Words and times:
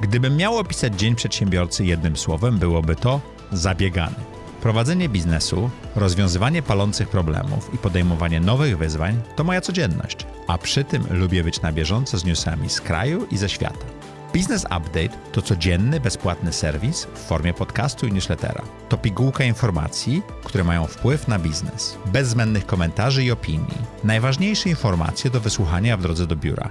Gdybym 0.00 0.36
miał 0.36 0.58
opisać 0.58 0.94
dzień 0.94 1.14
przedsiębiorcy 1.14 1.84
jednym 1.84 2.16
słowem, 2.16 2.58
byłoby 2.58 2.96
to 2.96 3.20
zabiegany. 3.52 4.16
Prowadzenie 4.60 5.08
biznesu, 5.08 5.70
rozwiązywanie 5.96 6.62
palących 6.62 7.08
problemów 7.08 7.74
i 7.74 7.78
podejmowanie 7.78 8.40
nowych 8.40 8.78
wyzwań 8.78 9.20
to 9.36 9.44
moja 9.44 9.60
codzienność, 9.60 10.26
a 10.46 10.58
przy 10.58 10.84
tym 10.84 11.04
lubię 11.10 11.44
być 11.44 11.62
na 11.62 11.72
bieżąco 11.72 12.18
z 12.18 12.24
newsami 12.24 12.70
z 12.70 12.80
kraju 12.80 13.26
i 13.30 13.36
ze 13.36 13.48
świata. 13.48 13.86
Business 14.34 14.64
Update 14.64 15.18
to 15.32 15.42
codzienny, 15.42 16.00
bezpłatny 16.00 16.52
serwis 16.52 17.04
w 17.14 17.18
formie 17.18 17.54
podcastu 17.54 18.06
i 18.06 18.12
newslettera. 18.12 18.62
To 18.88 18.98
pigułka 18.98 19.44
informacji, 19.44 20.22
które 20.44 20.64
mają 20.64 20.86
wpływ 20.86 21.28
na 21.28 21.38
biznes. 21.38 21.98
Bez 22.06 22.28
zbędnych 22.28 22.66
komentarzy 22.66 23.24
i 23.24 23.30
opinii. 23.30 23.78
Najważniejsze 24.04 24.68
informacje 24.68 25.30
do 25.30 25.40
wysłuchania 25.40 25.96
w 25.96 26.02
drodze 26.02 26.26
do 26.26 26.36
biura. 26.36 26.70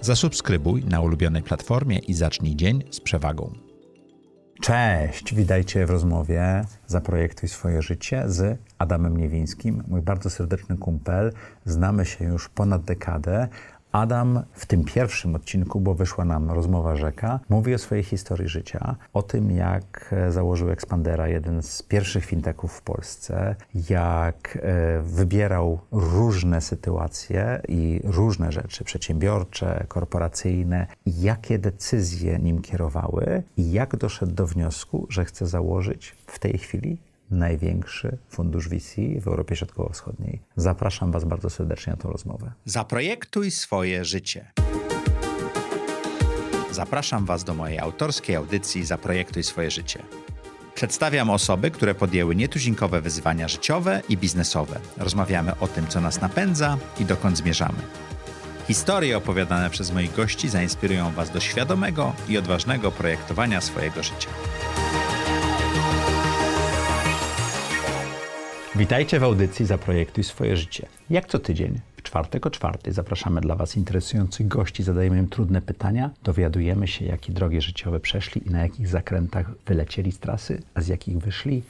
Zasubskrybuj 0.00 0.84
na 0.84 1.00
ulubionej 1.00 1.42
platformie 1.42 1.98
i 1.98 2.14
zacznij 2.14 2.56
dzień 2.56 2.82
z 2.90 3.00
przewagą. 3.00 3.52
Cześć, 4.60 5.34
witajcie 5.34 5.86
w 5.86 5.90
rozmowie 5.90 6.64
Zaprojektuj 6.86 7.48
swoje 7.48 7.82
życie 7.82 8.22
z 8.26 8.58
Adamem 8.78 9.16
Niewińskim, 9.16 9.82
mój 9.88 10.02
bardzo 10.02 10.30
serdeczny 10.30 10.76
kumpel. 10.76 11.32
Znamy 11.64 12.06
się 12.06 12.24
już 12.24 12.48
ponad 12.48 12.82
dekadę, 12.82 13.48
Adam 13.92 14.42
w 14.52 14.66
tym 14.66 14.84
pierwszym 14.84 15.34
odcinku, 15.34 15.80
bo 15.80 15.94
wyszła 15.94 16.24
nam 16.24 16.50
rozmowa 16.50 16.96
rzeka, 16.96 17.40
mówi 17.48 17.74
o 17.74 17.78
swojej 17.78 18.04
historii 18.04 18.48
życia, 18.48 18.96
o 19.12 19.22
tym 19.22 19.50
jak 19.50 20.10
e, 20.12 20.32
założył 20.32 20.70
Expandera, 20.70 21.28
jeden 21.28 21.62
z 21.62 21.82
pierwszych 21.82 22.24
fintechów 22.24 22.72
w 22.72 22.82
Polsce, 22.82 23.56
jak 23.90 24.58
e, 24.62 25.02
wybierał 25.02 25.78
różne 25.92 26.60
sytuacje 26.60 27.60
i 27.68 28.00
różne 28.04 28.52
rzeczy 28.52 28.84
przedsiębiorcze, 28.84 29.84
korporacyjne, 29.88 30.86
jakie 31.06 31.58
decyzje 31.58 32.38
nim 32.38 32.62
kierowały 32.62 33.42
i 33.56 33.72
jak 33.72 33.96
doszedł 33.96 34.32
do 34.32 34.46
wniosku, 34.46 35.06
że 35.08 35.24
chce 35.24 35.46
założyć 35.46 36.16
w 36.26 36.38
tej 36.38 36.58
chwili 36.58 37.09
największy 37.30 38.18
fundusz 38.28 38.68
VC 38.68 38.94
w 39.20 39.28
Europie 39.28 39.56
Środkowo-Wschodniej. 39.56 40.40
Zapraszam 40.56 41.12
Was 41.12 41.24
bardzo 41.24 41.50
serdecznie 41.50 41.92
na 41.92 41.96
tę 41.96 42.08
rozmowę. 42.08 42.52
Zaprojektuj 42.64 43.50
swoje 43.50 44.04
życie. 44.04 44.52
Zapraszam 46.70 47.24
Was 47.24 47.44
do 47.44 47.54
mojej 47.54 47.78
autorskiej 47.78 48.36
audycji 48.36 48.84
Zaprojektuj 48.84 49.42
swoje 49.42 49.70
życie. 49.70 50.02
Przedstawiam 50.74 51.30
osoby, 51.30 51.70
które 51.70 51.94
podjęły 51.94 52.36
nietuzinkowe 52.36 53.00
wyzwania 53.00 53.48
życiowe 53.48 54.02
i 54.08 54.16
biznesowe. 54.16 54.80
Rozmawiamy 54.96 55.58
o 55.58 55.68
tym, 55.68 55.86
co 55.86 56.00
nas 56.00 56.20
napędza 56.20 56.78
i 57.00 57.04
dokąd 57.04 57.36
zmierzamy. 57.36 57.78
Historie 58.66 59.16
opowiadane 59.16 59.70
przez 59.70 59.92
moich 59.92 60.16
gości 60.16 60.48
zainspirują 60.48 61.10
Was 61.10 61.30
do 61.30 61.40
świadomego 61.40 62.12
i 62.28 62.38
odważnego 62.38 62.92
projektowania 62.92 63.60
swojego 63.60 64.02
życia. 64.02 64.28
Witajcie 68.76 69.20
w 69.20 69.24
audycji 69.24 69.66
Zaprojektuj 69.66 70.24
swoje 70.24 70.56
życie. 70.56 70.86
Jak 71.10 71.26
co 71.26 71.38
tydzień, 71.38 71.80
w 71.96 72.02
czwartek 72.02 72.46
o 72.46 72.50
czwartej 72.50 72.92
zapraszamy 72.92 73.40
dla 73.40 73.54
Was 73.56 73.76
interesujących 73.76 74.48
gości, 74.48 74.82
zadajemy 74.82 75.18
im 75.18 75.28
trudne 75.28 75.62
pytania, 75.62 76.10
dowiadujemy 76.22 76.88
się, 76.88 77.04
jakie 77.04 77.32
drogi 77.32 77.60
życiowe 77.60 78.00
przeszli 78.00 78.46
i 78.46 78.50
na 78.50 78.58
jakich 78.62 78.88
zakrętach 78.88 79.50
wylecieli 79.66 80.12
z 80.12 80.18
trasy, 80.18 80.62
a 80.74 80.80
z 80.80 80.88
jakich 80.88 81.18
wyszli 81.18 81.62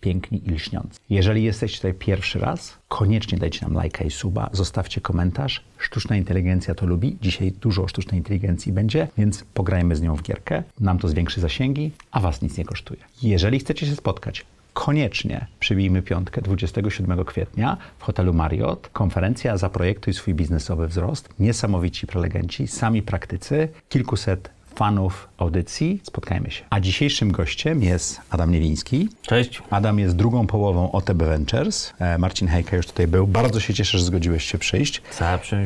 piękni 0.00 0.48
i 0.48 0.50
lśniący. 0.50 1.00
Jeżeli 1.10 1.44
jesteście 1.44 1.78
tutaj 1.78 1.94
pierwszy 1.94 2.38
raz, 2.38 2.78
koniecznie 2.88 3.38
dajcie 3.38 3.66
nam 3.66 3.74
lajka 3.74 4.04
i 4.04 4.10
suba, 4.10 4.50
zostawcie 4.52 5.00
komentarz. 5.00 5.64
Sztuczna 5.78 6.16
inteligencja 6.16 6.74
to 6.74 6.86
lubi. 6.86 7.16
Dzisiaj 7.22 7.52
dużo 7.52 7.82
o 7.82 7.88
sztucznej 7.88 8.18
inteligencji 8.18 8.72
będzie, 8.72 9.08
więc 9.18 9.44
pograjmy 9.54 9.96
z 9.96 10.02
nią 10.02 10.16
w 10.16 10.22
gierkę. 10.22 10.62
Nam 10.80 10.98
to 10.98 11.08
zwiększy 11.08 11.40
zasięgi, 11.40 11.90
a 12.10 12.20
Was 12.20 12.42
nic 12.42 12.58
nie 12.58 12.64
kosztuje. 12.64 13.00
Jeżeli 13.22 13.58
chcecie 13.58 13.86
się 13.86 13.96
spotkać 13.96 14.44
koniecznie 14.78 15.46
przybijmy 15.60 16.02
piątkę 16.02 16.42
27 16.42 17.24
kwietnia 17.24 17.76
w 17.98 18.02
hotelu 18.02 18.34
Marriott. 18.34 18.88
Konferencja 18.92 19.56
Zaprojektuj 19.56 20.14
swój 20.14 20.34
biznesowy 20.34 20.88
wzrost. 20.88 21.28
Niesamowici 21.38 22.06
prelegenci, 22.06 22.68
sami 22.68 23.02
praktycy, 23.02 23.68
kilkuset 23.88 24.50
fanów 24.74 25.28
audycji. 25.38 26.00
Spotkajmy 26.02 26.50
się. 26.50 26.64
A 26.70 26.80
dzisiejszym 26.80 27.32
gościem 27.32 27.82
jest 27.82 28.20
Adam 28.30 28.50
Niewiński. 28.50 29.08
Cześć. 29.22 29.62
Adam 29.70 29.98
jest 29.98 30.16
drugą 30.16 30.46
połową 30.46 30.92
OTB 30.92 31.22
Ventures. 31.22 31.92
E, 31.98 32.18
Marcin 32.18 32.48
Hejka 32.48 32.76
już 32.76 32.86
tutaj 32.86 33.06
był. 33.06 33.26
Bardzo 33.26 33.60
się 33.60 33.74
cieszę, 33.74 33.98
że 33.98 34.04
zgodziłeś 34.04 34.44
się 34.44 34.58
przyjść. 34.58 35.02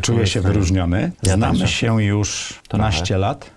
Czuję 0.02 0.26
się 0.26 0.40
wyróżniony. 0.40 1.12
Ja 1.22 1.34
Znamy 1.34 1.68
się 1.68 2.02
już 2.02 2.60
12 2.70 3.18
lat. 3.18 3.50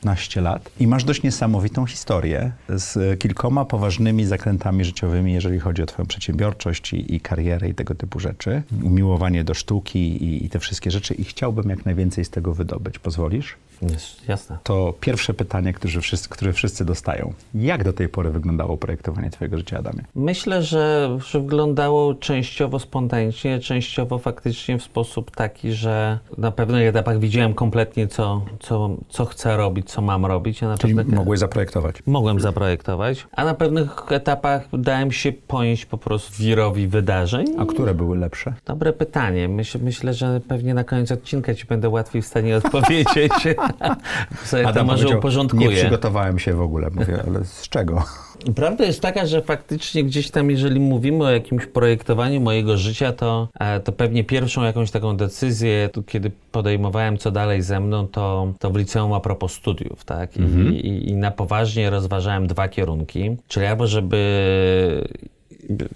15 0.00 0.40
lat 0.40 0.70
i 0.80 0.86
masz 0.86 1.04
dość 1.04 1.22
niesamowitą 1.22 1.86
historię 1.86 2.52
z 2.68 3.20
kilkoma 3.20 3.64
poważnymi 3.64 4.24
zakrętami 4.24 4.84
życiowymi, 4.84 5.32
jeżeli 5.32 5.60
chodzi 5.60 5.82
o 5.82 5.86
Twoją 5.86 6.06
przedsiębiorczość 6.06 6.92
i, 6.92 7.14
i 7.14 7.20
karierę 7.20 7.68
i 7.68 7.74
tego 7.74 7.94
typu 7.94 8.20
rzeczy. 8.20 8.62
Umiłowanie 8.82 9.44
do 9.44 9.54
sztuki 9.54 10.24
i, 10.24 10.44
i 10.46 10.50
te 10.50 10.58
wszystkie 10.58 10.90
rzeczy 10.90 11.14
i 11.14 11.24
chciałbym 11.24 11.70
jak 11.70 11.84
najwięcej 11.84 12.24
z 12.24 12.30
tego 12.30 12.54
wydobyć. 12.54 12.98
Pozwolisz? 12.98 13.56
Jest, 13.82 14.28
jasne. 14.28 14.58
To 14.62 14.94
pierwsze 15.00 15.34
pytanie, 15.34 15.72
które 15.72 16.00
wszyscy, 16.00 16.28
które 16.28 16.52
wszyscy 16.52 16.84
dostają. 16.84 17.32
Jak 17.54 17.84
do 17.84 17.92
tej 17.92 18.08
pory 18.08 18.30
wyglądało 18.30 18.76
projektowanie 18.76 19.30
Twojego 19.30 19.58
życia, 19.58 19.78
Adamie? 19.78 20.04
Myślę, 20.14 20.62
że, 20.62 21.18
że 21.26 21.40
wyglądało 21.40 22.14
częściowo 22.14 22.78
spontanicznie, 22.78 23.58
częściowo 23.58 24.18
faktycznie 24.18 24.78
w 24.78 24.82
sposób 24.82 25.30
taki, 25.30 25.72
że 25.72 26.18
na 26.38 26.50
pewnych 26.50 26.88
etapach 26.88 27.18
widziałem 27.18 27.54
kompletnie, 27.54 28.08
co, 28.08 28.44
co, 28.60 28.96
co 29.08 29.24
chcę 29.24 29.56
robić, 29.56 29.90
co 29.90 30.02
mam 30.02 30.26
robić. 30.26 30.62
A 30.62 30.68
na 30.68 30.78
Czyli 30.78 30.94
pewnych... 30.94 31.16
mogłeś 31.16 31.40
zaprojektować? 31.40 32.02
Mogłem 32.06 32.40
zaprojektować, 32.40 33.26
a 33.32 33.44
na 33.44 33.54
pewnych 33.54 34.12
etapach 34.12 34.68
dałem 34.72 35.12
się 35.12 35.32
ponieść 35.32 35.86
po 35.86 35.98
prostu 35.98 36.42
wirowi 36.42 36.88
wydarzeń. 36.88 37.46
A 37.58 37.64
które 37.64 37.94
były 37.94 38.18
lepsze? 38.18 38.54
Dobre 38.66 38.92
pytanie. 38.92 39.48
Myśl, 39.48 39.78
myślę, 39.82 40.14
że 40.14 40.40
pewnie 40.48 40.74
na 40.74 40.84
koniec 40.84 41.12
odcinka 41.12 41.54
Ci 41.54 41.66
będę 41.66 41.88
łatwiej 41.88 42.22
w 42.22 42.26
stanie 42.26 42.56
odpowiedzieć. 42.56 43.32
sobie 44.44 44.68
Adam 44.68 44.86
to 44.86 44.92
może 44.92 45.18
uporządkuję. 45.18 45.68
Nie 45.68 45.76
przygotowałem 45.76 46.38
się 46.38 46.54
w 46.54 46.60
ogóle, 46.60 46.90
mówię, 46.94 47.22
ale 47.26 47.44
z 47.44 47.68
czego? 47.68 48.02
Prawda 48.56 48.84
jest 48.84 49.00
taka, 49.00 49.26
że 49.26 49.42
faktycznie 49.42 50.04
gdzieś 50.04 50.30
tam, 50.30 50.50
jeżeli 50.50 50.80
mówimy 50.80 51.24
o 51.24 51.30
jakimś 51.30 51.66
projektowaniu 51.66 52.40
mojego 52.40 52.76
życia, 52.76 53.12
to, 53.12 53.48
e, 53.60 53.80
to 53.80 53.92
pewnie 53.92 54.24
pierwszą 54.24 54.62
jakąś 54.62 54.90
taką 54.90 55.16
decyzję, 55.16 55.90
kiedy 56.06 56.30
podejmowałem 56.52 57.18
co 57.18 57.30
dalej 57.30 57.62
ze 57.62 57.80
mną, 57.80 58.06
to, 58.08 58.52
to 58.58 58.70
w 58.70 58.76
liceum 58.76 59.12
a 59.12 59.20
propos 59.20 59.52
studiów, 59.52 60.04
tak? 60.04 60.36
I, 60.36 60.40
mhm. 60.40 60.74
i, 60.74 61.08
I 61.08 61.14
na 61.14 61.30
poważnie 61.30 61.90
rozważałem 61.90 62.46
dwa 62.46 62.68
kierunki, 62.68 63.36
czyli 63.48 63.66
albo 63.66 63.86
żeby 63.86 64.20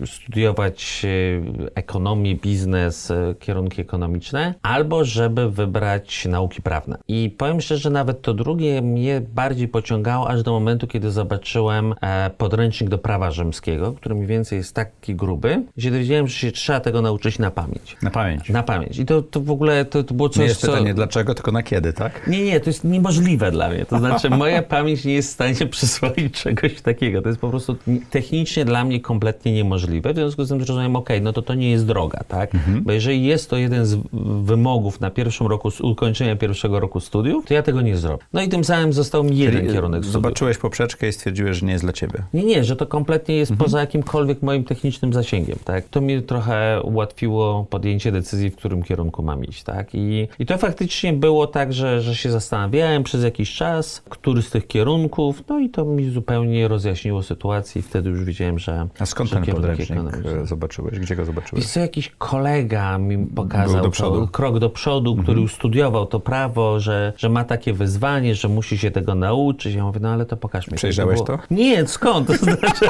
studiować 0.06 1.02
e, 1.04 1.70
ekonomię, 1.74 2.34
biznes, 2.34 3.10
e, 3.10 3.34
kierunki 3.40 3.80
ekonomiczne, 3.80 4.54
albo 4.62 5.04
żeby 5.04 5.50
wybrać 5.50 6.26
nauki 6.30 6.62
prawne. 6.62 6.98
I 7.08 7.34
powiem 7.38 7.60
szczerze, 7.60 7.80
że 7.80 7.90
nawet 7.90 8.22
to 8.22 8.34
drugie 8.34 8.82
mnie 8.82 9.20
bardziej 9.34 9.68
pociągało 9.68 10.28
aż 10.28 10.42
do 10.42 10.52
momentu, 10.52 10.86
kiedy 10.86 11.10
zobaczyłem 11.10 11.94
e, 12.00 12.30
podręcznik 12.30 12.90
do 12.90 12.98
prawa 12.98 13.30
rzymskiego, 13.30 13.92
który 13.92 14.14
mniej 14.14 14.26
więcej 14.26 14.58
jest 14.58 14.74
taki 14.74 15.14
gruby, 15.14 15.62
gdzie 15.76 15.90
dowiedziałem, 15.90 16.28
że 16.28 16.34
się 16.34 16.52
trzeba 16.52 16.80
tego 16.80 17.02
nauczyć 17.02 17.38
na 17.38 17.50
pamięć. 17.50 17.96
Na 18.02 18.10
pamięć. 18.10 18.48
Na 18.48 18.62
pamięć. 18.62 18.98
I 18.98 19.06
to, 19.06 19.22
to 19.22 19.40
w 19.40 19.50
ogóle 19.50 19.84
to, 19.84 20.04
to 20.04 20.14
było 20.14 20.28
coś, 20.28 20.38
Nie 20.38 20.44
jest 20.44 20.60
co... 20.60 20.66
pytanie 20.66 20.94
dlaczego, 20.94 21.34
tylko 21.34 21.52
na 21.52 21.62
kiedy, 21.62 21.92
tak? 21.92 22.26
Nie, 22.26 22.44
nie, 22.44 22.60
to 22.60 22.70
jest 22.70 22.84
niemożliwe 22.84 23.50
dla 23.50 23.68
mnie. 23.68 23.86
To 23.86 23.98
znaczy 23.98 24.30
moja 24.44 24.62
pamięć 24.62 25.04
nie 25.04 25.14
jest 25.14 25.28
w 25.28 25.32
stanie 25.32 25.66
przyswoić 25.70 26.34
czegoś 26.42 26.80
takiego. 26.80 27.22
To 27.22 27.28
jest 27.28 27.40
po 27.40 27.50
prostu 27.50 27.76
technicznie 28.10 28.64
dla 28.64 28.84
mnie 28.84 29.00
kompletnie 29.00 29.52
niemożliwe 29.52 29.63
niemożliwe, 29.64 30.12
w 30.12 30.16
związku 30.16 30.44
z 30.44 30.48
tym 30.48 30.58
zrozumiałem, 30.58 30.96
ok, 30.96 31.08
no 31.22 31.32
to 31.32 31.42
to 31.42 31.54
nie 31.54 31.70
jest 31.70 31.86
droga, 31.86 32.20
tak? 32.28 32.54
Mhm. 32.54 32.82
Bo 32.84 32.92
jeżeli 32.92 33.24
jest 33.24 33.50
to 33.50 33.56
jeden 33.56 33.86
z 33.86 33.98
wymogów 34.44 35.00
na 35.00 35.10
pierwszym 35.10 35.46
roku, 35.46 35.68
ukończenia 35.82 36.36
pierwszego 36.36 36.80
roku 36.80 37.00
studiów, 37.00 37.46
to 37.46 37.54
ja 37.54 37.62
tego 37.62 37.80
nie 37.80 37.96
zrobię. 37.96 38.24
No 38.32 38.42
i 38.42 38.48
tym 38.48 38.64
samym 38.64 38.92
został 38.92 39.24
mi 39.24 39.38
jeden 39.38 39.60
Czyli 39.60 39.72
kierunek 39.72 39.98
studiów. 39.98 40.12
Zobaczyłeś 40.12 40.58
poprzeczkę 40.58 41.08
i 41.08 41.12
stwierdziłeś, 41.12 41.56
że 41.56 41.66
nie 41.66 41.72
jest 41.72 41.84
dla 41.84 41.92
ciebie. 41.92 42.18
Nie, 42.34 42.44
nie, 42.44 42.64
że 42.64 42.76
to 42.76 42.86
kompletnie 42.86 43.36
jest 43.36 43.50
mhm. 43.50 43.64
poza 43.64 43.80
jakimkolwiek 43.80 44.42
moim 44.42 44.64
technicznym 44.64 45.12
zasięgiem, 45.12 45.58
tak? 45.64 45.88
To 45.88 46.00
mi 46.00 46.22
trochę 46.22 46.80
ułatwiło 46.82 47.66
podjęcie 47.70 48.12
decyzji, 48.12 48.50
w 48.50 48.56
którym 48.56 48.82
kierunku 48.82 49.22
mam 49.22 49.44
iść, 49.44 49.62
tak? 49.62 49.94
I, 49.94 50.28
i 50.38 50.46
to 50.46 50.58
faktycznie 50.58 51.12
było 51.12 51.46
tak, 51.46 51.72
że, 51.72 52.00
że 52.00 52.14
się 52.14 52.30
zastanawiałem 52.30 53.02
przez 53.02 53.24
jakiś 53.24 53.54
czas, 53.54 54.02
który 54.08 54.42
z 54.42 54.50
tych 54.50 54.66
kierunków, 54.66 55.42
no 55.48 55.58
i 55.58 55.70
to 55.70 55.84
mi 55.84 56.10
zupełnie 56.10 56.68
rozjaśniło 56.68 57.22
sytuację 57.22 57.80
i 57.80 57.82
wtedy 57.82 58.10
już 58.10 58.24
wiedziałem, 58.24 58.58
że... 58.58 58.88
A 58.98 59.06
skąd 59.06 59.30
ten 59.30 59.44
podręcznik 59.54 59.98
e, 60.42 60.46
zobaczyłeś? 60.46 60.98
Gdzie 60.98 61.16
go 61.16 61.24
zobaczyłeś? 61.24 61.64
Jest 61.64 61.74
to 61.74 61.80
jakiś 61.80 62.12
kolega 62.18 62.98
mi 62.98 63.26
pokazał 63.26 63.82
do 63.82 63.90
to, 63.90 64.28
krok 64.32 64.58
do 64.58 64.70
przodu, 64.70 65.10
mhm. 65.10 65.24
który 65.24 65.48
studiował 65.48 66.06
to 66.06 66.20
prawo, 66.20 66.80
że, 66.80 67.12
że 67.16 67.28
ma 67.28 67.44
takie 67.44 67.72
wyzwanie, 67.72 68.34
że 68.34 68.48
musi 68.48 68.78
się 68.78 68.90
tego 68.90 69.14
nauczyć. 69.14 69.74
Ja 69.74 69.84
mówię, 69.84 70.00
no 70.02 70.08
ale 70.08 70.26
to 70.26 70.36
pokaż 70.36 70.68
mi. 70.68 70.76
Przejrzałeś 70.76 71.22
to? 71.22 71.38
Nie, 71.50 71.86
skąd? 71.86 72.28
To 72.34 72.34
znaczy... 72.44 72.86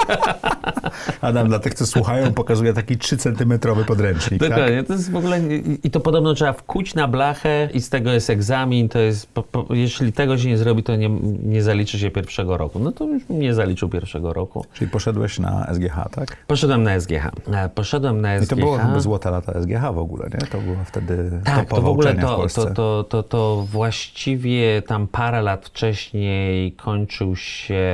Adam, 1.21 1.49
dla 1.49 1.59
tych, 1.59 1.75
co 1.75 1.87
słuchają, 1.87 2.33
pokazuje 2.33 2.73
taki 2.73 2.97
3-centymetrowy 2.97 3.85
podręcznik. 3.85 4.41
tak? 4.41 4.51
Dokładnie, 4.51 4.83
to 4.85 4.93
jest 4.93 5.11
w 5.11 5.17
ogóle, 5.17 5.41
i- 5.41 5.79
i 5.87 5.91
to 5.91 6.01
podobno 6.01 6.35
trzeba 6.35 6.53
wkuć 6.53 6.95
na 6.95 7.09
blachę 7.09 7.69
i 7.75 7.81
z 7.81 7.89
tego 7.89 8.13
jest 8.13 8.31
egzamin, 8.31 8.89
to 8.89 8.99
jest, 8.99 9.27
po, 9.27 9.43
po, 9.43 9.75
jeśli 9.75 10.13
tego 10.13 10.39
się 10.39 10.49
nie 10.49 10.59
zrobi, 10.59 10.83
to 10.83 10.97
nie, 10.97 11.09
nie 11.43 11.63
zaliczy 11.63 11.99
się 11.99 12.11
pierwszego 12.11 12.57
roku. 12.57 12.79
No 12.79 12.93
to 12.93 13.05
już 13.05 13.23
nie 13.31 13.55
zaliczył 13.55 13.89
pierwszego 13.89 14.33
roku. 14.33 14.65
Czyli 14.75 14.91
poszedłeś 14.91 15.39
na 15.39 15.67
SGH, 15.75 16.09
tak? 16.11 16.37
Poszedłem 16.47 16.83
na 16.83 17.01
SGH. 17.01 17.31
E, 17.53 17.69
Poszedłem 17.69 18.21
na 18.21 18.39
SGH. 18.39 18.47
I 18.47 18.49
to 18.49 18.57
było 18.57 18.79
chyba 18.79 19.01
złote 19.01 19.31
lata 19.31 19.53
SGH 19.63 19.95
w 19.95 19.99
ogóle, 19.99 20.29
nie? 20.35 20.47
To 20.47 20.59
było 20.59 20.77
wtedy 20.85 21.41
Tak, 21.45 21.69
to 21.69 21.77
w 21.77 21.87
ogóle 21.89 22.11
uczelnia 22.11 22.37
w 22.49 22.55
to, 22.55 22.65
to, 22.65 22.75
to, 22.75 23.05
to, 23.09 23.23
to 23.23 23.67
właściwie 23.73 24.83
tam 24.83 25.07
parę 25.07 25.43
lat 25.43 25.67
wcześniej 25.67 26.73
kończył 26.73 27.37
się 27.37 27.85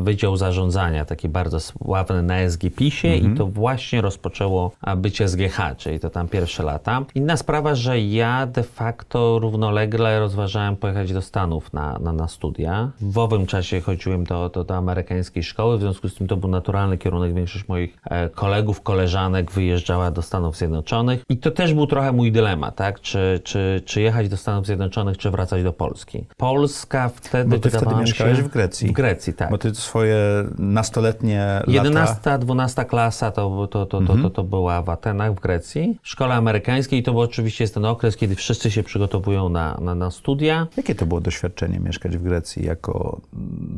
Wydział 0.00 0.36
Zarządzania, 0.36 1.04
taki 1.04 1.28
bardzo 1.28 1.60
sławny 1.60 2.22
na 2.22 2.50
SGPisie 2.50 3.08
Mhm. 3.08 3.34
i 3.34 3.36
to 3.36 3.46
właśnie 3.46 4.00
rozpoczęło 4.00 4.72
być 4.96 5.22
SGH, 5.22 5.58
czyli 5.76 6.00
to 6.00 6.10
tam 6.10 6.28
pierwsze 6.28 6.62
lata. 6.62 7.04
Inna 7.14 7.36
sprawa, 7.36 7.74
że 7.74 8.00
ja 8.00 8.46
de 8.46 8.62
facto 8.62 9.38
równolegle 9.38 10.20
rozważałem 10.20 10.76
pojechać 10.76 11.12
do 11.12 11.22
Stanów 11.22 11.72
na, 11.72 11.98
na, 11.98 12.12
na 12.12 12.28
studia. 12.28 12.90
W 13.00 13.18
owym 13.18 13.46
czasie 13.46 13.80
chodziłem 13.80 14.24
do, 14.24 14.48
do, 14.48 14.64
do 14.64 14.76
amerykańskiej 14.76 15.42
szkoły, 15.42 15.78
w 15.78 15.80
związku 15.80 16.08
z 16.08 16.14
tym 16.14 16.26
to 16.26 16.36
był 16.36 16.50
naturalny 16.50 16.98
kierunek. 16.98 17.34
Większość 17.34 17.68
moich 17.68 17.75
e, 18.04 18.28
kolegów, 18.28 18.80
koleżanek 18.80 19.52
wyjeżdżała 19.52 20.10
do 20.10 20.22
Stanów 20.22 20.56
Zjednoczonych 20.56 21.22
i 21.28 21.36
to 21.38 21.50
też 21.50 21.74
był 21.74 21.86
trochę 21.86 22.12
mój 22.12 22.32
dylemat, 22.32 22.76
tak? 22.76 23.00
Czy, 23.00 23.40
czy, 23.44 23.82
czy 23.84 24.00
jechać 24.00 24.28
do 24.28 24.36
Stanów 24.36 24.66
Zjednoczonych, 24.66 25.18
czy 25.18 25.30
wracać 25.30 25.62
do 25.62 25.72
Polski. 25.72 26.26
Polska 26.36 27.08
wtedy 27.08 27.50
Bo 27.50 27.58
ty 27.58 27.70
wtedy 27.70 27.94
mi 27.94 28.00
mieszkałeś 28.00 28.36
się... 28.36 28.42
w 28.42 28.48
Grecji. 28.48 28.88
W 28.88 28.92
Grecji, 28.92 29.34
tak. 29.34 29.50
Bo 29.50 29.58
ty 29.58 29.74
swoje 29.74 30.16
nastoletnie 30.58 31.62
lata... 31.66 31.72
11, 31.72 32.38
12 32.38 32.84
klasa 32.84 33.30
to, 33.30 33.68
to, 33.70 33.86
to, 33.86 34.00
to, 34.00 34.16
to, 34.16 34.30
to 34.30 34.44
była 34.44 34.82
w 34.82 34.88
Atenach, 34.88 35.34
w 35.34 35.40
Grecji. 35.40 35.98
W 36.02 36.08
szkole 36.08 36.34
amerykańskiej 36.34 37.02
to 37.02 37.12
był 37.12 37.20
oczywiście 37.20 37.64
jest 37.64 37.74
ten 37.74 37.84
okres, 37.84 38.16
kiedy 38.16 38.34
wszyscy 38.34 38.70
się 38.70 38.82
przygotowują 38.82 39.48
na, 39.48 39.78
na, 39.80 39.94
na 39.94 40.10
studia. 40.10 40.66
Jakie 40.76 40.94
to 40.94 41.06
było 41.06 41.20
doświadczenie 41.20 41.80
mieszkać 41.80 42.16
w 42.16 42.22
Grecji 42.22 42.66
jako 42.66 43.20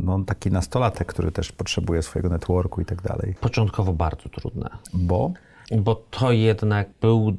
no, 0.05 0.21
taki 0.27 0.51
nastolatek, 0.51 1.09
który 1.09 1.33
też 1.33 1.53
potrzebuje 1.53 2.03
swojego 2.03 2.29
networku 2.29 2.81
i 2.81 2.85
tak 2.85 3.03
dalej? 3.03 3.35
Początkowo 3.41 3.88
bardzo 3.93 4.29
trudne. 4.29 4.71
Bo 4.95 5.33
bo 5.77 6.03
to 6.11 6.33
jednak 6.33 6.89
był, 7.01 7.33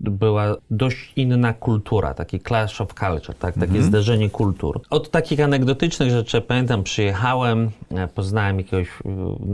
była 0.00 0.56
dość 0.70 1.12
inna 1.16 1.52
kultura, 1.52 2.14
taki 2.14 2.40
clash 2.40 2.80
of 2.80 2.94
culture, 2.94 3.34
tak? 3.34 3.54
takie 3.54 3.82
zderzenie 3.82 4.30
kultur. 4.30 4.80
Od 4.90 5.10
takich 5.10 5.40
anegdotycznych 5.40 6.10
rzeczy 6.10 6.40
pamiętam, 6.40 6.82
przyjechałem, 6.82 7.70
e, 7.90 8.08
poznałem 8.08 8.58
jakiegoś 8.58 8.88
e, 8.88 9.08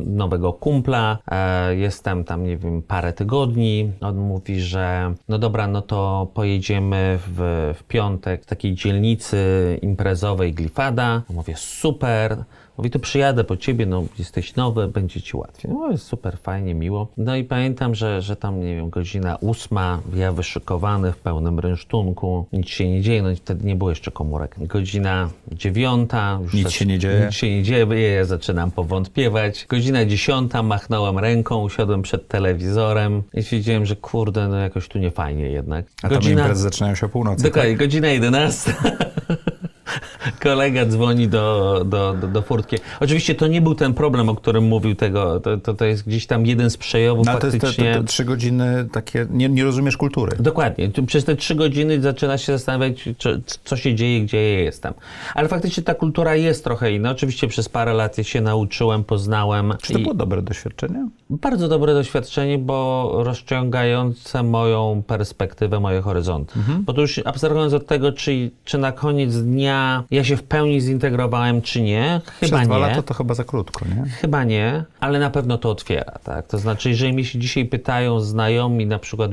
nowego 0.07 0.53
kumpla, 0.53 1.19
e, 1.31 1.77
jestem 1.77 2.25
tam, 2.25 2.45
nie 2.45 2.57
wiem, 2.57 2.83
parę 2.83 3.13
tygodni. 3.13 3.93
On 4.01 4.17
mówi, 4.17 4.61
że 4.61 5.15
no 5.29 5.39
dobra, 5.39 5.67
no 5.67 5.83
to 5.83 6.29
pojedziemy 6.35 7.19
w, 7.27 7.73
w 7.79 7.85
piątek 7.85 8.43
w 8.43 8.47
takiej 8.47 8.75
dzielnicy 8.75 9.39
imprezowej 9.83 10.55
Glifada. 10.55 11.23
Mówię, 11.31 11.55
super. 11.57 12.45
Mówi, 12.79 12.91
to 12.91 12.99
przyjadę 12.99 13.45
po 13.45 13.57
ciebie, 13.57 13.87
no 13.87 14.05
jesteś 14.19 14.57
nowy, 14.57 14.89
będzie 14.89 15.23
ci 15.23 15.37
łatwiej. 15.37 15.71
No 15.73 15.91
jest 15.91 16.05
super, 16.05 16.39
fajnie, 16.39 16.75
miło. 16.75 17.09
No 17.17 17.37
i 17.37 17.45
pamiętam, 17.45 17.95
że, 17.95 18.23
że 18.23 18.37
tam, 18.37 18.61
nie 18.61 18.77
wiem, 18.77 18.91
godzina 18.91 19.37
ósma, 19.41 20.01
ja 20.15 20.33
wyszykowany 20.33 21.13
w 21.13 21.17
pełnym 21.17 21.59
rynsztunku, 21.59 22.47
nic 22.53 22.69
się 22.69 22.89
nie 22.89 23.03
dzieje, 23.03 23.23
no 23.23 23.29
wtedy 23.37 23.67
nie 23.67 23.77
było 23.77 23.91
jeszcze 23.91 24.11
komórek. 24.11 24.57
Godzina 24.59 25.31
dziewiąta, 25.53 26.39
już 26.43 26.55
Nic 26.55 26.71
się 26.71 26.87
nie 26.87 26.99
dzieje? 26.99 27.25
Nic 27.27 27.35
się 27.35 27.51
nie 27.51 27.63
dzieje, 27.63 28.11
ja 28.11 28.25
zaczynam 28.25 28.71
powątpiewać. 28.71 29.67
Godzina 29.69 30.05
dziesiąta, 30.05 30.63
machnąłem 30.63 31.19
ręką, 31.19 31.63
usiadłem 31.63 32.03
przed 32.03 32.29
telewizorem 32.29 33.23
i 33.35 33.43
stwierdziłem, 33.43 33.87
że 33.87 33.97
kurde, 33.97 34.49
no 34.49 34.57
jakoś 34.57 34.89
tu 34.89 34.99
nie 34.99 35.11
fajnie 35.11 35.49
jednak. 35.51 35.87
a 36.03 36.09
tam 36.09 36.23
imprezy 36.23 36.63
zaczynają 36.63 36.95
się 36.95 37.07
o 37.07 37.09
północy. 37.09 37.43
Dokładnie, 37.43 37.77
godzina 37.77 38.09
11. 38.09 38.75
Kolega 40.43 40.87
dzwoni 40.87 41.29
do, 41.29 41.83
do, 41.85 42.15
do, 42.21 42.29
do 42.29 42.43
furtki. 42.43 42.77
Oczywiście 43.01 43.35
to 43.35 43.47
nie 43.47 43.61
był 43.61 43.75
ten 43.75 43.95
problem, 43.95 44.29
o 44.29 44.35
którym 44.35 44.65
mówił 44.65 44.95
tego. 44.95 45.41
To, 45.41 45.57
to, 45.57 45.75
to 45.75 45.85
jest 45.85 46.07
gdzieś 46.07 46.27
tam 46.27 46.47
jeden 46.47 46.71
z 46.71 46.77
przejawów 46.77 47.27
No, 47.27 47.33
ale 47.33 47.41
to 47.41 47.47
jest 47.47 47.61
te, 47.61 47.67
faktycznie. 47.67 47.93
te, 47.95 48.01
te 48.01 48.07
trzy 48.07 48.25
godziny 48.25 48.89
takie, 48.93 49.27
nie, 49.31 49.49
nie 49.49 49.65
rozumiesz 49.65 49.97
kultury. 49.97 50.37
Dokładnie. 50.41 50.91
Przez 51.07 51.25
te 51.25 51.37
trzy 51.37 51.55
godziny 51.55 52.01
zaczyna 52.01 52.39
się 52.39 52.53
zastanawiać, 52.53 53.09
czy, 53.19 53.43
co 53.65 53.77
się 53.77 53.95
dzieje, 53.95 54.21
gdzie 54.21 54.53
ja 54.53 54.61
jestem. 54.61 54.95
Ale 55.35 55.49
faktycznie 55.49 55.83
ta 55.83 55.95
kultura 55.95 56.37
jest 56.37 56.65
trochę 56.65 56.93
inna. 56.93 57.11
Oczywiście 57.11 57.49
przez 57.49 57.69
parę 57.69 57.95
lat 57.95 58.17
się 58.23 58.41
nauczyłem, 58.41 59.05
poznałem. 59.05 59.75
Czy 59.83 59.93
to 59.93 59.99
było 59.99 60.15
dobre 60.15 60.43
doświadczenie? 60.43 61.09
Bardzo 61.31 61.69
dobre 61.69 61.95
doświadczenie, 61.95 62.59
bo 62.59 63.11
rozciągające 63.25 64.43
moją 64.43 65.03
perspektywę, 65.07 65.81
moje 65.81 66.01
horyzonty. 66.01 66.59
Mhm. 66.59 66.85
Bo 66.85 66.93
to 66.93 67.01
już 67.01 67.21
abstrahując 67.25 67.73
od 67.73 67.87
tego, 67.87 68.13
czy, 68.13 68.51
czy 68.65 68.79
na 68.79 68.93
koniec 68.93 69.37
dnia 69.37 69.78
ja 70.11 70.25
się 70.25 70.37
w 70.37 70.43
pełni 70.43 70.81
zintegrowałem, 70.81 71.63
czy 71.63 71.83
nie, 71.83 72.21
chyba 72.25 72.57
Przez 72.57 72.69
dwa 72.69 72.75
nie. 72.75 72.81
lata 72.81 73.03
to 73.03 73.15
chyba 73.15 73.35
za 73.35 73.45
krótko, 73.45 73.85
nie? 73.85 74.11
Chyba 74.11 74.45
nie, 74.45 74.85
ale 75.01 75.19
na 75.19 75.31
pewno 75.31 75.59
to 75.59 75.71
otwiera, 75.71 76.19
tak? 76.25 76.47
To 76.47 76.59
znaczy, 76.59 76.89
jeżeli 76.89 77.13
mnie 77.13 77.25
się 77.25 77.39
dzisiaj 77.39 77.65
pytają 77.65 78.21
znajomi 78.21 78.87
na 78.87 78.99
przykład, 78.99 79.31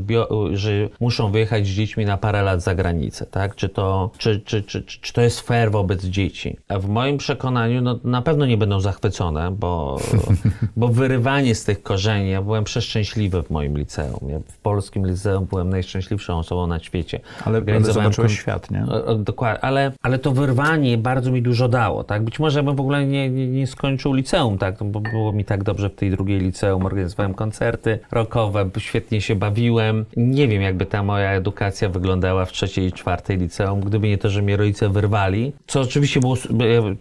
że 0.53 0.71
muszą 0.99 1.31
wyjechać 1.31 1.67
z 1.67 1.69
dziećmi 1.69 2.05
na 2.05 2.17
parę 2.17 2.41
lat 2.41 2.61
za 2.61 2.75
granicę, 2.75 3.25
tak? 3.25 3.55
Czy 3.55 3.69
to, 3.69 4.11
czy, 4.17 4.39
czy, 4.39 4.63
czy, 4.63 4.83
czy, 4.83 5.13
to 5.13 5.21
jest 5.21 5.39
fair 5.39 5.71
wobec 5.71 6.05
dzieci? 6.05 6.57
A 6.67 6.79
w 6.79 6.87
moim 6.87 7.17
przekonaniu, 7.17 7.81
no, 7.81 7.99
na 8.03 8.21
pewno 8.21 8.45
nie 8.45 8.57
będą 8.57 8.79
zachwycone, 8.79 9.51
bo, 9.51 9.99
bo 10.77 10.87
wyrywanie 10.87 11.55
z 11.55 11.63
tych 11.63 11.83
korzeni, 11.83 12.29
ja 12.29 12.41
byłem 12.41 12.63
przeszczęśliwy 12.63 13.43
w 13.43 13.49
moim 13.49 13.77
liceum. 13.77 14.29
Ja 14.29 14.39
w 14.39 14.57
polskim 14.57 15.07
liceum 15.07 15.45
byłem 15.45 15.69
najszczęśliwszą 15.69 16.39
osobą 16.39 16.67
na 16.67 16.79
świecie. 16.79 17.19
Ale, 17.45 17.61
ale 17.67 17.83
zobaczyłeś 17.83 18.39
świat, 18.39 18.71
nie? 18.71 18.85
Dokładnie, 19.17 19.61
ale, 19.61 19.91
ale 20.01 20.19
to 20.19 20.31
wyrwanie 20.35 20.97
bardzo 20.97 21.31
mi 21.31 21.41
dużo 21.41 21.67
dało, 21.67 22.03
tak? 22.03 22.23
Być 22.23 22.39
może 22.39 22.63
bym 22.63 22.75
w 22.75 22.79
ogóle 22.79 23.05
nie, 23.05 23.29
nie, 23.29 23.47
nie 23.47 23.67
skończył 23.67 24.13
liceum, 24.13 24.57
tak? 24.57 24.83
Bo 24.83 24.99
było 24.99 25.31
mi 25.31 25.45
tak 25.45 25.63
dobrze 25.63 25.89
w 25.89 25.95
tej 25.95 26.11
drugiej 26.11 26.39
liceum, 26.39 26.85
organizowałem 26.85 27.33
koncerty 27.33 27.99
rockowe, 28.11 28.69
świetnie 28.77 29.21
się 29.21 29.35
bawiłem. 29.35 30.05
Nie 30.17 30.47
wiem, 30.47 30.61
jakby 30.61 30.85
ta 30.85 31.03
moja 31.03 31.31
edukacja 31.31 31.89
wyglądała 31.89 32.45
w 32.45 32.51
trzeciej 32.51 32.85
i 32.85 32.91
czwartej 32.91 33.37
liceum, 33.37 33.79
gdyby 33.79 34.07
nie 34.07 34.17
to, 34.17 34.29
że 34.29 34.41
mnie 34.41 34.57
rodzice 34.57 34.89
wyrwali, 34.89 35.53
co 35.67 35.81
oczywiście 35.81 36.19
było, 36.19 36.35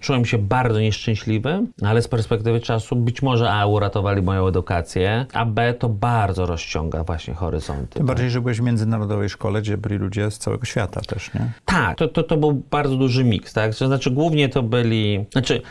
czułem 0.00 0.24
się 0.24 0.38
bardzo 0.38 0.80
nieszczęśliwy, 0.80 1.66
ale 1.82 2.02
z 2.02 2.08
perspektywy 2.08 2.60
czasu 2.60 2.96
być 2.96 3.22
może 3.22 3.50
A, 3.50 3.66
uratowali 3.66 4.22
moją 4.22 4.48
edukację, 4.48 5.26
a 5.32 5.44
B, 5.44 5.74
to 5.74 5.88
bardzo 5.88 6.46
rozciąga 6.46 7.04
właśnie 7.04 7.34
horyzonty. 7.34 7.98
Tym 7.98 8.06
bardziej, 8.06 8.30
że 8.30 8.40
byłeś 8.40 8.58
w 8.58 8.62
międzynarodowej 8.62 9.28
szkole, 9.28 9.62
gdzie 9.62 9.78
byli 9.78 9.96
ludzie 9.96 10.30
z 10.30 10.38
całego 10.38 10.64
świata 10.64 11.00
też, 11.00 11.34
nie? 11.34 11.52
Tak, 11.64 11.98
to, 11.98 12.08
to, 12.08 12.22
to 12.22 12.36
był 12.36 12.62
bardzo 12.70 12.96
duży 12.96 13.23
miks, 13.24 13.52
tak? 13.52 13.74
To 13.74 13.86
znaczy 13.86 14.10
głównie 14.10 14.48
to 14.48 14.62
byli, 14.62 15.24
znaczy 15.32 15.62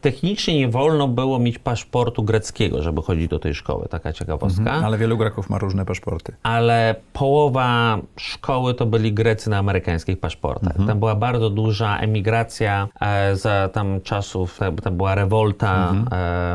technicznie 0.00 0.58
nie 0.58 0.68
wolno 0.68 1.08
było 1.08 1.38
mieć 1.38 1.58
paszportu 1.58 2.22
greckiego, 2.22 2.82
żeby 2.82 3.02
chodzić 3.02 3.28
do 3.28 3.38
tej 3.38 3.54
szkoły, 3.54 3.86
taka 3.90 4.12
ciekawostka, 4.12 4.72
Ale 4.72 4.98
wielu 4.98 5.18
Greków 5.18 5.50
ma 5.50 5.58
różne 5.58 5.84
paszporty. 5.84 6.32
ale 6.42 6.94
połowa 7.12 7.98
szkoły 8.16 8.74
to 8.74 8.86
byli 8.86 9.12
Grecy 9.12 9.50
na 9.50 9.58
amerykańskich 9.58 10.20
paszportach. 10.20 10.76
Tam 10.86 10.98
była 10.98 11.14
bardzo 11.14 11.50
duża 11.50 11.98
emigracja 11.98 12.88
e, 13.00 13.36
za 13.36 13.68
tam 13.72 14.00
czasów, 14.00 14.58
tam, 14.82 14.96
była 14.96 15.14
rewolta 15.14 15.94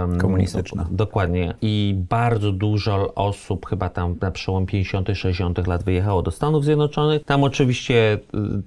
em, 0.05 0.19
Komunistyczna. 0.19 0.87
Dokładnie. 0.91 1.53
I 1.61 1.95
bardzo 2.09 2.51
dużo 2.51 3.13
osób, 3.15 3.65
chyba 3.65 3.89
tam 3.89 4.15
na 4.21 4.31
przełom 4.31 4.65
50., 4.65 5.07
60. 5.13 5.67
lat 5.67 5.83
wyjechało 5.83 6.21
do 6.21 6.31
Stanów 6.31 6.63
Zjednoczonych. 6.65 7.23
Tam 7.25 7.43
oczywiście 7.43 8.19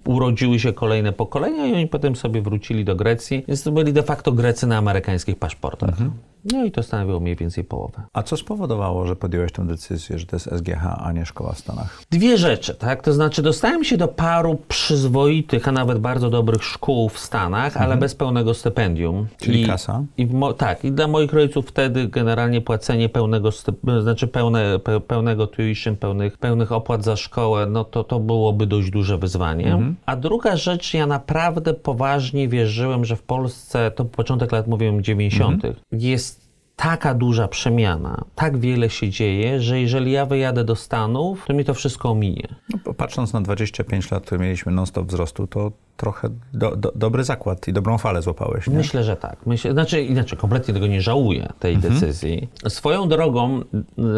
y, 0.06 0.10
urodziły 0.10 0.58
się 0.58 0.72
kolejne 0.72 1.12
pokolenia 1.12 1.53
i 1.56 1.75
oni 1.75 1.87
potem 1.87 2.16
sobie 2.16 2.42
wrócili 2.42 2.84
do 2.84 2.96
Grecji. 2.96 3.44
Więc 3.49 3.62
to 3.62 3.73
byli 3.73 3.92
de 3.92 4.02
facto 4.02 4.32
Grecy 4.32 4.66
na 4.66 4.76
amerykańskich 4.78 5.37
paszportach. 5.37 5.94
No 6.52 6.64
i 6.64 6.70
to 6.70 6.82
stanowiło 6.82 7.20
mniej 7.20 7.36
więcej 7.36 7.64
połowę. 7.64 8.02
A 8.12 8.22
co 8.22 8.36
spowodowało, 8.36 9.06
że 9.06 9.16
podjąłeś 9.16 9.52
tę 9.52 9.66
decyzję, 9.66 10.18
że 10.18 10.26
to 10.26 10.36
jest 10.36 10.46
SGH, 10.56 10.86
a 10.98 11.12
nie 11.12 11.26
szkoła 11.26 11.52
w 11.52 11.58
Stanach? 11.58 12.02
Dwie 12.10 12.38
rzeczy, 12.38 12.74
tak? 12.74 13.02
To 13.02 13.12
znaczy, 13.12 13.42
dostałem 13.42 13.84
się 13.84 13.96
do 13.96 14.08
paru 14.08 14.58
przyzwoitych, 14.68 15.68
a 15.68 15.72
nawet 15.72 15.98
bardzo 15.98 16.30
dobrych 16.30 16.64
szkół 16.64 17.08
w 17.08 17.18
Stanach, 17.18 17.76
ale 17.76 17.96
bez 17.96 18.14
pełnego 18.14 18.54
stypendium. 18.54 19.16
Mhm. 19.16 19.36
Czyli 19.38 19.62
I, 19.62 19.66
kasa? 19.66 20.02
I 20.18 20.28
tak, 20.58 20.84
i 20.84 20.92
dla 20.92 21.08
moich 21.08 21.32
rodziców 21.32 21.66
wtedy 21.68 22.08
generalnie 22.08 22.60
płacenie 22.60 23.08
pełnego, 23.08 23.50
znaczy 24.02 24.26
pełne, 24.28 24.78
pe- 24.78 25.00
pełnego 25.00 25.46
tuition, 25.46 25.96
pełnych, 25.96 26.38
pełnych 26.38 26.72
opłat 26.72 27.04
za 27.04 27.16
szkołę, 27.16 27.66
no 27.66 27.84
to 27.84 28.04
to 28.04 28.20
byłoby 28.20 28.66
dość 28.66 28.90
duże 28.90 29.18
wyzwanie. 29.18 29.66
Mhm. 29.66 29.96
A 30.06 30.16
druga 30.16 30.56
rzecz, 30.56 30.94
ja 30.94 31.06
naprawdę 31.06 31.74
poważnie 31.74 32.48
wierzyłem, 32.48 33.04
że 33.04 33.16
w 33.16 33.22
Polsce, 33.22 33.90
to 33.90 34.04
początek 34.04 34.52
lat 34.52 34.66
mówiłem 34.66 35.02
90., 35.02 35.54
Mhm. 35.54 35.74
jest 35.92 36.33
taka 36.76 37.14
duża 37.14 37.48
przemiana, 37.48 38.24
tak 38.34 38.58
wiele 38.58 38.90
się 38.90 39.08
dzieje, 39.10 39.60
że 39.60 39.80
jeżeli 39.80 40.12
ja 40.12 40.26
wyjadę 40.26 40.64
do 40.64 40.76
Stanów, 40.76 41.44
to 41.46 41.54
mi 41.54 41.64
to 41.64 41.74
wszystko 41.74 42.10
ominie. 42.10 42.48
No, 42.86 42.94
patrząc 42.94 43.32
na 43.32 43.40
25 43.40 44.10
lat, 44.10 44.26
które 44.26 44.40
mieliśmy 44.40 44.72
non-stop 44.72 45.06
wzrostu, 45.06 45.46
to 45.46 45.72
trochę 45.96 46.28
do, 46.52 46.76
do, 46.76 46.92
dobry 46.94 47.24
zakład 47.24 47.68
i 47.68 47.72
dobrą 47.72 47.98
falę 47.98 48.22
złapałeś, 48.22 48.66
nie? 48.66 48.76
Myślę, 48.76 49.04
że 49.04 49.16
tak. 49.16 49.36
Myślę, 49.46 49.72
znaczy, 49.72 50.02
inaczej, 50.02 50.38
kompletnie 50.38 50.74
tego 50.74 50.86
nie 50.86 51.02
żałuję, 51.02 51.52
tej 51.58 51.74
Mhm. 51.74 51.94
decyzji. 51.94 52.48
Swoją 52.68 53.08
drogą, 53.08 53.60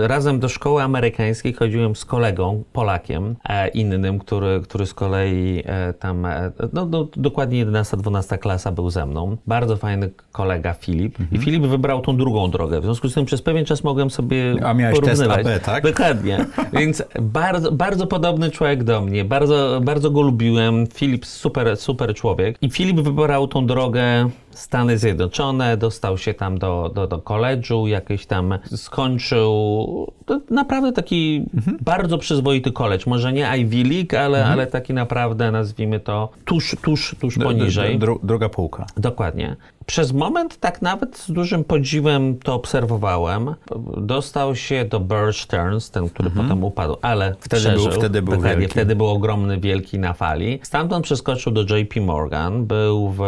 razem 0.06 0.40
do 0.40 0.48
szkoły 0.48 0.82
amerykańskiej 0.82 1.52
chodziłem 1.52 1.96
z 1.96 2.04
kolegą, 2.04 2.62
Polakiem, 2.72 3.36
e, 3.48 3.68
innym, 3.68 4.18
który, 4.18 4.60
który 4.60 4.86
z 4.86 4.94
kolei 4.94 5.62
e, 5.66 5.92
tam, 5.92 6.26
e, 6.26 6.52
no, 6.72 6.86
no 6.86 7.08
dokładnie 7.16 7.66
11-12 7.66 8.38
klasa 8.38 8.72
był 8.72 8.90
ze 8.90 9.06
mną. 9.06 9.36
Bardzo 9.46 9.76
fajny 9.76 10.10
kolega 10.32 10.72
Filip. 10.75 11.20
Mhm. 11.20 11.40
I 11.42 11.44
Filip 11.44 11.62
wybrał 11.62 12.00
tą 12.00 12.16
drugą 12.16 12.46
drogę. 12.49 12.81
W 12.81 12.85
związku 12.85 13.09
z 13.09 13.15
tym 13.15 13.25
przez 13.25 13.43
pewien 13.43 13.65
czas 13.65 13.85
mogłem 13.85 14.11
sobie 14.11 14.55
A 14.65 14.75
miałeś 14.75 15.00
test 15.00 15.23
porównywać. 15.23 15.57
AB, 15.57 15.62
tak? 15.65 15.85
Dokładnie. 15.85 16.47
Więc 16.81 17.03
bardzo, 17.21 17.73
bardzo 17.73 18.07
podobny 18.07 18.50
człowiek 18.50 18.85
do 18.85 19.00
mnie. 19.00 19.25
Bardzo, 19.25 19.81
bardzo 19.85 20.11
go 20.11 20.23
lubiłem. 20.23 20.87
Filip 20.87 21.26
super, 21.26 21.76
super 21.76 22.15
człowiek. 22.15 22.59
I 22.62 22.71
Filip 22.71 23.00
wybrał 23.00 23.49
tą 23.49 23.67
drogę 23.67 24.31
Stany 24.56 24.98
Zjednoczone, 24.98 25.76
dostał 25.76 26.18
się 26.18 26.34
tam 26.34 26.58
do, 26.58 26.90
do, 26.94 27.06
do 27.06 27.18
koledżu, 27.18 27.86
jakieś 27.86 28.26
tam 28.26 28.58
skończył 28.76 30.12
to 30.26 30.40
naprawdę 30.50 30.92
taki 30.92 31.44
Mhm. 31.54 31.76
bardzo 31.80 32.18
przyzwoity 32.18 32.72
koledż. 32.72 33.06
Może 33.06 33.32
nie 33.32 33.48
Ivy 33.58 33.84
League, 33.94 34.16
ale, 34.26 34.38
Mhm. 34.38 34.52
ale 34.52 34.66
taki 34.66 34.94
naprawdę, 34.94 35.50
nazwijmy 35.50 36.00
to, 36.00 36.28
tuż, 36.44 36.76
tuż, 36.82 37.16
tuż 37.20 37.38
poniżej. 37.38 37.98
Dru, 37.98 38.20
druga 38.22 38.48
półka. 38.48 38.86
Dokładnie. 38.96 39.56
Przez 39.86 40.12
moment 40.12 40.60
tak 40.60 40.82
nawet 40.82 41.16
z 41.18 41.30
dużym 41.30 41.64
podziwem 41.64 42.38
to 42.38 42.54
obserwowałem. 42.54 43.54
Dostał 43.96 44.56
się 44.56 44.84
do 44.84 45.00
Bear 45.00 45.34
Stearns, 45.34 45.90
ten, 45.90 46.08
który 46.08 46.30
potem 46.30 46.64
upadł, 46.64 46.96
ale 47.02 47.25
Mhm. 47.26 47.42
Wtedy 47.42 47.62
był- 47.68 47.72
przeżył. 47.80 47.92
wtedy 48.00 48.22
był 48.22 48.34
Dokładnie, 48.34 48.56
wielki. 48.60 48.72
wtedy 48.72 48.96
był 48.96 49.06
ogromny, 49.06 49.60
wielki 49.60 49.98
na 49.98 50.12
fali. 50.12 50.58
Stamtąd 50.62 51.04
przeskoczył 51.04 51.52
do 51.52 51.76
JP 51.76 52.00
Morgan, 52.00 52.66
był 52.66 53.08
w, 53.10 53.18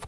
w 0.00 0.06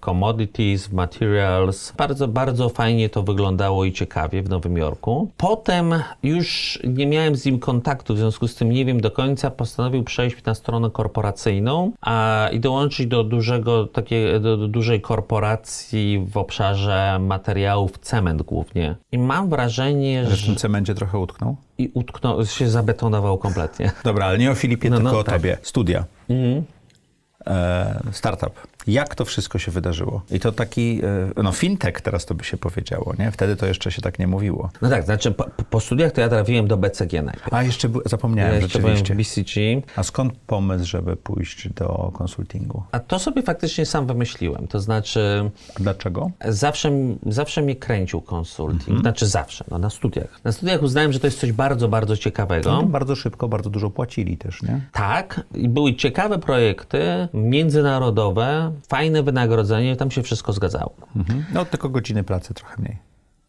w 0.73 0.93
materials. 0.93 1.93
Bardzo, 1.97 2.29
bardzo 2.29 2.69
fajnie 2.69 3.09
to 3.09 3.23
wyglądało 3.23 3.85
i 3.85 3.93
ciekawie 3.93 4.43
w 4.43 4.49
Nowym 4.51 4.77
Jorku. 4.77 5.31
Potem 5.37 5.95
już 6.23 6.79
nie 6.85 7.07
miałem 7.07 7.37
z 7.37 7.45
nim 7.45 7.59
kontaktu, 7.59 8.15
w 8.15 8.19
związku 8.19 8.49
z 8.49 8.55
tym 8.55 8.71
nie 8.71 8.85
wiem 8.85 9.01
do 9.01 9.11
końca, 9.11 9.51
postanowił 9.51 10.05
przejść 10.05 10.45
na 10.45 10.55
stronę 10.55 10.91
korporacyjną 10.91 11.93
a, 12.01 12.49
i 12.53 12.61
dołączyć 12.61 13.07
do 13.07 13.25
dużego, 13.25 13.87
takiej, 13.87 14.41
do, 14.41 14.57
do 14.57 14.69
dużej 14.69 15.01
korporacji 15.01 16.27
w 16.33 16.37
obszarze 16.37 17.19
materiałów, 17.21 17.99
cement 17.99 18.43
głównie. 18.43 18.95
I 19.13 19.19
mam 19.19 19.49
wrażenie, 19.49 20.25
Że 20.31 20.37
w 20.37 20.47
tym 20.47 20.57
cemencie 20.57 20.95
trochę 20.95 21.19
utknął. 21.19 21.57
i 21.79 21.91
utknął, 21.95 22.47
się 22.47 22.69
zabetonował 22.69 23.39
kompletnie. 23.39 23.93
Dobra, 24.05 24.27
ale 24.27 24.39
nie 24.39 24.51
o 24.51 24.55
Filipie, 24.55 24.91
No, 24.91 24.97
tylko 24.97 25.13
no, 25.13 25.19
o 25.19 25.25
tak. 25.25 25.35
tobie. 25.35 25.59
Studia. 25.63 26.05
E, 27.47 28.01
startup. 28.13 28.53
Jak 28.87 29.15
to 29.15 29.25
wszystko 29.25 29.59
się 29.59 29.71
wydarzyło? 29.73 30.23
I 30.31 30.41
to 30.41 30.53
taki, 30.53 31.01
e, 31.37 31.43
no 31.43 31.53
fintech 31.53 32.01
teraz 32.01 32.27
to 32.27 32.35
by 32.35 32.45
się 32.45 32.57
powiedziało, 32.57 33.15
nie? 33.19 33.31
Wtedy 33.33 33.57
to 33.57 33.67
jeszcze 33.67 33.93
się 33.93 34.03
tak 34.03 34.19
nie 34.19 34.27
mówiło. 34.27 34.71
No 34.83 34.89
tak, 34.91 35.05
znaczy 35.05 35.33
po, 35.33 35.45
po 35.71 35.81
studiach 35.81 36.13
to 36.13 36.21
ja 36.21 36.29
trafiłem 36.29 36.69
do 36.69 36.77
BCG 36.77 37.23
najpierw. 37.23 37.53
A 37.55 37.63
jeszcze 37.63 37.89
zapomniałem 38.07 38.55
Ja 38.55 38.61
rzeczywiście. 38.61 39.15
BCG, 39.15 39.83
A 39.97 40.03
skąd 40.03 40.33
pomysł, 40.47 40.85
żeby 40.87 41.17
pójść 41.17 41.69
do 41.69 42.11
konsultingu? 42.15 42.83
a 42.93 42.99
to 43.01 43.19
sobie 43.19 43.43
faktycznie 43.43 43.87
sam 43.87 44.07
wymyśliłem. 44.07 44.67
To 44.69 44.81
znaczy, 44.81 45.51
A 45.77 45.83
Dlaczego? 45.83 46.31
zawsze, 46.49 46.91
zawsze 47.27 47.63
mnie 47.63 47.77
kręcił 47.77 48.21
konsulting. 48.21 48.89
Mhm. 48.89 49.01
Znaczy 49.01 49.27
zawsze, 49.27 49.65
no 49.71 49.79
na 49.79 49.91
studiach. 49.91 50.41
Na 50.45 50.53
studiach 50.53 50.83
uznałem, 50.83 51.13
że 51.13 51.21
to 51.21 51.27
jest 51.27 51.41
coś 51.41 51.53
bardzo, 51.53 51.89
bardzo 51.89 52.17
ciekawego. 52.17 52.73
No, 52.73 52.83
bardzo 52.83 53.17
szybko, 53.17 53.49
bardzo 53.49 53.71
dużo 53.71 53.91
płacili 53.91 54.37
też, 54.37 54.63
nie? 54.63 54.81
Tak, 54.93 55.41
i 55.55 55.69
były 55.69 55.95
ciekawe 55.95 56.39
projekty, 56.39 57.29
międzynarodowe, 57.35 58.73
fajne 58.89 59.23
wynagrodzenie, 59.23 59.97
tam 59.97 60.11
się 60.11 60.23
wszystko 60.23 60.53
zgadzało. 60.53 60.95
Mhm. 61.17 61.45
No 61.53 61.65
tylko 61.65 61.89
godziny 61.89 62.25
pracy 62.25 62.55
trochę 62.55 62.83
mniej. 62.83 62.99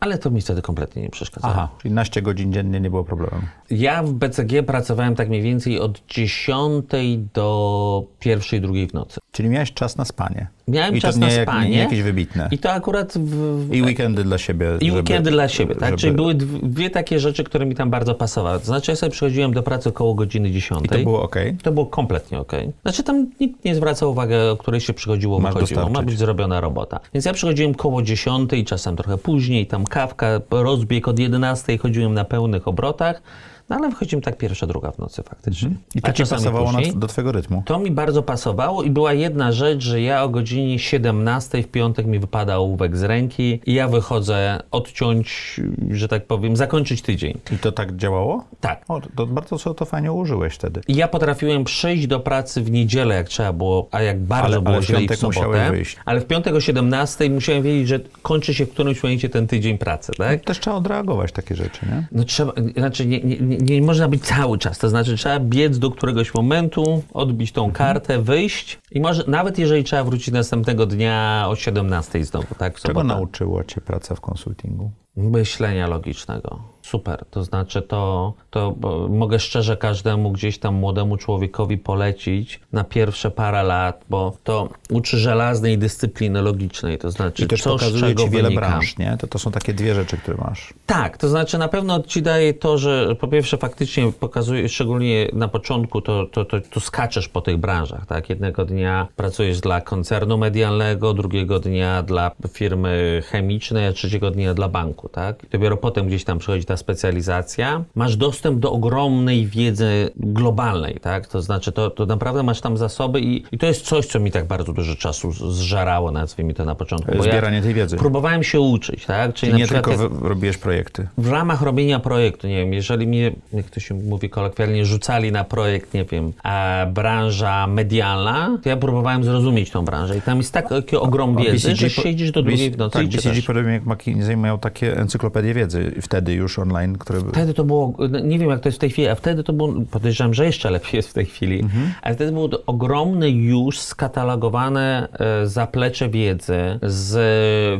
Ale 0.06 0.18
to 0.18 0.30
mi 0.32 0.42
wtedy 0.42 0.62
kompletnie 0.62 1.02
nie 1.02 1.10
przeszkadzało. 1.10 1.54
Aha, 1.54 1.70
czyli 1.82 1.94
naście 1.94 2.22
godzin 2.22 2.54
dziennie 2.54 2.80
nie 2.80 2.90
było 2.90 3.04
problemem. 3.04 3.42
Ja 3.70 4.04
w 4.04 4.14
BCG 4.14 4.64
pracowałem 4.64 5.16
tak 5.16 5.30
mniej 5.30 5.42
więcej 5.42 5.80
od 5.80 6.02
10 6.08 6.86
do 7.34 8.04
pierwszej, 8.20 8.62
drugiej 8.62 8.88
w 8.88 8.94
nocy. 8.94 9.20
Czyli 9.32 9.50
miałeś 9.50 9.74
czas 9.74 9.98
na 9.98 10.06
spanie. 10.06 10.48
Miałem 10.68 10.96
I 10.96 11.02
czas 11.02 11.16
to 11.16 11.22
na 11.22 11.28
nie, 11.28 11.34
jak- 11.34 11.50
spanie. 11.50 11.70
Nie 11.70 11.78
jakieś 11.78 12.02
wybitne. 12.02 12.48
I 12.52 12.58
to 12.58 12.72
akurat 12.72 13.14
w, 13.18 13.70
I 13.74 13.82
weekendy 13.84 14.24
dla 14.24 14.38
siebie. 14.38 14.68
I 14.82 14.86
żeby- 14.86 14.98
weekendy 14.98 15.32
dla 15.32 15.48
siebie, 15.48 15.76
tak? 15.76 15.90
żeby- 15.90 15.98
Czyli 15.98 16.14
były 16.14 16.34
dw- 16.36 16.60
dwie 16.70 16.90
takie 16.90 17.20
rzeczy, 17.20 17.44
które 17.44 17.66
mi 17.66 17.76
tam 17.76 17.90
bardzo 17.90 18.16
pasowały. 18.16 18.60
To 18.60 18.66
znaczy, 18.66 18.92
ja 18.92 18.96
sobie 18.96 19.12
przychodziłem 19.12 19.54
do 19.54 19.64
pracy 19.64 19.90
około 19.90 20.14
godziny 20.16 20.52
10. 20.52 20.86
I 20.86 20.90
to 20.90 20.98
było 21.00 21.22
ok. 21.24 21.36
To 21.64 21.72
było 21.72 21.86
kompletnie 21.86 22.40
ok. 22.40 22.52
Znaczy, 22.82 23.04
tam 23.04 23.28
nikt 23.40 23.66
nie 23.66 23.76
zwracał 23.76 24.12
uwagi, 24.12 24.34
o 24.52 24.58
której 24.58 24.82
się 24.82 24.94
przychodziło, 24.94 25.40
Masz 25.40 25.54
wychodziło. 25.54 25.82
Ma 25.82 25.86
dostarczyć. 25.86 26.10
być 26.12 26.20
zrobiona 26.20 26.62
robota. 26.62 27.00
Więc 27.14 27.26
ja 27.26 27.34
przychodziłem 27.34 27.76
koło 27.76 28.02
10, 28.02 28.52
czasem 28.66 28.96
trochę 28.96 29.18
później, 29.18 29.68
tam 29.68 29.86
kawka, 29.96 30.28
rozbieg 30.52 31.08
od 31.08 31.20
11, 31.20 31.78
chodziłem 31.78 32.14
na 32.14 32.25
pełnych 32.25 32.68
obrotach. 32.68 33.22
No 33.70 33.76
ale 33.76 33.90
wychodziłem 33.90 34.22
tak 34.22 34.38
pierwsza, 34.38 34.68
druga 34.68 34.92
w 34.92 34.98
nocy 35.00 35.24
faktycznie. 35.24 35.70
I 35.96 36.02
to 36.02 36.14
ci 36.14 36.24
pasowało 36.26 36.72
później. 36.74 36.94
do 36.96 37.08
twojego 37.08 37.32
rytmu. 37.32 37.64
To 37.66 37.80
mi 37.80 37.92
bardzo 37.92 38.24
pasowało 38.24 38.84
i 38.84 38.90
była 38.90 39.14
jedna 39.14 39.52
rzecz, 39.52 39.84
że 39.84 40.02
ja 40.02 40.24
o 40.24 40.30
godzinie 40.30 40.80
17 40.80 41.64
w 41.64 41.68
piątek 41.68 42.06
mi 42.06 42.20
wypada 42.20 42.56
ołówek 42.58 42.98
z 42.98 43.04
ręki 43.04 43.60
i 43.66 43.74
ja 43.74 43.88
wychodzę 43.88 44.60
odciąć, 44.72 45.60
że 45.92 46.08
tak 46.08 46.26
powiem, 46.26 46.56
zakończyć 46.56 47.02
tydzień. 47.02 47.38
I 47.52 47.58
to 47.58 47.72
tak 47.72 47.96
działało? 47.96 48.44
Tak. 48.60 48.86
O, 48.88 49.02
to 49.16 49.28
bardzo 49.28 49.58
sobie 49.58 49.76
to 49.76 49.86
fajnie 49.86 50.12
użyłeś 50.12 50.54
wtedy. 50.54 50.82
I 50.88 50.96
ja 50.96 51.08
potrafiłem 51.08 51.64
przyjść 51.64 52.08
do 52.08 52.20
pracy 52.20 52.62
w 52.62 52.72
niedzielę, 52.72 53.16
jak 53.16 53.30
trzeba 53.30 53.54
było, 53.54 53.88
a 53.92 54.02
jak 54.02 54.20
bardzo 54.20 54.48
Ale- 54.48 54.62
było 54.62 54.76
ale 54.76 54.82
w 54.82 54.86
źle 54.88 55.00
w 55.00 55.02
musiałeś 55.24 55.36
sobotę. 55.36 55.72
wyjść. 55.72 55.98
Ale 56.06 56.22
w 56.22 56.26
piątek 56.26 56.56
o 56.56 56.62
17 56.62 57.30
musiałem 57.30 57.64
wiedzieć, 57.64 57.88
że 57.88 58.00
kończy 58.22 58.54
się 58.54 58.66
w 58.66 58.70
którymś 58.72 59.04
momencie 59.04 59.30
ten 59.30 59.48
tydzień 59.48 59.78
pracy, 59.78 60.12
tak? 60.18 60.42
Też 60.44 60.60
trzeba 60.60 60.76
odreagować 60.76 61.32
takie 61.32 61.56
rzeczy, 61.56 61.86
nie? 61.86 62.08
No 62.12 62.24
trzeba, 62.24 62.54
znaczy 62.78 63.06
nie, 63.06 63.20
nie, 63.20 63.55
nie, 63.58 63.80
nie 63.80 63.82
można 63.82 64.08
być 64.08 64.24
cały 64.24 64.58
czas, 64.58 64.78
to 64.80 64.90
znaczy 64.90 65.18
trzeba 65.18 65.40
biec 65.40 65.80
do 65.80 65.92
któregoś 65.92 66.34
momentu, 66.34 67.04
odbić 67.14 67.52
tą 67.52 67.66
Mhm. 67.66 67.74
kartę, 67.78 68.22
wyjść 68.22 68.80
i 68.92 69.00
może 69.02 69.24
nawet 69.28 69.60
jeżeli 69.60 69.84
trzeba 69.84 70.04
wrócić 70.04 70.34
następnego 70.34 70.86
dnia 70.86 71.46
o 71.50 71.56
17 71.56 72.26
znowu, 72.26 72.56
tak? 72.56 72.80
Czego 72.80 73.04
nauczyło 73.04 73.64
cię 73.64 73.82
praca 73.82 74.16
w 74.16 74.22
konsultingu? 74.22 74.92
Myślenia 75.16 75.88
logicznego. 75.88 76.75
Super. 76.96 77.25
To 77.32 77.44
znaczy 77.44 77.82
to, 77.82 78.34
to 78.50 78.75
mogę 79.10 79.40
szczerze 79.40 79.78
każdemu 79.78 80.32
gdzieś 80.32 80.58
tam 80.58 80.75
młodemu 80.75 81.18
człowiekowi 81.18 81.78
polecić 81.78 82.60
na 82.74 82.84
pierwsze 82.84 83.32
parę 83.32 83.64
lat, 83.64 84.04
bo 84.10 84.38
to 84.44 84.70
uczy 84.90 85.18
żelaznej 85.18 85.78
dyscypliny 85.78 86.42
logicznej, 86.42 86.98
to 86.98 87.12
znaczy 87.12 87.44
I 87.44 87.48
też 87.48 87.62
co 87.62 87.70
pokazuje 87.70 88.02
czego 88.02 88.24
ci 88.24 88.30
wiele 88.30 88.44
wynika. 88.44 88.68
branż, 88.68 88.98
nie? 88.98 89.18
To, 89.20 89.28
to 89.28 89.40
są 89.40 89.52
takie 89.52 89.74
dwie 89.74 89.96
rzeczy, 89.96 90.18
które 90.18 90.38
masz. 90.38 90.74
Tak, 90.86 91.18
to 91.18 91.30
znaczy 91.30 91.58
na 91.58 91.68
pewno 91.68 92.04
ci 92.04 92.22
daje 92.22 92.54
to, 92.54 92.78
że 92.78 93.16
po 93.16 93.28
pierwsze 93.28 93.58
faktycznie 93.58 94.12
pokazuje, 94.12 94.70
szczególnie 94.70 95.28
na 95.34 95.48
początku, 95.48 96.02
to, 96.02 96.25
to, 96.25 96.46
to, 96.46 96.62
to 96.62 96.80
skaczesz 96.80 97.28
po 97.30 97.42
tych 97.42 97.58
branżach, 97.58 98.06
tak? 98.06 98.30
Jednego 98.30 98.66
dnia 98.66 99.08
pracujesz 99.16 99.60
dla 99.60 99.82
koncernu 99.82 100.38
medialnego, 100.38 101.14
drugiego 101.14 101.60
dnia 101.60 102.04
dla 102.04 102.32
firmy 102.54 103.22
chemicznej, 103.25 103.88
a 103.88 103.94
trzeciego 103.94 104.32
dnia 104.32 104.54
dla 104.54 104.70
banku, 104.70 105.10
tak? 105.10 105.44
I 105.44 105.48
dopiero 105.48 105.78
potem 105.78 106.08
gdzieś 106.08 106.24
tam 106.24 106.40
przychodzi 106.40 106.66
ta 106.66 106.78
specjalizacja. 106.86 107.84
Masz 107.96 108.15
dostęp 108.18 108.60
do 108.60 108.72
ogromnej 108.72 109.48
wiedzy 109.48 110.10
globalnej, 110.18 111.00
tak? 111.01 111.27
To 111.27 111.42
znaczy 111.42 111.72
to, 111.72 111.89
to 111.89 112.06
naprawdę 112.06 112.44
masz 112.44 112.62
tam 112.62 112.77
zasoby 112.77 113.20
i, 113.22 113.44
i 113.51 113.58
to 113.58 113.65
jest 113.65 113.86
coś, 113.86 114.06
co 114.06 114.20
mi 114.20 114.32
tak 114.32 114.46
bardzo 114.48 114.74
dużo 114.74 114.96
czasu 114.96 115.32
zżerało, 115.51 116.12
nazwijmy 116.12 116.54
to 116.54 116.65
na 116.65 116.75
początku. 116.75 117.12
bo 117.12 117.18
ja 117.18 117.32
Zbieranie 117.32 117.62
tej 117.62 117.74
wiedzy. 117.74 117.98
Próbowałem 117.98 118.44
się 118.44 118.60
uczyć, 118.60 119.06
tak? 119.06 119.34
Czyli 119.34 119.51
Czyli 119.51 119.62
nie 119.63 119.68
tylko 119.68 119.92
jak- 119.92 120.00
robiłeś 120.22 120.58
projekty. 120.58 121.08
w 121.18 121.30
ramach 121.32 121.62
robienia 121.62 122.00
projektu, 122.00 122.48
nie 122.48 122.58
wiem, 122.58 122.74
jeżeli 122.74 123.08
mnie, 123.08 123.32
jak 123.54 123.70
to 123.70 123.80
się 123.80 123.96
mówi 123.96 124.30
kolokwialnie, 124.30 124.86
rzucali 124.86 125.32
na 125.32 125.44
projekt, 125.44 125.94
nie 125.94 126.06
wiem, 126.06 126.34
e, 126.46 126.92
branża 126.94 127.68
medialna, 127.68 128.58
to 128.63 128.70
ja 128.70 128.77
próbowałem 128.77 129.24
zrozumieć 129.24 129.70
tą 129.72 129.86
branżę 129.86 130.18
i 130.18 130.22
tam 130.22 130.38
jest 130.38 130.54
tak, 130.54 130.70
taki 130.70 130.96
ogrom 130.96 131.38
A 131.38 131.42
wiedzy, 131.42 131.75
że 131.75 131.89
po- 131.89 132.01
siedzisz 132.01 132.32
do 132.32 132.44
drugiej 132.44 132.72
w 132.72 132.77
nocy 132.77 132.94
Tak, 132.94 133.06
i 133.06 133.08
BCG 133.18 133.42
podobnie 133.48 133.72
jak 133.74 133.86
McKinsey 133.86 134.38
miał 134.38 134.58
takie 134.58 134.98
encyklopedie 134.98 135.54
wiedzy 135.54 135.92
wtedy 136.01 136.34
już 136.34 136.60
online, 136.66 136.98
które 136.98 137.20
były... 137.20 137.32
Wtedy 137.32 137.54
to 137.54 137.64
było, 137.64 137.94
no, 138.10 138.20
nie 138.20 138.40
wiem 138.40 138.50
jak 138.50 138.60
to 138.60 138.70
jest 138.70 138.78
w 138.78 138.82
tej 138.82 138.90
chwili, 138.90 139.08
a 139.08 139.16
wtedy 139.16 139.44
to 139.44 139.54
było, 139.54 139.74
podejrzewam, 139.92 140.34
że 140.34 140.46
jeszcze 140.46 140.70
lepiej 140.70 140.92
jest 140.94 141.10
w 141.10 141.14
tej 141.14 141.26
chwili, 141.26 141.60
Mhm. 141.60 141.94
ale 142.02 142.16
wtedy 142.16 142.32
było 142.32 142.50
ogromne 142.68 143.30
już 143.30 143.80
skatalogowane 143.80 145.08
e, 145.20 145.48
zaplecze 145.48 146.10
wiedzy 146.10 146.80
z 146.84 147.14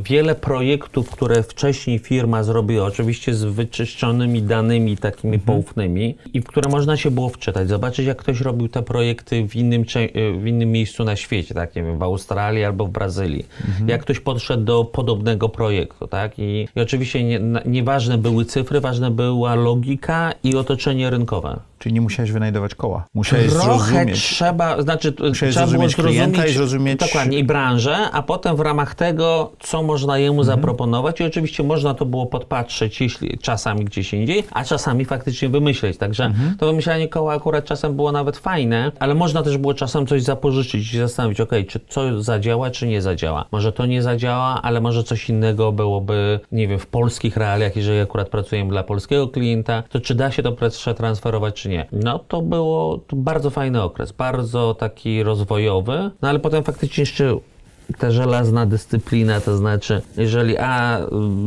wiele 0.04 0.36
projektów, 0.36 1.10
które 1.10 1.44
wcześniej 1.44 2.00
firma 2.00 2.44
zrobiła, 2.44 2.86
oczywiście 2.86 3.34
z 3.36 3.44
wyczyszczonymi 3.44 4.42
danymi 4.42 4.98
takimi 4.98 5.36
Mhm. 5.36 5.46
poufnymi 5.46 6.15
i 6.34 6.42
w 6.42 6.46
które 6.46 6.70
można 6.72 6.98
się 6.98 7.12
było 7.12 7.30
wczytać, 7.30 7.68
zobaczyć 7.70 8.06
jak 8.06 8.18
ktoś 8.18 8.42
robił 8.42 8.70
te 8.70 8.82
projekty 8.84 9.48
w 9.48 9.56
innym, 9.56 9.82
e, 9.96 10.39
w 10.39 10.48
innym 10.48 10.72
miejscu 10.72 11.04
na 11.04 11.15
świecie, 11.15 11.54
tak, 11.56 11.75
nie 11.75 11.84
wiem, 11.84 12.00
w 12.00 12.04
Australii 12.04 12.63
albo 12.63 12.86
w 12.86 12.89
Brazylii. 12.89 13.46
Mhm. 13.68 13.89
Jak 13.89 14.01
ktoś 14.01 14.20
podszedł 14.20 14.63
do 14.63 14.86
podobnego 14.86 15.50
projektu, 15.50 16.08
tak, 16.08 16.39
i, 16.39 16.68
i 16.75 16.80
oczywiście 16.82 17.24
nie, 17.24 17.39
nieważne 17.65 18.18
były 18.18 18.46
cyfry, 18.46 18.75
ważna 18.82 19.12
była 19.12 19.55
logika 19.55 20.32
i 20.44 20.55
otoczenie 20.55 21.10
rynkowe. 21.10 21.60
Czyli 21.86 21.94
nie 21.96 22.01
musiałeś 22.01 22.32
wynajdować 22.32 22.75
koła. 22.75 23.06
Musiałeś 23.13 23.50
Trochę 23.50 23.65
zrozumieć. 23.65 24.22
trzeba, 24.24 24.82
znaczy 24.82 25.13
Musiałeś 25.30 25.56
trzeba 25.56 25.68
było 25.68 25.89
zrozumieć 25.89 25.96
klienta 25.96 26.25
zrozumieć 26.42 26.51
i 26.56 26.58
zrozumieć- 26.58 27.00
dokładnie 27.00 27.38
i 27.39 27.44
branżę, 27.44 27.98
a 28.12 28.22
potem 28.24 28.56
w 28.56 28.60
ramach 28.60 28.96
tego, 28.96 29.51
co 29.60 29.84
można 29.84 30.18
jemu 30.18 30.42
Mhm. 30.42 30.46
zaproponować 30.58 31.20
i 31.20 31.24
oczywiście 31.24 31.63
można 31.63 31.94
to 31.94 32.06
było 32.06 32.25
podpatrzeć 32.25 33.01
jeśli 33.01 33.38
czasami 33.38 33.86
gdzieś 33.86 34.13
indziej, 34.13 34.44
a 34.51 34.63
czasami 34.63 35.06
faktycznie 35.06 35.50
wymyśleć. 35.50 35.98
Także 35.98 36.25
Mhm. 36.25 36.58
to 36.60 36.65
wymyślanie 36.65 37.08
koła 37.08 37.34
akurat 37.34 37.65
czasem 37.65 37.96
było 37.96 38.12
nawet 38.12 38.38
fajne, 38.38 38.92
ale 39.00 39.15
można 39.15 39.44
też 39.44 39.58
było 39.58 39.74
czasem 39.74 40.08
coś 40.08 40.24
zapożyczyć 40.24 40.94
i 40.94 40.98
zastanowić, 40.98 41.42
ok, 41.42 41.51
czy 41.68 41.80
co 41.89 42.22
zadziała, 42.24 42.70
czy 42.72 42.88
nie 42.88 43.01
zadziała. 43.01 43.46
Może 43.51 43.72
to 43.72 43.86
nie 43.86 44.01
zadziała, 44.01 44.62
ale 44.62 44.82
może 44.82 45.04
coś 45.04 45.30
innego 45.30 45.72
byłoby, 45.72 46.39
nie 46.51 46.68
wiem, 46.68 46.80
w 46.80 46.88
polskich 46.88 47.38
realiach, 47.38 47.75
jeżeli 47.75 48.00
akurat 48.00 48.30
pracujemy 48.30 48.70
dla 48.72 48.84
polskiego 48.84 49.27
klienta, 49.27 49.84
to 49.89 50.00
czy 50.00 50.15
da 50.15 50.32
się 50.32 50.44
to 50.44 50.51
przetransferować, 50.51 51.62
czy 51.62 51.70
nie. 51.70 51.75
No 51.91 52.20
to 52.20 52.41
było 52.41 52.98
to 52.98 53.15
bardzo 53.15 53.50
fajny 53.50 53.82
okres, 53.82 54.12
bardzo 54.12 54.74
taki 54.74 55.24
rozwojowy, 55.24 56.12
no 56.22 56.29
ale 56.29 56.39
potem 56.39 56.63
faktycznie 56.63 57.01
jeszcze 57.01 57.38
ta 57.98 58.12
żelazna 58.12 58.65
dyscyplina, 58.65 59.41
to 59.41 59.58
znaczy, 59.58 60.01
jeżeli 60.17 60.58
A 60.58 61.00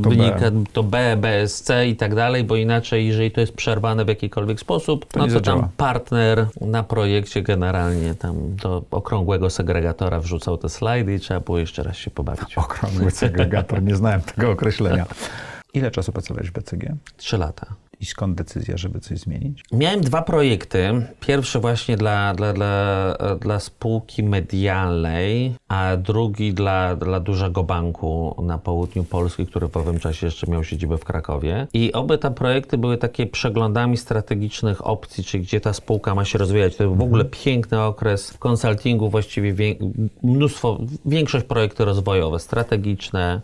To 0.03 0.11
wynika, 0.11 0.51
to 0.73 0.83
B, 0.83 1.17
B 1.17 1.39
jest 1.39 1.65
C 1.65 1.89
i 1.89 1.97
tak 1.97 2.15
dalej, 2.15 2.45
bo 2.45 2.57
inaczej, 2.57 3.07
jeżeli 3.07 3.31
to 3.31 3.41
jest 3.41 3.53
przerwane 3.53 4.05
w 4.05 4.09
jakikolwiek 4.09 4.61
sposób, 4.61 5.07
To 5.07 5.19
no 5.19 5.27
nie 5.27 5.33
to 5.33 5.41
tam 5.41 5.55
zadziała. 5.55 5.69
partner 5.77 6.47
na 6.61 6.83
projekcie 6.83 7.43
generalnie 7.43 8.15
tam 8.15 8.57
do 8.57 8.83
okrągłego 8.91 9.51
segregatora 9.51 10.21
wrzucał 10.21 10.59
te 10.59 10.69
slajdy 10.69 11.15
i 11.15 11.21
trzeba 11.21 11.41
było 11.41 11.59
jeszcze 11.59 11.83
raz 11.83 11.97
się 11.97 12.11
pobawić. 12.11 12.59
Okrągły 12.59 13.11
segregator, 13.11 13.83
nie 13.83 13.97
znałem 13.97 14.21
tego 14.21 14.51
określenia. 14.51 15.07
Ile 15.75 15.91
czasu 15.91 16.13
pracowałeś 16.13 16.51
w 16.51 16.53
BCG? 16.53 16.97
Trzy 17.17 17.39
lata. 17.39 17.67
I 18.01 18.07
skąd 18.07 18.37
decyzja, 18.37 18.77
żeby 18.77 19.01
coś 19.01 19.19
zmienić? 19.19 19.63
Miałem 19.73 20.01
dwa 20.01 20.23
projekty. 20.23 21.07
Pierwszy 21.21 21.59
właśnie 21.59 21.97
dla, 21.97 22.35
dla, 22.35 22.53
dla, 22.53 23.15
dla 23.41 23.61
spółki 23.61 24.23
medialnej, 24.23 25.55
a 25.69 25.97
drugi 25.97 26.55
dla, 26.55 26.97
dla 26.97 27.21
dużego 27.21 27.65
banku 27.65 28.43
na 28.43 28.59
południu 28.59 29.05
Polski, 29.05 29.47
który 29.47 29.69
w 29.69 29.77
owym 29.77 29.99
czasie 30.01 30.27
jeszcze 30.27 30.47
miał 30.47 30.65
siedzibę 30.65 30.99
w 30.99 31.05
Krakowie. 31.05 31.67
I 31.73 31.93
oba 31.93 32.19
te 32.19 32.31
projekty 32.31 32.79
były 32.79 32.99
takie 32.99 33.27
przeglądami 33.27 33.97
strategicznych 33.97 34.87
opcji, 34.87 35.25
czyli 35.25 35.45
gdzie 35.45 35.61
ta 35.61 35.73
spółka 35.73 36.15
ma 36.15 36.25
się 36.25 36.39
rozwijać. 36.39 36.77
To 36.77 36.85
był 36.85 36.95
w 36.95 37.03
ogóle 37.03 37.25
piękny 37.25 37.81
okres 37.83 38.31
w 38.31 38.39
konsultingu, 38.39 39.11
właściwie 39.11 39.53
wie, 39.53 39.75
mnóstwo, 40.23 40.79
większość 41.07 41.45
projekty 41.45 41.85
rozwojowe, 41.85 42.39
strategiczne, 42.39 43.41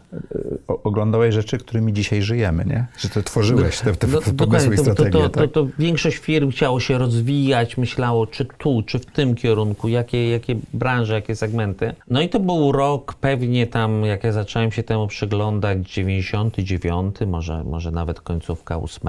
O, 0.68 0.82
oglądałeś 0.82 1.34
rzeczy, 1.34 1.58
którymi 1.58 1.92
dzisiaj 1.92 2.23
żyjemy, 2.23 2.64
nie? 2.64 2.87
Że 2.99 3.08
ty 3.08 3.23
tworzyłeś 3.23 3.80
te, 3.80 3.94
te 3.96 4.06
No, 4.06 4.20
pomysły 4.20 4.44
i 4.45 4.77
to, 4.77 4.95
to, 4.95 5.05
to, 5.05 5.29
tak? 5.29 5.51
to 5.53 5.67
większość 5.79 6.17
firm 6.17 6.51
chciało 6.51 6.81
się 6.81 6.99
rozwijać, 6.99 7.77
myślało 7.77 8.27
czy 8.27 8.45
tu, 8.45 8.83
czy 8.87 8.99
w 8.99 9.07
tym 9.07 9.35
kierunku, 9.35 9.89
jakie, 9.89 10.31
jakie 10.31 10.57
branże, 10.73 11.15
jakie 11.15 11.37
segmenty. 11.37 11.95
No 12.11 12.21
i 12.21 12.29
to 12.29 12.41
był 12.41 12.73
rok 12.73 13.15
pewnie 13.15 13.67
tam, 13.67 14.05
jak 14.05 14.25
ja 14.25 14.33
zacząłem 14.33 14.73
się 14.73 14.83
temu 14.83 15.07
przyglądać, 15.07 15.93
99, 15.93 17.17
może, 17.27 17.65
może 17.65 17.91
nawet 17.91 18.21
końcówka 18.21 18.81
8. 18.81 19.09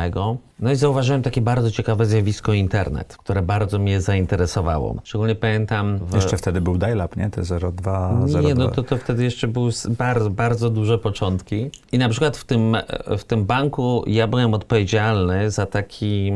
No 0.59 0.71
i 0.71 0.75
zauważyłem 0.75 1.21
takie 1.21 1.41
bardzo 1.41 1.71
ciekawe 1.71 2.05
zjawisko 2.05 2.53
internet, 2.53 3.17
które 3.17 3.41
bardzo 3.41 3.79
mnie 3.79 4.01
zainteresowało. 4.01 4.95
Szczególnie 5.03 5.35
pamiętam... 5.35 5.97
W... 5.97 6.15
Jeszcze 6.15 6.37
wtedy 6.37 6.61
był 6.61 6.77
dial-up, 6.77 7.19
nie? 7.19 7.29
Te 7.29 7.41
02, 7.71 8.25
02. 8.27 8.41
Nie, 8.41 8.55
no 8.55 8.67
to, 8.67 8.83
to 8.83 8.97
wtedy 8.97 9.23
jeszcze 9.23 9.47
były 9.47 9.71
bardzo, 9.89 10.29
bardzo 10.29 10.69
duże 10.69 10.97
początki. 10.97 11.69
I 11.91 11.97
na 11.97 12.09
przykład 12.09 12.37
w 12.37 12.43
tym, 12.43 12.77
w 13.17 13.23
tym 13.23 13.45
banku 13.45 14.03
ja 14.07 14.27
byłem 14.27 14.53
odpowiedzialny 14.53 15.51
za 15.51 15.65
taki, 15.65 16.31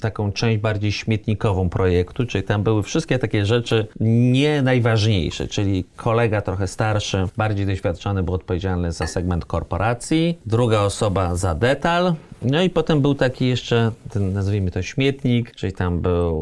taką 0.00 0.32
część 0.32 0.58
bardziej 0.58 0.92
śmietnikową 0.92 1.68
projektu, 1.68 2.26
czyli 2.26 2.44
tam 2.44 2.62
były 2.62 2.82
wszystkie 2.82 3.18
takie 3.18 3.46
rzeczy 3.46 3.86
nie 4.00 4.62
najważniejsze, 4.62 5.48
czyli 5.48 5.84
kolega 5.96 6.40
trochę 6.40 6.66
starszy, 6.66 7.28
bardziej 7.36 7.66
doświadczony 7.66 8.22
był 8.22 8.34
odpowiedzialny 8.34 8.92
za 8.92 9.06
segment 9.06 9.44
korporacji, 9.44 10.38
druga 10.46 10.80
osoba 10.80 11.34
za 11.34 11.54
detal, 11.54 12.14
no 12.42 12.62
i 12.62 12.70
potem 12.70 13.00
był 13.00 13.14
taki 13.14 13.48
jeszcze, 13.48 13.92
ten, 14.10 14.32
nazwijmy 14.32 14.70
to 14.70 14.82
śmietnik, 14.82 15.54
czyli 15.54 15.72
tam 15.72 16.00
był 16.00 16.36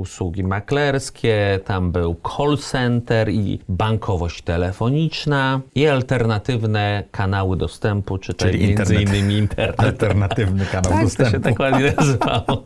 usługi 0.00 0.44
maklerskie, 0.44 1.60
tam 1.64 1.92
był 1.92 2.16
call 2.36 2.58
center 2.58 3.30
i 3.30 3.58
bankowość 3.68 4.42
telefoniczna 4.42 5.60
i 5.74 5.86
alternatywne 5.86 7.04
kanały 7.10 7.56
dostępu, 7.56 8.18
czy 8.18 8.34
Czyli 8.34 8.58
między 8.58 8.94
internet. 8.94 9.08
innymi 9.08 9.34
internet. 9.34 9.80
Alternatywny 9.80 10.66
kanał 10.66 10.90
Tak, 10.92 10.98
to 11.00 11.04
dostępu. 11.04 11.32
się 11.32 11.40
tak 11.40 11.58
ładnie 11.58 11.92
nazywało. 11.96 12.57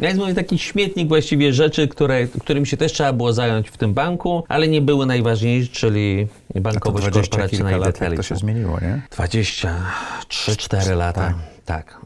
Ja 0.00 0.08
jest 0.08 0.20
mówię 0.20 0.34
taki 0.34 0.58
śmietnik 0.58 1.08
właściwie 1.08 1.52
rzeczy, 1.52 1.88
które, 1.88 2.26
którym 2.26 2.66
się 2.66 2.76
też 2.76 2.92
trzeba 2.92 3.12
było 3.12 3.32
zająć 3.32 3.70
w 3.70 3.76
tym 3.76 3.94
banku, 3.94 4.44
ale 4.48 4.68
nie 4.68 4.80
były 4.80 5.06
najważniejsze, 5.06 5.72
czyli 5.72 6.26
bankowość 6.54 7.06
20 7.06 7.30
korporacyjna 7.30 7.70
i 7.70 7.72
jak 7.72 7.82
to 7.82 7.86
detaliczna. 7.86 8.22
się 8.22 8.36
zmieniło, 8.36 8.78
nie? 8.80 9.02
23-4 9.10 10.96
lata. 10.96 11.20
Tak. 11.20 11.53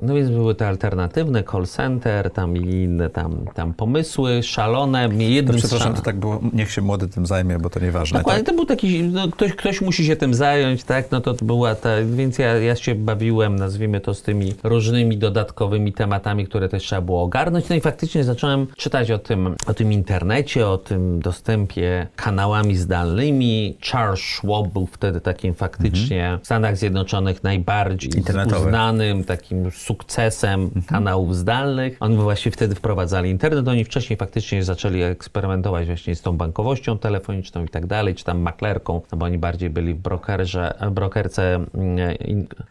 No 0.03 0.14
więc 0.14 0.31
były 0.31 0.55
te 0.55 0.68
alternatywne 0.68 1.44
call 1.44 1.66
center, 1.66 2.31
tam 2.31 2.57
i 2.57 2.61
inne 2.61 3.11
tam, 3.11 3.44
tam 3.55 3.75
pomysły 3.75 4.42
szalone. 4.42 5.09
To 5.09 5.14
Jednym 5.14 5.59
z 5.59 5.62
przepraszam, 5.62 5.94
to 5.94 6.03
tak 6.03 6.16
było, 6.16 6.40
niech 6.53 6.71
się 6.71 6.83
młody 6.83 7.09
tym 7.09 7.27
zajmie, 7.27 7.59
bo 7.59 7.71
to 7.71 7.81
nieważne. 7.81 8.18
Dokładnie, 8.18 8.44
Tak? 8.44 8.51
to 8.51 8.57
był 8.57 8.66
taki, 8.66 9.03
no, 9.03 9.29
ktoś, 9.29 9.53
ktoś 9.53 9.81
musi 9.81 10.07
się 10.07 10.16
tym 10.16 10.35
zająć, 10.35 10.85
tak, 10.85 11.11
no 11.11 11.21
to 11.21 11.35
była 11.42 11.75
ta, 11.75 11.90
więc 12.05 12.38
ja, 12.38 12.57
ja 12.57 12.77
się 12.77 12.94
bawiłem, 12.94 13.57
nazwijmy 13.57 14.01
to, 14.01 14.14
z 14.14 14.23
tymi 14.23 14.55
różnymi 14.62 15.18
dodatkowymi 15.18 15.92
tematami, 15.92 16.47
które 16.47 16.68
też 16.68 16.83
trzeba 16.83 17.03
było 17.03 17.23
ogarnąć, 17.23 17.68
no 17.68 17.77
i 17.77 17.81
faktycznie 17.81 18.25
zacząłem 18.25 18.66
czytać 18.77 19.11
o 19.11 19.18
tym, 19.18 19.55
o 19.66 19.75
tym 19.75 19.92
internecie, 19.92 20.66
o 20.68 20.79
tym 20.79 21.21
dostępie 21.21 22.07
kanałami 22.16 22.77
zdalnymi. 22.77 23.79
Charles 23.90 24.21
Schwab 24.21 24.68
był 24.73 24.87
wtedy 24.87 25.21
takim 25.21 25.55
faktycznie 25.55 26.38
w 26.42 26.47
Stanach 26.47 26.77
Zjednoczonych 26.77 27.42
najbardziej 27.42 28.11
uznanym 28.57 29.25
takim 29.25 29.47
sukcesem 29.70 30.70
kanałów 30.87 31.37
zdalnych. 31.37 31.96
Oni 32.00 32.16
właśnie 32.16 32.52
wtedy 32.52 32.74
wprowadzali 32.74 33.30
internet. 33.30 33.68
Oni 33.68 33.84
wcześniej 33.84 34.16
faktycznie 34.16 34.64
zaczęli 34.64 35.02
eksperymentować 35.02 35.87
właśnie 35.87 36.16
z 36.16 36.22
tą 36.22 36.37
bankowością 36.37 36.98
telefoniczną 36.98 37.64
i 37.64 37.68
tak 37.68 37.87
dalej, 37.87 38.14
czy 38.14 38.24
tam 38.24 38.40
maklerką, 38.40 39.00
no 39.12 39.18
bo 39.18 39.26
oni 39.26 39.38
bardziej 39.38 39.70
byli 39.70 39.94
w 39.94 39.98
brokerze, 39.98 40.74
brokerce 40.90 41.54
mm, 41.54 42.16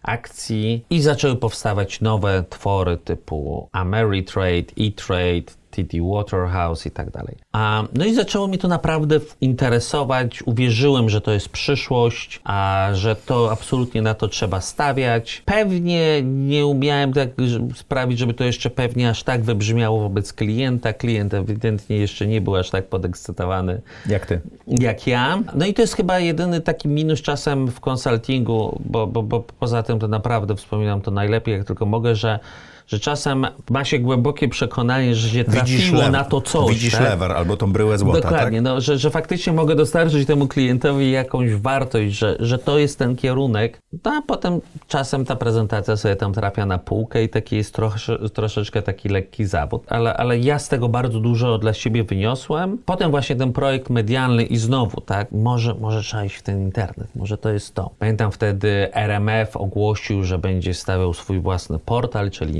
akcji 0.03 0.85
i 0.89 1.01
zaczęły 1.01 1.35
powstawać 1.35 2.01
nowe 2.01 2.43
twory 2.49 2.97
typu 2.97 3.69
Ameritrade, 3.71 4.73
E-Trade, 4.79 5.51
TD 5.71 5.97
Waterhouse 6.13 6.85
i 6.85 6.91
tak 6.91 7.11
dalej. 7.11 7.35
A, 7.51 7.83
no 7.93 8.05
i 8.05 8.13
zaczęło 8.13 8.47
mnie 8.47 8.57
to 8.57 8.67
naprawdę 8.67 9.19
interesować. 9.41 10.43
Uwierzyłem, 10.43 11.09
że 11.09 11.21
to 11.21 11.31
jest 11.31 11.49
przyszłość, 11.49 12.41
a 12.43 12.89
że 12.93 13.15
to 13.15 13.51
absolutnie 13.51 14.01
na 14.01 14.13
to 14.13 14.27
trzeba 14.27 14.61
stawiać. 14.61 15.43
Pewnie 15.45 16.21
nie 16.23 16.65
umiałem 16.65 17.13
tak 17.13 17.29
sprawić, 17.75 18.19
żeby 18.19 18.33
to 18.33 18.43
jeszcze 18.43 18.69
pewnie 18.69 19.09
aż 19.09 19.23
tak 19.23 19.43
wybrzmiało 19.43 19.99
wobec 19.99 20.33
klienta. 20.33 20.93
Klient 20.93 21.33
ewidentnie 21.33 21.97
jeszcze 21.97 22.27
nie 22.27 22.41
był 22.41 22.55
aż 22.55 22.69
tak 22.69 22.85
podekscytowany 22.87 23.81
Jak 24.09 24.25
ty? 24.25 24.41
jak 24.67 25.07
ja. 25.07 25.39
No 25.55 25.65
i 25.65 25.73
to 25.73 25.81
jest 25.81 25.95
chyba 25.95 26.19
jedyny 26.19 26.61
taki 26.61 26.87
minus 26.87 27.21
czasem 27.21 27.67
w 27.67 27.79
konsultingu, 27.79 28.81
bo, 28.85 29.07
bo, 29.07 29.23
bo 29.23 29.39
poza 29.59 29.83
tym 29.83 29.99
to 29.99 30.07
naprawdę 30.07 30.55
wspominam 30.55 31.01
to 31.01 31.11
najlepiej, 31.11 31.57
jak 31.57 31.67
tylko 31.67 31.85
mogę, 31.85 32.15
że, 32.15 32.39
że 32.87 32.99
czasem 32.99 33.47
ma 33.69 33.85
się 33.85 33.99
głębokie 33.99 34.49
przekonanie, 34.49 35.15
że 35.15 35.29
się 35.29 35.43
trafiło 35.43 36.09
na 36.09 36.23
to 36.23 36.41
coś. 36.41 36.73
Widzisz 36.73 36.93
tak? 36.93 37.01
lewer 37.01 37.31
albo 37.31 37.57
tą 37.57 37.71
bryłę 37.71 37.97
złota, 37.97 38.21
Dokładnie, 38.21 38.57
tak? 38.57 38.63
no, 38.63 38.81
że, 38.81 38.97
że 38.97 39.09
faktycznie 39.09 39.53
mogę 39.53 39.75
dostarczyć 39.75 40.27
temu 40.27 40.47
klientowi 40.47 41.11
jakąś 41.11 41.55
wartość, 41.55 42.15
że, 42.15 42.35
że 42.39 42.57
to 42.57 42.77
jest 42.77 42.99
ten 42.99 43.15
kierunek, 43.15 43.81
no, 44.03 44.11
a 44.11 44.21
potem 44.21 44.61
czasem 44.87 45.25
ta 45.25 45.35
prezentacja 45.35 45.97
sobie 45.97 46.15
tam 46.15 46.33
trafia 46.33 46.65
na 46.65 46.77
półkę 46.77 47.23
i 47.23 47.29
taki 47.29 47.55
jest 47.55 47.73
trosze, 47.73 48.29
troszeczkę 48.29 48.81
taki 48.81 49.09
lekki 49.09 49.45
zawód, 49.45 49.83
ale, 49.87 50.13
ale 50.13 50.39
ja 50.39 50.59
z 50.59 50.69
tego 50.69 50.89
bardzo 50.89 51.19
dużo 51.19 51.57
dla 51.57 51.73
siebie 51.73 52.03
wyniosłem. 52.03 52.77
Potem 52.85 53.11
właśnie 53.11 53.35
ten 53.35 53.53
projekt 53.53 53.89
medialny 53.89 54.43
i 54.43 54.57
znowu, 54.57 55.01
tak, 55.01 55.31
może, 55.31 55.73
może 55.73 56.01
trzeba 56.01 56.25
iść 56.25 56.35
w 56.35 56.41
ten 56.41 56.61
internet, 56.61 57.07
może 57.15 57.37
to 57.37 57.49
jest 57.49 57.73
to. 57.73 57.91
Pamiętam 57.99 58.31
wtedy 58.31 58.93
RMF 58.93 59.57
ogłosił, 59.57 60.23
że 60.23 60.37
będzie 60.37 60.73
stawiał 60.73 61.13
swój 61.13 61.39
własny 61.39 61.79
portal, 61.79 62.31
czyli 62.31 62.57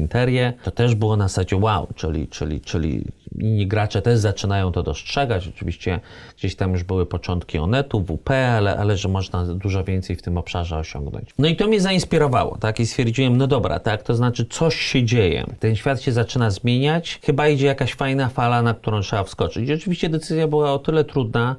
To 0.63 0.71
też 0.71 0.95
było 0.95 1.17
na 1.17 1.27
zasadzie 1.27 1.57
wow, 1.57 1.87
czyli, 1.95 2.27
czyli, 2.27 2.61
czyli 2.61 3.05
inni 3.39 3.67
gracze 3.67 4.01
też 4.01 4.19
zaczynają 4.19 4.71
to 4.71 4.83
dostrzegać. 4.83 5.47
Oczywiście 5.47 5.99
gdzieś 6.37 6.55
tam 6.55 6.71
już 6.71 6.83
były 6.83 7.05
początki 7.05 7.57
Onetu, 7.57 7.99
WP, 8.03 8.29
ale, 8.29 8.77
ale 8.77 8.97
że 8.97 9.09
można 9.09 9.45
dużo 9.45 9.83
więcej 9.83 10.15
w 10.15 10.21
tym 10.21 10.37
obszarze 10.37 10.77
osiągnąć. 10.77 11.29
No 11.39 11.47
i 11.47 11.55
to 11.55 11.67
mnie 11.67 11.81
zainspirowało, 11.81 12.57
tak? 12.57 12.79
I 12.79 12.85
stwierdziłem, 12.85 13.37
no 13.37 13.47
dobra, 13.47 13.79
tak, 13.79 14.03
to 14.03 14.15
znaczy 14.15 14.45
coś 14.45 14.75
się 14.75 15.03
dzieje. 15.03 15.45
Ten 15.59 15.75
świat 15.75 16.01
się 16.01 16.11
zaczyna 16.11 16.51
zmieniać, 16.51 17.19
chyba 17.23 17.47
idzie 17.47 17.67
jakaś 17.67 17.93
fajna 17.93 18.29
fala, 18.29 18.61
na 18.61 18.73
którą 18.73 19.01
trzeba 19.01 19.23
wskoczyć. 19.23 19.69
I 19.69 19.73
oczywiście 19.73 20.09
decyzja 20.09 20.47
była 20.47 20.73
o 20.73 20.79
tyle 20.79 21.03
trudna, 21.03 21.55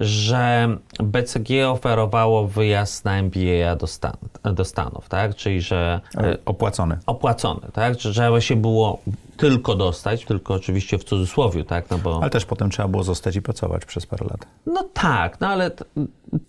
że 0.00 0.68
BCG 0.98 1.70
oferowało 1.70 2.48
wyjazd 2.48 3.04
na 3.04 3.16
MBA 3.22 3.76
do, 3.76 3.86
Stan 3.86 4.16
do 4.54 4.64
Stanów, 4.64 5.08
tak? 5.08 5.34
Czyli, 5.34 5.60
że 5.60 6.00
Opłacony. 6.44 6.98
opłacone, 7.06 7.68
tak? 7.72 8.00
Że 8.00 8.12
trzeba 8.12 8.40
się 8.40 8.56
było 8.56 8.98
tylko 9.36 9.74
dostać, 9.74 10.24
tylko 10.24 10.54
oczywiście 10.54 10.98
w 10.98 11.04
cudzysłowie, 11.04 11.64
tak, 11.64 11.90
no 11.90 11.98
bo... 11.98 12.18
Ale 12.20 12.30
też 12.30 12.44
potem 12.44 12.70
trzeba 12.70 12.88
było 12.88 13.02
zostać 13.02 13.36
i 13.36 13.42
pracować 13.42 13.84
przez 13.84 14.06
parę 14.06 14.26
lat. 14.30 14.46
No 14.66 14.88
tak, 14.92 15.40
no 15.40 15.48
ale 15.48 15.70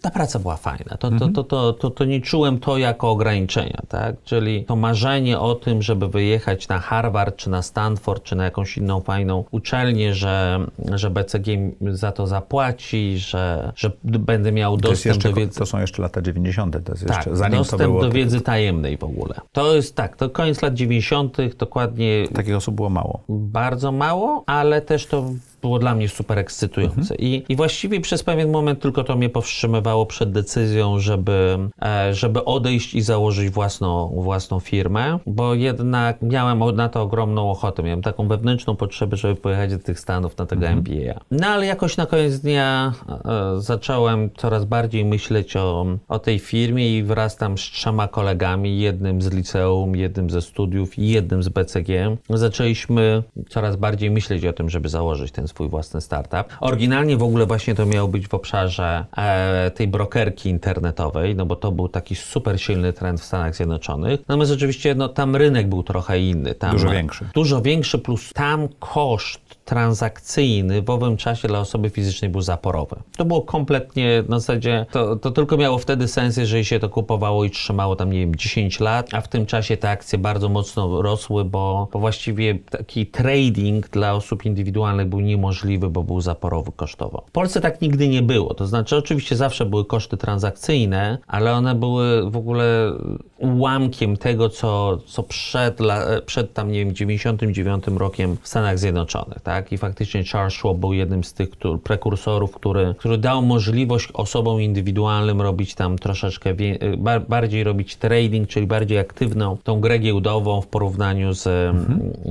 ta 0.01 0.11
praca 0.11 0.39
była 0.39 0.57
fajna. 0.57 0.97
To, 0.97 1.11
to, 1.11 1.29
to, 1.29 1.43
to, 1.43 1.73
to, 1.73 1.89
to 1.89 2.05
nie 2.05 2.21
czułem 2.21 2.59
to 2.59 2.77
jako 2.77 3.09
ograniczenia, 3.09 3.81
tak? 3.87 4.15
Czyli 4.23 4.65
to 4.65 4.75
marzenie 4.75 5.39
o 5.39 5.55
tym, 5.55 5.81
żeby 5.81 6.07
wyjechać 6.07 6.67
na 6.67 6.79
Harvard, 6.79 7.35
czy 7.35 7.49
na 7.49 7.61
Stanford, 7.61 8.23
czy 8.23 8.35
na 8.35 8.43
jakąś 8.43 8.77
inną 8.77 9.01
fajną 9.01 9.45
uczelnię, 9.51 10.13
że, 10.13 10.65
że 10.93 11.09
BCG 11.09 11.47
za 11.81 12.11
to 12.11 12.27
zapłaci, 12.27 13.17
że, 13.17 13.71
że 13.75 13.91
będę 14.03 14.51
miał 14.51 14.77
dostęp 14.77 15.23
do 15.23 15.33
wiedzy. 15.33 15.59
to 15.59 15.65
są 15.65 15.79
jeszcze 15.79 16.01
lata 16.01 16.21
90. 16.21 16.85
To 16.85 16.91
jest 16.91 17.07
Tak, 17.07 17.17
jeszcze, 17.17 17.35
zanim 17.35 17.57
dostęp 17.57 18.01
do 18.01 18.09
wiedzy 18.09 18.41
tajemnej 18.41 18.97
w 18.97 19.03
ogóle. 19.03 19.35
To 19.51 19.75
jest 19.75 19.95
tak, 19.95 20.17
to 20.17 20.29
koniec 20.29 20.61
lat 20.61 20.73
90., 20.73 21.37
dokładnie 21.57 22.27
Takich 22.33 22.55
osób 22.55 22.74
było 22.75 22.89
mało. 22.89 23.19
bardzo 23.29 23.91
mało, 23.91 24.43
ale 24.45 24.81
też 24.81 25.05
to 25.05 25.23
było 25.65 25.79
dla 25.79 25.95
mnie 25.95 26.09
super 26.09 26.39
ekscytujące. 26.39 27.15
I, 27.15 27.43
I 27.49 27.55
właściwie 27.55 28.01
przez 28.01 28.23
pewien 28.23 28.51
moment 28.51 28.79
tylko 28.79 29.03
to 29.03 29.15
mnie 29.15 29.29
powstrzymywało 29.29 30.05
przed 30.05 30.31
decyzją, 30.31 30.99
żeby, 30.99 31.57
e, 31.81 32.13
żeby 32.13 32.45
odejść 32.45 32.95
i 32.95 33.01
założyć 33.01 33.49
własną, 33.49 34.21
własną 34.23 34.59
firmę, 34.59 35.19
bo 35.25 35.53
jednak 35.53 36.21
miałem 36.21 36.75
na 36.75 36.89
to 36.89 37.01
ogromną 37.01 37.51
ochotę. 37.51 37.83
Miałem 37.83 38.01
taką 38.01 38.27
wewnętrzną 38.27 38.75
potrzebę, 38.75 39.17
żeby 39.17 39.35
pojechać 39.35 39.71
do 39.71 39.79
tych 39.79 39.99
Stanów 39.99 40.37
na 40.37 40.45
tego 40.45 40.67
MBA. 40.67 41.19
No 41.31 41.47
ale 41.47 41.65
jakoś 41.65 41.97
na 41.97 42.05
koniec 42.05 42.39
dnia 42.39 42.93
e, 43.09 43.61
zacząłem 43.61 44.29
coraz 44.37 44.65
bardziej 44.65 45.05
myśleć 45.05 45.57
o, 45.57 45.85
o 46.07 46.19
tej 46.19 46.39
firmie 46.39 46.97
i 46.97 47.03
wraz 47.03 47.37
tam 47.37 47.57
z 47.57 47.61
trzema 47.61 48.07
kolegami, 48.07 48.79
jednym 48.79 49.21
z 49.21 49.33
liceum, 49.33 49.95
jednym 49.95 50.29
ze 50.29 50.41
studiów 50.41 50.99
i 50.99 51.07
jednym 51.07 51.43
z 51.43 51.49
BCG, 51.49 52.17
zaczęliśmy 52.29 53.23
coraz 53.49 53.75
bardziej 53.75 54.11
myśleć 54.11 54.45
o 54.45 54.53
tym, 54.53 54.69
żeby 54.69 54.89
założyć 54.89 55.31
ten 55.31 55.47
swój 55.55 55.69
własny 55.69 56.01
startup. 56.01 56.53
Oryginalnie 56.59 57.17
w 57.17 57.23
ogóle 57.23 57.45
właśnie 57.45 57.75
to 57.75 57.85
miało 57.85 58.07
być 58.07 58.27
w 58.27 58.33
obszarze 58.33 59.05
e, 59.17 59.71
tej 59.71 59.87
brokerki 59.87 60.49
internetowej, 60.49 61.35
no 61.35 61.45
bo 61.45 61.55
to 61.55 61.71
był 61.71 61.89
taki 61.89 62.15
super 62.15 62.61
silny 62.61 62.93
trend 62.93 63.21
w 63.21 63.25
Stanach 63.25 63.55
Zjednoczonych. 63.55 64.19
Natomiast 64.19 64.51
oczywiście 64.51 64.95
no, 64.95 65.09
tam 65.09 65.35
rynek 65.35 65.67
był 65.67 65.83
trochę 65.83 66.19
inny. 66.19 66.55
Tam, 66.55 66.71
Dużo 66.71 66.89
większy. 66.89 67.25
Dużo 67.33 67.61
większy, 67.61 67.99
plus 67.99 68.33
tam 68.33 68.67
koszt 68.79 69.44
transakcyjny 69.65 70.81
w 70.81 70.89
owym 70.89 71.17
czasie 71.17 71.47
dla 71.47 71.59
osoby 71.59 71.89
fizycznej 71.89 72.31
był 72.31 72.41
zaporowy. 72.41 72.95
To 73.17 73.25
było 73.25 73.41
kompletnie, 73.41 74.23
na 74.29 74.39
zasadzie, 74.39 74.85
to, 74.91 75.15
to 75.15 75.31
tylko 75.31 75.57
miało 75.57 75.77
wtedy 75.77 76.07
sens, 76.07 76.37
jeżeli 76.37 76.65
się 76.65 76.79
to 76.79 76.89
kupowało 76.89 77.45
i 77.45 77.49
trzymało 77.49 77.95
tam, 77.95 78.11
nie 78.11 78.19
wiem, 78.19 78.35
10 78.35 78.79
lat, 78.79 79.13
a 79.13 79.21
w 79.21 79.27
tym 79.27 79.45
czasie 79.45 79.77
te 79.77 79.89
akcje 79.89 80.19
bardzo 80.19 80.49
mocno 80.49 81.01
rosły, 81.01 81.45
bo, 81.45 81.87
bo 81.93 81.99
właściwie 81.99 82.59
taki 82.59 83.05
trading 83.05 83.89
dla 83.89 84.13
osób 84.13 84.45
indywidualnych 84.45 85.07
był 85.07 85.19
niemożliwy, 85.19 85.89
bo 85.89 86.03
był 86.03 86.21
zaporowy 86.21 86.71
kosztowo. 86.75 87.23
W 87.27 87.31
Polsce 87.31 87.61
tak 87.61 87.81
nigdy 87.81 88.07
nie 88.07 88.21
było, 88.21 88.53
to 88.53 88.67
znaczy 88.67 88.97
oczywiście 88.97 89.35
zawsze 89.35 89.65
były 89.65 89.85
koszty 89.85 90.17
transakcyjne, 90.17 91.17
ale 91.27 91.53
one 91.53 91.75
były 91.75 92.31
w 92.31 92.37
ogóle 92.37 92.91
ułamkiem 93.37 94.17
tego, 94.17 94.49
co, 94.49 94.97
co 94.97 95.23
przed, 95.23 95.79
przed 96.25 96.53
tam, 96.53 96.71
nie 96.71 96.85
wiem, 96.85 96.95
99 96.95 97.83
rokiem 97.87 98.37
w 98.41 98.47
Stanach 98.47 98.79
Zjednoczonych, 98.79 99.39
tak? 99.39 99.54
I 99.71 99.77
faktycznie 99.77 100.23
Charles 100.31 100.53
Schwab 100.53 100.77
był 100.77 100.93
jednym 100.93 101.23
z 101.23 101.33
tych 101.33 101.49
który, 101.49 101.77
prekursorów, 101.77 102.55
który, 102.55 102.95
który 102.97 103.17
dał 103.17 103.41
możliwość 103.41 104.09
osobom 104.13 104.61
indywidualnym 104.61 105.41
robić 105.41 105.75
tam 105.75 105.97
troszeczkę 105.97 106.53
wie, 106.53 106.79
bar, 106.97 107.21
bardziej 107.27 107.63
robić 107.63 107.95
trading, 107.95 108.47
czyli 108.49 108.67
bardziej 108.67 108.99
aktywną 108.99 109.57
tą 109.63 109.79
grę 109.79 109.99
giełdową 109.99 110.61
w 110.61 110.67
porównaniu 110.67 111.33
z, 111.33 111.43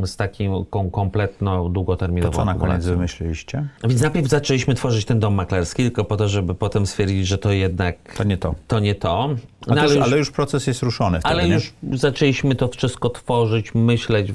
z 0.04 0.16
takim 0.16 0.64
kom, 0.70 0.90
kompletną, 0.90 1.72
długoterminową 1.72 2.32
To 2.32 2.38
co 2.38 2.44
na 2.44 2.54
koniec 2.54 2.86
wymyśliliście? 2.86 3.68
Więc 3.84 4.00
najpierw 4.02 4.28
zaczęliśmy 4.28 4.74
tworzyć 4.74 5.04
ten 5.04 5.20
dom 5.20 5.34
maklerski, 5.34 5.82
tylko 5.82 6.04
po 6.04 6.16
to, 6.16 6.28
żeby 6.28 6.54
potem 6.54 6.86
stwierdzić, 6.86 7.26
że 7.26 7.38
to 7.38 7.52
jednak 7.52 7.96
To 8.16 8.24
nie 8.24 8.36
to. 8.36 8.54
to 8.68 8.80
nie 8.80 8.94
to. 8.94 9.30
No, 9.66 9.82
już, 9.82 9.94
już- 9.94 10.04
ale 10.04 10.18
już 10.18 10.30
proces 10.30 10.66
jest 10.66 10.82
ruszony 10.82 11.20
wtedy, 11.20 11.34
ale 11.34 11.48
nie? 11.48 11.54
już 11.54 11.72
zaczęliśmy 11.92 12.54
to 12.54 12.68
wszystko 12.68 13.10
tworzyć, 13.10 13.74
myśleć. 13.74 14.28
yy, 14.28 14.34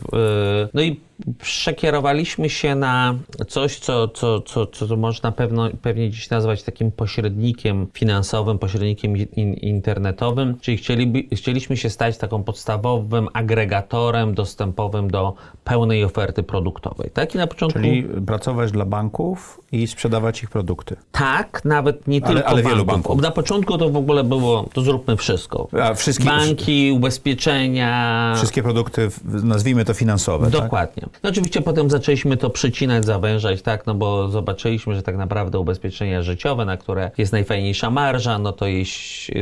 No 0.74 0.82
i 0.82 1.00
przekierowaliśmy 1.40 2.50
się 2.50 2.76
na 2.76 3.16
coś, 3.48 3.80
co, 3.80 4.08
co, 4.08 4.42
co, 4.42 4.66
co 4.66 4.98
można 4.98 5.32
pewno, 5.32 5.70
pewnie 5.82 6.10
dziś 6.10 6.30
nazwać 6.30 6.64
takim 6.64 6.92
pośrednikiem 6.92 7.88
finansowym, 7.94 8.60
pośrednikiem 8.60 9.18
in, 9.18 9.54
internetowym, 9.54 10.60
czyli 10.60 10.78
chcieliby, 10.78 11.36
chcieliśmy 11.36 11.78
się 11.78 11.90
stać 11.90 12.18
taką 12.18 12.44
podstawowym 12.44 13.28
agregatorem 13.34 14.34
dostępowym 14.34 15.12
do 15.12 15.34
pełnej 15.64 16.04
oferty 16.04 16.44
produktowej. 16.44 17.10
Tak? 17.12 17.36
I 17.36 17.38
na 17.38 17.48
początku 17.48 17.80
Czyli 17.80 18.04
pracować 18.04 18.72
dla 18.72 18.86
banków 18.86 19.62
i 19.72 19.88
sprzedawać 19.88 20.44
ich 20.44 20.50
produkty. 20.50 20.96
tak, 21.12 21.66
nawet 21.66 22.08
nie 22.08 22.26
Ale- 22.26 22.36
tylko 22.36 22.50
ale 22.50 22.64
wielu 22.64 22.86
banków. 22.86 23.22
Na 23.22 23.32
początku 23.32 23.78
to 23.78 23.90
w 23.90 23.96
ogóle 23.98 24.24
było, 24.24 24.66
to 24.74 24.82
zróbmy 24.82 25.18
wszystko. 25.18 25.68
A 25.82 25.94
wszystkie, 25.94 26.26
Banki, 26.26 26.92
ubezpieczenia, 26.92 28.34
wszystkie 28.36 28.64
produkty, 28.64 29.10
nazwijmy 29.26 29.86
to 29.86 29.94
finansowe, 29.94 30.52
tak? 30.52 30.62
Dokładnie. 30.62 31.04
No 31.24 31.30
oczywiście 31.30 31.62
potem 31.62 31.90
zaczęliśmy 31.90 32.38
to 32.38 32.50
przycinać, 32.50 33.06
zawężać, 33.06 33.62
tak, 33.62 33.86
no 33.86 33.96
bo 33.96 34.30
zobaczyliśmy, 34.30 34.96
że 34.96 35.04
tak 35.04 35.18
naprawdę 35.18 35.60
ubezpieczenia 35.60 36.22
życiowe, 36.24 36.66
na 36.66 36.78
które 36.78 37.12
jest 37.18 37.32
najfajniejsza 37.32 37.90
marża, 37.90 38.40
no 38.40 38.52
to, 38.52 38.66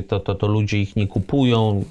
to, 0.08 0.20
to, 0.20 0.36
to 0.36 0.48
ludzie 0.48 0.78
ich 0.78 0.96
nie 0.96 1.08
kupują, 1.08 1.84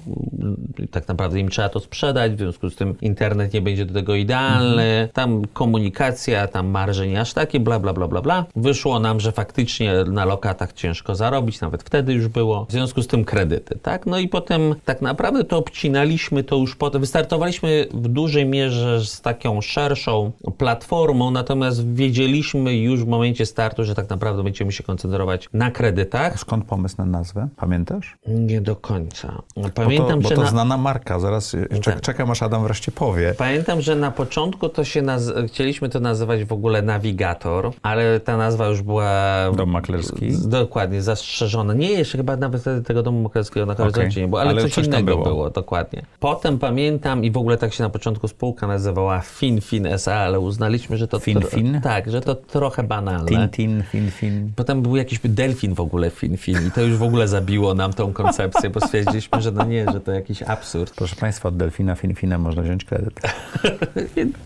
tak 0.91 1.07
naprawdę 1.07 1.39
im 1.39 1.49
trzeba 1.49 1.69
to 1.69 1.79
sprzedać, 1.79 2.31
w 2.31 2.37
związku 2.37 2.69
z 2.69 2.75
tym 2.75 2.95
internet 3.01 3.53
nie 3.53 3.61
będzie 3.61 3.85
do 3.85 3.93
tego 3.93 4.15
idealny, 4.15 5.09
tam 5.13 5.41
komunikacja, 5.53 6.47
tam 6.47 6.67
marże 6.67 7.07
nie 7.07 7.21
aż 7.21 7.33
takie, 7.33 7.59
bla, 7.59 7.79
bla, 7.79 7.93
bla, 7.93 8.07
bla, 8.07 8.21
bla. 8.27 8.45
Wyszło 8.55 8.99
nam, 8.99 9.19
że 9.19 9.31
faktycznie 9.31 9.93
na 10.07 10.25
lokatach 10.25 10.73
ciężko 10.73 11.15
zarobić, 11.15 11.61
nawet 11.61 11.83
wtedy 11.83 12.13
już 12.13 12.27
było, 12.27 12.65
w 12.65 12.71
związku 12.71 13.01
z 13.01 13.07
tym 13.07 13.25
kredyty, 13.25 13.79
tak, 13.81 14.05
no 14.05 14.19
i 14.19 14.27
potem 14.27 14.75
tak 14.85 15.01
naprawdę 15.01 15.43
to 15.43 15.57
obcinaliśmy 15.57 16.43
to 16.43 16.55
już 16.55 16.75
potem, 16.75 17.01
wystartowaliśmy 17.01 17.87
w 17.93 18.07
dużej 18.07 18.45
mierze 18.45 19.05
z 19.05 19.21
taką 19.21 19.61
szerszą 19.61 20.31
platformą, 20.57 21.31
natomiast 21.31 21.93
wiedzieliśmy 21.93 22.77
już 22.77 23.03
w 23.03 23.07
momencie 23.07 23.45
startu, 23.45 23.83
że 23.83 23.95
tak 23.95 24.09
naprawdę 24.09 24.43
będziemy 24.43 24.71
się 24.71 24.83
koncentrować 24.83 25.49
na 25.53 25.71
kredytach. 25.71 26.39
Skąd 26.39 26.65
pomysł 26.65 26.95
na 26.97 27.05
nazwę? 27.05 27.47
Pamiętasz? 27.55 28.17
Nie 28.27 28.61
do 28.61 28.75
końca. 28.75 29.41
Bo 29.57 29.69
Pamiętam, 29.69 30.09
to, 30.09 30.17
bo 30.17 30.29
że 30.29 30.35
to 30.35 30.41
na... 30.41 30.47
znana 30.47 30.77
marka. 30.77 31.19
Zaraz 31.19 31.55
Tak. 31.83 32.01
czekam, 32.01 32.31
aż 32.31 32.43
Adam 32.43 32.63
wreszcie 32.63 32.91
powie. 32.91 33.33
Pamiętam, 33.37 33.81
że 33.81 33.95
na 33.95 34.11
początku 34.11 34.69
to 34.69 34.83
się 34.83 35.01
naz... 35.01 35.31
chcieliśmy 35.47 35.89
to 35.89 35.99
nazywać 35.99 36.43
w 36.43 36.51
ogóle 36.51 36.81
nawigator, 36.81 37.71
ale 37.81 38.16
ta 38.19 38.37
nazwa 38.37 38.67
już 38.67 38.81
była 38.81 39.11
Dom 39.55 39.69
maklerski. 39.69 40.31
dokładnie 40.47 41.01
zastrzeżona. 41.01 41.73
Nie, 41.73 41.91
jeszcze 41.91 42.17
chyba 42.17 42.35
nawet 42.37 42.61
wtedy 42.61 42.83
tego 42.83 43.03
domu 43.03 43.21
maklerskiego 43.21 43.65
na 43.65 43.75
horyzoncie 43.75 44.09
Okej. 44.09 44.23
nie 44.23 44.27
było, 44.27 44.41
ale, 44.41 44.49
Ale 44.49 44.61
coś, 44.61 44.73
coś 44.73 44.85
innego 44.85 45.05
było. 45.05 45.23
było. 45.23 45.49
dokładnie. 45.49 46.01
Potem 46.19 46.59
pamiętam 46.59 47.23
i 47.23 47.31
w 47.31 47.37
ogóle 47.37 47.57
tak 47.57 47.73
się 47.73 47.83
na 47.83 47.89
początku 47.89 48.27
spółka 48.27 48.67
nazywała 48.67 49.19
FinFin 49.21 49.87
SA, 49.87 50.15
ale 50.15 50.39
uznaliśmy, 50.39 50.97
że 50.97 51.07
to 51.07 51.19
FinFin? 51.19 51.81
tak, 51.83 52.11
że 52.11 52.21
to 52.21 52.35
trochę 52.35 52.83
banalne. 52.83 53.27
Tintin, 53.29 53.83
fin, 53.91 54.11
fin. 54.11 54.51
Potem 54.55 54.81
był 54.81 54.95
jakiś 54.95 55.19
delfin 55.23 55.73
w 55.73 55.79
ogóle 55.79 56.09
FinFin 56.09 56.57
i 56.67 56.71
to 56.71 56.81
już 56.81 56.97
w 56.97 57.03
ogóle 57.03 57.27
zabiło 57.27 57.73
nam 57.73 57.93
tą 57.93 58.13
koncepcję, 58.13 58.69
bo 58.69 58.79
stwierdziliśmy, 58.79 59.41
że 59.41 59.51
no 59.51 59.63
nie, 59.65 59.85
że 59.93 59.99
to 59.99 60.11
jakiś 60.11 60.43
absurd. 60.43 60.93
Proszę 60.95 61.15
Państwa, 61.15 61.49
od 61.49 61.57
delfina, 61.57 61.95
fin, 61.95 62.15
fina 62.15 62.37
można 62.37 62.61
wziąć 62.61 62.85
kredyt. 62.85 63.19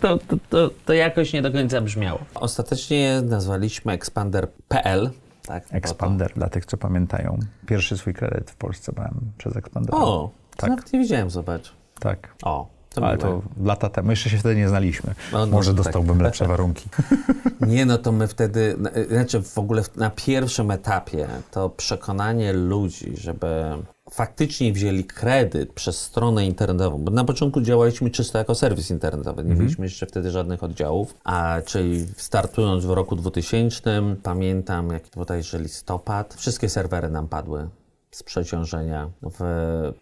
To, 0.02 0.18
to, 0.28 0.38
to, 0.50 0.70
to 0.86 0.94
jakoś 0.94 1.34
nie 1.34 1.42
do 1.42 1.52
końca 1.52 1.82
brzmiało. 1.82 2.20
Ostatecznie 2.36 3.22
nazwaliśmy 3.62 3.94
Expander.pl. 3.94 5.10
Tak, 5.46 5.64
Expander, 5.72 6.34
dla 6.34 6.50
tych, 6.50 6.66
co 6.66 6.78
pamiętają. 6.78 7.40
Pierwszy 7.68 7.98
swój 7.98 8.14
kredyt 8.14 8.52
w 8.52 8.56
Polsce 8.56 8.94
brałem 8.94 9.32
przez 9.38 9.56
Expander. 9.56 9.92
To. 9.92 9.98
O, 9.98 10.30
to 10.50 10.58
Tak. 10.58 10.70
nawet 10.70 10.94
nie 10.94 11.00
widziałem, 11.00 11.30
zobacz. 11.30 11.74
Tak. 12.00 12.36
O, 12.44 12.68
to 12.96 13.06
Ale 13.06 13.18
miłe. 13.18 13.30
to 13.30 13.42
lata 13.64 13.90
temu, 13.90 14.10
jeszcze 14.10 14.30
się 14.30 14.38
wtedy 14.38 14.56
nie 14.56 14.70
znaliśmy. 14.70 15.14
No, 15.32 15.40
no, 15.46 15.52
Może 15.52 15.74
tak. 15.76 15.84
dostałbym 15.84 16.22
lepsze 16.22 16.48
warunki. 16.48 16.90
Nie, 17.68 17.86
no 17.86 17.98
to 17.98 18.12
my 18.12 18.28
wtedy, 18.28 18.76
na- 18.80 18.90
znaczy 19.10 19.42
w 19.42 19.58
ogóle 19.58 19.84
na 19.96 20.10
pierwszym 20.10 20.72
etapie 20.72 21.28
to 21.52 21.70
przekonanie 21.70 22.54
ludzi, 22.54 23.14
żeby 23.18 23.64
faktycznie 24.12 24.74
wzięli 24.74 25.04
kredyt 25.04 25.74
przez 25.74 26.02
stronę 26.02 26.46
internetową, 26.46 26.98
bo 26.98 27.12
na 27.12 27.24
początku 27.24 27.62
działaliśmy 27.62 28.10
czysto 28.10 28.38
jako 28.38 28.56
serwis 28.56 28.92
internetowy, 28.92 29.44
nie 29.44 29.56
mieliśmy 29.56 29.86
jeszcze 29.86 30.06
wtedy 30.06 30.32
żadnych 30.32 30.64
oddziałów, 30.64 31.16
a 31.24 31.58
czyli 31.66 32.08
startując 32.18 32.86
w 32.86 32.90
roku 32.90 33.16
2000, 33.16 34.02
pamiętam 34.24 34.90
jak 34.90 35.04
bodajże 35.16 35.60
listopad, 35.60 36.34
wszystkie 36.34 36.70
serwery 36.70 37.10
nam 37.10 37.28
padły. 37.28 37.70
Z 38.12 38.24
przeciążenia. 38.24 39.10
W... 39.22 39.42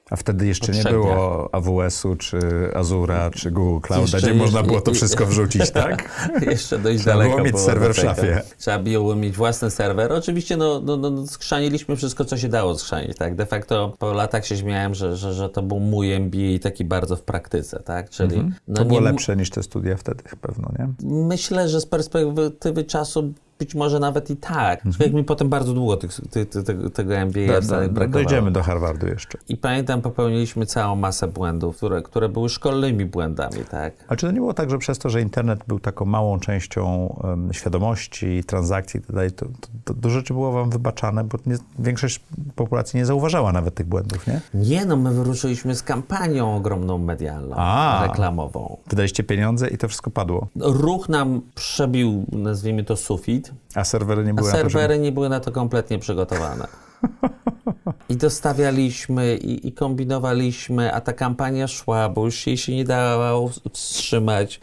A 0.09 0.15
wtedy 0.15 0.47
jeszcze 0.47 0.71
nie 0.71 0.83
było 0.83 1.49
AWS-u, 1.55 2.15
czy 2.15 2.39
Azura, 2.75 3.31
czy 3.31 3.51
Google 3.51 3.87
Clouda, 3.87 4.01
jeszcze, 4.01 4.17
gdzie 4.17 4.33
można 4.33 4.63
było 4.63 4.81
to 4.81 4.93
wszystko 4.93 5.25
wrzucić, 5.25 5.71
tak? 5.81 6.09
jeszcze 6.41 6.79
dość 6.79 6.99
Trzeba 6.99 7.15
daleko 7.15 7.35
było 7.35 7.45
mieć 7.45 7.59
serwer 7.59 7.93
w 7.93 7.97
szafie. 7.97 8.41
Trzeba 8.57 8.79
było 8.79 9.15
mieć 9.15 9.35
własny 9.35 9.71
serwer. 9.71 10.13
Oczywiście 10.13 10.57
no, 10.57 10.81
no, 10.85 10.97
no, 10.97 11.27
skrzaniliśmy 11.27 11.95
wszystko, 11.95 12.25
co 12.25 12.37
się 12.37 12.49
dało 12.49 12.77
skrzanić, 12.77 13.17
tak? 13.17 13.35
De 13.35 13.45
facto 13.45 13.93
po 13.99 14.13
latach 14.13 14.45
się 14.45 14.57
śmiałem, 14.57 14.95
że, 14.95 15.17
że, 15.17 15.33
że 15.33 15.49
to 15.49 15.61
był 15.61 15.79
mój 15.79 16.11
MBA 16.11 16.59
taki 16.61 16.85
bardzo 16.85 17.15
w 17.15 17.21
praktyce, 17.21 17.83
tak? 17.83 18.09
Czyli 18.09 18.35
mhm. 18.35 18.55
no, 18.67 18.75
to 18.75 18.85
było 18.85 18.99
nie... 18.99 19.05
lepsze 19.05 19.35
niż 19.35 19.49
te 19.49 19.63
studia 19.63 19.97
wtedy 19.97 20.23
pewno, 20.41 20.71
nie? 20.79 21.09
Myślę, 21.09 21.69
że 21.69 21.81
z 21.81 21.85
perspektywy 21.85 22.83
czasu 22.83 23.33
być 23.59 23.75
może 23.75 23.99
nawet 23.99 24.29
i 24.29 24.35
tak. 24.35 24.85
Mhm. 24.85 25.05
Jak 25.05 25.13
mi 25.13 25.23
potem 25.23 25.49
bardzo 25.49 25.73
długo 25.73 25.97
tych, 25.97 26.11
ty, 26.31 26.45
ty, 26.45 26.63
ty, 26.63 26.89
tego 26.89 27.15
MBA 27.17 27.61
da, 27.61 27.87
da, 27.87 28.07
Dojdziemy 28.07 28.51
do 28.51 28.63
Harvardu 28.63 29.07
jeszcze. 29.07 29.37
I 29.49 29.57
pamiętam, 29.57 30.01
popełniliśmy 30.01 30.65
całą 30.65 30.95
masę 30.95 31.27
błędów, 31.27 31.77
które, 31.77 32.01
które 32.01 32.29
były 32.29 32.49
szkolnymi 32.49 33.05
błędami, 33.05 33.65
tak. 33.71 33.93
A 34.07 34.15
czy 34.15 34.25
to 34.25 34.31
nie 34.31 34.39
było 34.39 34.53
tak, 34.53 34.69
że 34.69 34.77
przez 34.77 34.99
to, 34.99 35.09
że 35.09 35.21
internet 35.21 35.59
był 35.67 35.79
taką 35.79 36.05
małą 36.05 36.39
częścią 36.39 37.15
um, 37.23 37.53
świadomości, 37.53 38.43
transakcji 38.43 38.99
itd., 38.99 39.31
to, 39.31 39.45
to, 39.45 39.67
to 39.83 39.93
dużo 39.93 40.15
rzeczy 40.15 40.33
było 40.33 40.51
wam 40.51 40.69
wybaczane, 40.69 41.23
bo 41.23 41.37
nie, 41.45 41.57
większość 41.79 42.21
populacji 42.55 42.97
nie 42.97 43.05
zauważała 43.05 43.51
nawet 43.51 43.75
tych 43.75 43.87
błędów, 43.87 44.27
nie? 44.27 44.41
Nie, 44.53 44.85
no 44.85 44.97
my 44.97 45.13
wyruszyliśmy 45.13 45.75
z 45.75 45.83
kampanią 45.83 46.55
ogromną 46.55 46.97
medialną, 46.97 47.55
A, 47.55 48.03
reklamową. 48.07 48.77
Wydaliście 48.89 49.23
pieniądze 49.23 49.67
i 49.67 49.77
to 49.77 49.87
wszystko 49.87 50.11
padło. 50.11 50.47
Ruch 50.59 51.09
nam 51.09 51.41
przebił, 51.55 52.25
nazwijmy 52.31 52.83
to 52.83 52.95
sufit, 52.95 53.48
a 53.75 53.83
serwery 53.83 54.23
nie 54.23 54.33
były 54.33 54.49
A 54.49 54.51
serwery 54.51 54.93
na 54.93 54.97
to, 54.99 55.03
nie 55.03 55.11
były 55.11 55.29
na 55.29 55.39
to 55.39 55.51
kompletnie 55.51 55.99
przygotowane. 55.99 56.67
I 58.09 58.15
dostawialiśmy 58.15 59.37
i, 59.37 59.67
i, 59.67 59.71
kombinowaliśmy, 59.71 60.93
a 60.93 61.01
ta 61.01 61.13
kampania 61.13 61.67
szła, 61.67 62.09
bo 62.09 62.25
już 62.25 62.47
jej 62.47 62.57
się 62.57 62.75
nie 62.75 62.85
dało 62.85 63.51
wstrzymać. 63.73 64.59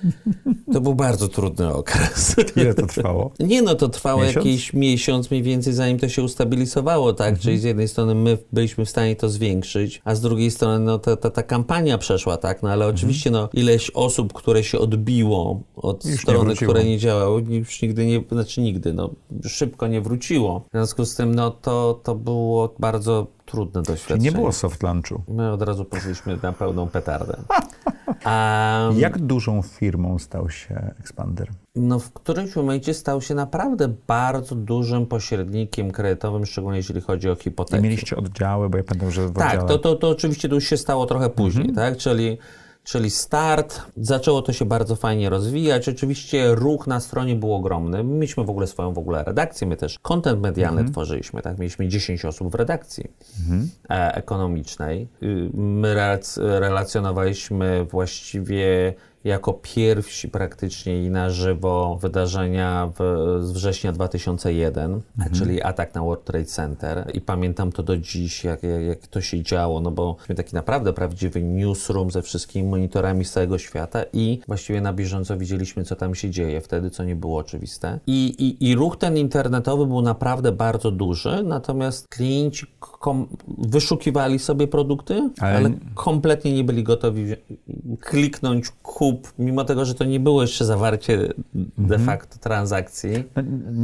To 0.72 0.80
był 0.80 0.94
bardzo 0.94 1.28
trudny 1.28 1.72
okres. 1.72 2.36
Ile 2.56 2.74
to 2.74 2.86
trwało? 2.86 3.32
Nie 3.40 3.62
no, 3.62 3.74
to 3.74 3.88
trwało 3.88 4.22
miesiąc? 4.22 4.46
jakiś 4.46 4.72
miesiąc 4.72 5.30
mniej 5.30 5.42
więcej, 5.42 5.72
zanim 5.72 5.98
to 5.98 6.08
się 6.08 6.22
ustabilizowało, 6.22 7.12
tak? 7.12 7.28
Mhm. 7.28 7.42
Czyli 7.42 7.58
z 7.58 7.64
jednej 7.64 7.88
strony 7.88 8.14
my 8.14 8.38
byliśmy 8.52 8.84
w 8.84 8.90
stanie 8.90 9.16
to 9.16 9.28
zwiększyć, 9.28 10.02
a 10.04 10.14
z 10.14 10.20
drugiej 10.20 10.50
strony 10.50 10.84
no 10.84 10.98
ta, 10.98 11.16
ta, 11.16 11.30
ta 11.30 11.42
kampania 11.42 11.98
przeszła, 11.98 12.36
tak? 12.36 12.62
No 12.62 12.68
ale 12.68 12.84
mhm. 12.84 12.96
oczywiście 12.96 13.30
no 13.30 13.48
ileś 13.52 13.90
osób, 13.90 14.32
które 14.32 14.64
się 14.64 14.78
odbiło 14.78 15.60
od 15.76 16.04
już 16.04 16.20
strony, 16.20 16.50
nie 16.50 16.56
które 16.56 16.84
nie 16.84 16.98
działały, 16.98 17.42
już 17.48 17.82
nigdy 17.82 18.06
nie, 18.06 18.24
znaczy 18.32 18.60
nigdy, 18.60 18.92
no 18.92 19.10
szybko 19.44 19.86
nie 19.86 20.00
wróciło. 20.00 20.64
W 20.68 20.70
związku 20.70 21.04
z 21.04 21.14
tym 21.14 21.34
no 21.34 21.50
to, 21.50 22.00
to 22.02 22.14
było 22.26 22.74
bardzo 22.78 23.26
trudne 23.46 23.82
doświadczenie. 23.82 24.20
Czyli 24.20 24.34
nie 24.34 24.40
było 24.40 24.52
soft 24.52 24.82
lunchu. 24.82 25.22
My 25.28 25.52
od 25.52 25.62
razu 25.62 25.84
poszliśmy 25.84 26.38
na 26.42 26.52
pełną 26.52 26.86
petardę. 26.86 27.36
Um, 28.06 28.98
Jak 28.98 29.18
dużą 29.18 29.62
firmą 29.62 30.18
stał 30.18 30.50
się 30.50 30.94
Expander? 31.00 31.48
No 31.76 31.98
w 31.98 32.12
którymś 32.12 32.56
momencie 32.56 32.94
stał 32.94 33.22
się 33.22 33.34
naprawdę 33.34 33.88
bardzo 34.06 34.54
dużym 34.54 35.06
pośrednikiem 35.06 35.90
kredytowym, 35.90 36.46
szczególnie 36.46 36.78
jeśli 36.78 37.00
chodzi 37.00 37.30
o 37.30 37.34
hipoteki. 37.34 37.80
I 37.80 37.82
mieliście 37.82 38.16
oddziały, 38.16 38.68
bo 38.70 38.78
ja 38.78 38.84
pamiętam, 38.84 39.10
że 39.10 39.28
w 39.28 39.32
Tak, 39.32 39.68
to, 39.68 39.78
to, 39.78 39.94
to 39.94 40.08
oczywiście 40.08 40.48
to 40.48 40.54
już 40.54 40.64
się 40.64 40.76
stało 40.76 41.06
trochę 41.06 41.30
później, 41.30 41.68
mhm. 41.68 41.92
tak? 41.92 42.00
Czyli 42.00 42.38
czyli 42.86 43.10
start. 43.10 43.82
Zaczęło 43.96 44.42
to 44.42 44.52
się 44.52 44.64
bardzo 44.64 44.96
fajnie 44.96 45.30
rozwijać. 45.30 45.88
Oczywiście 45.88 46.54
ruch 46.54 46.86
na 46.86 47.00
stronie 47.00 47.36
był 47.36 47.54
ogromny. 47.54 48.04
Mieliśmy 48.04 48.44
w 48.44 48.50
ogóle 48.50 48.66
swoją 48.66 48.92
w 48.92 48.98
ogóle 48.98 49.24
redakcję, 49.24 49.66
my 49.66 49.76
też 49.76 49.98
content 49.98 50.40
medialny 50.42 50.80
mhm. 50.80 50.92
tworzyliśmy, 50.92 51.42
tak? 51.42 51.58
Mieliśmy 51.58 51.88
10 51.88 52.24
osób 52.24 52.52
w 52.52 52.54
redakcji 52.54 53.04
mhm. 53.40 53.70
e 53.90 54.14
ekonomicznej. 54.14 55.08
Y, 55.22 55.50
my 55.54 56.18
relacjonowaliśmy 56.36 57.84
właściwie 57.90 58.94
jako 59.26 59.52
pierwsi 59.52 60.28
praktycznie 60.28 61.04
i 61.04 61.10
na 61.10 61.30
żywo 61.30 61.98
wydarzenia 62.00 62.92
w, 62.98 63.28
z 63.42 63.52
września 63.52 63.92
2001, 63.92 65.00
mhm. 65.18 65.34
czyli 65.34 65.62
atak 65.62 65.94
na 65.94 66.02
World 66.02 66.24
Trade 66.24 66.44
Center. 66.44 67.10
I 67.14 67.20
pamiętam 67.20 67.72
to 67.72 67.82
do 67.82 67.96
dziś, 67.96 68.44
jak, 68.44 68.62
jak, 68.62 68.82
jak 68.82 69.06
to 69.06 69.20
się 69.20 69.42
działo, 69.42 69.80
no 69.80 69.90
bo 69.90 70.16
mieliśmy 70.18 70.34
taki 70.34 70.54
naprawdę 70.54 70.92
prawdziwy 70.92 71.42
newsroom 71.42 72.10
ze 72.10 72.22
wszystkimi 72.22 72.68
monitorami 72.68 73.24
z 73.24 73.32
całego 73.32 73.58
świata 73.58 74.04
i 74.12 74.40
właściwie 74.46 74.80
na 74.80 74.92
bieżąco 74.92 75.36
widzieliśmy, 75.36 75.84
co 75.84 75.96
tam 75.96 76.14
się 76.14 76.30
dzieje 76.30 76.60
wtedy, 76.60 76.90
co 76.90 77.04
nie 77.04 77.16
było 77.16 77.38
oczywiste. 77.38 77.98
I, 78.06 78.26
i, 78.26 78.70
i 78.70 78.74
ruch 78.74 78.96
ten 78.96 79.16
internetowy 79.16 79.86
był 79.86 80.02
naprawdę 80.02 80.52
bardzo 80.52 80.90
duży, 80.90 81.42
natomiast 81.42 82.08
klienci 82.08 82.66
wyszukiwali 83.58 84.38
sobie 84.38 84.68
produkty, 84.68 85.30
ale... 85.40 85.56
ale 85.56 85.70
kompletnie 85.94 86.54
nie 86.54 86.64
byli 86.64 86.82
gotowi 86.82 87.34
kliknąć 88.00 88.70
kup 88.82 89.32
mimo 89.38 89.64
tego, 89.64 89.84
że 89.84 89.94
to 89.94 90.04
nie 90.04 90.20
było 90.20 90.42
jeszcze 90.42 90.64
zawarcie 90.64 91.18
de 91.78 91.94
mhm. 91.94 92.04
facto 92.04 92.38
transakcji. 92.38 93.24
No, 93.36 93.42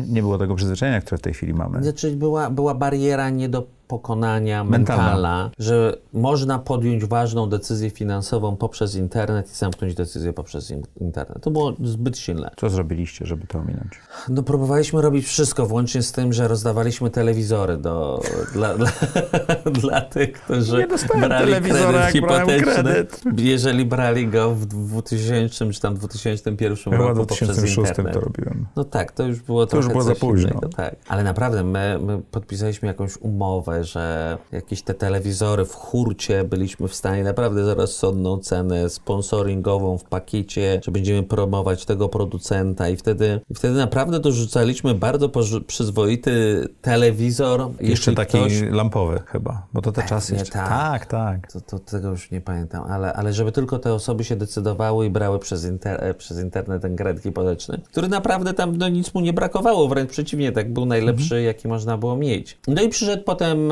nie 0.08 0.22
było 0.22 0.38
tego 0.38 0.54
przyzwyczajenia, 0.54 1.00
które 1.00 1.18
w 1.18 1.20
tej 1.20 1.34
chwili 1.34 1.54
mamy. 1.54 1.82
Znaczy 1.82 2.16
była, 2.16 2.50
była 2.50 2.74
bariera 2.74 3.30
nie 3.30 3.48
do 3.48 3.66
pokonania 3.92 4.64
mentalna. 4.64 5.02
mentalna, 5.02 5.50
że 5.58 5.96
można 6.12 6.58
podjąć 6.58 7.04
ważną 7.04 7.48
decyzję 7.48 7.90
finansową 7.90 8.56
poprzez 8.56 8.94
internet 8.94 9.52
i 9.52 9.54
zamknąć 9.54 9.94
decyzję 9.94 10.32
poprzez 10.32 10.72
internet. 11.00 11.42
To 11.42 11.50
było 11.50 11.72
zbyt 11.84 12.18
silne. 12.18 12.50
Co 12.56 12.70
zrobiliście, 12.70 13.26
żeby 13.26 13.46
to 13.46 13.58
ominąć? 13.58 13.92
No 14.28 14.42
próbowaliśmy 14.42 15.02
robić 15.02 15.26
wszystko, 15.26 15.66
włącznie 15.66 16.02
z 16.02 16.12
tym, 16.12 16.32
że 16.32 16.48
rozdawaliśmy 16.48 17.10
telewizory 17.10 17.76
do, 17.76 18.20
dla, 18.54 18.74
dla, 18.74 18.90
dla 19.80 20.00
tych, 20.00 20.32
którzy 20.32 20.86
brali 21.20 21.54
kredyt 21.54 22.12
hipoteczny. 22.12 23.06
Jeżeli 23.36 23.84
brali 23.84 24.28
go 24.28 24.54
w 24.54 24.66
2000 24.66 25.70
czy 25.70 25.80
tam 25.80 25.94
2001 25.94 26.76
Chyba 26.76 26.96
roku 26.96 27.22
w 27.22 27.26
2006 27.26 27.92
to 28.12 28.20
robiłem. 28.20 28.66
No 28.76 28.84
tak, 28.84 29.12
to 29.12 29.22
już 29.22 29.40
było 29.40 29.66
to 29.66 29.70
trochę 29.70 29.84
już 29.84 29.92
było 29.92 30.02
za 30.02 30.14
późno. 30.14 30.50
Innego, 30.50 30.68
tak. 30.68 30.96
Ale 31.08 31.24
naprawdę 31.24 31.64
my, 31.64 31.98
my 32.02 32.22
podpisaliśmy 32.30 32.88
jakąś 32.88 33.16
umowę, 33.16 33.81
że 33.84 34.38
jakieś 34.52 34.82
te 34.82 34.94
telewizory 34.94 35.64
w 35.64 35.74
hurcie 35.74 36.44
byliśmy 36.44 36.88
w 36.88 36.94
stanie 36.94 37.24
naprawdę 37.24 37.64
za 37.64 37.74
rozsądną 37.74 38.38
cenę 38.38 38.90
sponsoringową 38.90 39.98
w 39.98 40.04
pakiecie, 40.04 40.80
że 40.84 40.92
będziemy 40.92 41.22
promować 41.22 41.84
tego 41.84 42.08
producenta 42.08 42.88
i 42.88 42.96
wtedy, 42.96 43.40
i 43.50 43.54
wtedy 43.54 43.74
naprawdę 43.74 44.20
dorzucaliśmy 44.20 44.94
bardzo 44.94 45.28
przyzwoity 45.66 46.68
telewizor. 46.82 47.70
Jeszcze 47.80 48.12
taki 48.12 48.38
ktoś... 48.38 48.60
lampowy 48.70 49.22
chyba, 49.26 49.66
bo 49.72 49.82
to 49.82 49.92
te 49.92 50.02
czasy 50.02 50.34
jeszcze... 50.34 50.52
Tak, 50.52 51.06
tak. 51.06 51.06
tak. 51.06 51.52
To, 51.52 51.60
to, 51.60 51.78
tego 51.78 52.10
już 52.10 52.30
nie 52.30 52.40
pamiętam, 52.40 52.84
ale, 52.90 53.12
ale 53.12 53.32
żeby 53.32 53.52
tylko 53.52 53.78
te 53.78 53.94
osoby 53.94 54.24
się 54.24 54.36
decydowały 54.36 55.06
i 55.06 55.10
brały 55.10 55.38
przez, 55.38 55.64
inter, 55.64 56.16
przez 56.16 56.40
internet 56.40 56.82
ten 56.82 56.96
kredyt 56.96 57.22
hipoteczny, 57.22 57.80
który 57.90 58.08
naprawdę 58.08 58.54
tam 58.54 58.76
no, 58.76 58.88
nic 58.88 59.14
mu 59.14 59.20
nie 59.20 59.32
brakowało, 59.32 59.88
wręcz 59.88 60.10
przeciwnie, 60.10 60.52
tak 60.52 60.72
był 60.72 60.86
najlepszy, 60.86 61.34
mhm. 61.34 61.44
jaki 61.44 61.68
można 61.68 61.98
było 61.98 62.16
mieć. 62.16 62.58
No 62.68 62.82
i 62.82 62.88
przyszedł 62.88 63.22
potem 63.24 63.71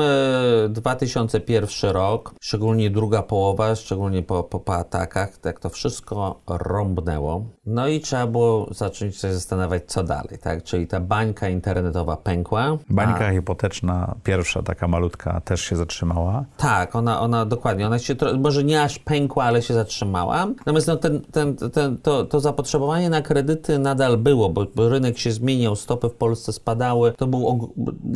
2001 0.69 1.91
rok, 1.91 2.33
szczególnie 2.41 2.89
druga 2.89 3.23
połowa, 3.23 3.75
szczególnie 3.75 4.23
po, 4.23 4.43
po, 4.43 4.59
po 4.59 4.75
atakach, 4.75 5.37
tak 5.37 5.59
to 5.59 5.69
wszystko 5.69 6.41
rąbnęło. 6.47 7.45
No 7.65 7.87
i 7.87 7.99
trzeba 7.99 8.27
było 8.27 8.67
zacząć 8.71 9.17
się 9.17 9.33
zastanawiać, 9.33 9.83
co 9.85 10.03
dalej, 10.03 10.39
tak? 10.41 10.63
Czyli 10.63 10.87
ta 10.87 10.99
bańka 10.99 11.49
internetowa 11.49 12.17
pękła. 12.17 12.77
Bańka 12.89 13.25
a... 13.25 13.31
hipoteczna, 13.31 14.15
pierwsza 14.23 14.63
taka 14.63 14.87
malutka, 14.87 15.41
też 15.41 15.61
się 15.61 15.75
zatrzymała. 15.75 16.45
Tak, 16.57 16.95
ona, 16.95 17.21
ona 17.21 17.45
dokładnie, 17.45 17.87
ona 17.87 17.99
się, 17.99 18.15
może 18.39 18.63
nie 18.63 18.83
aż 18.83 18.99
pękła, 18.99 19.43
ale 19.43 19.61
się 19.61 19.73
zatrzymała. 19.73 20.45
Natomiast 20.45 20.87
no, 20.87 20.95
ten, 20.95 21.21
ten, 21.21 21.55
ten, 21.55 21.97
to, 21.97 22.25
to 22.25 22.39
zapotrzebowanie 22.39 23.09
na 23.09 23.21
kredyty 23.21 23.79
nadal 23.79 24.17
było, 24.17 24.49
bo, 24.49 24.65
bo 24.75 24.89
rynek 24.89 25.17
się 25.17 25.31
zmieniał, 25.31 25.75
stopy 25.75 26.09
w 26.09 26.13
Polsce 26.13 26.53
spadały. 26.53 27.11
To 27.11 27.27
były 27.27 27.59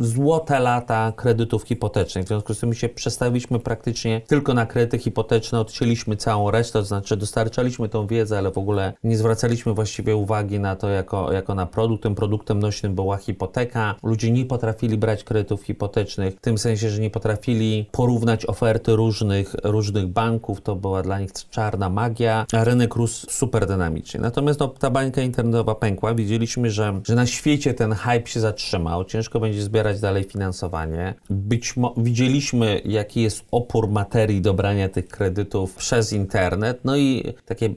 złote 0.00 0.60
lata 0.60 1.12
kredytów 1.16 1.64
hipotecznych. 1.76 2.24
W 2.24 2.28
związku 2.28 2.54
z 2.54 2.60
tym 2.60 2.74
się 2.74 2.88
przestawiliśmy 2.88 3.58
praktycznie 3.58 4.20
tylko 4.26 4.54
na 4.54 4.66
kredyty 4.66 4.98
hipoteczne, 4.98 5.60
odcięliśmy 5.60 6.16
całą 6.16 6.50
resztę, 6.50 6.78
to 6.78 6.84
znaczy 6.84 7.16
dostarczaliśmy 7.16 7.88
tą 7.88 8.06
wiedzę, 8.06 8.38
ale 8.38 8.50
w 8.50 8.58
ogóle 8.58 8.92
nie 9.04 9.16
zwracaliśmy 9.16 9.74
właściwie 9.74 10.16
uwagi 10.16 10.60
na 10.60 10.76
to 10.76 10.88
jako, 10.88 11.32
jako 11.32 11.54
na 11.54 11.66
produkt. 11.66 12.02
Tym 12.02 12.14
produktem 12.14 12.58
nośnym 12.58 12.94
była 12.94 13.16
hipoteka. 13.16 13.94
Ludzie 14.02 14.30
nie 14.30 14.44
potrafili 14.44 14.98
brać 14.98 15.24
kredytów 15.24 15.62
hipotecznych, 15.62 16.34
w 16.34 16.40
tym 16.40 16.58
sensie, 16.58 16.90
że 16.90 17.00
nie 17.00 17.10
potrafili 17.10 17.86
porównać 17.92 18.46
oferty 18.46 18.96
różnych, 18.96 19.54
różnych 19.64 20.06
banków. 20.06 20.60
To 20.60 20.76
była 20.76 21.02
dla 21.02 21.20
nich 21.20 21.30
czarna 21.50 21.88
magia, 21.88 22.46
rynek 22.52 22.94
rósł 22.94 23.26
super 23.30 23.66
dynamicznie. 23.66 24.20
Natomiast 24.20 24.60
no, 24.60 24.68
ta 24.68 24.90
bańka 24.90 25.22
internetowa 25.22 25.74
pękła. 25.74 26.14
Widzieliśmy, 26.14 26.70
że, 26.70 27.00
że 27.04 27.14
na 27.14 27.26
świecie 27.26 27.74
ten 27.74 27.92
hype 27.92 28.26
się 28.26 28.40
zatrzymał. 28.40 29.04
Ciężko 29.04 29.40
będzie 29.40 29.62
zbierać 29.62 30.00
dalej 30.00 30.24
finansowanie. 30.24 31.14
Być 31.30 31.55
być 31.56 31.74
widzieliśmy, 31.96 32.80
jaki 32.84 33.22
jest 33.22 33.44
opór 33.50 33.88
materii 33.88 34.40
do 34.40 34.54
brania 34.54 34.88
tych 34.88 35.08
kredytów 35.08 35.74
przez 35.74 36.12
internet, 36.12 36.80
no 36.84 36.96
i 36.96 37.34
takie, 37.46 37.66
e, 37.66 37.72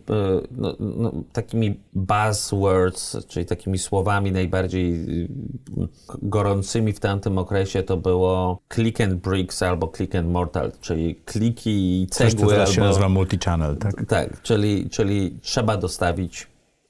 no, 0.52 0.76
no, 0.80 1.12
takimi 1.34 1.80
buzzwords, 1.94 3.18
czyli 3.28 3.46
takimi 3.46 3.78
słowami 3.78 4.32
najbardziej 4.32 4.94
e, 4.94 5.88
gorącymi 6.22 6.94
w 6.94 7.00
tamtym 7.00 7.38
okresie 7.38 7.84
to 7.84 7.98
było 7.98 8.60
click 8.74 9.02
and 9.02 9.14
bricks 9.14 9.64
albo 9.64 9.92
click 9.98 10.16
and 10.16 10.30
mortar, 10.30 10.72
czyli 10.82 11.16
kliki 11.16 12.02
i 12.02 12.08
cegły. 12.08 12.32
Coś, 12.32 12.42
co 12.42 12.48
teraz 12.48 12.70
albo, 12.70 12.76
się 12.76 12.82
nazywa 12.82 13.10
multi-channel, 13.10 13.78
tak? 13.78 14.06
Tak, 14.06 14.42
czyli, 14.42 14.90
czyli 14.90 15.38
trzeba 15.42 15.78
dostawić 15.78 16.48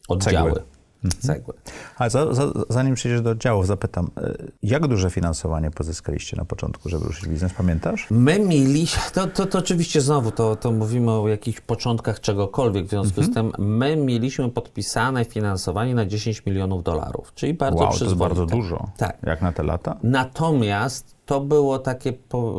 oddziały. 0.08 0.52
Cegły. 0.52 0.79
Mhm. 1.04 1.22
Cegły. 1.22 1.54
Ale 1.98 2.10
za, 2.10 2.34
za, 2.34 2.52
zanim 2.70 2.96
przejdziesz 2.96 3.22
do 3.22 3.30
oddziałów, 3.30 3.68
zapytam, 3.68 4.12
e, 4.18 4.34
jak 4.64 4.88
duże 4.88 5.10
finansowanie 5.10 5.72
pozyskaliście 5.72 6.38
na 6.38 6.46
początku, 6.46 6.90
żeby 6.90 7.06
ruszyć 7.06 7.28
biznes? 7.28 7.54
Pamiętasz? 7.54 8.08
My 8.12 8.40
mieliśmy, 8.40 9.02
to, 9.14 9.28
to, 9.28 9.46
to 9.46 9.60
oczywiście 9.60 10.02
znowu, 10.02 10.32
to, 10.32 10.56
to 10.56 10.72
mówimy 10.72 11.12
o 11.12 11.28
jakichś 11.28 11.62
początkach 11.62 12.20
czegokolwiek, 12.20 12.86
w 12.86 12.90
związku 12.90 13.22
mhm. 13.22 13.28
z 13.28 13.34
tym 13.34 13.66
my 13.66 13.96
mieliśmy 13.96 14.50
podpisane 14.50 15.26
finansowanie 15.26 15.96
na 15.96 16.06
10 16.06 16.46
milionów 16.46 16.84
dolarów, 16.84 17.34
czyli 17.36 17.54
bardzo 17.54 17.84
wow, 17.84 17.98
to 17.98 18.06
jest 18.06 18.16
bardzo 18.18 18.46
dużo. 18.46 18.88
Tak. 18.98 19.18
Jak 19.24 19.42
na 19.42 19.52
te 19.52 19.64
lata? 19.64 19.98
Natomiast 20.04 21.19
to 21.30 21.42
było 21.42 21.80
takie 21.80 22.14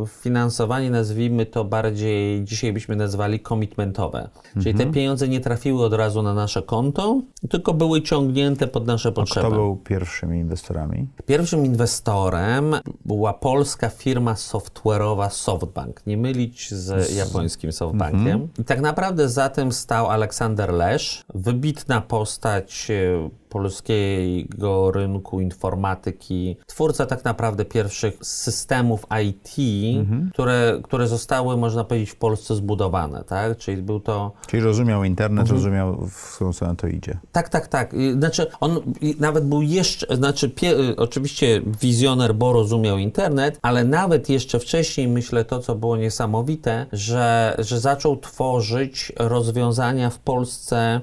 finansowanie, 0.08 0.90
nazwijmy 0.90 1.46
to 1.46 1.64
bardziej, 1.64 2.44
dzisiaj 2.44 2.72
byśmy 2.72 2.96
nazwali 2.96 3.40
commitmentowe. 3.40 4.28
Czyli 4.54 4.70
mhm. 4.70 4.88
te 4.88 4.94
pieniądze 4.94 5.28
nie 5.28 5.40
trafiły 5.40 5.84
od 5.84 5.92
razu 5.92 6.22
na 6.22 6.34
nasze 6.34 6.62
konto, 6.62 7.20
tylko 7.50 7.74
były 7.74 8.02
ciągnięte 8.02 8.66
pod 8.66 8.86
nasze 8.86 9.12
potrzeby. 9.12 9.46
A 9.46 9.50
kto 9.50 9.56
był 9.56 9.76
pierwszymi 9.76 10.38
inwestorami? 10.38 11.08
Pierwszym 11.26 11.66
inwestorem 11.66 12.74
była 13.04 13.32
polska 13.32 13.88
firma 13.88 14.34
software'owa 14.34 15.30
SoftBank. 15.30 16.06
Nie 16.06 16.16
mylić 16.16 16.74
z 16.74 17.16
japońskim 17.16 17.72
SoftBankiem. 17.72 18.20
Mhm. 18.20 18.48
I 18.58 18.64
tak 18.64 18.80
naprawdę 18.80 19.28
za 19.28 19.48
tym 19.48 19.72
stał 19.72 20.10
Aleksander 20.10 20.72
Lesz, 20.72 21.24
wybitna 21.34 22.00
postać 22.00 22.90
e, 22.90 23.39
polskiego 23.50 24.90
rynku 24.90 25.40
informatyki, 25.40 26.56
twórca 26.66 27.06
tak 27.06 27.24
naprawdę 27.24 27.64
pierwszych 27.64 28.14
systemów 28.22 29.06
IT, 29.24 29.56
mhm. 29.98 30.30
które, 30.32 30.80
które 30.82 31.08
zostały, 31.08 31.56
można 31.56 31.84
powiedzieć, 31.84 32.10
w 32.10 32.16
Polsce 32.16 32.54
zbudowane, 32.54 33.24
tak? 33.24 33.58
Czyli 33.58 33.82
był 33.82 34.00
to... 34.00 34.32
Czyli 34.46 34.62
rozumiał 34.62 35.04
internet, 35.04 35.40
mhm. 35.42 35.56
rozumiał, 35.56 36.08
w 36.10 36.34
którą 36.34 36.52
stronę 36.52 36.76
to 36.76 36.86
idzie. 36.86 37.18
Tak, 37.32 37.48
tak, 37.48 37.68
tak. 37.68 37.94
Znaczy, 38.18 38.46
on 38.60 38.80
nawet 39.20 39.44
był 39.44 39.62
jeszcze, 39.62 40.16
znaczy, 40.16 40.50
pie, 40.50 40.76
oczywiście 40.96 41.62
wizjoner, 41.80 42.34
bo 42.34 42.52
rozumiał 42.52 42.98
internet, 42.98 43.58
ale 43.62 43.84
nawet 43.84 44.28
jeszcze 44.28 44.58
wcześniej, 44.58 45.08
myślę, 45.08 45.44
to, 45.44 45.58
co 45.58 45.74
było 45.74 45.96
niesamowite, 45.96 46.86
że, 46.92 47.54
że 47.58 47.80
zaczął 47.80 48.16
tworzyć 48.16 49.12
rozwiązania 49.16 50.10
w 50.10 50.18
Polsce 50.18 51.00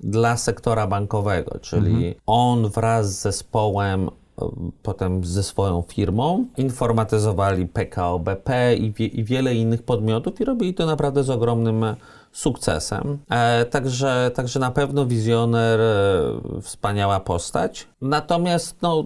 dla 0.00 0.36
sektora 0.36 0.86
bankowego, 0.86 1.58
czyli 1.58 1.90
mhm. 1.90 2.14
on 2.26 2.68
wraz 2.68 3.18
z 3.18 3.20
zespołem 3.20 4.10
potem 4.82 5.24
ze 5.24 5.42
swoją 5.42 5.82
firmą, 5.82 6.46
informatyzowali 6.56 7.66
PKO 7.66 8.18
BP 8.18 8.76
i, 8.76 8.92
wie, 8.92 9.06
i 9.06 9.24
wiele 9.24 9.54
innych 9.54 9.82
podmiotów 9.82 10.40
i 10.40 10.44
robili 10.44 10.74
to 10.74 10.86
naprawdę 10.86 11.24
z 11.24 11.30
ogromnym 11.30 11.84
sukcesem. 12.38 13.18
E, 13.30 13.64
także, 13.64 14.30
także 14.34 14.60
na 14.60 14.70
pewno 14.70 15.06
wizjoner, 15.06 15.80
e, 15.80 16.60
wspaniała 16.62 17.20
postać. 17.20 17.86
Natomiast 18.00 18.82
no, 18.82 19.04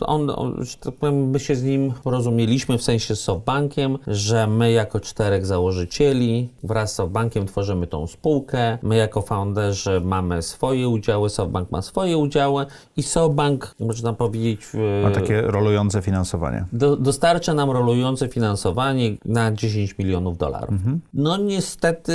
on, 0.00 0.30
on, 0.30 0.64
że 0.64 0.76
tak 0.76 0.94
powiem, 0.94 1.30
my 1.30 1.40
się 1.40 1.56
z 1.56 1.62
nim 1.62 1.92
rozumieliśmy 2.04 2.78
w 2.78 2.82
sensie 2.82 3.16
z 3.16 3.20
SoftBankiem, 3.20 3.98
że 4.06 4.46
my 4.46 4.72
jako 4.72 5.00
czterech 5.00 5.46
założycieli 5.46 6.48
wraz 6.62 6.92
z 6.92 6.94
SoftBankiem 6.94 7.46
tworzymy 7.46 7.86
tą 7.86 8.06
spółkę. 8.06 8.78
My 8.82 8.96
jako 8.96 9.22
founderzy 9.22 10.00
mamy 10.00 10.42
swoje 10.42 10.88
udziały, 10.88 11.30
SoftBank 11.30 11.70
ma 11.70 11.82
swoje 11.82 12.18
udziały 12.18 12.66
i 12.96 13.02
SoftBank, 13.02 13.74
można 13.80 14.12
powiedzieć... 14.12 14.60
Ma 15.02 15.10
takie 15.10 15.42
rolujące 15.42 16.02
finansowanie. 16.02 16.64
Do, 16.72 16.96
dostarcza 16.96 17.54
nam 17.54 17.70
rolujące 17.70 18.28
finansowanie 18.28 19.16
na 19.24 19.52
10 19.52 19.98
milionów 19.98 20.38
dolarów. 20.38 20.70
Mhm. 20.70 21.00
No 21.14 21.36
niestety 21.36 22.05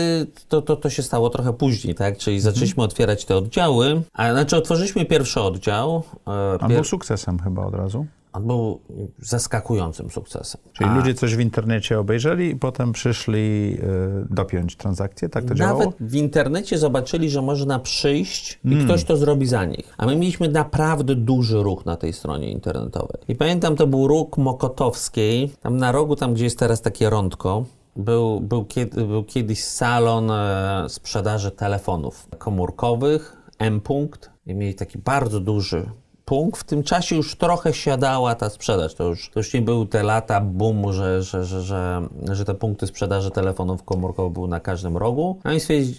to, 0.48 0.62
to, 0.62 0.76
to 0.76 0.90
się 0.90 1.04
stało 1.04 1.30
trochę 1.30 1.54
później, 1.54 1.96
tak? 1.96 2.18
Czyli 2.18 2.38
mhm. 2.38 2.54
zaczęliśmy 2.54 2.84
otwierać 2.84 3.26
te 3.26 3.38
oddziały, 3.38 4.02
a 4.14 4.32
znaczy 4.32 4.58
otworzyliśmy 4.58 5.06
pierwszy 5.06 5.42
oddział. 5.42 6.04
E, 6.28 6.58
On 6.60 6.74
był 6.74 6.84
sukcesem 6.84 7.40
chyba 7.40 7.66
od 7.66 7.76
razu. 7.76 8.06
On 8.34 8.48
był 8.48 8.80
zaskakującym 9.20 10.10
sukcesem. 10.10 10.62
Czyli 10.74 10.90
A... 10.90 10.96
ludzie 10.96 11.14
coś 11.14 11.36
w 11.36 11.40
internecie 11.40 12.00
obejrzeli 12.00 12.50
i 12.50 12.56
potem 12.56 12.92
przyszli 12.92 13.74
y, 13.74 13.78
dopiąć 14.30 14.76
transakcję, 14.76 15.30
tak 15.30 15.46
to 15.46 15.56
działało? 15.56 15.80
Nawet 15.80 15.96
w 16.00 16.16
internecie 16.16 16.78
zobaczyli, 16.78 17.30
że 17.30 17.42
można 17.42 17.80
przyjść 17.80 18.60
i 18.66 18.74
mm. 18.74 18.86
ktoś 18.86 19.04
to 19.04 19.18
zrobi 19.18 19.46
za 19.46 19.66
nich. 19.66 19.94
A 19.98 20.06
my 20.06 20.16
mieliśmy 20.16 20.50
naprawdę 20.50 21.16
duży 21.16 21.64
ruch 21.64 21.86
na 21.86 21.98
tej 21.98 22.14
stronie 22.14 22.52
internetowej. 22.52 23.22
I 23.28 23.36
pamiętam, 23.36 23.76
to 23.76 23.88
był 23.88 24.08
ruch 24.08 24.38
Mokotowskiej, 24.38 25.52
tam 25.62 25.78
na 25.78 25.92
rogu, 25.92 26.16
tam 26.16 26.34
gdzie 26.34 26.44
jest 26.44 26.60
teraz 26.60 26.82
takie 26.82 27.10
rądko, 27.10 27.66
był, 27.96 28.40
był, 28.40 28.66
kiedy, 28.66 29.06
był 29.06 29.24
kiedyś 29.24 29.64
salon 29.64 30.32
e, 30.32 30.86
sprzedaży 30.90 31.52
telefonów 31.52 32.28
komórkowych, 32.38 33.38
M-punkt, 33.60 34.32
i 34.46 34.56
mieli 34.56 34.76
taki 34.76 34.98
bardzo 34.98 35.40
duży 35.40 35.90
punkt. 36.32 36.62
W 36.62 36.64
tym 36.64 36.84
czasie 36.84 37.16
już 37.16 37.36
trochę 37.36 37.74
siadała 37.74 38.36
ta 38.36 38.50
sprzedaż. 38.50 38.96
To 38.96 39.04
już, 39.04 39.30
to 39.30 39.40
już 39.40 39.54
nie 39.54 39.62
były 39.62 39.88
te 39.88 40.04
lata 40.04 40.42
boomu, 40.42 40.94
że, 40.94 41.24
że, 41.24 41.46
że, 41.46 41.62
że, 41.62 42.02
że 42.32 42.46
te 42.46 42.54
punkty 42.54 42.88
sprzedaży 42.88 43.32
telefonów 43.32 43.84
komórkowych 43.84 44.34
były 44.34 44.48
na 44.48 44.60
każdym 44.60 44.98
rogu. 44.98 45.40
No 45.44 45.52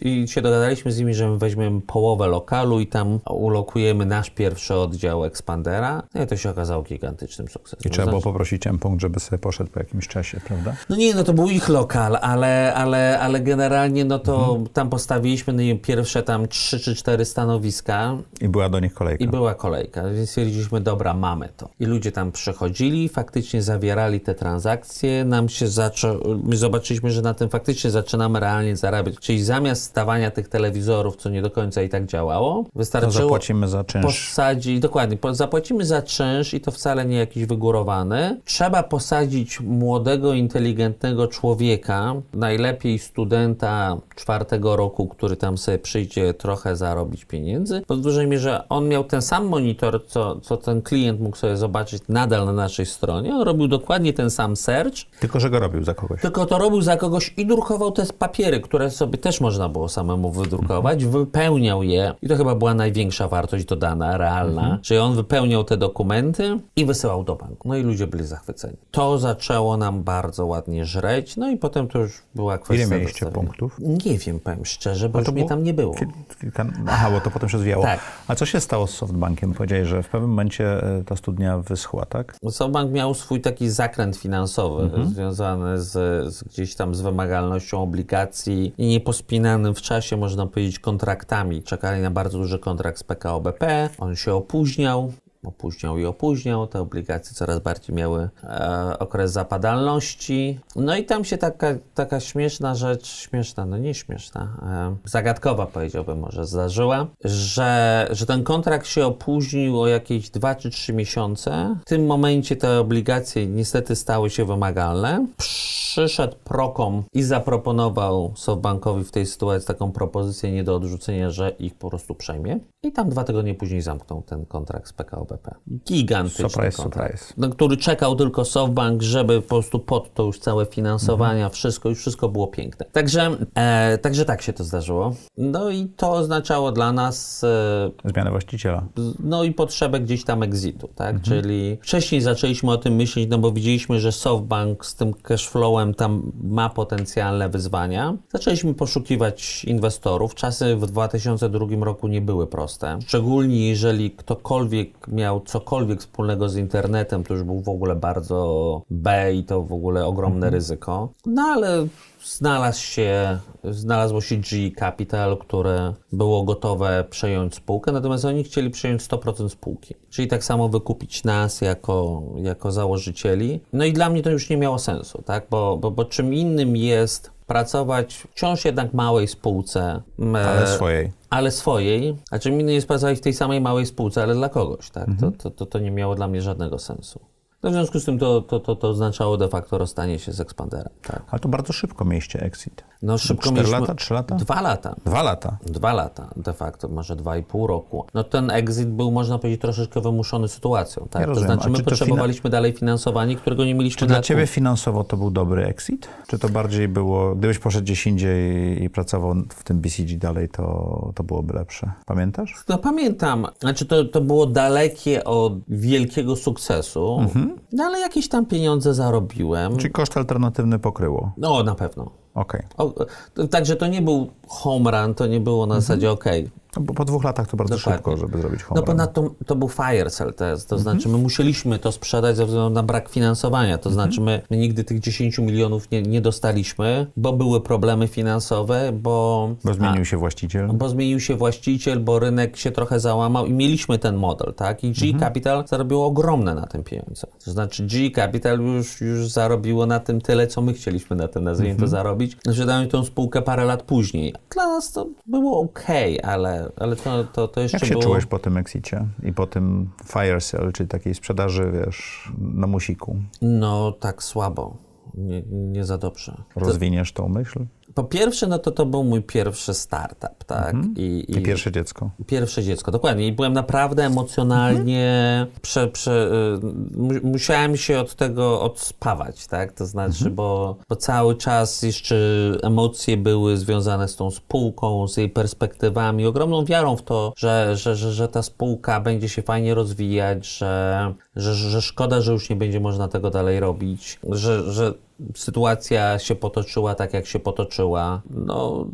i 0.02 0.28
się 0.28 0.42
dogadaliśmy 0.42 0.92
z 0.92 0.98
nimi, 0.98 1.14
że 1.14 1.28
my 1.28 1.38
weźmiemy 1.38 1.80
połowę 1.80 2.26
lokalu 2.26 2.80
i 2.80 2.86
tam 2.86 3.18
ulokujemy 3.30 4.06
nasz 4.06 4.30
pierwszy 4.30 4.74
oddział 4.74 5.24
Expandera. 5.24 6.02
No 6.14 6.22
i 6.22 6.26
to 6.26 6.36
się 6.36 6.50
okazało 6.50 6.82
gigantycznym 6.82 7.48
sukcesem. 7.48 7.90
I 7.90 7.90
trzeba 7.90 8.08
było 8.08 8.22
poprosić 8.22 8.66
M-punkt, 8.66 9.00
żeby 9.00 9.20
sobie 9.20 9.38
poszedł 9.38 9.70
po 9.70 9.80
jakimś 9.80 10.08
czasie, 10.08 10.40
prawda? 10.46 10.74
No 10.88 10.96
nie, 10.96 11.14
no 11.14 11.24
to 11.24 11.32
był 11.32 11.48
ich 11.48 11.68
lokal, 11.68 12.18
ale, 12.20 12.74
ale, 12.74 13.20
ale 13.20 13.40
generalnie 13.40 14.04
no 14.04 14.18
to 14.18 14.44
mhm. 14.44 14.66
tam 14.66 14.90
postawiliśmy 14.90 15.52
no 15.52 15.62
pierwsze 15.82 16.22
tam 16.22 16.48
trzy 16.48 16.80
czy 16.80 16.94
cztery 16.94 17.24
stanowiska. 17.24 18.16
I 18.40 18.48
była 18.48 18.68
do 18.68 18.80
nich 18.80 18.94
kolejka. 18.94 19.24
I 19.24 19.28
była 19.28 19.54
kolejka 19.54 20.02
więc 20.22 20.30
stwierdziliśmy, 20.30 20.80
dobra, 20.80 21.14
mamy 21.14 21.48
to. 21.56 21.68
I 21.80 21.84
ludzie 21.84 22.12
tam 22.12 22.32
przychodzili, 22.32 23.08
faktycznie 23.08 23.62
zawierali 23.62 24.20
te 24.20 24.34
transakcje, 24.34 25.24
nam 25.24 25.48
się 25.48 25.68
zaczęło, 25.68 26.18
my 26.44 26.56
zobaczyliśmy, 26.56 27.10
że 27.10 27.22
na 27.22 27.34
tym 27.34 27.48
faktycznie 27.48 27.90
zaczynamy 27.90 28.40
realnie 28.40 28.76
zarabiać, 28.76 29.14
czyli 29.20 29.44
zamiast 29.44 29.82
stawania 29.82 30.30
tych 30.30 30.48
telewizorów, 30.48 31.16
co 31.16 31.30
nie 31.30 31.42
do 31.42 31.50
końca 31.50 31.82
i 31.82 31.88
tak 31.88 32.06
działało, 32.06 32.64
wystarczyło... 32.74 33.12
To 33.12 33.18
zapłacimy 33.18 33.68
za 33.68 33.84
czynsz. 33.84 34.06
Posadzić, 34.06 34.80
dokładnie, 34.80 35.18
zapłacimy 35.30 35.84
za 35.84 36.02
czynsz 36.02 36.54
i 36.54 36.60
to 36.60 36.70
wcale 36.70 37.04
nie 37.04 37.16
jakiś 37.16 37.46
wygórowany. 37.46 38.40
Trzeba 38.44 38.82
posadzić 38.82 39.60
młodego, 39.60 40.34
inteligentnego 40.34 41.28
człowieka, 41.28 42.14
najlepiej 42.34 42.98
studenta 42.98 43.96
czwartego 44.16 44.76
roku, 44.76 45.08
który 45.08 45.36
tam 45.36 45.58
sobie 45.58 45.78
przyjdzie 45.78 46.34
trochę 46.34 46.76
zarobić 46.76 47.24
pieniędzy. 47.24 47.82
Po 47.86 47.96
dużej 47.96 48.26
mierze 48.26 48.68
on 48.68 48.88
miał 48.88 49.04
ten 49.04 49.22
sam 49.22 49.46
monitor, 49.46 50.06
co, 50.12 50.40
co 50.40 50.56
ten 50.56 50.82
klient 50.82 51.20
mógł 51.20 51.36
sobie 51.36 51.56
zobaczyć 51.56 52.02
nadal 52.08 52.46
na 52.46 52.52
naszej 52.52 52.86
stronie. 52.86 53.34
On 53.34 53.42
robił 53.42 53.68
dokładnie 53.68 54.12
ten 54.12 54.30
sam 54.30 54.56
search. 54.56 54.94
Tylko, 55.20 55.40
że 55.40 55.50
go 55.50 55.58
robił 55.58 55.84
za 55.84 55.94
kogoś. 55.94 56.20
Tylko 56.20 56.46
to 56.46 56.58
robił 56.58 56.82
za 56.82 56.96
kogoś 56.96 57.34
i 57.36 57.46
drukował 57.46 57.92
te 57.92 58.06
papiery, 58.18 58.60
które 58.60 58.90
sobie 58.90 59.18
też 59.18 59.40
można 59.40 59.68
było 59.68 59.88
samemu 59.88 60.30
wydrukować, 60.30 61.02
mhm. 61.02 61.24
wypełniał 61.24 61.82
je 61.82 62.14
i 62.22 62.28
to 62.28 62.36
chyba 62.36 62.54
była 62.54 62.74
największa 62.74 63.28
wartość 63.28 63.64
dodana, 63.64 64.18
realna, 64.18 64.62
mhm. 64.62 64.80
czyli 64.80 65.00
on 65.00 65.14
wypełniał 65.14 65.64
te 65.64 65.76
dokumenty 65.76 66.58
i 66.76 66.84
wysyłał 66.84 67.24
do 67.24 67.36
banku. 67.36 67.68
No 67.68 67.76
i 67.76 67.82
ludzie 67.82 68.06
byli 68.06 68.26
zachwyceni. 68.26 68.76
To 68.90 69.18
zaczęło 69.18 69.76
nam 69.76 70.02
bardzo 70.02 70.46
ładnie 70.46 70.84
żreć, 70.84 71.36
no 71.36 71.50
i 71.50 71.56
potem 71.56 71.88
to 71.88 71.98
już 71.98 72.22
była 72.34 72.58
kwestia... 72.58 72.86
Ile 72.86 72.96
mieliście 72.96 73.26
punktów? 73.26 73.76
Nie 73.78 74.18
wiem, 74.18 74.40
powiem 74.40 74.64
szczerze, 74.64 75.08
bo 75.08 75.18
już 75.18 75.28
mnie 75.28 75.48
tam 75.48 75.62
nie 75.62 75.74
było. 75.74 75.94
Kilka... 76.40 76.66
Aha, 76.88 77.10
bo 77.10 77.20
to 77.20 77.30
potem 77.30 77.48
się 77.48 77.58
zwijało. 77.58 77.82
Tak. 77.82 78.00
A 78.28 78.34
co 78.34 78.46
się 78.46 78.60
stało 78.60 78.86
z 78.86 78.90
Softbankiem? 78.90 79.54
Powiedziałeś, 79.54 79.88
że 79.92 80.02
w 80.02 80.08
pewnym 80.08 80.30
momencie 80.30 80.82
e, 80.82 81.04
ta 81.04 81.16
studnia 81.16 81.58
wyschła, 81.58 82.06
tak? 82.06 82.36
SoftBank 82.50 82.92
miał 82.92 83.14
swój 83.14 83.40
taki 83.40 83.70
zakręt 83.70 84.16
finansowy 84.16 84.82
mhm. 84.82 85.08
związany 85.08 85.82
z, 85.82 85.90
z, 86.34 86.44
gdzieś 86.44 86.74
tam 86.74 86.94
z 86.94 87.00
wymagalnością 87.00 87.82
obligacji 87.82 88.74
i 88.78 88.86
niepospinanym 88.86 89.74
w 89.74 89.82
czasie, 89.82 90.16
można 90.16 90.46
powiedzieć, 90.46 90.78
kontraktami. 90.78 91.62
Czekali 91.62 92.02
na 92.02 92.10
bardzo 92.10 92.38
duży 92.38 92.58
kontrakt 92.58 92.98
z 92.98 93.04
PKO 93.04 93.40
BP, 93.40 93.88
on 93.98 94.16
się 94.16 94.34
opóźniał, 94.34 95.12
opóźniał 95.44 95.98
i 95.98 96.04
opóźniał. 96.04 96.66
Te 96.66 96.80
obligacje 96.80 97.34
coraz 97.34 97.58
bardziej 97.58 97.96
miały 97.96 98.28
e, 98.44 98.96
okres 98.98 99.32
zapadalności. 99.32 100.60
No 100.76 100.96
i 100.96 101.04
tam 101.04 101.24
się 101.24 101.38
taka, 101.38 101.74
taka 101.94 102.20
śmieszna 102.20 102.74
rzecz, 102.74 103.06
śmieszna, 103.06 103.66
no 103.66 103.78
nie 103.78 103.94
śmieszna, 103.94 104.56
e, 104.62 104.96
zagadkowa 105.04 105.66
powiedziałbym 105.66 106.18
może 106.18 106.46
zdarzyła, 106.46 107.06
że, 107.24 108.08
że 108.10 108.26
ten 108.26 108.44
kontrakt 108.44 108.86
się 108.86 109.06
opóźnił 109.06 109.80
o 109.80 109.86
jakieś 109.86 110.30
2 110.30 110.54
czy 110.54 110.70
3 110.70 110.92
miesiące. 110.92 111.76
W 111.82 111.84
tym 111.84 112.06
momencie 112.06 112.56
te 112.56 112.80
obligacje 112.80 113.46
niestety 113.46 113.96
stały 113.96 114.30
się 114.30 114.44
wymagalne. 114.44 115.26
Przyszedł 115.36 116.36
Prokom 116.44 117.02
i 117.12 117.22
zaproponował 117.22 118.32
SoftBankowi 118.36 119.04
w 119.04 119.10
tej 119.10 119.26
sytuacji 119.26 119.66
taką 119.66 119.92
propozycję 119.92 120.52
nie 120.52 120.64
do 120.64 120.76
odrzucenia, 120.76 121.30
że 121.30 121.50
ich 121.50 121.74
po 121.74 121.90
prostu 121.90 122.14
przejmie. 122.14 122.58
I 122.82 122.92
tam 122.92 123.08
dwa 123.08 123.24
tygodnie 123.24 123.54
później 123.54 123.82
zamknął 123.82 124.22
ten 124.22 124.46
kontrakt 124.46 124.88
z 124.88 124.92
PKO 124.92 125.26
BP. 125.32 125.54
Gigantyczny 125.86 126.48
Surprise, 126.48 126.82
kontrakt, 126.82 127.18
surprise. 127.18 127.34
na 127.36 127.48
który 127.48 127.76
czekał 127.76 128.16
tylko 128.16 128.44
SoftBank, 128.44 129.02
żeby 129.02 129.42
po 129.42 129.48
prostu 129.48 129.78
pod 129.78 130.14
to 130.14 130.22
już 130.22 130.38
całe 130.38 130.66
finansowania, 130.66 131.48
wszystko, 131.48 131.88
już 131.88 131.98
wszystko 131.98 132.28
było 132.28 132.46
piękne. 132.46 132.86
Także, 132.92 133.36
e, 133.54 133.98
także 133.98 134.24
tak 134.24 134.42
się 134.42 134.52
to 134.52 134.64
zdarzyło. 134.64 135.14
No 135.38 135.70
i 135.70 135.86
to 135.96 136.12
oznaczało 136.12 136.72
dla 136.72 136.92
nas 136.92 137.44
e, 137.44 138.10
Zmianę 138.10 138.30
właściciela. 138.30 138.84
no 139.18 139.44
i 139.44 139.52
potrzebę 139.52 140.00
gdzieś 140.00 140.24
tam 140.24 140.42
exitu, 140.42 140.88
tak? 140.94 141.22
Czyli 141.22 141.78
wcześniej 141.82 142.20
zaczęliśmy 142.20 142.70
o 142.70 142.76
tym 142.76 142.94
myśleć, 142.94 143.28
no 143.30 143.38
bo 143.38 143.52
widzieliśmy, 143.52 144.00
że 144.00 144.12
SoftBank 144.12 144.86
z 144.86 144.94
tym 144.94 145.14
cashflowem 145.14 145.94
tam 145.94 146.32
ma 146.42 146.70
potencjalne 146.70 147.48
wyzwania. 147.48 148.16
Zaczęliśmy 148.32 148.74
poszukiwać 148.74 149.64
inwestorów. 149.64 150.34
Czasy 150.34 150.76
w 150.76 150.86
2002 150.86 151.66
roku 151.84 152.08
nie 152.08 152.20
były 152.20 152.46
proste. 152.46 152.98
Szczególnie 153.06 153.68
jeżeli 153.68 154.10
ktokolwiek 154.10 155.08
miał 155.08 155.21
cokolwiek 155.44 156.00
wspólnego 156.00 156.48
z 156.48 156.56
internetem, 156.56 157.24
to 157.24 157.34
już 157.34 157.42
był 157.42 157.60
w 157.60 157.68
ogóle 157.68 157.96
bardzo 157.96 158.82
B 158.90 159.34
i 159.34 159.44
to 159.44 159.62
w 159.62 159.72
ogóle 159.72 160.06
ogromne 160.06 160.50
ryzyko. 160.50 161.12
No 161.26 161.42
ale 161.42 161.86
Znalazł 162.24 162.82
się, 162.82 163.38
znalazło 163.64 164.20
się 164.20 164.36
G 164.36 164.70
Capital, 164.78 165.38
które 165.38 165.94
było 166.12 166.42
gotowe 166.42 167.04
przejąć 167.10 167.54
spółkę, 167.54 167.92
natomiast 167.92 168.24
oni 168.24 168.44
chcieli 168.44 168.70
przejąć 168.70 169.02
100% 169.02 169.48
spółki. 169.48 169.94
Czyli 170.10 170.28
tak 170.28 170.44
samo 170.44 170.68
wykupić 170.68 171.24
nas 171.24 171.60
jako, 171.60 172.22
jako 172.36 172.72
założycieli. 172.72 173.60
No 173.72 173.84
i 173.84 173.92
dla 173.92 174.10
mnie 174.10 174.22
to 174.22 174.30
już 174.30 174.50
nie 174.50 174.56
miało 174.56 174.78
sensu, 174.78 175.22
tak? 175.22 175.46
Bo, 175.50 175.76
bo, 175.76 175.90
bo 175.90 176.04
czym 176.04 176.34
innym 176.34 176.76
jest 176.76 177.30
pracować 177.52 178.14
wciąż 178.14 178.64
jednak 178.64 178.94
małej 178.94 179.28
spółce. 179.28 180.02
Ale 180.34 180.66
swojej. 180.66 181.12
ale 181.30 181.50
swojej, 181.50 182.16
a 182.30 182.38
czym 182.38 182.60
innym 182.60 182.74
jest 182.74 182.88
pracować 182.88 183.18
w 183.18 183.20
tej 183.20 183.32
samej 183.32 183.60
małej 183.60 183.86
spółce, 183.86 184.22
ale 184.22 184.34
dla 184.34 184.48
kogoś, 184.48 184.90
tak? 184.90 185.08
To, 185.20 185.30
to, 185.30 185.50
to, 185.50 185.66
to 185.66 185.78
nie 185.78 185.90
miało 185.90 186.14
dla 186.14 186.28
mnie 186.28 186.42
żadnego 186.42 186.78
sensu. 186.78 187.20
No 187.62 187.70
w 187.70 187.72
związku 187.72 188.00
z 188.00 188.04
tym 188.04 188.18
to, 188.18 188.40
to, 188.40 188.60
to, 188.60 188.76
to 188.76 188.88
oznaczało 188.88 189.36
de 189.36 189.48
facto 189.48 189.78
rozstanie 189.78 190.18
się 190.18 190.32
z 190.32 190.40
Expanderem, 190.40 190.92
tak? 191.02 191.22
Ale 191.30 191.40
to 191.40 191.48
bardzo 191.48 191.72
szybko 191.72 192.04
mieliście 192.04 192.40
exit. 192.42 192.84
No 193.02 193.18
szybko 193.18 193.42
4 193.42 193.56
mieliśmy- 193.56 193.80
lata, 193.80 193.94
3 193.94 194.14
lata? 194.14 194.34
Dwa 194.36 194.60
lata. 194.60 194.94
Dwa 195.04 195.22
lata. 195.22 195.56
Dwa 195.66 195.92
lata, 195.92 196.30
de 196.36 196.52
facto, 196.52 196.88
może 196.88 197.16
dwa 197.16 197.36
i 197.36 197.42
pół 197.42 197.66
roku. 197.66 198.06
No 198.14 198.24
ten 198.24 198.50
exit 198.50 198.88
był, 198.88 199.10
można 199.10 199.38
powiedzieć, 199.38 199.60
troszeczkę 199.60 200.00
wymuszony 200.00 200.48
sytuacją, 200.48 201.06
tak? 201.10 201.28
Ja 201.28 201.34
to 201.34 201.40
znaczy 201.40 201.70
my 201.70 201.82
potrzebowaliśmy 201.82 202.50
dalej 202.50 202.72
finansowania, 202.72 203.36
którego 203.36 203.64
nie 203.64 203.74
mieliśmy 203.74 203.98
Czy 203.98 204.06
dla 204.06 204.20
ciebie 204.20 204.46
finansowo 204.46 205.04
to 205.04 205.16
był 205.16 205.30
dobry 205.30 205.64
exit? 205.66 206.08
Czy 206.26 206.38
to 206.38 206.48
bardziej 206.48 206.88
było, 206.88 207.34
gdybyś 207.34 207.58
poszedł 207.58 207.84
gdzieś 207.84 208.06
indziej 208.06 208.82
i 208.82 208.90
pracował 208.90 209.34
w 209.48 209.64
tym 209.64 209.80
BCG 209.80 210.18
dalej, 210.18 210.48
to, 210.48 211.12
to 211.14 211.22
byłoby 211.22 211.54
lepsze? 211.54 211.92
Pamiętasz? 212.06 212.64
No 212.68 212.78
pamiętam, 212.78 213.46
znaczy 213.60 213.86
to, 213.86 214.04
to 214.04 214.20
było 214.20 214.46
dalekie 214.46 215.24
od 215.24 215.52
wielkiego 215.68 216.36
sukcesu, 216.36 217.18
Mhm. 217.20 217.51
No 217.72 217.84
ale 217.84 217.98
jakieś 218.00 218.28
tam 218.28 218.46
pieniądze 218.46 218.94
zarobiłem. 218.94 219.76
Czy 219.76 219.90
koszt 219.90 220.16
alternatywny 220.16 220.78
pokryło? 220.78 221.32
No 221.36 221.62
na 221.62 221.74
pewno. 221.74 222.10
Okej. 222.34 222.62
O, 222.76 222.94
to, 223.34 223.48
także 223.48 223.76
to 223.76 223.86
nie 223.86 224.02
był 224.02 224.30
home 224.46 224.90
run, 224.90 225.14
to 225.14 225.26
nie 225.26 225.40
było 225.40 225.66
na 225.66 225.74
zasadzie 225.74 226.10
okej, 226.10 226.50
No 226.76 226.82
bo 226.82 226.94
po 226.94 227.04
dwóch 227.04 227.24
latach 227.24 227.48
to 227.48 227.56
bardzo 227.56 227.76
Dokładnie. 227.76 227.96
szybko, 227.96 228.16
żeby 228.16 228.38
zrobić 228.38 228.62
home 228.62 228.80
No 228.80 228.86
ponadto 228.86 229.34
to 229.46 229.56
był 229.56 229.68
fire 229.68 230.10
sale 230.10 230.32
test, 230.32 230.68
to 230.68 230.78
znaczy 230.78 231.08
my 231.08 231.18
musieliśmy 231.18 231.78
to 231.78 231.92
sprzedać 231.92 232.36
ze 232.36 232.46
względu 232.46 232.70
na 232.70 232.82
brak 232.82 233.08
finansowania, 233.08 233.78
to 233.78 233.90
znaczy 233.90 234.20
my, 234.20 234.42
my 234.50 234.56
nigdy 234.56 234.84
tych 234.84 235.00
10 235.00 235.38
milionów 235.38 235.90
nie, 235.90 236.02
nie 236.02 236.20
dostaliśmy, 236.20 237.06
bo 237.16 237.32
były 237.32 237.60
problemy 237.60 238.08
finansowe, 238.08 238.92
bo... 238.92 239.50
Bo 239.64 239.74
zmienił 239.74 240.04
się 240.04 240.16
właściciel. 240.16 240.68
Bo 240.72 240.88
zmienił 240.88 241.20
się 241.20 241.34
właściciel, 241.34 242.00
bo 242.00 242.18
rynek 242.18 242.56
się 242.56 242.70
trochę 242.70 243.00
załamał 243.00 243.46
i 243.46 243.52
mieliśmy 243.52 243.98
ten 243.98 244.16
model, 244.16 244.54
tak? 244.54 244.84
I 244.84 244.92
G 244.92 245.20
Capital 245.20 245.64
zarobiło 245.68 246.06
ogromne 246.06 246.54
na 246.54 246.66
tym 246.66 246.82
pieniądze. 246.82 247.26
To 247.44 247.50
znaczy 247.50 247.86
G 247.86 248.10
Capital 248.10 248.60
już, 248.60 249.00
już 249.00 249.28
zarobiło 249.28 249.86
na 249.86 250.00
tym 250.00 250.20
tyle, 250.20 250.46
co 250.46 250.62
my 250.62 250.72
chcieliśmy 250.72 251.16
na 251.16 251.28
tym, 251.28 251.44
nazwijmy 251.44 251.80
to, 251.80 251.86
zarobić. 251.86 252.36
Sprzedałem 252.48 252.88
tą 252.88 253.04
spółkę 253.04 253.42
parę 253.42 253.64
lat 253.64 253.82
później. 253.82 254.34
Dla 254.54 254.66
nas 254.66 254.92
to 254.92 255.06
było 255.26 255.60
ok, 255.60 255.86
ale, 256.22 256.61
ale 256.76 256.96
to, 256.96 257.24
to, 257.24 257.48
to 257.48 257.60
jeszcze 257.60 257.76
Jak 257.76 257.84
się 257.84 257.90
było... 257.90 258.02
czułeś 258.02 258.26
po 258.26 258.38
tym 258.38 258.56
exicie 258.56 259.06
i 259.22 259.32
po 259.32 259.46
tym 259.46 259.90
fire 260.04 260.40
sale, 260.40 260.72
czyli 260.72 260.88
takiej 260.88 261.14
sprzedaży, 261.14 261.72
wiesz, 261.72 262.32
na 262.38 262.66
musiku? 262.66 263.16
No, 263.42 263.92
tak 263.92 264.22
słabo. 264.22 264.76
Nie, 265.14 265.42
nie 265.50 265.84
za 265.84 265.98
dobrze. 265.98 266.42
Rozwiniesz 266.56 267.12
tą 267.12 267.28
myśl? 267.28 267.66
Po 267.94 268.04
pierwsze, 268.04 268.46
no 268.46 268.58
to 268.58 268.70
to 268.70 268.86
był 268.86 269.04
mój 269.04 269.22
pierwszy 269.22 269.74
startup, 269.74 270.44
tak? 270.46 270.76
I, 270.96 271.24
I 271.28 271.42
pierwsze 271.42 271.72
dziecko. 271.72 272.10
Pierwsze 272.26 272.62
dziecko, 272.62 272.90
dokładnie. 272.90 273.26
I 273.26 273.32
byłem 273.32 273.52
naprawdę 273.52 274.04
emocjonalnie. 274.04 275.46
Prze, 275.62 275.88
prze, 275.88 276.30
y, 276.62 276.96
mu- 276.96 277.20
musiałem 277.22 277.76
się 277.76 277.98
od 278.00 278.14
tego 278.14 278.60
odspawać, 278.60 279.46
tak? 279.46 279.72
To 279.72 279.86
znaczy, 279.86 280.30
bo, 280.30 280.76
bo 280.88 280.96
cały 280.96 281.36
czas 281.36 281.82
jeszcze 281.82 282.16
emocje 282.62 283.16
były 283.16 283.56
związane 283.56 284.08
z 284.08 284.16
tą 284.16 284.30
spółką, 284.30 285.08
z 285.08 285.16
jej 285.16 285.28
perspektywami, 285.30 286.26
ogromną 286.26 286.64
wiarą 286.64 286.96
w 286.96 287.02
to, 287.02 287.32
że, 287.36 287.76
że, 287.76 287.96
że, 287.96 288.12
że 288.12 288.28
ta 288.28 288.42
spółka 288.42 289.00
będzie 289.00 289.28
się 289.28 289.42
fajnie 289.42 289.74
rozwijać, 289.74 290.46
że, 290.46 291.14
że, 291.36 291.54
że 291.54 291.82
szkoda, 291.82 292.20
że 292.20 292.32
już 292.32 292.50
nie 292.50 292.56
będzie 292.56 292.80
można 292.80 293.08
tego 293.08 293.30
dalej 293.30 293.60
robić, 293.60 294.18
że, 294.30 294.72
że 294.72 294.94
sytuacja 295.34 296.18
się 296.18 296.34
potoczyła 296.34 296.94
tak, 296.94 297.14
jak 297.14 297.26
się 297.26 297.38
potoczyła. 297.38 298.22
No, 298.30 298.86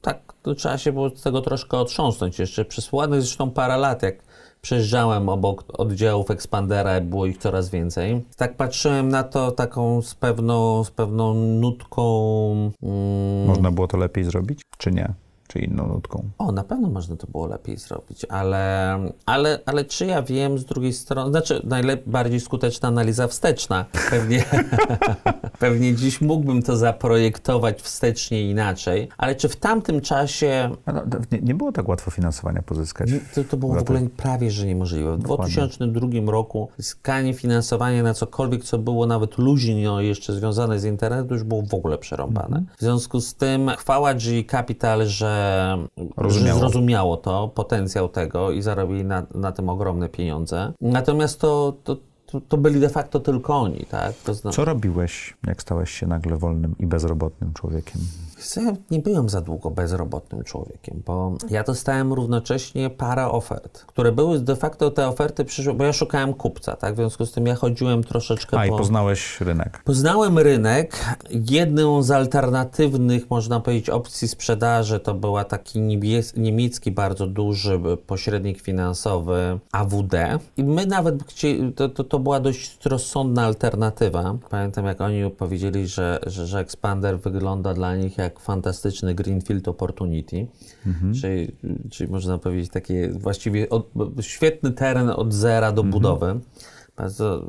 tak, 0.00 0.34
trzeba 0.56 0.78
się 0.78 0.92
było 0.92 1.10
z 1.10 1.22
tego 1.22 1.40
troszkę 1.40 1.78
otrząsnąć. 1.78 2.38
Jeszcze 2.38 2.64
przez 2.64 2.92
ładnych 2.92 3.22
zresztą 3.22 3.50
parę 3.50 3.76
lat, 3.76 4.02
jak 4.02 4.22
przejeżdżałem 4.62 5.28
obok 5.28 5.64
oddziałów 5.68 6.30
Expandera, 6.30 7.00
było 7.00 7.26
ich 7.26 7.38
coraz 7.38 7.70
więcej. 7.70 8.24
Tak 8.36 8.56
patrzyłem 8.56 9.08
na 9.08 9.22
to 9.22 9.50
taką 9.50 10.02
z 10.02 10.14
pewną, 10.14 10.84
z 10.84 10.90
pewną 10.90 11.34
nutką... 11.34 12.72
Mm, 12.82 13.46
Można 13.46 13.70
było 13.70 13.88
to 13.88 13.96
lepiej 13.96 14.24
zrobić, 14.24 14.62
czy 14.78 14.90
nie? 14.90 15.14
Czy 15.48 15.58
inną 15.58 15.86
nutką? 15.86 16.30
o, 16.38 16.52
na 16.52 16.64
pewno 16.64 16.90
można 16.90 17.16
to 17.16 17.26
było 17.26 17.46
lepiej 17.46 17.76
zrobić, 17.76 18.24
ale, 18.24 18.98
ale, 19.26 19.60
ale 19.66 19.84
czy 19.84 20.06
ja 20.06 20.22
wiem 20.22 20.58
z 20.58 20.64
drugiej 20.64 20.92
strony, 20.92 21.30
znaczy 21.30 21.60
najbardziej 21.64 22.40
skuteczna 22.40 22.88
analiza 22.88 23.28
wsteczna. 23.28 23.84
Pewnie, 24.10 24.44
pewnie 25.58 25.94
dziś 25.94 26.20
mógłbym 26.20 26.62
to 26.62 26.76
zaprojektować 26.76 27.82
wstecznie 27.82 28.50
inaczej, 28.50 29.08
ale 29.18 29.34
czy 29.34 29.48
w 29.48 29.56
tamtym 29.56 30.00
czasie 30.00 30.70
no, 30.86 31.02
Nie, 31.32 31.38
nie 31.38 31.54
było 31.54 31.72
tak 31.72 31.88
łatwo 31.88 32.10
finansowania 32.10 32.62
pozyskać. 32.62 33.10
to, 33.34 33.44
to 33.44 33.56
było 33.56 33.74
w 33.74 33.78
ogóle 33.78 34.00
prawie 34.16 34.50
że 34.50 34.66
niemożliwe. 34.66 35.16
W 35.16 35.18
2002 35.18 36.08
roku 36.26 36.68
zyskanie 36.78 37.34
finansowania 37.34 38.02
na 38.02 38.14
cokolwiek, 38.14 38.64
co 38.64 38.78
było 38.78 39.06
nawet 39.06 39.38
luźno 39.38 40.00
jeszcze 40.00 40.32
związane 40.32 40.78
z 40.78 40.84
internetem, 40.84 41.36
już 41.36 41.42
było 41.42 41.62
w 41.62 41.74
ogóle 41.74 41.98
przerąbane. 41.98 42.62
W 42.76 42.80
związku 42.80 43.20
z 43.20 43.34
tym 43.34 43.70
chwała 43.78 44.14
G 44.14 44.44
Capital, 44.44 45.06
że, 45.06 45.33
że 45.34 45.88
Rozumiało. 46.16 46.60
zrozumiało 46.60 47.16
to, 47.16 47.48
potencjał 47.48 48.08
tego 48.08 48.50
i 48.50 48.62
zarobili 48.62 49.04
na, 49.04 49.22
na 49.34 49.52
tym 49.52 49.68
ogromne 49.68 50.08
pieniądze. 50.08 50.72
Natomiast 50.80 51.40
to, 51.40 51.76
to, 51.84 51.96
to, 52.26 52.40
to 52.40 52.56
byli 52.56 52.80
de 52.80 52.88
facto 52.88 53.20
tylko 53.20 53.54
oni, 53.56 53.86
tak? 53.90 54.12
Zna- 54.32 54.50
Co 54.52 54.64
robiłeś, 54.64 55.36
jak 55.46 55.62
stałeś 55.62 55.90
się 55.90 56.06
nagle 56.06 56.36
wolnym 56.36 56.74
i 56.78 56.86
bezrobotnym 56.86 57.52
człowiekiem? 57.54 58.00
Ja 58.56 58.72
nie 58.90 58.98
byłem 58.98 59.28
za 59.28 59.40
długo 59.40 59.70
bezrobotnym 59.70 60.44
człowiekiem, 60.44 61.02
bo 61.06 61.32
ja 61.50 61.62
dostałem 61.62 62.12
równocześnie 62.12 62.90
parę 62.90 63.26
ofert, 63.26 63.84
które 63.86 64.12
były 64.12 64.40
de 64.40 64.56
facto 64.56 64.90
te 64.90 65.08
oferty 65.08 65.44
przyszły, 65.44 65.74
bo 65.74 65.84
ja 65.84 65.92
szukałem 65.92 66.34
kupca, 66.34 66.76
tak? 66.76 66.94
W 66.94 66.96
związku 66.96 67.26
z 67.26 67.32
tym 67.32 67.46
ja 67.46 67.54
chodziłem 67.54 68.04
troszeczkę 68.04 68.58
A, 68.58 68.66
i 68.66 68.70
po... 68.70 68.78
poznałeś 68.78 69.40
rynek. 69.40 69.82
Poznałem 69.84 70.38
rynek. 70.38 71.16
Jedną 71.30 72.02
z 72.02 72.10
alternatywnych, 72.10 73.30
można 73.30 73.60
powiedzieć, 73.60 73.90
opcji 73.90 74.28
sprzedaży 74.28 75.00
to 75.00 75.14
była 75.14 75.44
taki 75.44 75.80
niemiecki, 76.36 76.90
bardzo 76.90 77.26
duży 77.26 77.80
pośrednik 78.06 78.60
finansowy 78.60 79.58
AWD. 79.72 80.14
I 80.56 80.64
my 80.64 80.86
nawet, 80.86 81.24
chci- 81.24 81.72
to, 81.72 81.88
to, 81.88 82.04
to 82.04 82.18
była 82.18 82.40
dość 82.40 82.86
rozsądna 82.86 83.44
alternatywa. 83.44 84.34
Pamiętam, 84.50 84.86
jak 84.86 85.00
oni 85.00 85.30
powiedzieli, 85.30 85.86
że, 85.86 86.20
że, 86.26 86.46
że 86.46 86.58
Expander 86.58 87.20
wygląda 87.20 87.74
dla 87.74 87.96
nich 87.96 88.18
jak 88.18 88.33
fantastyczny 88.40 89.14
Greenfield 89.14 89.68
Opportunity, 89.68 90.46
mhm. 90.86 91.14
czyli, 91.14 91.52
czyli 91.90 92.10
można 92.10 92.38
powiedzieć 92.38 92.70
taki 92.70 93.08
właściwie 93.08 93.70
od, 93.70 93.90
świetny 94.20 94.72
teren 94.72 95.10
od 95.10 95.32
zera 95.32 95.72
do 95.72 95.82
mhm. 95.82 95.90
budowy. 95.90 96.40
Bardzo, 96.96 97.44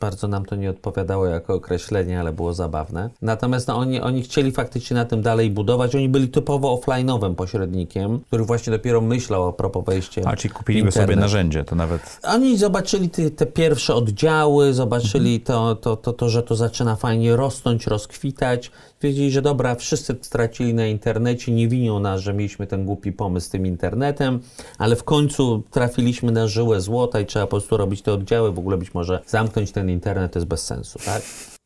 bardzo 0.00 0.28
nam 0.28 0.44
to 0.44 0.56
nie 0.56 0.70
odpowiadało 0.70 1.26
jako 1.26 1.54
określenie, 1.54 2.20
ale 2.20 2.32
było 2.32 2.54
zabawne. 2.54 3.10
Natomiast 3.22 3.68
no, 3.68 3.76
oni, 3.76 4.00
oni 4.00 4.22
chcieli 4.22 4.52
faktycznie 4.52 4.94
na 4.94 5.04
tym 5.04 5.22
dalej 5.22 5.50
budować. 5.50 5.94
Oni 5.94 6.08
byli 6.08 6.28
typowo 6.28 6.76
offline'owym 6.76 7.34
pośrednikiem, 7.34 8.20
który 8.20 8.44
właśnie 8.44 8.70
dopiero 8.70 9.00
myślał 9.00 9.48
a 9.48 9.52
propos 9.52 9.84
wejścia. 9.84 10.22
A 10.24 10.36
ci 10.36 10.48
kupiliby 10.48 10.92
sobie 10.92 11.16
narzędzie, 11.16 11.64
to 11.64 11.76
nawet. 11.76 12.20
Oni 12.22 12.58
zobaczyli 12.58 13.10
te, 13.10 13.30
te 13.30 13.46
pierwsze 13.46 13.94
oddziały, 13.94 14.74
zobaczyli 14.74 15.34
mhm. 15.34 15.44
to, 15.44 15.76
to, 15.76 15.96
to, 15.96 16.12
to, 16.12 16.28
że 16.28 16.42
to 16.42 16.56
zaczyna 16.56 16.96
fajnie 16.96 17.36
rosnąć, 17.36 17.86
rozkwitać. 17.86 18.70
Wiedzieli, 19.02 19.30
że 19.30 19.42
dobra, 19.42 19.74
wszyscy 19.74 20.16
stracili 20.20 20.74
na 20.74 20.86
internecie, 20.86 21.52
nie 21.52 21.68
winią 21.68 21.98
nas, 21.98 22.20
że 22.20 22.34
mieliśmy 22.34 22.66
ten 22.66 22.84
głupi 22.84 23.12
pomysł 23.12 23.46
z 23.46 23.50
tym 23.50 23.66
internetem, 23.66 24.40
ale 24.78 24.96
w 24.96 25.04
końcu 25.04 25.62
trafiliśmy 25.70 26.32
na 26.32 26.46
żyłę 26.46 26.80
złota 26.80 27.20
i 27.20 27.26
trzeba 27.26 27.46
po 27.46 27.50
prostu 27.50 27.76
robić 27.76 28.02
te 28.02 28.12
oddziały. 28.12 28.52
W 28.52 28.58
ogóle 28.58 28.76
być 28.76 28.94
może 28.94 29.22
zamknąć 29.26 29.72
ten 29.72 29.90
internet 29.90 30.32
to 30.32 30.38
jest 30.38 30.48
bez 30.48 30.64
sensu, 30.64 30.98
tak? 31.04 31.22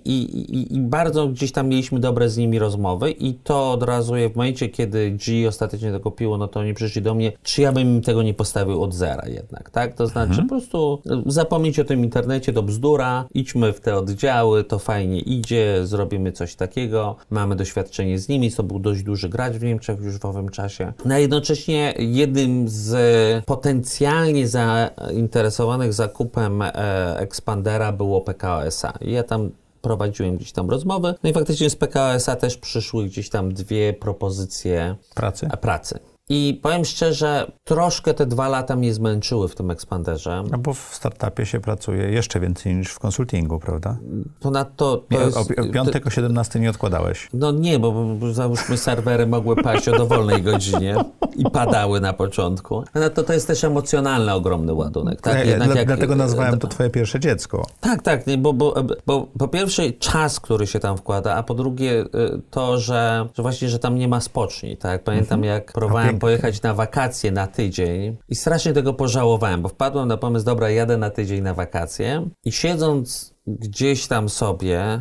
I, 0.06 0.22
i, 0.22 0.74
I, 0.76 0.80
bardzo 0.80 1.28
gdzieś 1.28 1.52
tam 1.52 1.68
mieliśmy 1.68 2.00
dobre 2.00 2.30
z 2.30 2.36
nimi 2.36 2.58
rozmowy 2.58 3.10
i 3.10 3.34
to 3.34 3.72
od 3.72 3.82
razu 3.82 4.14
w 4.32 4.36
momencie, 4.36 4.68
kiedy 4.68 5.10
G 5.10 5.48
ostatecznie 5.48 5.92
to 5.92 6.00
kupiło, 6.00 6.38
no 6.38 6.48
to 6.48 6.60
oni 6.60 6.74
przyszli 6.74 7.02
do 7.02 7.14
mnie, 7.14 7.32
czy 7.42 7.62
ja 7.62 7.72
bym 7.72 7.82
im 7.82 8.02
tego 8.02 8.22
nie 8.22 8.34
postawił 8.34 8.82
od 8.82 8.94
zera 8.94 9.28
jednak, 9.28 9.70
tak? 9.70 9.94
To 9.94 10.06
znaczy 10.06 10.30
mhm. 10.30 10.48
po 10.48 10.54
prostu 10.54 11.02
zapomnieć 11.26 11.78
o 11.78 11.84
tym 11.84 12.04
internecie, 12.04 12.52
to 12.52 12.62
bzdura, 12.62 13.24
idźmy 13.34 13.72
w 13.72 13.80
te 13.80 13.96
oddziały, 13.96 14.64
to 14.64 14.78
fajnie 14.78 15.20
idzie, 15.20 15.86
zrobimy 15.86 16.32
coś 16.32 16.54
takiego, 16.54 17.16
mamy 17.30 17.56
doświadczenie 17.56 18.18
z 18.18 18.28
nimi, 18.28 18.52
to 18.52 18.62
był 18.62 18.78
dość 18.78 19.02
duży 19.02 19.28
gracz 19.28 19.54
w 19.54 19.62
Niemczech 19.62 20.00
już 20.00 20.18
w 20.18 20.24
owym 20.24 20.48
czasie. 20.48 20.92
No 21.04 21.14
a 21.14 21.18
jednocześnie 21.18 21.94
jednym 21.98 22.68
z 22.68 23.44
potencjalnie 23.44 24.48
zainteresowanych 24.48 25.92
zakupem 25.92 26.62
e, 26.62 27.18
Expandera 27.18 27.92
było 27.92 28.20
PKO 28.20 28.64
SA. 28.64 28.92
I 29.00 29.12
ja 29.12 29.22
tam 29.22 29.50
prowadziłem 29.86 30.36
gdzieś 30.36 30.52
tam 30.52 30.70
rozmowy. 30.70 31.14
No 31.22 31.30
i 31.30 31.32
faktycznie 31.32 31.70
z 31.70 31.76
PKS-a 31.76 32.36
też 32.36 32.56
przyszły 32.56 33.04
gdzieś 33.04 33.28
tam 33.28 33.54
dwie 33.54 33.92
propozycje 33.92 34.96
pracy. 35.14 35.48
pracy. 35.60 36.15
I 36.28 36.60
powiem 36.62 36.84
szczerze, 36.84 37.52
troszkę 37.64 38.14
te 38.14 38.26
dwa 38.26 38.48
lata 38.48 38.76
mnie 38.76 38.94
zmęczyły 38.94 39.48
w 39.48 39.54
tym 39.54 39.70
ekspanderze. 39.70 40.44
No 40.50 40.58
bo 40.58 40.74
w 40.74 40.90
startupie 40.92 41.46
się 41.46 41.60
pracuje 41.60 42.10
jeszcze 42.10 42.40
więcej 42.40 42.74
niż 42.74 42.88
w 42.88 42.98
konsultingu, 42.98 43.58
prawda? 43.58 43.96
Ponadto. 44.40 45.04
To 45.10 45.20
jest, 45.20 45.36
o, 45.36 45.44
piątek 45.72 46.06
o 46.06 46.10
17 46.10 46.60
nie 46.60 46.70
odkładałeś. 46.70 47.28
No 47.32 47.52
nie, 47.52 47.78
bo, 47.78 47.92
bo 47.92 48.32
załóżmy 48.32 48.76
serwery 48.76 49.26
mogły 49.26 49.56
paść 49.56 49.88
o 49.88 49.92
dowolnej 49.98 50.42
godzinie 50.42 50.96
i 51.36 51.50
padały 51.50 52.00
na 52.00 52.12
początku. 52.12 52.84
Ponadto 52.92 53.22
to 53.22 53.32
jest 53.32 53.46
też 53.46 53.64
emocjonalny 53.64 54.32
ogromny 54.32 54.74
ładunek. 54.74 55.20
Tak? 55.20 55.46
Jednak 55.46 55.68
Dla, 55.68 55.78
jak, 55.78 55.86
dlatego 55.86 56.16
nazwałem 56.16 56.58
to 56.58 56.66
twoje 56.66 56.90
pierwsze 56.90 57.20
dziecko. 57.20 57.66
Tak, 57.80 58.02
tak, 58.02 58.26
nie, 58.26 58.38
bo, 58.38 58.52
bo, 58.52 58.74
bo 59.06 59.26
po 59.38 59.48
pierwsze 59.48 59.92
czas, 59.92 60.40
który 60.40 60.66
się 60.66 60.78
tam 60.78 60.96
wkłada, 60.96 61.34
a 61.34 61.42
po 61.42 61.54
drugie 61.54 62.04
to, 62.50 62.78
że, 62.78 63.28
że 63.34 63.42
właśnie, 63.42 63.68
że 63.68 63.78
tam 63.78 63.98
nie 63.98 64.08
ma 64.08 64.20
spoczni. 64.20 64.76
Tak? 64.76 65.04
Pamiętam 65.04 65.38
mhm. 65.38 65.54
jak 65.54 65.72
pojechać 66.18 66.62
na 66.62 66.74
wakacje 66.74 67.32
na 67.32 67.46
tydzień 67.46 68.16
i 68.28 68.34
strasznie 68.34 68.72
tego 68.72 68.94
pożałowałem, 68.94 69.62
bo 69.62 69.68
wpadłem 69.68 70.08
na 70.08 70.16
pomysł, 70.16 70.44
dobra, 70.44 70.70
jadę 70.70 70.96
na 70.96 71.10
tydzień 71.10 71.42
na 71.42 71.54
wakacje 71.54 72.28
i 72.44 72.52
siedząc 72.52 73.35
gdzieś 73.46 74.06
tam 74.06 74.28
sobie 74.28 75.00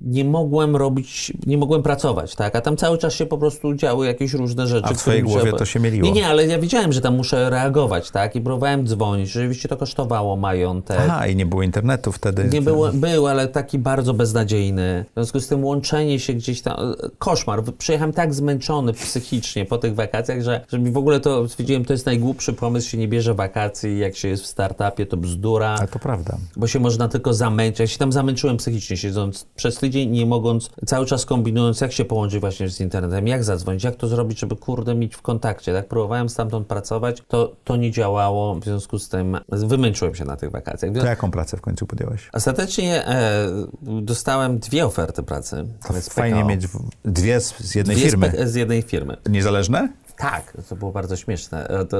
nie 0.00 0.24
mogłem 0.24 0.76
robić, 0.76 1.32
nie 1.46 1.58
mogłem 1.58 1.82
pracować, 1.82 2.34
tak? 2.34 2.56
A 2.56 2.60
tam 2.60 2.76
cały 2.76 2.98
czas 2.98 3.14
się 3.14 3.26
po 3.26 3.38
prostu 3.38 3.74
działy 3.74 4.06
jakieś 4.06 4.32
różne 4.32 4.66
rzeczy. 4.66 4.88
A 4.88 4.94
w 4.94 4.96
twojej 4.96 5.22
głowie 5.22 5.42
trzeba... 5.42 5.58
to 5.58 5.64
się 5.64 5.80
mieliło. 5.80 6.08
Nie, 6.08 6.12
nie, 6.12 6.26
ale 6.26 6.46
ja 6.46 6.58
wiedziałem, 6.58 6.92
że 6.92 7.00
tam 7.00 7.16
muszę 7.16 7.50
reagować, 7.50 8.10
tak? 8.10 8.36
I 8.36 8.40
próbowałem 8.40 8.86
dzwonić. 8.86 9.30
Rzeczywiście 9.30 9.68
to 9.68 9.76
kosztowało 9.76 10.36
majątek. 10.36 10.98
Aha, 11.00 11.26
i 11.26 11.36
nie 11.36 11.46
było 11.46 11.62
internetu 11.62 12.12
wtedy. 12.12 12.44
Nie 12.52 12.62
było, 12.62 12.92
był, 12.92 13.26
ale 13.26 13.48
taki 13.48 13.78
bardzo 13.78 14.14
beznadziejny. 14.14 15.04
W 15.10 15.14
związku 15.14 15.40
z 15.40 15.48
tym 15.48 15.64
łączenie 15.64 16.20
się 16.20 16.34
gdzieś 16.34 16.62
tam... 16.62 16.76
Koszmar. 17.18 17.62
Przyjechałem 17.78 18.12
tak 18.12 18.34
zmęczony 18.34 18.92
psychicznie 18.92 19.64
po 19.64 19.78
tych 19.78 19.94
wakacjach, 19.94 20.42
że, 20.42 20.64
że 20.68 20.78
mi 20.78 20.90
w 20.90 20.96
ogóle 20.96 21.20
to 21.20 21.48
stwierdziłem, 21.48 21.84
to 21.84 21.92
jest 21.92 22.06
najgłupszy 22.06 22.52
pomysł, 22.52 22.88
się 22.88 22.98
nie 22.98 23.08
bierze 23.08 23.34
wakacji, 23.34 23.98
jak 23.98 24.16
się 24.16 24.28
jest 24.28 24.42
w 24.42 24.46
startupie, 24.46 25.06
to 25.06 25.16
bzdura. 25.16 25.76
Ale 25.78 25.88
to 25.88 25.98
prawda. 25.98 26.36
Bo 26.56 26.66
się 26.66 26.80
można 26.80 27.08
tylko 27.08 27.34
zamęczyć 27.34 27.81
ja 27.82 27.88
się 27.88 27.98
tam 27.98 28.12
zamęczyłem 28.12 28.56
psychicznie, 28.56 28.96
siedząc 28.96 29.46
przez 29.56 29.76
tydzień, 29.76 30.10
nie 30.10 30.26
mogąc, 30.26 30.70
cały 30.86 31.06
czas 31.06 31.26
kombinując, 31.26 31.80
jak 31.80 31.92
się 31.92 32.04
połączyć 32.04 32.40
właśnie 32.40 32.68
z 32.68 32.80
internetem, 32.80 33.26
jak 33.26 33.44
zadzwonić, 33.44 33.84
jak 33.84 33.96
to 33.96 34.08
zrobić, 34.08 34.38
żeby 34.38 34.56
kurde 34.56 34.94
mieć 34.94 35.14
w 35.14 35.22
kontakcie. 35.22 35.72
Tak 35.72 35.88
próbowałem 35.88 36.28
stamtąd 36.28 36.66
pracować, 36.66 37.22
to, 37.28 37.52
to 37.64 37.76
nie 37.76 37.90
działało, 37.90 38.54
w 38.54 38.64
związku 38.64 38.98
z 38.98 39.08
tym 39.08 39.38
wymęczyłem 39.48 40.14
się 40.14 40.24
na 40.24 40.36
tych 40.36 40.50
wakacjach. 40.50 40.92
To 40.94 41.06
jaką 41.06 41.30
pracę 41.30 41.56
w 41.56 41.60
końcu 41.60 41.86
podjąłeś? 41.86 42.30
Ostatecznie 42.32 43.06
e, 43.06 43.48
dostałem 43.82 44.58
dwie 44.58 44.86
oferty 44.86 45.22
pracy. 45.22 45.64
To 45.88 45.94
fajnie 46.10 46.36
PKO. 46.36 46.48
mieć 46.48 46.66
dwie 47.04 47.40
z, 47.40 47.58
z 47.58 47.74
jednej 47.74 47.96
dwie 47.96 48.06
firmy. 48.06 48.32
Z, 48.38 48.50
z 48.50 48.54
jednej 48.54 48.82
firmy. 48.82 49.16
Niezależne? 49.28 49.88
Tak, 50.22 50.56
to 50.68 50.76
było 50.76 50.92
bardzo 50.92 51.16
śmieszne. 51.16 51.68
Od, 51.68 51.90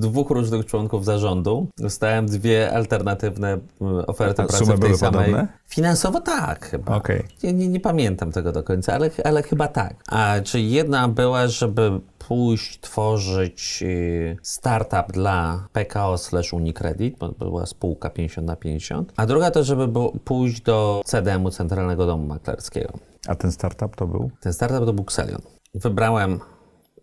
dwóch 0.00 0.30
różnych 0.30 0.66
członków 0.66 1.04
zarządu 1.04 1.66
dostałem 1.78 2.26
dwie 2.26 2.72
alternatywne 2.72 3.58
oferty 4.06 4.42
A 4.42 4.46
pracy 4.46 4.64
w 4.64 4.68
tej 4.68 4.78
były 4.78 4.96
samej. 4.96 5.24
Podobne? 5.24 5.48
Finansowo 5.68 6.20
tak 6.20 6.66
chyba. 6.66 6.96
Okay. 6.96 7.22
Nie, 7.42 7.52
nie, 7.52 7.68
nie, 7.68 7.80
pamiętam 7.80 8.32
tego 8.32 8.52
do 8.52 8.62
końca, 8.62 8.94
ale, 8.94 9.10
ale 9.24 9.42
chyba 9.42 9.68
tak. 9.68 9.94
A 10.08 10.34
czyli 10.44 10.70
jedna 10.70 11.08
była, 11.08 11.48
żeby 11.48 12.00
pójść 12.18 12.80
tworzyć 12.80 13.82
y, 13.82 14.36
startup 14.42 15.12
dla 15.12 15.68
PKO 15.72 16.18
slash 16.18 16.52
Unicredit, 16.52 17.18
bo 17.18 17.28
była 17.28 17.66
spółka 17.66 18.10
50 18.10 18.46
na 18.46 18.56
50, 18.56 19.12
a 19.16 19.26
druga 19.26 19.50
to, 19.50 19.64
żeby 19.64 19.88
pójść 20.24 20.60
do 20.60 21.02
CDM-u 21.04 21.50
Centralnego 21.50 22.06
Domu 22.06 22.26
Maklerskiego. 22.26 22.92
A 23.28 23.34
ten 23.34 23.52
startup 23.52 23.96
to 23.96 24.06
był? 24.06 24.30
Ten 24.40 24.52
startup 24.52 24.86
to 24.86 24.92
był 24.92 25.04
Xelion. 25.04 25.40
Wybrałem 25.74 26.40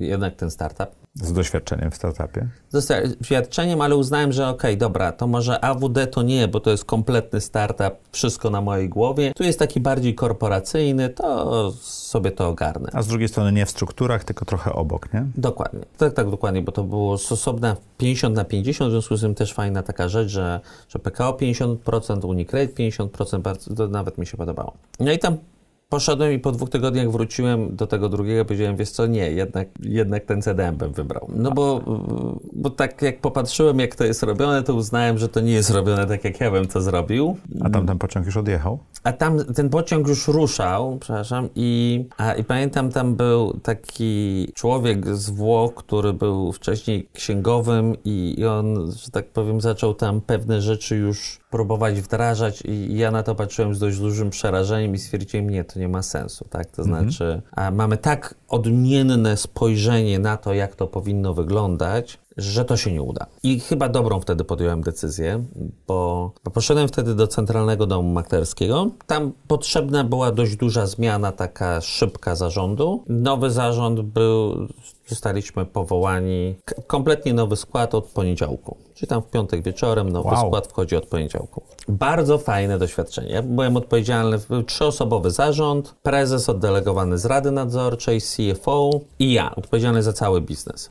jednak 0.07 0.35
ten 0.35 0.51
startup. 0.51 0.89
Z 1.15 1.33
doświadczeniem 1.33 1.91
w 1.91 1.95
startupie? 1.95 2.47
Z 2.69 2.87
doświadczeniem, 3.17 3.81
ale 3.81 3.95
uznałem, 3.95 4.31
że 4.31 4.47
okej, 4.47 4.71
okay, 4.71 4.77
dobra, 4.77 5.11
to 5.11 5.27
może 5.27 5.65
AWD 5.65 6.07
to 6.07 6.21
nie, 6.21 6.47
bo 6.47 6.59
to 6.59 6.71
jest 6.71 6.85
kompletny 6.85 7.41
startup, 7.41 7.93
wszystko 8.11 8.49
na 8.49 8.61
mojej 8.61 8.89
głowie. 8.89 9.33
Tu 9.35 9.43
jest 9.43 9.59
taki 9.59 9.79
bardziej 9.79 10.15
korporacyjny, 10.15 11.09
to 11.09 11.71
sobie 11.81 12.31
to 12.31 12.47
ogarnę. 12.47 12.89
A 12.93 13.01
z 13.01 13.07
drugiej 13.07 13.27
strony 13.27 13.51
nie 13.51 13.65
w 13.65 13.69
strukturach, 13.69 14.23
tylko 14.23 14.45
trochę 14.45 14.73
obok, 14.73 15.13
nie? 15.13 15.25
Dokładnie. 15.35 15.81
Tak, 15.97 16.13
tak, 16.13 16.29
dokładnie, 16.29 16.61
bo 16.61 16.71
to 16.71 16.83
było 16.83 17.13
osobne 17.13 17.75
50 17.97 18.35
na 18.35 18.45
50, 18.45 18.89
w 18.89 18.91
związku 18.91 19.15
z 19.15 19.21
tym 19.21 19.35
też 19.35 19.53
fajna 19.53 19.83
taka 19.83 20.09
rzecz, 20.09 20.29
że, 20.29 20.59
że 20.89 20.99
PKO 20.99 21.31
50%, 21.31 22.25
Unicredit 22.25 22.77
50%, 22.77 23.39
bardzo, 23.39 23.75
to 23.75 23.87
nawet 23.87 24.17
mi 24.17 24.25
się 24.25 24.37
podobało. 24.37 24.73
No 24.99 25.11
i 25.11 25.19
tam 25.19 25.37
Poszedłem 25.91 26.33
i 26.33 26.39
po 26.39 26.51
dwóch 26.51 26.69
tygodniach 26.69 27.11
wróciłem 27.11 27.75
do 27.75 27.87
tego 27.87 28.09
drugiego, 28.09 28.45
powiedziałem, 28.45 28.75
wiesz 28.75 28.89
co, 28.89 29.07
nie, 29.07 29.31
jednak, 29.31 29.67
jednak 29.79 30.25
ten 30.25 30.41
CDM 30.41 30.77
bym 30.77 30.93
wybrał. 30.93 31.27
No 31.35 31.51
bo, 31.51 31.81
bo 32.53 32.69
tak 32.69 33.01
jak 33.01 33.21
popatrzyłem, 33.21 33.79
jak 33.79 33.95
to 33.95 34.03
jest 34.03 34.23
robione, 34.23 34.63
to 34.63 34.73
uznałem, 34.73 35.17
że 35.17 35.29
to 35.29 35.39
nie 35.39 35.51
jest 35.51 35.69
robione 35.69 36.07
tak, 36.07 36.23
jak 36.23 36.39
ja 36.39 36.51
bym 36.51 36.67
to 36.67 36.81
zrobił. 36.81 37.37
A 37.61 37.69
tam 37.69 37.85
ten 37.85 37.97
pociąg 37.97 38.25
już 38.25 38.37
odjechał? 38.37 38.79
A 39.03 39.13
tam 39.13 39.45
ten 39.45 39.69
pociąg 39.69 40.07
już 40.07 40.27
ruszał, 40.27 40.97
przepraszam, 40.99 41.49
i, 41.55 42.05
a, 42.17 42.33
i 42.33 42.43
pamiętam, 42.43 42.89
tam 42.89 43.15
był 43.15 43.59
taki 43.63 44.47
człowiek 44.55 45.15
z 45.15 45.29
Włoch, 45.29 45.75
który 45.75 46.13
był 46.13 46.51
wcześniej 46.51 47.07
księgowym 47.13 47.95
i, 48.05 48.35
i 48.37 48.45
on, 48.45 48.91
że 48.91 49.11
tak 49.11 49.27
powiem, 49.27 49.61
zaczął 49.61 49.93
tam 49.93 50.21
pewne 50.21 50.61
rzeczy 50.61 50.95
już 50.95 51.41
próbować 51.49 52.01
wdrażać 52.01 52.63
i 52.65 52.97
ja 52.97 53.11
na 53.11 53.23
to 53.23 53.35
patrzyłem 53.35 53.75
z 53.75 53.79
dość 53.79 53.97
dużym 53.97 54.29
przerażeniem 54.29 54.95
i 54.95 54.97
stwierdziłem, 54.97 55.49
nie, 55.49 55.63
to 55.63 55.79
nie 55.81 55.89
ma 55.89 56.01
sensu, 56.01 56.45
tak? 56.49 56.71
To 56.71 56.81
mhm. 56.81 57.11
znaczy, 57.11 57.41
mamy 57.71 57.97
tak 57.97 58.35
odmienne 58.47 59.37
spojrzenie 59.37 60.19
na 60.19 60.37
to, 60.37 60.53
jak 60.53 60.75
to 60.75 60.87
powinno 60.87 61.33
wyglądać, 61.33 62.19
że 62.37 62.65
to 62.65 62.77
się 62.77 62.91
nie 62.91 63.01
uda. 63.01 63.25
I 63.43 63.59
chyba 63.59 63.89
dobrą 63.89 64.19
wtedy 64.19 64.43
podjąłem 64.43 64.81
decyzję, 64.81 65.43
bo, 65.87 66.31
bo 66.43 66.51
poszedłem 66.51 66.87
wtedy 66.87 67.15
do 67.15 67.27
Centralnego 67.27 67.87
Domu 67.87 68.13
Maklerskiego. 68.13 68.89
Tam 69.07 69.31
potrzebna 69.47 70.03
była 70.03 70.31
dość 70.31 70.55
duża 70.55 70.85
zmiana, 70.87 71.31
taka 71.31 71.81
szybka 71.81 72.35
zarządu. 72.35 73.03
Nowy 73.09 73.51
zarząd 73.51 74.01
był, 74.01 74.67
zostaliśmy 75.15 75.65
powołani, 75.65 76.55
kompletnie 76.87 77.33
nowy 77.33 77.55
skład 77.55 77.95
od 77.95 78.05
poniedziałku. 78.05 78.77
Czyli 78.93 79.09
tam 79.09 79.21
w 79.21 79.29
piątek 79.29 79.63
wieczorem 79.63 80.09
nowy 80.09 80.29
wow. 80.29 80.47
skład 80.47 80.67
wchodzi 80.67 80.95
od 80.95 81.05
poniedziałku. 81.05 81.61
Bardzo 81.87 82.37
fajne 82.37 82.79
doświadczenie. 82.79 83.31
Ja 83.31 83.41
byłem 83.41 83.77
odpowiedzialny, 83.77 84.39
był 84.49 84.63
trzyosobowy 84.63 85.31
zarząd, 85.31 85.95
prezes 86.03 86.49
oddelegowany 86.49 87.17
z 87.17 87.25
Rady 87.25 87.51
Nadzorczej, 87.51 88.21
CFO 88.21 88.99
i 89.19 89.33
ja, 89.33 89.55
odpowiedzialny 89.55 90.03
za 90.03 90.13
cały 90.13 90.41
biznes. 90.41 90.89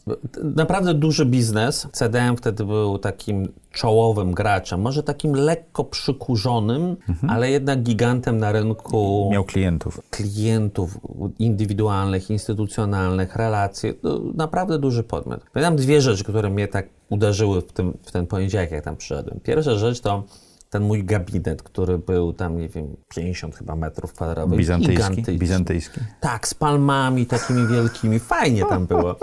Naprawdę 0.57 0.95
duży 0.95 1.27
biznes. 1.27 1.87
CDM 1.93 2.37
wtedy 2.37 2.65
był 2.65 2.99
takim 2.99 3.53
czołowym 3.73 4.33
graczem, 4.33 4.81
może 4.81 5.03
takim 5.03 5.33
lekko 5.33 5.85
przykurzonym, 5.85 6.97
ale 7.29 7.51
jednak 7.51 7.83
gigantem 7.83 8.39
na 8.39 8.53
rynku 8.53 9.29
Miał 9.33 9.45
klientów. 9.45 10.01
klientów 10.11 10.99
indywidualnych, 11.39 12.31
instytucjonalnych, 12.31 13.37
relacje. 13.37 13.95
No, 14.03 14.21
naprawdę 14.35 14.79
duży 14.79 15.03
podmiot. 15.03 15.41
Pamiętam 15.53 15.77
dwie 15.77 16.01
rzeczy, 16.01 16.25
które 16.25 16.51
mnie 16.51 16.69
tak 16.69 16.89
uderzyły 17.11 17.61
w, 17.61 17.73
tym, 17.73 17.99
w 18.03 18.13
ten 18.13 18.27
poniedziałek, 18.27 18.71
jak 18.71 18.85
tam 18.85 18.97
przyszedłem. 18.97 19.41
Pierwsza 19.41 19.75
rzecz 19.75 20.01
to 20.01 20.25
ten 20.71 20.83
mój 20.83 21.05
gabinet, 21.05 21.63
który 21.63 21.99
był 21.99 22.33
tam, 22.33 22.59
nie 22.59 22.69
wiem, 22.69 22.97
50 23.09 23.57
chyba 23.57 23.77
metrów 23.77 24.13
kwadratowych. 24.13 24.59
Bizantyjski. 24.59 25.39
Bizantyjski. 25.39 26.01
Tak, 26.21 26.49
z 26.49 26.55
palmami 26.55 27.27
takimi 27.27 27.67
wielkimi. 27.67 28.19
Fajnie 28.19 28.63
tam 28.67 28.87
było. 28.87 29.17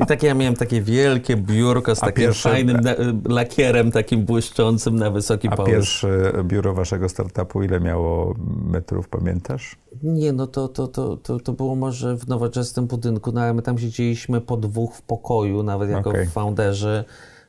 I 0.00 0.06
takie 0.06 0.26
ja 0.26 0.34
miałem 0.34 0.54
takie 0.54 0.82
wielkie 0.82 1.36
biurko 1.36 1.94
z 1.94 2.02
A 2.02 2.06
takim 2.06 2.24
pierwsze- 2.24 2.50
fajnym 2.50 2.80
na, 2.80 2.94
lakierem 3.28 3.90
takim 3.92 4.24
błyszczącym 4.24 4.96
na 4.96 5.10
wysoki 5.10 5.48
A 5.48 5.56
połysk. 5.56 5.74
pierwsze 5.74 6.32
biuro 6.44 6.74
waszego 6.74 7.08
startupu 7.08 7.62
ile 7.62 7.80
miało 7.80 8.34
metrów, 8.66 9.08
pamiętasz? 9.08 9.76
Nie, 10.02 10.32
no 10.32 10.46
to, 10.46 10.68
to, 10.68 10.88
to, 10.88 11.16
to, 11.16 11.40
to 11.40 11.52
było 11.52 11.74
może 11.76 12.16
w 12.16 12.28
nowoczesnym 12.28 12.86
budynku, 12.86 13.32
no 13.32 13.40
ale 13.40 13.54
my 13.54 13.62
tam 13.62 13.78
siedzieliśmy 13.78 14.40
po 14.40 14.56
dwóch 14.56 14.94
w 14.94 15.02
pokoju, 15.02 15.62
nawet 15.62 15.90
jako 15.90 16.10
Okej. 16.10 16.26
founderzy, 16.26 17.04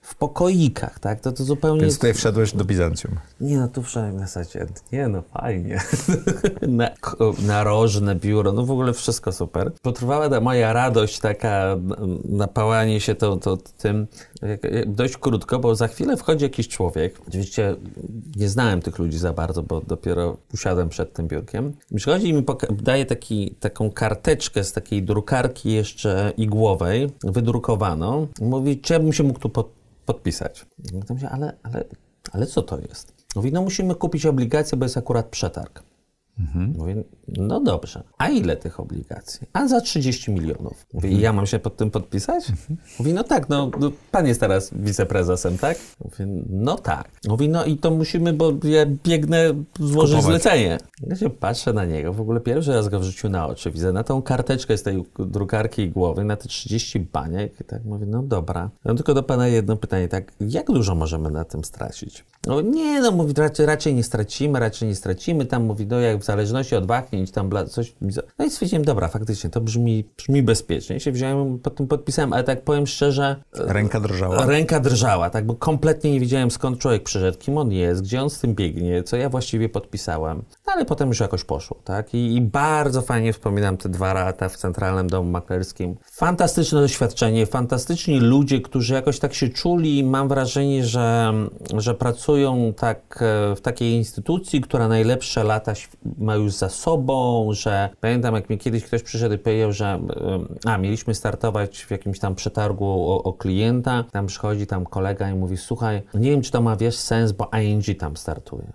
w 0.07 0.15
pokoikach, 0.15 0.99
tak? 0.99 1.19
To, 1.19 1.31
to 1.31 1.43
zupełnie... 1.43 1.81
Więc 1.81 1.95
tutaj 1.95 2.13
wszedłeś 2.13 2.53
do 2.53 2.65
Bizancjum. 2.65 3.15
Nie, 3.41 3.57
no 3.57 3.67
tu 3.67 3.83
wszedłem 3.83 4.15
na 4.15 4.27
zasadzie, 4.27 4.65
nie 4.91 5.07
no 5.07 5.21
fajnie. 5.21 5.81
na, 6.67 6.89
narożne 7.47 8.15
biuro, 8.15 8.51
no 8.51 8.65
w 8.65 8.71
ogóle 8.71 8.93
wszystko 8.93 9.31
super. 9.31 9.71
Potrwała 9.81 10.29
ta 10.29 10.41
moja 10.41 10.73
radość, 10.73 11.19
taka 11.19 11.77
napałanie 12.29 13.01
się 13.01 13.15
to, 13.15 13.37
to, 13.37 13.57
tym 13.57 14.07
dość 14.85 15.17
krótko, 15.17 15.59
bo 15.59 15.75
za 15.75 15.87
chwilę 15.87 16.17
wchodzi 16.17 16.43
jakiś 16.43 16.67
człowiek. 16.67 17.21
Oczywiście 17.27 17.75
nie 18.35 18.49
znałem 18.49 18.81
tych 18.81 18.99
ludzi 18.99 19.17
za 19.17 19.33
bardzo, 19.33 19.63
bo 19.63 19.81
dopiero 19.81 20.37
usiadłem 20.53 20.89
przed 20.89 21.13
tym 21.13 21.27
biurkiem. 21.27 21.73
Przychodzi 21.95 22.29
i 22.29 22.33
mi 22.33 22.43
daje 22.71 23.05
taki, 23.05 23.55
taką 23.59 23.91
karteczkę 23.91 24.63
z 24.63 24.73
takiej 24.73 25.03
drukarki 25.03 25.71
jeszcze 25.71 26.33
igłowej, 26.37 27.11
wydrukowaną. 27.23 28.27
Mówi, 28.41 28.79
czy 28.79 28.93
ja 28.93 28.99
bym 28.99 29.13
się 29.13 29.23
mógł 29.23 29.39
tu 29.39 29.49
pod, 29.49 29.76
podpisać. 30.07 30.65
Mówię, 31.09 31.21
się, 31.21 31.29
ale, 31.29 31.57
ale, 31.63 31.83
ale 32.31 32.45
co 32.45 32.61
to 32.61 32.79
jest? 32.79 33.13
Mówi, 33.35 33.51
no 33.51 33.61
musimy 33.61 33.95
kupić 33.95 34.25
obligacje, 34.25 34.77
bo 34.77 34.85
jest 34.85 34.97
akurat 34.97 35.25
przetarg. 35.25 35.83
Mówię, 36.77 37.03
no 37.27 37.59
dobrze. 37.59 38.03
A 38.17 38.29
ile 38.29 38.55
tych 38.57 38.79
obligacji? 38.79 39.47
A 39.53 39.67
za 39.67 39.81
30 39.81 40.31
milionów. 40.31 40.85
Mówię, 40.93 41.09
i 41.09 41.19
ja 41.19 41.33
mam 41.33 41.45
się 41.45 41.59
pod 41.59 41.77
tym 41.77 41.91
podpisać? 41.91 42.43
Mówi, 42.99 43.13
no 43.13 43.23
tak, 43.23 43.49
no, 43.49 43.71
no 43.79 43.91
pan 44.11 44.27
jest 44.27 44.39
teraz 44.39 44.69
wiceprezesem, 44.73 45.57
tak? 45.57 45.77
Mówię, 46.03 46.31
no 46.49 46.75
tak. 46.77 47.09
Mówi, 47.27 47.49
no 47.49 47.65
i 47.65 47.77
to 47.77 47.91
musimy, 47.91 48.33
bo 48.33 48.53
ja 48.63 48.85
biegnę 49.03 49.53
złożyć 49.79 50.15
Kupować. 50.15 50.41
zlecenie. 50.41 50.77
Ja 51.07 51.15
się 51.15 51.29
patrzę 51.29 51.73
na 51.73 51.85
niego, 51.85 52.13
w 52.13 52.21
ogóle 52.21 52.39
pierwszy 52.39 52.73
raz 52.73 52.89
go 52.89 52.99
w 52.99 53.03
życiu 53.03 53.29
na 53.29 53.47
oczy 53.47 53.71
widzę, 53.71 53.91
na 53.93 54.03
tą 54.03 54.21
karteczkę 54.21 54.77
z 54.77 54.83
tej 54.83 55.03
drukarki 55.19 55.81
i 55.81 55.89
głowy, 55.89 56.23
na 56.23 56.35
te 56.35 56.47
30 56.47 56.99
baniek 56.99 57.61
i 57.61 57.63
tak 57.63 57.85
mówię, 57.85 58.05
no 58.05 58.23
dobra. 58.23 58.69
Mam 58.85 58.95
tylko 58.95 59.13
do 59.13 59.23
pana 59.23 59.47
jedno 59.47 59.75
pytanie, 59.75 60.07
tak, 60.07 60.33
jak 60.39 60.67
dużo 60.71 60.95
możemy 60.95 61.31
na 61.31 61.43
tym 61.43 61.63
stracić? 61.63 62.25
No 62.47 62.61
nie, 62.61 63.01
no 63.01 63.11
mówi, 63.11 63.33
raczej, 63.37 63.65
raczej 63.65 63.95
nie 63.95 64.03
stracimy, 64.03 64.59
raczej 64.59 64.87
nie 64.87 64.95
stracimy, 64.95 65.45
tam 65.45 65.65
mówi, 65.65 65.87
no 65.87 65.99
jak 65.99 66.17
zależności 66.27 66.75
od 66.75 66.85
wahnięć, 66.85 67.31
tam 67.31 67.49
bla, 67.49 67.65
coś. 67.65 67.95
No 68.39 68.45
i 68.45 68.49
stwierdziłem, 68.49 68.85
dobra, 68.85 69.07
faktycznie, 69.07 69.49
to 69.49 69.61
brzmi, 69.61 70.03
brzmi 70.17 70.43
bezpiecznie. 70.43 70.95
I 70.95 70.99
się 70.99 71.11
wziąłem, 71.11 71.59
pod 71.59 71.75
tym 71.75 71.87
podpisałem, 71.87 72.33
ale 72.33 72.43
tak 72.43 72.63
powiem 72.63 72.87
szczerze, 72.87 73.35
Ręka 73.53 73.99
drżała. 73.99 74.45
Ręka 74.45 74.79
drżała, 74.79 75.29
tak, 75.29 75.45
bo 75.45 75.55
kompletnie 75.55 76.11
nie 76.11 76.19
wiedziałem 76.19 76.51
skąd 76.51 76.79
człowiek 76.79 77.03
przyszedł, 77.03 77.37
kim 77.37 77.57
on 77.57 77.71
jest, 77.71 78.01
gdzie 78.01 78.21
on 78.21 78.29
z 78.29 78.39
tym 78.39 78.55
biegnie, 78.55 79.03
co 79.03 79.17
ja 79.17 79.29
właściwie 79.29 79.69
podpisałem. 79.69 80.43
No, 80.67 80.73
ale 80.73 80.85
potem 80.85 81.07
już 81.07 81.19
jakoś 81.19 81.43
poszło, 81.43 81.77
tak? 81.83 82.13
I, 82.13 82.35
I 82.35 82.41
bardzo 82.41 83.01
fajnie 83.01 83.33
wspominam 83.33 83.77
te 83.77 83.89
dwa 83.89 84.13
lata 84.13 84.49
w 84.49 84.57
Centralnym 84.57 85.07
Domu 85.07 85.31
Maklerskim. 85.31 85.95
Fantastyczne 86.11 86.81
doświadczenie, 86.81 87.45
fantastyczni 87.45 88.19
ludzie, 88.19 88.61
którzy 88.61 88.93
jakoś 88.93 89.19
tak 89.19 89.33
się 89.33 89.49
czuli. 89.49 90.03
Mam 90.03 90.27
wrażenie, 90.27 90.85
że, 90.85 91.33
że 91.77 91.95
pracują 91.95 92.73
tak 92.73 93.19
e, 93.21 93.55
w 93.55 93.61
takiej 93.61 93.93
instytucji, 93.93 94.61
która 94.61 94.87
najlepsze 94.87 95.43
lata 95.43 95.73
ma 96.17 96.35
już 96.35 96.53
za 96.53 96.69
sobą, 96.69 97.49
że 97.53 97.89
pamiętam, 98.01 98.35
jak 98.35 98.49
mi 98.49 98.57
kiedyś 98.57 98.83
ktoś 98.83 99.03
przyszedł 99.03 99.35
i 99.35 99.37
powiedział, 99.37 99.73
że 99.73 99.99
a, 100.65 100.77
mieliśmy 100.77 101.15
startować 101.15 101.85
w 101.85 101.91
jakimś 101.91 102.19
tam 102.19 102.35
przetargu 102.35 102.85
o, 102.85 103.23
o 103.23 103.33
klienta, 103.33 104.03
tam 104.11 104.27
przychodzi 104.27 104.67
tam 104.67 104.85
kolega 104.85 105.29
i 105.29 105.35
mówi, 105.35 105.57
słuchaj, 105.57 106.01
nie 106.13 106.31
wiem, 106.31 106.41
czy 106.41 106.51
to 106.51 106.61
ma, 106.61 106.75
wiesz, 106.75 106.97
sens, 106.97 107.31
bo 107.31 107.49
ING 107.61 107.99
tam 107.99 108.17
startuje. 108.17 108.73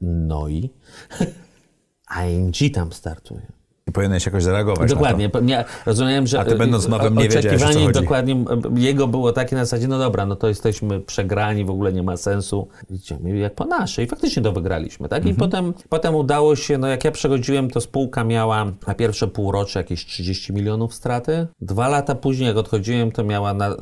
No 0.00 0.48
i? 0.48 0.70
ING 2.28 2.74
tam 2.74 2.92
startuje. 2.92 3.59
I 3.90 3.92
powinieneś 3.92 4.26
jakoś 4.26 4.42
zareagować 4.42 4.90
Dokładnie. 4.90 5.30
Ja 5.46 5.64
rozumiem, 5.86 6.26
że 6.26 6.40
A 6.40 6.44
ty 6.44 6.54
będąc 6.54 6.86
e, 6.86 6.88
nowym 6.88 7.18
nie 7.18 7.28
wiedziałeś, 7.28 7.62
o 7.62 7.68
co 7.68 7.80
chodzi. 7.80 8.00
dokładnie 8.00 8.34
e, 8.34 8.80
jego 8.80 9.08
było 9.08 9.32
takie 9.32 9.56
na 9.56 9.64
zasadzie, 9.64 9.88
no 9.88 9.98
dobra, 9.98 10.26
no 10.26 10.36
to 10.36 10.48
jesteśmy 10.48 11.00
przegrani, 11.00 11.64
w 11.64 11.70
ogóle 11.70 11.92
nie 11.92 12.02
ma 12.02 12.16
sensu. 12.16 12.68
Idziemy 12.90 13.38
jak 13.38 13.54
po 13.54 13.64
naszej. 13.64 14.04
I 14.04 14.08
faktycznie 14.08 14.42
to 14.42 14.52
wygraliśmy, 14.52 15.08
tak? 15.08 15.18
Mhm. 15.18 15.36
I 15.36 15.38
potem, 15.38 15.74
potem 15.88 16.14
udało 16.14 16.56
się, 16.56 16.78
no 16.78 16.86
jak 16.86 17.04
ja 17.04 17.10
przechodziłem, 17.10 17.70
to 17.70 17.80
spółka 17.80 18.24
miała 18.24 18.64
na 18.86 18.94
pierwsze 18.94 19.28
półrocze 19.28 19.78
jakieś 19.78 20.06
30 20.06 20.52
milionów 20.52 20.94
straty. 20.94 21.46
Dwa 21.60 21.88
lata 21.88 22.14
później, 22.14 22.48
jak 22.48 22.56
odchodziłem, 22.56 23.12
to 23.12 23.24
miała 23.24 23.54
na, 23.54 23.76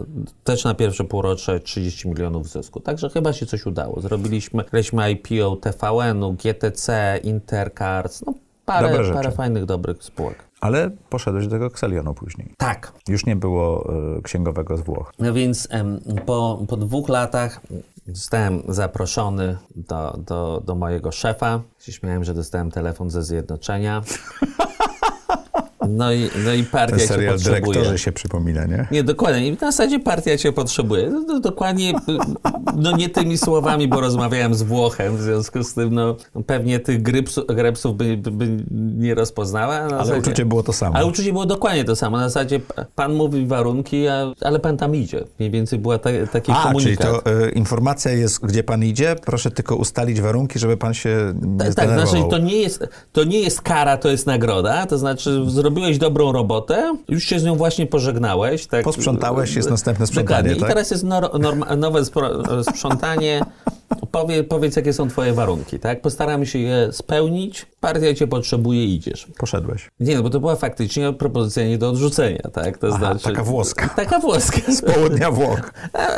też 0.44 0.64
na 0.64 0.74
pierwsze 0.74 1.04
półrocze 1.04 1.60
30 1.60 2.08
milionów 2.08 2.48
zysku. 2.48 2.80
Także 2.80 3.10
chyba 3.10 3.32
się 3.32 3.46
coś 3.46 3.66
udało. 3.66 4.00
Zrobiliśmy, 4.00 4.64
graliśmy 4.70 5.12
IPO 5.12 5.56
TVN-u, 5.56 6.32
GTC, 6.32 7.18
Intercards, 7.22 8.22
no 8.26 8.34
parę, 8.68 9.04
rzeczy. 9.04 9.14
parę 9.14 9.30
fajnych, 9.30 9.64
dobrych 9.64 10.04
spółek. 10.04 10.44
Ale 10.60 10.90
poszedłeś 11.10 11.44
do 11.44 11.50
tego 11.50 11.66
Xelionu 11.66 12.14
później. 12.14 12.54
Tak. 12.56 12.92
Już 13.08 13.26
nie 13.26 13.36
było 13.36 13.94
y, 14.18 14.22
księgowego 14.22 14.76
z 14.76 14.80
Włoch. 14.80 15.12
No 15.18 15.32
więc 15.32 15.68
em, 15.70 16.00
po, 16.26 16.64
po 16.68 16.76
dwóch 16.76 17.08
latach 17.08 17.60
zostałem 18.06 18.62
zaproszony 18.68 19.56
do, 19.76 20.18
do, 20.26 20.62
do 20.66 20.74
mojego 20.74 21.12
szefa. 21.12 21.60
Się 21.78 21.92
śmiałem, 21.92 22.24
że 22.24 22.34
dostałem 22.34 22.70
telefon 22.70 23.10
ze 23.10 23.22
zjednoczenia. 23.22 24.02
No 25.88 26.12
i, 26.12 26.30
no 26.44 26.52
i 26.52 26.62
partia 26.64 26.96
Ten 26.96 26.98
cię 26.98 27.06
serial 27.14 27.34
potrzebuje. 27.34 27.62
dyrektorzy 27.72 27.98
się 27.98 28.12
przypomina, 28.12 28.64
nie? 28.64 28.88
Nie, 28.90 29.02
dokładnie. 29.02 29.46
I 29.48 29.56
w 29.56 29.60
zasadzie 29.60 30.00
partia 30.00 30.36
cię 30.38 30.52
potrzebuje. 30.52 31.10
No, 31.10 31.20
no, 31.28 31.40
dokładnie, 31.40 31.92
no 32.76 32.96
nie 32.96 33.08
tymi 33.08 33.38
słowami, 33.38 33.88
bo 33.88 34.00
rozmawiałem 34.00 34.54
z 34.54 34.62
Włochem, 34.62 35.16
w 35.16 35.20
związku 35.22 35.62
z 35.62 35.74
tym, 35.74 35.94
no 35.94 36.16
pewnie 36.46 36.80
tych 36.80 37.02
grypsu, 37.02 37.44
grepsów 37.46 37.96
by, 37.96 38.16
by, 38.16 38.48
nie 38.98 39.14
rozpoznała. 39.14 39.74
Ale 39.74 39.90
zasadzie- 39.90 40.18
uczucie 40.20 40.44
było 40.46 40.62
to 40.62 40.72
samo. 40.72 40.96
ale 40.96 41.06
uczucie 41.06 41.32
było 41.32 41.46
dokładnie 41.46 41.84
to 41.84 41.96
samo. 41.96 42.16
Na 42.16 42.28
zasadzie 42.28 42.60
pan 42.94 43.14
mówi 43.14 43.46
warunki, 43.46 44.08
a, 44.08 44.32
ale 44.40 44.58
pan 44.58 44.76
tam 44.76 44.94
idzie. 44.96 45.24
Mniej 45.38 45.50
więcej 45.50 45.78
była 45.78 45.98
ta, 45.98 46.10
taki 46.32 46.52
A, 46.52 46.54
czyli 46.54 46.96
komunikat. 46.96 47.24
to 47.24 47.44
y, 47.46 47.50
informacja 47.50 48.10
jest, 48.12 48.40
gdzie 48.46 48.64
pan 48.64 48.84
idzie, 48.84 49.16
proszę 49.24 49.50
tylko 49.50 49.76
ustalić 49.76 50.20
warunki, 50.20 50.58
żeby 50.58 50.76
pan 50.76 50.94
się 50.94 51.34
nie 51.42 51.58
tak, 51.58 51.72
zdenerwował. 51.72 52.06
znaczy 52.08 52.30
to 52.30 52.38
nie, 52.38 52.56
jest, 52.56 52.88
to 53.12 53.24
nie 53.24 53.40
jest 53.40 53.60
kara, 53.62 53.96
to 53.96 54.08
jest 54.08 54.26
nagroda. 54.26 54.86
To 54.86 54.98
znaczy 54.98 55.44
zrobiłeś 55.78 55.98
dobrą 55.98 56.32
robotę, 56.32 56.96
już 57.08 57.24
się 57.24 57.40
z 57.40 57.44
nią 57.44 57.54
właśnie 57.54 57.86
pożegnałeś. 57.86 58.66
Tak, 58.66 58.84
Posprzątałeś, 58.84 59.54
jest 59.54 59.70
następne 59.70 60.06
sprzątanie, 60.06 60.42
Dokładnie. 60.42 60.60
tak? 60.60 60.70
I 60.70 60.74
teraz 60.74 60.90
jest 60.90 61.04
nor, 61.04 61.40
norma, 61.40 61.76
nowe 61.76 62.02
sprzątanie. 62.72 63.44
Powie, 64.10 64.44
powiedz, 64.44 64.76
jakie 64.76 64.92
są 64.92 65.08
twoje 65.08 65.32
warunki, 65.32 65.78
tak? 65.78 66.00
Postaramy 66.00 66.46
się 66.46 66.58
je 66.58 66.92
spełnić. 66.92 67.66
Partia 67.80 68.14
cię 68.14 68.26
potrzebuje, 68.26 68.84
idziesz. 68.84 69.26
Poszedłeś. 69.38 69.90
Nie, 70.00 70.16
no 70.16 70.22
bo 70.22 70.30
to 70.30 70.40
była 70.40 70.56
faktycznie 70.56 71.12
propozycja 71.12 71.68
nie 71.68 71.78
do 71.78 71.88
odrzucenia, 71.88 72.42
tak? 72.52 72.78
To 72.78 72.86
Aha, 72.86 72.98
znaczy, 72.98 73.24
taka 73.24 73.44
włoska. 73.44 73.88
Taka 73.88 74.18
włoska. 74.18 74.58
Z 74.72 74.82
południa 74.82 75.30
Włoch. 75.30 75.72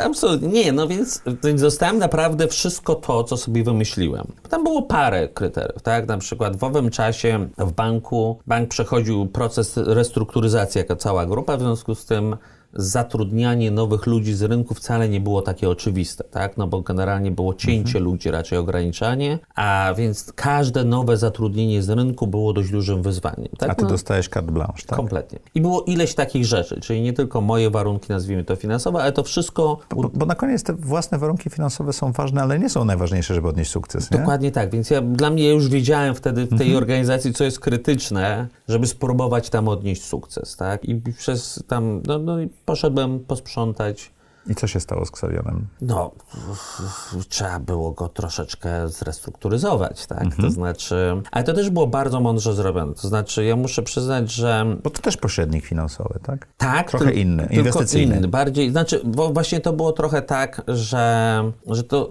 Absolutnie. 0.05 0.47
Nie, 0.47 0.71
no 0.71 0.87
więc, 0.87 1.21
więc 1.43 1.61
dostałem 1.61 1.97
naprawdę 1.97 2.47
wszystko 2.47 2.95
to, 2.95 3.23
co 3.23 3.37
sobie 3.37 3.63
wymyśliłem. 3.63 4.27
Tam 4.49 4.63
było 4.63 4.81
parę 4.81 5.29
kryteriów, 5.29 5.81
tak? 5.81 6.07
Na 6.07 6.17
przykład 6.17 6.57
w 6.57 6.63
owym 6.63 6.89
czasie 6.89 7.47
w 7.57 7.71
banku, 7.71 8.39
bank 8.47 8.69
przechodził 8.69 9.27
proces 9.27 9.77
restrukturyzacji 9.77 10.79
jako 10.79 10.95
cała 10.95 11.25
grupa, 11.25 11.57
w 11.57 11.61
związku 11.61 11.95
z 11.95 12.05
tym 12.05 12.35
zatrudnianie 12.73 13.71
nowych 13.71 14.05
ludzi 14.07 14.33
z 14.33 14.41
rynku 14.41 14.73
wcale 14.73 15.09
nie 15.09 15.21
było 15.21 15.41
takie 15.41 15.69
oczywiste, 15.69 16.23
tak? 16.23 16.57
No 16.57 16.67
bo 16.67 16.81
generalnie 16.81 17.31
było 17.31 17.53
cięcie 17.53 17.99
ludzi, 17.99 18.31
raczej 18.31 18.57
ograniczanie, 18.57 19.39
a 19.55 19.93
więc 19.97 20.33
każde 20.35 20.83
nowe 20.83 21.17
zatrudnienie 21.17 21.81
z 21.83 21.89
rynku 21.89 22.27
było 22.27 22.53
dość 22.53 22.69
dużym 22.71 23.01
wyzwaniem. 23.01 23.47
Tak? 23.57 23.69
A 23.69 23.75
ty 23.75 23.83
No, 23.83 23.89
dostajesz 23.89 24.29
carte 24.29 24.51
blanche, 24.51 24.83
tak? 24.87 24.97
Kompletnie. 24.97 25.39
I 25.55 25.61
było 25.61 25.81
ileś 25.81 26.15
takich 26.15 26.45
rzeczy, 26.45 26.81
czyli 26.81 27.01
nie 27.01 27.13
tylko 27.13 27.41
moje 27.41 27.69
warunki, 27.69 28.05
nazwijmy 28.09 28.43
to 28.43 28.55
finansowe, 28.55 29.01
ale 29.01 29.11
to 29.11 29.23
wszystko 29.23 29.77
Bo, 29.95 30.09
bo 30.13 30.25
na 30.25 30.35
koniec 30.35 30.63
te 30.63 30.73
własne 30.73 31.17
warunki 31.17 31.49
finansowe 31.49 31.93
są 31.93 32.11
ważne, 32.11 32.41
ale 32.41 32.59
nie 32.59 32.69
są 32.69 32.85
najważniejsze, 32.85 33.33
żeby 33.33 33.47
odnieść 33.47 33.71
sukces, 33.71 34.11
nie? 34.11 34.17
Dokładnie 34.17 34.51
tak, 34.51 34.71
więc 34.71 34.89
ja, 34.89 35.01
dla 35.01 35.29
mnie 35.29 35.49
już 35.49 35.69
wiedziałem 35.69 36.15
wtedy 36.15 36.45
w 36.45 36.57
tej 36.57 36.75
organizacji, 36.75 37.33
co 37.33 37.43
jest 37.43 37.59
krytyczne, 37.59 38.47
żeby 38.67 38.87
spróbować 38.87 39.49
tam 39.49 39.67
odnieść 39.67 40.03
sukces, 40.03 40.55
tak? 40.55 40.85
I 40.85 40.95
przez 41.17 41.63
tam, 41.67 42.01
no, 42.07 42.19
no 42.19 42.37
poszedłem 42.65 43.19
posprzątać 43.19 44.11
I 44.47 44.55
co 44.55 44.67
się 44.67 44.79
stało 44.79 45.05
z 45.05 45.11
Ksawionem? 45.11 45.67
No, 45.81 46.11
trzeba 47.29 47.59
było 47.59 47.91
go 47.91 48.07
troszeczkę 48.09 48.89
zrestrukturyzować, 48.89 50.07
tak? 50.07 50.35
To 50.41 50.51
znaczy, 50.51 51.21
ale 51.31 51.43
to 51.43 51.53
też 51.53 51.69
było 51.69 51.87
bardzo 51.87 52.19
mądrze 52.19 52.53
zrobione. 52.53 52.93
To 52.93 53.07
znaczy, 53.07 53.45
ja 53.45 53.55
muszę 53.55 53.81
przyznać, 53.81 54.31
że 54.31 54.65
Bo 54.83 54.89
to 54.89 55.01
też 55.01 55.17
pośrednik 55.17 55.65
finansowy, 55.65 56.19
tak? 56.23 56.47
tak, 56.57 56.89
Trochę 56.89 57.13
inny, 57.13 57.47
inwestycyjny. 57.51 58.17
Inny, 58.17 58.27
bardziej, 58.27 58.71
znaczy, 58.71 59.01
właśnie 59.33 59.59
to 59.59 59.73
było 59.73 59.91
trochę 59.91 60.21
tak, 60.21 60.61
że, 60.67 61.51
że 61.67 61.83
to 61.83 62.09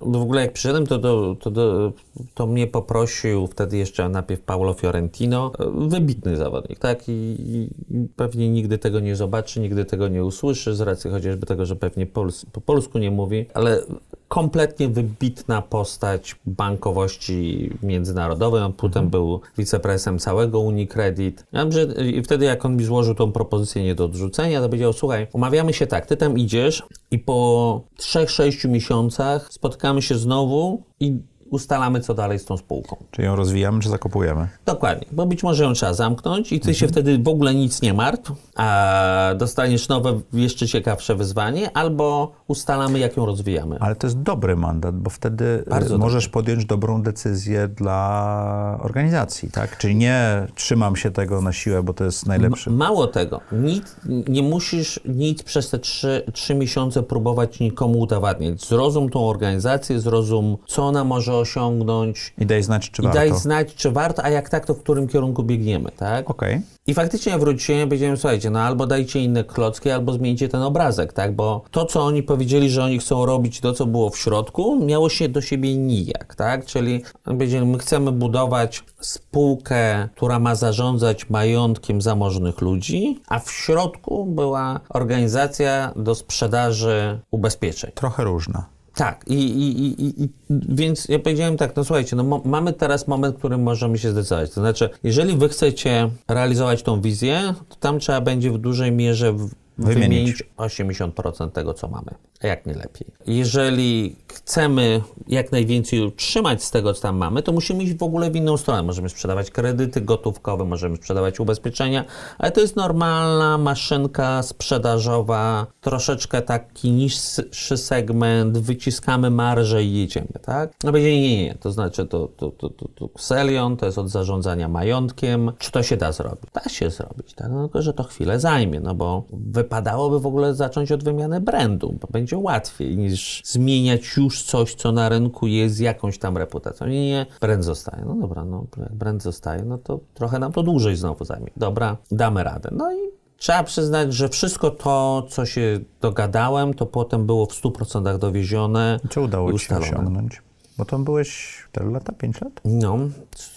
w 0.00 0.16
ogóle 0.16 0.40
jak 0.40 0.52
przyszedłem, 0.52 0.86
to, 0.86 0.98
to, 0.98 1.36
to, 1.40 1.92
to, 2.34 2.46
mnie 2.46 2.66
poprosił 2.66 3.46
wtedy 3.46 3.76
jeszcze 3.76 4.08
najpierw 4.08 4.40
Paulo 4.40 4.74
Fiorentino, 4.74 5.52
wybitny 5.74 6.36
zawodnik, 6.36 6.78
tak? 6.78 7.08
I, 7.08 7.36
i 7.48 7.68
pewnie 8.16 8.50
nigdy 8.50 8.78
tego 8.78 9.00
nie 9.00 9.16
zobaczy, 9.16 9.60
nigdy 9.60 9.84
tego 9.84 10.08
nie 10.08 10.24
usłyszy, 10.24 10.74
z 10.74 10.80
racji 10.80 11.10
chociażby 11.36 11.46
tego, 11.46 11.66
że 11.66 11.76
pewnie 11.76 12.06
pols 12.06 12.46
po 12.52 12.60
polsku 12.60 12.98
nie 12.98 13.10
mówi, 13.10 13.46
ale 13.54 13.82
kompletnie 14.28 14.88
wybitna 14.88 15.62
postać 15.62 16.36
bankowości 16.46 17.70
międzynarodowej. 17.82 18.62
On 18.62 18.72
potem 18.72 19.08
był 19.08 19.40
wiceprezesem 19.58 20.18
całego 20.18 20.60
Unicredit. 20.60 21.44
Ja 21.52 21.70
że 21.70 21.82
i 21.84 22.22
wtedy 22.22 22.44
jak 22.44 22.64
on 22.64 22.76
mi 22.76 22.84
złożył 22.84 23.14
tą 23.14 23.32
propozycję 23.32 23.84
nie 23.84 23.94
do 23.94 24.04
odrzucenia, 24.04 24.60
to 24.60 24.68
powiedział, 24.68 24.92
słuchaj, 24.92 25.26
umawiamy 25.32 25.72
się 25.72 25.86
tak, 25.86 26.06
ty 26.06 26.16
tam 26.16 26.38
idziesz 26.38 26.82
i 27.10 27.18
po 27.18 27.80
3-6 27.98 28.68
miesiącach 28.68 29.52
spotkamy 29.52 30.02
się 30.02 30.14
znowu 30.14 30.82
i 31.00 31.18
ustalamy, 31.50 32.00
co 32.00 32.14
dalej 32.14 32.38
z 32.38 32.44
tą 32.44 32.56
spółką. 32.56 32.96
Czy 33.10 33.22
ją 33.22 33.36
rozwijamy, 33.36 33.80
czy 33.80 33.88
zakopujemy? 33.88 34.48
Dokładnie, 34.66 35.06
bo 35.12 35.26
być 35.26 35.42
może 35.42 35.64
ją 35.64 35.72
trzeba 35.72 35.94
zamknąć 35.94 36.52
i 36.52 36.60
ty 36.60 36.74
się 36.74 36.88
wtedy 36.88 37.18
w 37.18 37.28
ogóle 37.28 37.54
nic 37.54 37.82
nie 37.82 37.94
martw, 37.94 38.32
a 38.56 39.30
dostaniesz 39.36 39.88
nowe, 39.88 40.20
jeszcze 40.32 40.66
ciekawsze 40.66 41.14
wyzwanie, 41.14 41.76
albo 41.76 42.32
ustalamy, 42.48 42.98
jak 42.98 43.16
ją 43.16 43.26
rozwijamy. 43.26 43.76
Ale 43.80 43.96
to 43.96 44.06
jest 44.06 44.20
dobry 44.22 44.56
mandat, 44.56 44.96
bo 44.96 45.10
wtedy 45.10 45.64
Bardzo 45.68 45.94
y, 45.94 45.98
możesz 45.98 46.28
podjąć 46.28 46.64
dobrą 46.64 47.02
decyzję 47.02 47.68
dla 47.68 48.78
organizacji, 48.82 49.50
tak? 49.50 49.78
Czyli 49.78 49.96
nie 49.96 50.46
trzymam 50.54 50.96
się 50.96 51.10
tego 51.10 51.42
na 51.42 51.52
siłę, 51.52 51.82
bo 51.82 51.94
to 51.94 52.04
jest 52.04 52.26
najlepszy. 52.26 52.70
Mało 52.70 53.06
tego, 53.06 53.40
nic, 53.52 53.96
nie 54.28 54.42
musisz 54.42 55.00
nic 55.04 55.42
przez 55.42 55.70
te 55.70 55.78
trzy, 55.78 56.22
trzy 56.32 56.54
miesiące 56.54 57.02
próbować 57.02 57.60
nikomu 57.60 57.98
udowadniać. 58.00 58.66
Zrozum 58.66 59.10
tą 59.10 59.28
organizację, 59.28 60.00
zrozum, 60.00 60.56
co 60.66 60.82
ona 60.82 61.04
może 61.04 61.34
osiągnąć 61.38 62.34
I 62.38 62.46
daj 62.46 62.62
znać, 62.62 62.90
czy 62.90 63.02
i 63.02 63.04
warto. 63.04 63.18
daj 63.18 63.38
znać, 63.38 63.74
czy 63.74 63.90
warto, 63.90 64.24
a 64.24 64.30
jak 64.30 64.48
tak, 64.48 64.66
to 64.66 64.74
w 64.74 64.82
którym 64.82 65.08
kierunku 65.08 65.42
biegniemy, 65.42 65.90
tak? 65.96 66.30
Okej. 66.30 66.60
I 66.86 66.94
faktycznie 66.94 67.38
wróciłem 67.38 67.80
i 67.80 67.84
powiedziałem, 67.86 68.16
słuchajcie, 68.16 68.50
no 68.50 68.60
albo 68.60 68.86
dajcie 68.86 69.20
inne 69.20 69.44
klocki, 69.44 69.90
albo 69.90 70.12
zmieńcie 70.12 70.48
ten 70.48 70.62
obrazek, 70.62 71.12
tak? 71.12 71.34
Bo 71.34 71.62
to, 71.70 71.84
co 71.84 72.04
oni 72.04 72.22
powiedzieli, 72.22 72.70
że 72.70 72.84
oni 72.84 72.98
chcą 72.98 73.26
robić, 73.26 73.60
to, 73.60 73.72
co 73.72 73.86
było 73.86 74.10
w 74.10 74.18
środku, 74.18 74.84
miało 74.84 75.08
się 75.08 75.28
do 75.28 75.40
siebie 75.40 75.76
nijak, 75.76 76.34
tak? 76.34 76.64
Czyli 76.64 77.02
powiedzieli, 77.24 77.66
my 77.66 77.78
chcemy 77.78 78.12
budować 78.12 78.84
spółkę, 79.00 80.08
która 80.16 80.38
ma 80.38 80.54
zarządzać 80.54 81.30
majątkiem 81.30 82.02
zamożnych 82.02 82.60
ludzi, 82.60 83.20
a 83.28 83.38
w 83.38 83.50
środku 83.50 84.26
była 84.26 84.80
organizacja 84.88 85.92
do 85.96 86.14
sprzedaży 86.14 87.20
ubezpieczeń. 87.30 87.90
Trochę 87.94 88.24
różna. 88.24 88.75
Tak, 88.96 89.24
i, 89.28 89.34
i, 89.34 90.02
i, 90.02 90.24
i 90.24 90.28
więc 90.50 91.08
ja 91.08 91.18
powiedziałem 91.18 91.56
tak, 91.56 91.76
no 91.76 91.84
słuchajcie, 91.84 92.16
no 92.16 92.42
mamy 92.44 92.72
teraz 92.72 93.08
moment, 93.08 93.34
w 93.34 93.38
którym 93.38 93.62
możemy 93.62 93.98
się 93.98 94.10
zdecydować. 94.10 94.50
To 94.50 94.60
znaczy, 94.60 94.90
jeżeli 95.02 95.36
wy 95.36 95.48
chcecie 95.48 96.10
realizować 96.28 96.82
tą 96.82 97.00
wizję, 97.00 97.54
to 97.68 97.76
tam 97.76 97.98
trzeba 97.98 98.20
będzie 98.20 98.50
w 98.50 98.58
dużej 98.58 98.92
mierze 98.92 99.32
w, 99.32 99.50
Wymienić. 99.78 100.02
wymienić 100.08 100.42
80% 100.56 101.50
tego, 101.50 101.74
co 101.74 101.88
mamy, 101.88 102.10
jak 102.42 102.66
nie 102.66 102.74
lepiej. 102.74 103.06
Jeżeli 103.26 104.16
chcemy 104.34 105.02
jak 105.28 105.52
najwięcej 105.52 106.00
utrzymać 106.00 106.64
z 106.64 106.70
tego, 106.70 106.94
co 106.94 107.02
tam 107.02 107.16
mamy, 107.16 107.42
to 107.42 107.52
musimy 107.52 107.82
iść 107.82 107.94
w 107.94 108.02
ogóle 108.02 108.30
w 108.30 108.36
inną 108.36 108.56
stronę. 108.56 108.82
Możemy 108.82 109.08
sprzedawać 109.08 109.50
kredyty 109.50 110.00
gotówkowe, 110.00 110.64
możemy 110.64 110.96
sprzedawać 110.96 111.40
ubezpieczenia, 111.40 112.04
ale 112.38 112.52
to 112.52 112.60
jest 112.60 112.76
normalna 112.76 113.58
maszynka 113.58 114.42
sprzedażowa, 114.42 115.66
troszeczkę 115.80 116.42
taki 116.42 116.90
niższy 116.90 117.76
segment, 117.76 118.58
wyciskamy 118.58 119.30
marżę 119.30 119.84
i 119.84 119.94
jedziemy, 119.94 120.32
tak? 120.42 120.72
No 120.84 120.92
będzie 120.92 121.20
nie, 121.20 121.36
nie, 121.36 121.44
nie, 121.44 121.54
to 121.54 121.72
znaczy 121.72 122.06
to, 122.06 122.28
to, 122.36 122.50
to, 122.50 122.70
to, 122.70 122.88
to 122.94 123.08
Xelion, 123.14 123.76
to 123.76 123.86
jest 123.86 123.98
od 123.98 124.08
zarządzania 124.08 124.68
majątkiem. 124.68 125.52
Czy 125.58 125.70
to 125.72 125.82
się 125.82 125.96
da 125.96 126.12
zrobić? 126.12 126.50
Da 126.54 126.68
się 126.68 126.90
zrobić, 126.90 127.34
tak? 127.34 127.50
No, 127.50 127.62
tylko, 127.62 127.82
że 127.82 127.92
to 127.92 128.02
chwilę 128.02 128.40
zajmie, 128.40 128.80
no 128.80 128.94
bo 128.94 129.24
wypadałoby 129.32 130.20
w 130.20 130.26
ogóle 130.26 130.54
zacząć 130.54 130.92
od 130.92 131.04
wymiany 131.04 131.40
brandu, 131.40 131.94
bo 132.00 132.08
będzie 132.10 132.25
łatwiej 132.32 132.96
niż 132.96 133.42
zmieniać 133.44 134.16
już 134.16 134.42
coś, 134.42 134.74
co 134.74 134.92
na 134.92 135.08
rynku 135.08 135.46
jest 135.46 135.74
z 135.74 135.78
jakąś 135.78 136.18
tam 136.18 136.36
reputacją. 136.36 136.86
Nie, 136.86 137.06
nie, 137.06 137.26
brand 137.40 137.64
zostaje. 137.64 138.04
No 138.06 138.14
dobra, 138.14 138.44
no 138.44 138.66
jak 138.76 138.94
brand 138.94 139.22
zostaje, 139.22 139.62
no 139.62 139.78
to 139.78 140.00
trochę 140.14 140.38
nam 140.38 140.52
to 140.52 140.62
dłużej 140.62 140.96
znowu 140.96 141.24
zajmie. 141.24 141.50
Dobra, 141.56 141.96
damy 142.10 142.44
radę. 142.44 142.70
No 142.72 142.92
i 142.92 143.16
Trzeba 143.38 143.64
przyznać, 143.64 144.14
że 144.14 144.28
wszystko 144.28 144.70
to, 144.70 145.26
co 145.30 145.46
się 145.46 145.80
dogadałem, 146.00 146.74
to 146.74 146.86
potem 146.86 147.26
było 147.26 147.46
w 147.46 147.62
100% 147.62 148.18
dowiezione. 148.18 149.00
Co 149.10 149.22
udało 149.22 149.50
i 149.50 149.58
ci 149.58 149.66
się 149.66 149.76
osiągnąć? 149.76 150.42
Bo 150.78 150.84
tam 150.84 151.04
byłeś 151.04 151.62
4 151.76 151.90
lata, 151.90 152.12
5 152.12 152.40
lat? 152.40 152.60
No, 152.64 152.98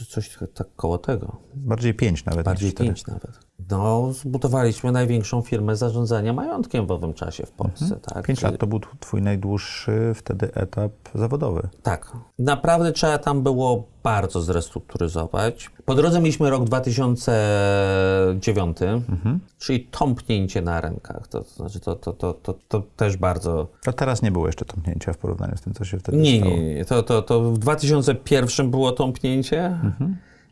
coś 0.09 0.37
tak 0.53 0.67
koło 0.75 0.97
tego. 0.97 1.35
Bardziej 1.55 1.93
5 1.93 2.25
nawet. 2.25 2.45
Bardziej 2.45 2.65
niż 2.65 2.73
4. 2.73 2.89
pięć 2.89 3.07
nawet. 3.07 3.39
No, 3.69 4.13
zbudowaliśmy 4.13 4.91
największą 4.91 5.41
firmę 5.41 5.75
zarządzania 5.75 6.33
majątkiem 6.33 6.87
w 6.87 6.91
owym 6.91 7.13
czasie 7.13 7.45
w 7.45 7.51
Polsce, 7.51 7.99
tak? 8.01 8.25
5 8.25 8.39
Czyli- 8.39 8.51
lat 8.51 8.59
to 8.61 8.67
był 8.67 8.79
twój 8.99 9.21
najdłuższy 9.21 10.11
wtedy 10.15 10.53
etap 10.53 10.91
zawodowy. 11.15 11.67
Tak. 11.83 12.11
Naprawdę 12.39 12.91
trzeba 12.91 13.17
tam 13.17 13.43
było 13.43 13.83
bardzo 14.03 14.41
zrestrukturyzować. 14.41 15.69
Po 15.85 15.95
drodze 15.95 16.19
mieliśmy 16.19 16.49
rok 16.49 16.63
2009, 16.63 18.77
czyli 19.57 19.79
tąpnięcie 19.91 20.61
na 20.61 20.81
rynkach. 20.81 21.27
To 21.27 21.43
znaczy, 21.43 21.79
to, 21.79 21.95
to, 21.95 22.13
to, 22.13 22.33
to, 22.33 22.53
to 22.67 22.83
też 22.95 23.17
bardzo 23.17 23.67
A 23.85 23.93
teraz 23.93 24.21
nie 24.21 24.31
było 24.31 24.47
jeszcze 24.47 24.65
tąpnięcia 24.65 25.13
w 25.13 25.17
porównaniu 25.17 25.57
z 25.57 25.61
tym, 25.61 25.73
co 25.73 25.85
się 25.85 25.99
wtedy 25.99 26.17
Nie, 26.17 26.39
stało. 26.39 26.55
nie, 26.55 26.75
nie. 26.75 26.85
To, 26.85 27.03
to, 27.03 27.21
to 27.21 27.41
w 27.51 27.59
2001 28.13 28.71
było 28.71 28.91
tąpnięcie 28.91 29.79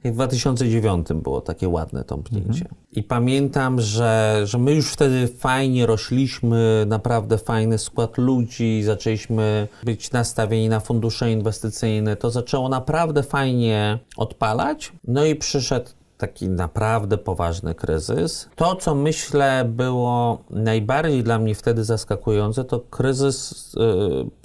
i 0.04 0.12
w 0.12 0.14
2009 0.14 1.08
było 1.14 1.42
takie 1.42 1.70
ładne 1.70 2.04
tąpnięcie. 2.04 2.66
I 2.94 3.04
pamiętam, 3.04 3.82
że, 3.82 4.42
że 4.44 4.58
my 4.58 4.74
już 4.74 4.92
wtedy 4.92 5.28
fajnie 5.28 5.86
rośliśmy, 5.86 6.86
naprawdę 6.88 7.38
fajny 7.38 7.78
skład 7.78 8.18
ludzi, 8.18 8.84
zaczęliśmy 8.84 9.68
być 9.84 10.12
nastawieni 10.12 10.70
na 10.70 10.80
fundusze 10.80 11.32
inwestycyjne. 11.32 12.16
To 12.16 12.32
zaczęło 12.32 12.70
naprawdę 12.70 13.24
fajnie 13.24 14.00
odpalać. 14.18 14.92
No 15.08 15.26
i 15.26 15.36
przyszedł 15.36 15.90
taki 16.18 16.50
naprawdę 16.50 17.18
poważny 17.18 17.76
kryzys. 17.76 18.50
To, 18.56 18.76
co 18.76 18.96
myślę 18.96 19.66
było 19.70 20.44
najbardziej 20.50 21.24
dla 21.24 21.40
mnie 21.40 21.56
wtedy 21.56 21.84
zaskakujące, 21.84 22.64
to 22.64 22.80
kryzys 22.80 23.76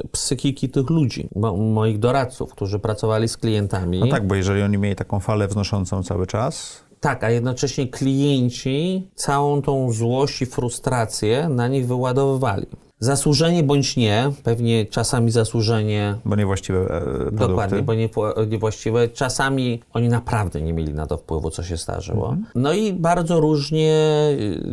e, 0.03 0.07
psychiki 0.12 0.68
tych 0.68 0.91
ludzi, 0.91 1.29
mo, 1.37 1.57
moich 1.57 1.99
doradców, 1.99 2.53
którzy 2.53 2.79
pracowali 2.79 3.29
z 3.29 3.37
klientami. 3.37 4.01
No 4.01 4.07
tak, 4.07 4.27
bo 4.27 4.35
jeżeli 4.35 4.62
oni 4.62 4.79
mieli 4.79 4.97
taką 4.97 5.20
falę 5.20 5.49
wznoszącą 5.49 6.03
cały 6.03 6.27
czas, 6.27 6.83
Tak, 7.01 7.25
a 7.25 7.31
jednocześnie 7.31 7.89
klienci 7.89 9.09
całą 9.14 9.62
tą 9.62 9.93
złość 9.93 10.43
i 10.43 10.47
frustrację 10.47 11.49
na 11.49 11.68
nich 11.68 11.87
wyładowywali. 11.87 12.66
Zasłużenie 13.03 13.62
bądź 13.62 13.96
nie, 13.96 14.30
pewnie 14.42 14.86
czasami 14.86 15.30
zasłużenie 15.30 16.14
bo 16.24 16.36
niewłaściwe 16.36 16.78
e, 16.80 17.00
produkty. 17.00 17.34
Dokładnie, 17.34 17.82
bo 17.82 17.94
nie, 17.94 18.09
niewłaściwe. 18.48 19.09
Czasami 19.09 19.80
oni 19.92 20.09
naprawdę 20.09 20.61
nie 20.61 20.72
mieli 20.72 20.94
na 20.94 21.07
to 21.07 21.16
wpływu, 21.16 21.50
co 21.50 21.62
się 21.62 21.76
zdarzyło. 21.76 22.36
No 22.55 22.72
i 22.72 22.92
bardzo 22.92 23.40
różnie 23.40 23.94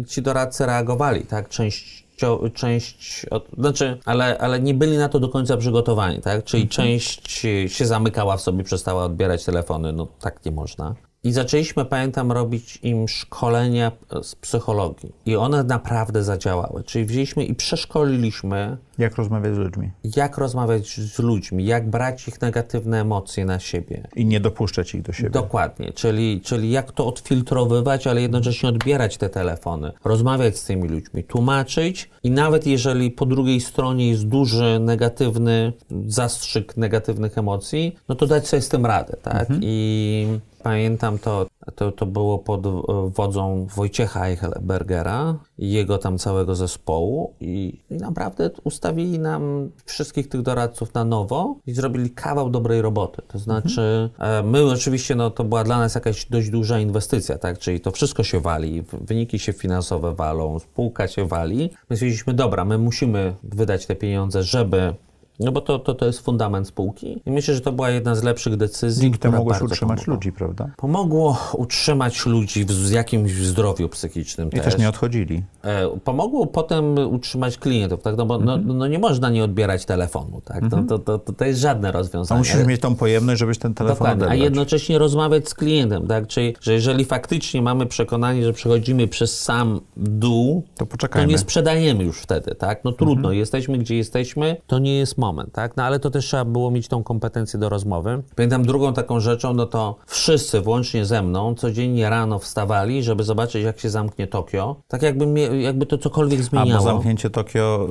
y, 0.01 0.05
ci 0.07 0.21
doradcy 0.21 0.65
reagowali, 0.65 1.21
tak? 1.21 1.49
Część 1.49 2.09
część, 2.53 3.25
od, 3.31 3.47
znaczy, 3.57 3.97
ale, 4.05 4.37
ale 4.37 4.59
nie 4.59 4.73
byli 4.73 4.97
na 4.97 5.09
to 5.09 5.19
do 5.19 5.29
końca 5.29 5.57
przygotowani, 5.57 6.21
tak? 6.21 6.43
Czyli 6.43 6.67
część 6.67 7.45
y, 7.45 7.69
się 7.69 7.85
zamykała 7.85 8.37
w 8.37 8.41
sobie, 8.41 8.63
przestała 8.63 9.03
odbierać 9.03 9.45
telefony, 9.45 9.93
no 9.93 10.07
tak 10.19 10.45
nie 10.45 10.51
można. 10.51 10.95
I 11.23 11.31
zaczęliśmy, 11.31 11.85
pamiętam, 11.85 12.31
robić 12.31 12.79
im 12.83 13.07
szkolenia 13.07 13.91
z 14.23 14.35
psychologii. 14.35 15.11
I 15.25 15.35
one 15.35 15.63
naprawdę 15.63 16.23
zadziałały. 16.23 16.83
Czyli 16.83 17.05
wzięliśmy 17.05 17.45
i 17.45 17.55
przeszkoliliśmy 17.55 18.77
Jak 18.97 19.15
rozmawiać 19.15 19.53
z 19.53 19.57
ludźmi 19.57 19.91
jak 20.15 20.37
rozmawiać 20.37 20.99
z 20.99 21.19
ludźmi, 21.19 21.65
jak 21.65 21.89
brać 21.89 22.27
ich 22.27 22.41
negatywne 22.41 23.01
emocje 23.01 23.45
na 23.45 23.59
siebie. 23.59 24.07
i 24.15 24.25
nie 24.25 24.39
dopuszczać 24.39 24.95
ich 24.95 25.01
do 25.01 25.13
siebie. 25.13 25.29
Dokładnie, 25.29 25.93
czyli, 25.93 26.41
czyli 26.41 26.71
jak 26.71 26.91
to 26.91 27.07
odfiltrowywać, 27.07 28.07
ale 28.07 28.21
jednocześnie 28.21 28.69
odbierać 28.69 29.17
te 29.17 29.29
telefony, 29.29 29.91
rozmawiać 30.03 30.57
z 30.57 30.65
tymi 30.65 30.87
ludźmi, 30.87 31.23
tłumaczyć 31.23 32.09
i 32.23 32.31
nawet 32.31 32.67
jeżeli 32.67 33.11
po 33.11 33.25
drugiej 33.25 33.61
stronie 33.61 34.09
jest 34.09 34.27
duży 34.27 34.79
negatywny 34.79 35.73
zastrzyk 36.05 36.77
negatywnych 36.77 37.37
emocji, 37.37 37.95
no 38.09 38.15
to 38.15 38.27
dać 38.27 38.47
sobie 38.47 38.61
z 38.61 38.69
tym 38.69 38.85
radę, 38.85 39.17
tak? 39.23 39.47
I 39.61 40.27
Pamiętam 40.63 41.19
to, 41.19 41.47
to, 41.75 41.91
to 41.91 42.05
było 42.05 42.39
pod 42.39 42.65
e, 42.65 42.71
wodzą 43.15 43.67
Wojciecha 43.75 44.27
Eichelbergera 44.27 45.35
i 45.57 45.71
jego 45.71 45.97
tam 45.97 46.17
całego 46.17 46.55
zespołu 46.55 47.33
i, 47.39 47.79
i 47.89 47.95
naprawdę 47.95 48.49
ustawili 48.63 49.19
nam 49.19 49.69
wszystkich 49.85 50.29
tych 50.29 50.41
doradców 50.41 50.93
na 50.93 51.05
nowo 51.05 51.55
i 51.67 51.73
zrobili 51.73 52.09
kawał 52.09 52.49
dobrej 52.49 52.81
roboty. 52.81 53.21
To 53.27 53.39
znaczy, 53.39 54.09
e, 54.19 54.43
my 54.43 54.63
oczywiście, 54.63 55.15
no 55.15 55.31
to 55.31 55.43
była 55.43 55.63
dla 55.63 55.77
nas 55.77 55.95
jakaś 55.95 56.25
dość 56.25 56.49
duża 56.49 56.79
inwestycja, 56.79 57.37
tak, 57.37 57.59
czyli 57.59 57.79
to 57.79 57.91
wszystko 57.91 58.23
się 58.23 58.39
wali, 58.39 58.83
wyniki 59.01 59.39
się 59.39 59.53
finansowe 59.53 60.15
walą, 60.15 60.59
spółka 60.59 61.07
się 61.07 61.27
wali. 61.27 61.69
My 61.89 61.95
stwierdziliśmy, 61.95 62.33
dobra, 62.33 62.65
my 62.65 62.77
musimy 62.77 63.35
wydać 63.43 63.85
te 63.85 63.95
pieniądze, 63.95 64.43
żeby 64.43 64.93
no 65.39 65.51
bo 65.51 65.61
to, 65.61 65.79
to, 65.79 65.93
to 65.93 66.05
jest 66.05 66.19
fundament 66.19 66.67
spółki. 66.67 67.21
I 67.25 67.31
myślę, 67.31 67.53
że 67.53 67.61
to 67.61 67.71
była 67.71 67.89
jedna 67.89 68.15
z 68.15 68.23
lepszych 68.23 68.57
decyzji. 68.57 69.01
Dzięki 69.01 69.19
temu 69.19 69.37
mogłeś 69.37 69.61
utrzymać 69.61 69.99
pomogła. 69.99 70.13
ludzi, 70.13 70.31
prawda? 70.31 70.69
Pomogło 70.77 71.37
utrzymać 71.53 72.25
ludzi 72.25 72.65
w, 72.65 72.71
z 72.71 72.91
jakimś 72.91 73.31
zdrowiu 73.31 73.89
psychicznym 73.89 74.47
I 74.47 74.51
też. 74.51 74.63
też 74.65 74.77
nie 74.77 74.89
odchodzili. 74.89 75.43
E, 75.63 75.87
Pomogło 76.03 76.47
potem 76.47 76.97
utrzymać 76.97 77.57
klientów, 77.57 78.01
tak? 78.01 78.17
No 78.17 78.25
bo 78.25 78.35
Mhm. 78.35 78.67
no, 78.67 78.73
no 78.73 78.87
nie 78.87 78.99
można 78.99 79.29
nie 79.29 79.43
odbierać 79.43 79.85
telefonu, 79.85 80.41
tak? 80.45 80.69
To, 80.69 80.83
to, 80.83 80.99
to, 80.99 81.19
to, 81.19 81.33
to 81.33 81.45
jest 81.45 81.59
żadne 81.59 81.89
A 81.89 81.91
rozwiązanie. 81.91 82.39
musisz 82.39 82.65
mieć 82.65 82.81
tą 82.81 82.95
pojemność, 82.95 83.39
żebyś 83.39 83.57
ten 83.57 83.73
telefon 83.73 83.95
Dokładnie, 83.97 84.23
a 84.23 84.27
odebrać. 84.27 84.39
jednocześnie 84.43 84.97
rozmawiać 84.97 85.49
z 85.49 85.53
klientem, 85.53 86.07
tak? 86.07 86.27
Czyli, 86.27 86.55
że 86.61 86.73
jeżeli 86.73 87.05
faktycznie 87.05 87.61
mamy 87.61 87.85
przekonanie, 87.85 88.43
że 88.45 88.53
przechodzimy 88.53 89.07
przez 89.07 89.39
sam 89.41 89.81
dół, 89.97 90.63
To 90.75 90.79
to 90.79 90.85
poczekajmy. 90.85 91.31
nie 91.31 91.37
sprzedajemy 91.37 92.03
już 92.03 92.19
wtedy, 92.21 92.55
tak? 92.55 92.83
No 92.83 92.91
trudno, 92.91 93.31
jesteśmy 93.31 93.77
gdzie 93.77 93.95
jesteśmy, 93.95 94.57
to 94.67 94.79
nie 94.79 94.97
jest 94.97 95.17
moment, 95.29 95.53
tak? 95.53 95.77
No 95.77 95.83
ale 95.83 95.99
to 95.99 96.09
też 96.09 96.25
trzeba 96.25 96.45
było 96.45 96.71
mieć 96.71 96.87
tą 96.87 97.03
kompetencję 97.03 97.59
do 97.59 97.69
rozmowy. 97.69 98.23
Pamiętam 98.35 98.65
drugą 98.65 98.93
taką 98.93 99.19
rzeczą, 99.19 99.53
no 99.53 99.65
to 99.65 99.95
wszyscy, 100.07 100.61
włącznie 100.61 101.05
ze 101.05 101.21
mną, 101.21 101.55
codziennie 101.55 102.09
rano 102.09 102.39
wstawali, 102.39 103.03
żeby 103.03 103.23
zobaczyć, 103.23 103.63
jak 103.63 103.79
się 103.79 103.89
zamknie 103.89 104.27
Tokio. 104.27 104.75
Tak 104.87 105.01
jakby, 105.01 105.27
mnie, 105.27 105.41
jakby 105.41 105.85
to 105.85 105.97
cokolwiek 105.97 106.43
zmieniało. 106.43 106.83
zamknięcie 106.83 107.29
Tokio 107.29 107.87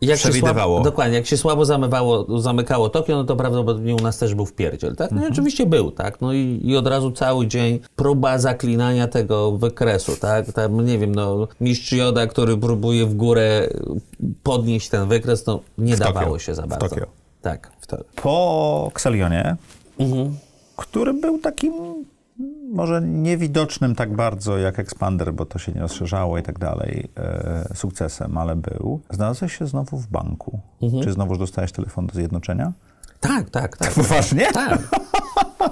yy, 0.00 0.08
Jak 0.08 0.18
się 0.18 0.28
przewidywało. 0.28 0.74
Słabo, 0.76 0.90
dokładnie, 0.90 1.16
jak 1.16 1.26
się 1.26 1.36
słabo 1.36 1.64
zamywało, 1.64 2.40
zamykało 2.40 2.88
Tokio, 2.88 3.16
no 3.16 3.24
to 3.24 3.36
prawdopodobnie 3.36 3.94
u 3.94 4.00
nas 4.00 4.18
też 4.18 4.34
był 4.34 4.46
wpierdziel, 4.46 4.96
tak? 4.96 5.10
No 5.12 5.24
i 5.26 5.30
oczywiście 5.30 5.66
był, 5.66 5.90
tak? 5.90 6.20
No 6.20 6.32
i, 6.32 6.60
i 6.64 6.76
od 6.76 6.86
razu 6.86 7.12
cały 7.12 7.46
dzień 7.46 7.78
próba 7.96 8.38
zaklinania 8.38 9.08
tego 9.08 9.52
wykresu, 9.52 10.12
tak? 10.20 10.52
Tam, 10.52 10.86
nie 10.86 10.98
wiem, 10.98 11.14
no 11.14 11.48
mistrz 11.60 11.92
Joda, 11.92 12.26
który 12.26 12.56
próbuje 12.56 13.06
w 13.06 13.14
górę 13.14 13.68
podnieść 14.42 14.88
ten 14.88 15.08
wykres, 15.08 15.46
no 15.46 15.60
nie 15.78 15.96
W 15.96 15.98
dawało 15.98 16.25
Tokio. 16.26 16.38
się 16.38 16.54
za 16.54 16.62
W 16.62 16.66
bardzo. 16.66 16.88
Tokio. 16.88 17.06
Tak, 17.42 17.70
w 17.80 17.86
to. 17.86 17.96
Po 18.22 18.88
Xelionie, 18.92 19.56
Mhm. 19.98 20.36
który 20.76 21.14
był 21.14 21.38
takim 21.38 21.72
może 22.72 23.02
niewidocznym 23.02 23.94
tak 23.94 24.14
bardzo 24.16 24.58
jak 24.58 24.78
Expander, 24.78 25.34
bo 25.34 25.46
to 25.46 25.58
się 25.58 25.72
nie 25.72 25.80
rozszerzało 25.80 26.38
i 26.38 26.42
tak 26.42 26.58
dalej, 26.58 27.08
e, 27.16 27.68
sukcesem, 27.74 28.38
ale 28.38 28.56
był. 28.56 29.00
Znalazłeś 29.10 29.58
się 29.58 29.66
znowu 29.66 29.98
w 29.98 30.06
banku. 30.06 30.60
Mhm. 30.82 31.02
Czy 31.02 31.12
znowuż 31.12 31.38
dostałeś 31.38 31.72
telefon 31.72 32.06
do 32.06 32.14
zjednoczenia? 32.14 32.72
Tak, 33.20 33.50
tak, 33.50 33.76
tak. 33.76 33.90
Poważnie? 34.02 34.52
Tak. 34.52 34.78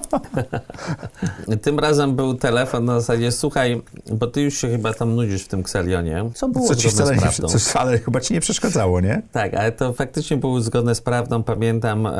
Tym 1.62 1.78
razem 1.78 2.16
był 2.16 2.34
telefon 2.34 2.84
na 2.84 3.00
zasadzie, 3.00 3.32
słuchaj, 3.32 3.82
bo 4.12 4.26
ty 4.26 4.42
już 4.42 4.58
się 4.58 4.68
chyba 4.68 4.94
tam 4.94 5.14
nudzisz 5.14 5.44
w 5.44 5.48
tym 5.48 5.60
Xelionie. 5.60 6.30
Co 6.34 6.48
było 6.48 6.68
Co 6.68 6.74
ci 6.74 6.88
wcale 6.88 7.18
z 7.18 7.40
nie, 7.40 7.48
coś, 7.48 7.76
ale 7.76 7.98
chyba 7.98 8.20
ci 8.20 8.34
nie 8.34 8.40
przeszkadzało, 8.40 9.00
nie? 9.00 9.22
Tak, 9.32 9.54
ale 9.54 9.72
to 9.72 9.92
faktycznie 9.92 10.36
było 10.36 10.60
zgodne 10.60 10.94
z 10.94 11.00
prawdą. 11.00 11.42
Pamiętam, 11.42 12.06
e, 12.06 12.12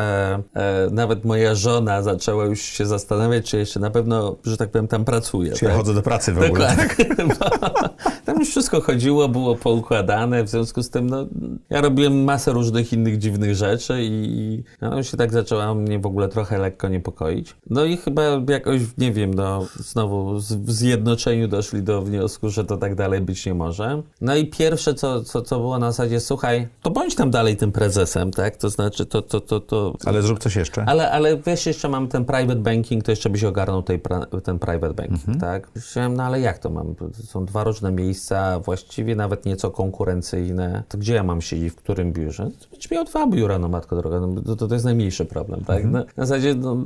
e, 0.54 0.88
nawet 0.90 1.24
moja 1.24 1.54
żona 1.54 2.02
zaczęła 2.02 2.44
już 2.44 2.60
się 2.60 2.86
zastanawiać, 2.86 3.50
czy 3.50 3.58
jeszcze 3.58 3.80
na 3.80 3.90
pewno, 3.90 4.36
że 4.44 4.56
tak 4.56 4.70
powiem, 4.70 4.88
tam 4.88 5.04
pracuję. 5.04 5.52
Czy 5.52 5.64
ja 5.64 5.70
tak? 5.70 5.78
chodzę 5.78 5.94
do 5.94 6.02
pracy 6.02 6.32
w 6.32 6.42
ogóle? 6.42 6.76
Dokładnie. 6.76 7.04
Tam 8.24 8.38
już 8.38 8.50
wszystko 8.50 8.80
chodziło, 8.80 9.28
było 9.28 9.56
poukładane, 9.56 10.44
w 10.44 10.48
związku 10.48 10.82
z 10.82 10.90
tym 10.90 11.10
no, 11.10 11.26
ja 11.70 11.80
robiłem 11.80 12.24
masę 12.24 12.52
różnych 12.52 12.92
innych 12.92 13.18
dziwnych 13.18 13.54
rzeczy 13.54 13.98
i 14.00 14.62
no, 14.80 15.02
się 15.02 15.16
tak 15.16 15.32
zaczęła 15.32 15.74
mnie 15.74 15.98
w 15.98 16.06
ogóle 16.06 16.28
trochę 16.28 16.58
lekko 16.58 16.88
niepokoić. 16.88 17.56
No 17.70 17.84
i 17.84 17.96
chyba 17.96 18.22
jakoś, 18.48 18.80
nie 18.98 19.12
wiem, 19.12 19.34
no 19.34 19.66
znowu 19.76 20.34
w 20.38 20.72
zjednoczeniu 20.72 21.48
doszli 21.48 21.82
do 21.82 22.02
wniosku, 22.02 22.50
że 22.50 22.64
to 22.64 22.76
tak 22.76 22.94
dalej 22.94 23.20
być 23.20 23.46
nie 23.46 23.54
może. 23.54 24.02
No 24.20 24.36
i 24.36 24.46
pierwsze, 24.46 24.94
co, 24.94 25.22
co, 25.22 25.42
co 25.42 25.58
było 25.58 25.78
na 25.78 25.92
zasadzie, 25.92 26.20
słuchaj, 26.20 26.68
to 26.82 26.90
bądź 26.90 27.14
tam 27.14 27.30
dalej 27.30 27.56
tym 27.56 27.72
prezesem, 27.72 28.30
tak? 28.30 28.56
To 28.56 28.70
znaczy, 28.70 29.06
to, 29.06 29.22
to, 29.22 29.40
to, 29.40 29.60
to 29.60 29.94
Ale 30.04 30.22
zrób 30.22 30.38
coś 30.38 30.56
jeszcze. 30.56 30.84
ale, 30.86 31.10
ale 31.10 31.36
wiesz, 31.36 31.66
jeszcze 31.66 31.88
mam 31.88 32.08
ten 32.08 32.24
private 32.24 32.60
banking, 32.60 33.04
to 33.04 33.12
jeszcze 33.12 33.30
byś 33.30 33.44
ogarnął 33.44 33.82
tej 33.82 34.00
ten 34.44 34.58
private 34.58 34.94
banking, 34.94 35.40
tak? 35.40 35.68
Myślałem, 35.74 36.14
no 36.14 36.22
ale 36.22 36.40
jak 36.40 36.58
to 36.58 36.70
mam? 36.70 36.94
Są 37.24 37.44
dwa 37.44 37.64
różne 37.64 37.92
miejsca, 37.92 38.60
właściwie 38.60 39.16
nawet 39.16 39.44
nieco 39.46 39.70
konkurencyjne. 39.70 40.82
To 40.88 40.98
gdzie 40.98 41.14
ja 41.14 41.22
mam 41.22 41.40
siedzieć, 41.40 41.72
w 41.72 41.76
którym 41.76 42.12
biurze? 42.12 42.50
To 42.60 42.66
Będziesz 42.70 42.90
miał 42.90 43.04
dwa 43.04 43.26
biura, 43.26 43.58
no 43.58 43.68
matko 43.68 43.96
droga, 43.96 44.20
no, 44.20 44.56
to, 44.56 44.68
to, 44.68 44.74
jest 44.74 44.84
najmniejszy 44.84 45.24
problem, 45.24 45.64
tak? 45.64 45.84
No, 45.84 45.98
na 46.16 46.26
zasadzie, 46.26 46.54
no, 46.54 46.76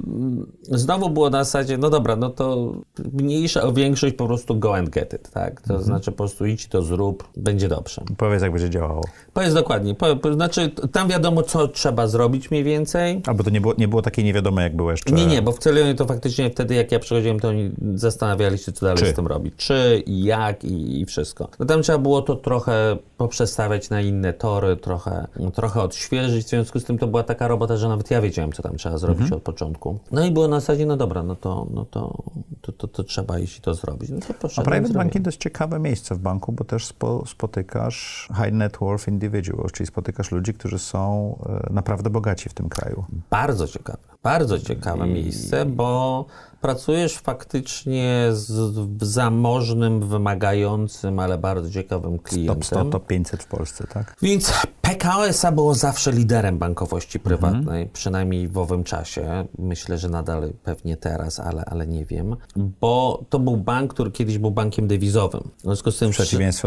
znowu 0.62 1.10
było 1.10 1.30
na 1.30 1.44
zasadzie, 1.44 1.78
no 1.78 1.90
dobra, 1.90 2.16
no 2.16 2.30
to 2.30 2.72
mniejsza 3.12 3.62
o 3.62 3.72
większość 3.72 4.14
po 4.14 4.26
prostu 4.26 4.54
go 4.58 4.76
and 4.76 4.88
get 4.90 5.12
it, 5.14 5.30
tak? 5.30 5.60
To 5.60 5.82
znaczy 5.82 6.10
po 6.12 6.16
prostu 6.16 6.46
idź 6.46 6.66
to 6.66 6.82
zrób, 6.82 7.28
będzie 7.36 7.68
dobrze. 7.68 8.02
Powiedz, 8.16 8.42
jak 8.42 8.52
będzie 8.52 8.70
działało. 8.70 9.04
Powiedz 9.32 9.54
dokładnie, 9.54 9.94
po, 9.94 10.16
po, 10.16 10.32
znaczy 10.34 10.70
tam 10.92 11.08
wiadomo, 11.08 11.42
co 11.42 11.68
trzeba 11.68 12.06
zrobić 12.06 12.50
mniej 12.50 12.64
więcej. 12.64 13.22
Albo 13.26 13.44
to 13.44 13.50
nie 13.50 13.60
było, 13.60 13.74
nie 13.78 13.88
było 13.88 14.02
takie 14.02 14.22
niewiadome, 14.24 14.62
jak 14.62 14.76
było 14.76 14.90
jeszcze. 14.90 15.12
Nie, 15.14 15.26
nie, 15.26 15.42
bo 15.42 15.52
w 15.52 15.58
Celionie 15.58 15.94
to 15.94 16.04
faktycznie 16.06 16.50
wtedy, 16.50 16.74
jak 16.74 16.92
ja 16.92 16.98
przychodziłem, 16.98 17.40
to 17.40 17.48
oni 17.48 17.70
zastanawiali 17.94 18.58
się, 18.58 18.72
co 18.72 18.86
dalej 18.86 19.04
Czy. 19.04 19.10
z 19.10 19.14
tym 19.14 19.26
robić. 19.26 19.54
Czy, 19.56 20.02
i 20.06 20.24
jak 20.24 20.64
i, 20.64 21.00
i 21.00 21.06
wszystko. 21.06 21.48
No 21.58 21.66
tam 21.66 21.82
trzeba 21.82 21.98
było 21.98 22.22
to 22.22 22.36
trochę 22.36 22.96
poprzestawiać 23.16 23.90
na 23.90 24.00
inne 24.00 24.32
tory, 24.32 24.76
trochę, 24.76 25.26
trochę 25.54 25.82
odświeżyć. 25.82 26.46
W 26.46 26.48
związku 26.48 26.80
z 26.80 26.84
tym 26.84 26.98
to 26.98 27.06
była 27.06 27.22
taka 27.22 27.48
robota, 27.48 27.76
że 27.76 27.88
nawet 27.88 28.10
ja 28.10 28.20
wiedziałem, 28.20 28.52
co 28.52 28.62
tam 28.62 28.76
trzeba 28.76 28.98
zrobić 28.98 29.22
Mhm. 29.22 29.36
od 29.36 29.42
początku. 29.42 29.98
No 30.12 30.24
i 30.26 30.30
było 30.30 30.47
na 30.48 30.60
zasadzie, 30.60 30.86
no 30.86 30.96
dobra, 30.96 31.22
no 31.22 31.36
to, 31.36 31.66
no 31.74 31.84
to, 31.84 32.22
to, 32.60 32.72
to, 32.72 32.88
to 32.88 33.04
trzeba 33.04 33.38
iść 33.38 33.58
i 33.58 33.60
to 33.60 33.74
zrobić. 33.74 34.10
No 34.10 34.18
to 34.40 34.48
A 34.56 34.62
private 34.62 34.92
banking 34.92 35.24
to 35.24 35.28
jest 35.28 35.40
ciekawe 35.40 35.78
miejsce 35.78 36.14
w 36.14 36.18
banku, 36.18 36.52
bo 36.52 36.64
też 36.64 36.86
spo, 36.86 37.26
spotykasz 37.26 38.28
high 38.36 38.52
net 38.52 38.76
worth 38.80 39.08
individuals, 39.08 39.72
czyli 39.72 39.86
spotykasz 39.86 40.32
ludzi, 40.32 40.54
którzy 40.54 40.78
są 40.78 41.38
e, 41.68 41.72
naprawdę 41.72 42.10
bogaci 42.10 42.48
w 42.48 42.54
tym 42.54 42.68
kraju. 42.68 43.04
Bardzo 43.30 43.68
ciekawe, 43.68 43.98
bardzo 44.22 44.58
ciekawe 44.58 45.06
miejsce, 45.06 45.66
bo 45.66 46.26
pracujesz 46.60 47.18
faktycznie 47.18 48.28
z 48.32 48.74
zamożnym, 49.02 50.08
wymagającym, 50.08 51.18
ale 51.18 51.38
bardzo 51.38 51.70
ciekawym 51.70 52.18
Top 52.18 52.28
klientem. 52.28 52.62
100, 52.62 52.84
top 52.84 53.06
500 53.06 53.42
w 53.42 53.46
Polsce, 53.46 53.86
tak? 53.86 54.16
Więc 54.22 54.52
PKO 54.82 55.26
SA 55.28 55.52
było 55.52 55.74
zawsze 55.74 56.12
liderem 56.12 56.58
bankowości 56.58 57.20
prywatnej, 57.20 57.86
przynajmniej 57.92 58.48
w 58.48 58.58
owym 58.58 58.84
czasie. 58.84 59.46
Myślę, 59.58 59.98
że 59.98 60.08
nadal 60.08 60.52
pewnie 60.64 60.96
teraz, 60.96 61.40
ale, 61.40 61.64
ale 61.64 61.86
nie 61.86 62.04
wiem. 62.04 62.36
Bo 62.56 63.24
to 63.28 63.38
był 63.38 63.56
bank, 63.56 63.94
który 63.94 64.10
kiedyś 64.10 64.38
był 64.38 64.50
bankiem 64.50 64.88
dewizowym. 64.88 65.50
W 65.58 65.62
związku 65.62 65.90
z 65.90 65.98
tym 65.98 66.12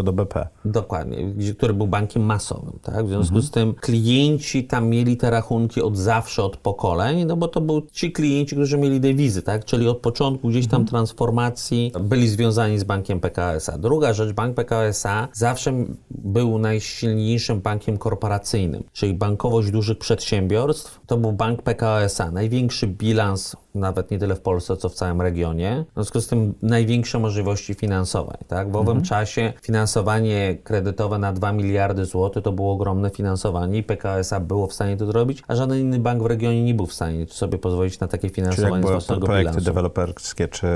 do 0.04 0.14
BP. 0.14 0.48
Dokładnie, 0.66 1.18
który 1.58 1.74
był 1.74 1.88
bankiem 1.88 2.24
masowym, 2.24 2.80
tak? 2.82 3.06
W 3.06 3.10
związku 3.10 3.42
z 3.42 3.52
tym 3.52 3.74
klienci 3.74 4.64
tam 4.64 4.88
mieli 4.88 5.18
te 5.18 5.30
rachunki 5.30 5.82
od 5.82 5.98
zawsze, 5.98 6.44
od 6.44 6.58
pokoleń, 6.58 7.26
no 7.26 7.38
bo 7.38 7.48
to 7.48 7.62
był 7.62 7.82
ci 7.92 8.12
klienci, 8.12 8.56
którzy 8.56 8.78
mieli 8.78 9.00
dewizy, 9.00 9.42
tak? 9.42 9.66
Czyli 9.66 9.81
od 9.88 9.98
początku 9.98 10.50
gdzieś 10.50 10.68
tam 10.68 10.86
transformacji 10.86 11.92
byli 12.02 12.28
związani 12.28 12.80
z 12.80 12.84
bankiem 12.84 13.20
PKSA. 13.20 13.78
Druga 13.78 14.14
rzecz, 14.14 14.32
bank 14.34 14.56
PKSA 14.56 15.28
zawsze 15.34 15.86
był 16.10 16.60
najsilniejszym 16.60 17.62
bankiem 17.62 17.98
korporacyjnym, 17.98 18.84
czyli 18.94 19.14
bankowość 19.14 19.72
dużych 19.72 19.98
przedsiębiorstw 19.98 21.00
to 21.08 21.18
był 21.18 21.32
bank 21.32 21.62
PKSA. 21.62 22.32
Największy 22.32 22.88
bilans 22.88 23.56
nawet 23.76 24.12
nie 24.12 24.20
tyle 24.20 24.36
w 24.36 24.42
Polsce, 24.42 24.78
co 24.78 24.90
w 24.90 24.94
całym 24.94 25.22
regionie. 25.22 25.86
W 25.90 25.94
związku 25.94 26.22
z 26.22 26.28
tym 26.28 26.54
największe 26.62 27.20
możliwości 27.20 27.74
finansowań. 27.74 28.38
Tak? 28.48 28.72
W 28.72 28.76
owym 28.76 29.02
czasie 29.02 29.54
finansowanie 29.62 30.58
kredytowe 30.64 31.18
na 31.18 31.34
2 31.34 31.52
miliardy 31.52 32.06
złotych 32.06 32.44
to 32.44 32.52
było 32.52 32.74
ogromne 32.74 33.10
finansowanie 33.10 33.78
i 33.78 33.84
PKSA 33.84 34.40
było 34.40 34.68
w 34.68 34.74
stanie 34.74 34.98
to 34.98 35.06
zrobić, 35.06 35.44
a 35.48 35.56
żaden 35.56 35.80
inny 35.80 36.00
bank 36.00 36.24
w 36.24 36.26
regionie 36.26 36.64
nie 36.64 36.74
był 36.74 36.86
w 36.86 36.94
stanie 36.94 37.26
sobie 37.28 37.58
pozwolić 37.58 38.00
na 38.00 38.08
takie 38.08 38.30
Czyli 38.30 38.46
jak 38.46 38.56
finansowanie 38.56 38.84
z 38.84 38.92
własnego 38.92 39.26
projekty 39.26 39.52
bilansu. 39.52 39.66
deweloperskie 39.66 40.48
czy 40.48 40.68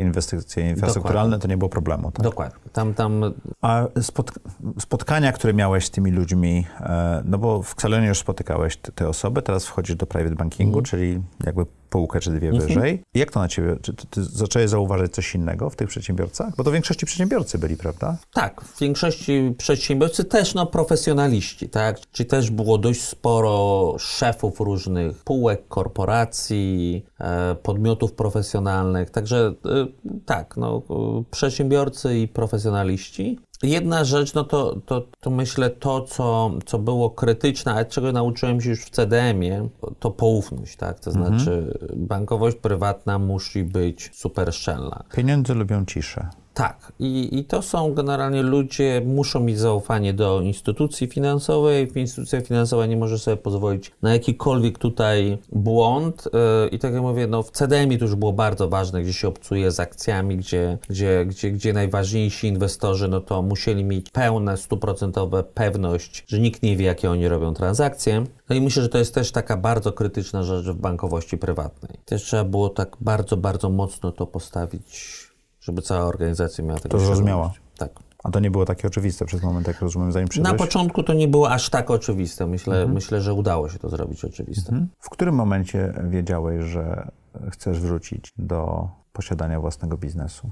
inwestycje 0.00 0.70
infrastrukturalne, 0.70 1.38
to 1.38 1.48
nie 1.48 1.56
było 1.56 1.68
problemu. 1.68 2.10
Tak? 2.10 2.22
Dokładnie. 2.24 2.58
Tam, 2.72 2.94
tam 2.94 3.34
A 3.60 3.86
spot, 4.00 4.30
spotkania, 4.78 5.32
które 5.32 5.54
miałeś 5.54 5.86
z 5.86 5.90
tymi 5.90 6.10
ludźmi, 6.10 6.66
e, 6.80 7.22
no 7.24 7.38
bo 7.38 7.62
w 7.62 7.72
Xalonie 7.72 8.06
już 8.06 8.18
spotykałeś 8.18 8.76
te, 8.76 8.92
te 8.92 9.08
osoby, 9.08 9.42
teraz 9.42 9.66
wchodzisz 9.66 9.96
do 9.96 10.06
private 10.06 10.36
bankingu, 10.36 10.82
czyli 10.82 11.22
jakby 11.46 11.66
półkę 11.92 12.20
czy 12.20 12.30
dwie 12.30 12.52
wyżej. 12.52 13.02
Jak 13.14 13.30
to 13.30 13.40
na 13.40 13.48
ciebie? 13.48 13.76
Czy 13.82 13.94
ty, 13.94 14.06
ty 14.06 14.24
zacząłeś 14.24 14.70
zauważyć 14.70 15.14
coś 15.14 15.34
innego 15.34 15.70
w 15.70 15.76
tych 15.76 15.88
przedsiębiorcach? 15.88 16.56
Bo 16.56 16.64
to 16.64 16.70
w 16.70 16.72
większości 16.72 17.06
przedsiębiorcy 17.06 17.58
byli, 17.58 17.76
prawda? 17.76 18.16
Tak, 18.32 18.60
w 18.60 18.80
większości 18.80 19.54
przedsiębiorcy 19.58 20.24
też 20.24 20.54
no, 20.54 20.66
profesjonaliści, 20.66 21.68
tak? 21.68 22.00
Czyli 22.12 22.28
też 22.28 22.50
było 22.50 22.78
dość 22.78 23.02
sporo 23.02 23.94
szefów 23.98 24.60
różnych 24.60 25.24
półek, 25.24 25.68
korporacji, 25.68 27.04
e, 27.20 27.54
podmiotów 27.54 28.12
profesjonalnych. 28.12 29.10
Także 29.10 29.54
e, 29.64 29.86
tak, 30.26 30.56
no, 30.56 30.82
e, 30.90 31.24
przedsiębiorcy 31.30 32.18
i 32.18 32.28
profesjonaliści. 32.28 33.38
Jedna 33.62 34.04
rzecz, 34.04 34.34
no 34.34 34.44
to, 34.44 34.76
to, 34.86 35.06
to 35.20 35.30
myślę 35.30 35.70
to, 35.70 36.00
co, 36.00 36.50
co 36.66 36.78
było 36.78 37.10
krytyczne, 37.10 37.72
ale 37.72 37.86
czego 37.86 38.12
nauczyłem 38.12 38.60
się 38.60 38.70
już 38.70 38.80
w 38.80 38.90
CDM-ie, 38.90 39.68
to 39.98 40.10
poufność, 40.10 40.76
tak? 40.76 41.00
To 41.00 41.10
znaczy 41.10 41.78
bankowość 41.96 42.56
prywatna 42.56 43.18
musi 43.18 43.64
być 43.64 44.10
super 44.14 44.54
szczelna. 44.54 45.04
Pieniądze 45.14 45.54
lubią 45.54 45.84
ciszę. 45.84 46.28
Tak, 46.54 46.92
I, 46.98 47.38
i 47.38 47.44
to 47.44 47.62
są 47.62 47.94
generalnie 47.94 48.42
ludzie, 48.42 49.02
muszą 49.06 49.40
mieć 49.40 49.58
zaufanie 49.58 50.14
do 50.14 50.40
instytucji 50.40 51.06
finansowej. 51.06 51.92
Instytucja 51.94 52.40
finansowa 52.40 52.86
nie 52.86 52.96
może 52.96 53.18
sobie 53.18 53.36
pozwolić 53.36 53.92
na 54.02 54.12
jakikolwiek 54.12 54.78
tutaj 54.78 55.38
błąd. 55.52 56.28
Yy, 56.62 56.68
I 56.68 56.78
tak 56.78 56.92
jak 56.92 57.02
mówię, 57.02 57.26
no 57.26 57.42
w 57.42 57.50
CDM-ie 57.50 57.98
to 57.98 58.04
już 58.04 58.14
było 58.14 58.32
bardzo 58.32 58.68
ważne, 58.68 59.02
gdzie 59.02 59.12
się 59.12 59.28
obcuje 59.28 59.70
z 59.70 59.80
akcjami, 59.80 60.36
gdzie, 60.36 60.78
gdzie, 60.88 61.26
gdzie, 61.26 61.50
gdzie 61.50 61.72
najważniejsi 61.72 62.46
inwestorzy, 62.46 63.08
no 63.08 63.20
to 63.20 63.42
musieli 63.42 63.84
mieć 63.84 64.10
pełne, 64.10 64.56
stuprocentowe 64.56 65.42
pewność, 65.42 66.24
że 66.28 66.38
nikt 66.38 66.62
nie 66.62 66.76
wie, 66.76 66.86
jakie 66.86 67.10
oni 67.10 67.28
robią 67.28 67.54
transakcje. 67.54 68.24
No 68.48 68.56
i 68.56 68.60
myślę, 68.60 68.82
że 68.82 68.88
to 68.88 68.98
jest 68.98 69.14
też 69.14 69.32
taka 69.32 69.56
bardzo 69.56 69.92
krytyczna 69.92 70.42
rzecz 70.42 70.66
w 70.66 70.74
bankowości 70.74 71.38
prywatnej. 71.38 71.98
Też 72.04 72.22
trzeba 72.22 72.44
było 72.44 72.68
tak 72.68 72.96
bardzo, 73.00 73.36
bardzo 73.36 73.70
mocno 73.70 74.12
to 74.12 74.26
postawić 74.26 75.21
żeby 75.62 75.82
cała 75.82 76.04
organizacja 76.04 76.64
miała 76.64 76.80
tego 76.80 76.98
To 76.98 77.04
zrozumiała. 77.04 77.52
Tak. 77.78 77.90
A 78.24 78.30
to 78.30 78.40
nie 78.40 78.50
było 78.50 78.64
takie 78.64 78.88
oczywiste 78.88 79.26
przez 79.26 79.42
moment, 79.42 79.66
jak 79.66 79.80
rozumiem, 79.80 80.12
zanim 80.12 80.24
Na 80.24 80.28
przyszedłeś? 80.30 80.58
początku 80.58 81.02
to 81.02 81.12
nie 81.12 81.28
było 81.28 81.50
aż 81.50 81.70
tak 81.70 81.90
oczywiste. 81.90 82.46
Myślę, 82.46 82.86
myślę 82.86 83.20
że 83.20 83.34
udało 83.34 83.68
się 83.68 83.78
to 83.78 83.88
zrobić 83.88 84.24
oczywiste. 84.24 84.86
W 84.98 85.10
którym 85.10 85.34
momencie 85.34 85.94
wiedziałeś, 86.08 86.64
że 86.64 87.10
chcesz 87.50 87.80
wrócić 87.80 88.32
do 88.38 88.88
posiadania 89.12 89.60
własnego 89.60 89.96
biznesu? 89.96 90.50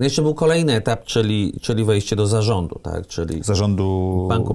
No 0.00 0.04
jeszcze 0.04 0.22
był 0.22 0.34
kolejny 0.34 0.74
etap, 0.74 1.04
czyli, 1.04 1.58
czyli 1.62 1.84
wejście 1.84 2.16
do 2.16 2.26
zarządu, 2.26 2.78
tak? 2.78 3.06
Czyli 3.06 3.42
Zarządu 3.42 4.26
Banku 4.28 4.54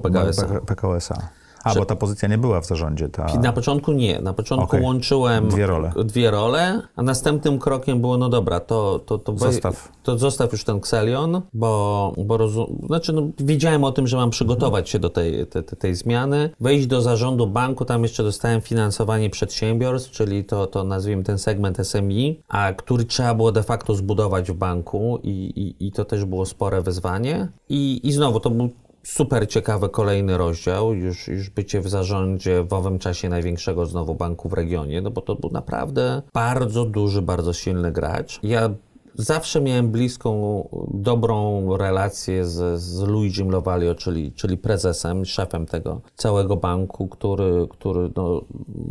PKO 0.66 0.96
SA. 0.96 1.28
A, 1.64 1.74
bo 1.74 1.84
ta 1.84 1.96
pozycja 1.96 2.28
nie 2.28 2.38
była 2.38 2.60
w 2.60 2.66
zarządzie, 2.66 3.08
ta... 3.08 3.26
Na 3.40 3.52
początku 3.52 3.92
nie. 3.92 4.20
Na 4.20 4.32
początku 4.32 4.66
Okej. 4.66 4.82
łączyłem 4.82 5.48
Dwie 5.48 5.66
role. 5.66 5.92
dwie 6.04 6.30
role, 6.30 6.82
a 6.96 7.02
następnym 7.02 7.58
krokiem 7.58 8.00
było, 8.00 8.16
no 8.16 8.28
dobra, 8.28 8.60
to, 8.60 8.98
to, 9.06 9.18
to, 9.18 9.38
Zostaw. 9.38 9.88
to 10.02 10.18
zostaw 10.18 10.52
już 10.52 10.64
ten 10.64 10.76
Xelion, 10.76 11.42
bo, 11.54 12.12
bo 12.24 12.36
rozum, 12.36 12.78
znaczy, 12.86 13.12
no, 13.12 13.22
wiedziałem 13.38 13.84
o 13.84 13.92
tym, 13.92 14.06
że 14.06 14.16
mam 14.16 14.30
przygotować 14.30 14.90
się 14.90 14.98
do 14.98 15.10
tej, 15.10 15.46
tej, 15.46 15.62
tej 15.64 15.94
zmiany, 15.94 16.50
wejść 16.60 16.86
do 16.86 17.02
zarządu 17.02 17.46
banku, 17.46 17.84
tam 17.84 18.02
jeszcze 18.02 18.22
dostałem 18.22 18.60
finansowanie 18.60 19.30
przedsiębiorstw, 19.30 20.10
czyli 20.10 20.44
to, 20.44 20.66
to 20.66 20.84
nazwijmy 20.84 21.22
ten 21.22 21.38
segment 21.38 21.78
SMI, 21.86 22.42
a 22.48 22.72
który 22.72 23.04
trzeba 23.04 23.34
było 23.34 23.52
de 23.52 23.62
facto 23.62 23.94
zbudować 23.94 24.50
w 24.50 24.54
banku 24.54 25.18
i, 25.22 25.28
i, 25.30 25.86
i 25.86 25.92
to 25.92 26.04
też 26.04 26.24
było 26.24 26.46
spore 26.46 26.82
wyzwanie. 26.82 27.48
I, 27.68 28.00
i 28.08 28.12
znowu 28.12 28.40
to 28.40 28.50
był 28.50 28.70
super 29.02 29.48
ciekawy 29.48 29.88
kolejny 29.88 30.38
rozdział, 30.38 30.94
już, 30.94 31.28
już 31.28 31.50
bycie 31.50 31.80
w 31.80 31.88
zarządzie 31.88 32.62
w 32.62 32.72
owym 32.72 32.98
czasie 32.98 33.28
największego 33.28 33.86
znowu 33.86 34.14
banku 34.14 34.48
w 34.48 34.52
regionie, 34.52 35.00
no 35.00 35.10
bo 35.10 35.20
to 35.20 35.34
był 35.34 35.50
naprawdę 35.50 36.22
bardzo 36.34 36.84
duży, 36.84 37.22
bardzo 37.22 37.52
silny 37.52 37.92
gracz. 37.92 38.40
Ja 38.42 38.70
zawsze 39.14 39.60
miałem 39.60 39.90
bliską, 39.90 40.68
dobrą 40.94 41.66
relację 41.76 42.44
z, 42.44 42.80
z 42.80 43.00
Luigim 43.02 43.50
Lovalio, 43.50 43.94
czyli, 43.94 44.32
czyli 44.32 44.56
prezesem, 44.56 45.24
szefem 45.24 45.66
tego 45.66 46.00
całego 46.16 46.56
banku, 46.56 47.08
który, 47.08 47.66
który 47.70 48.10
no, 48.16 48.40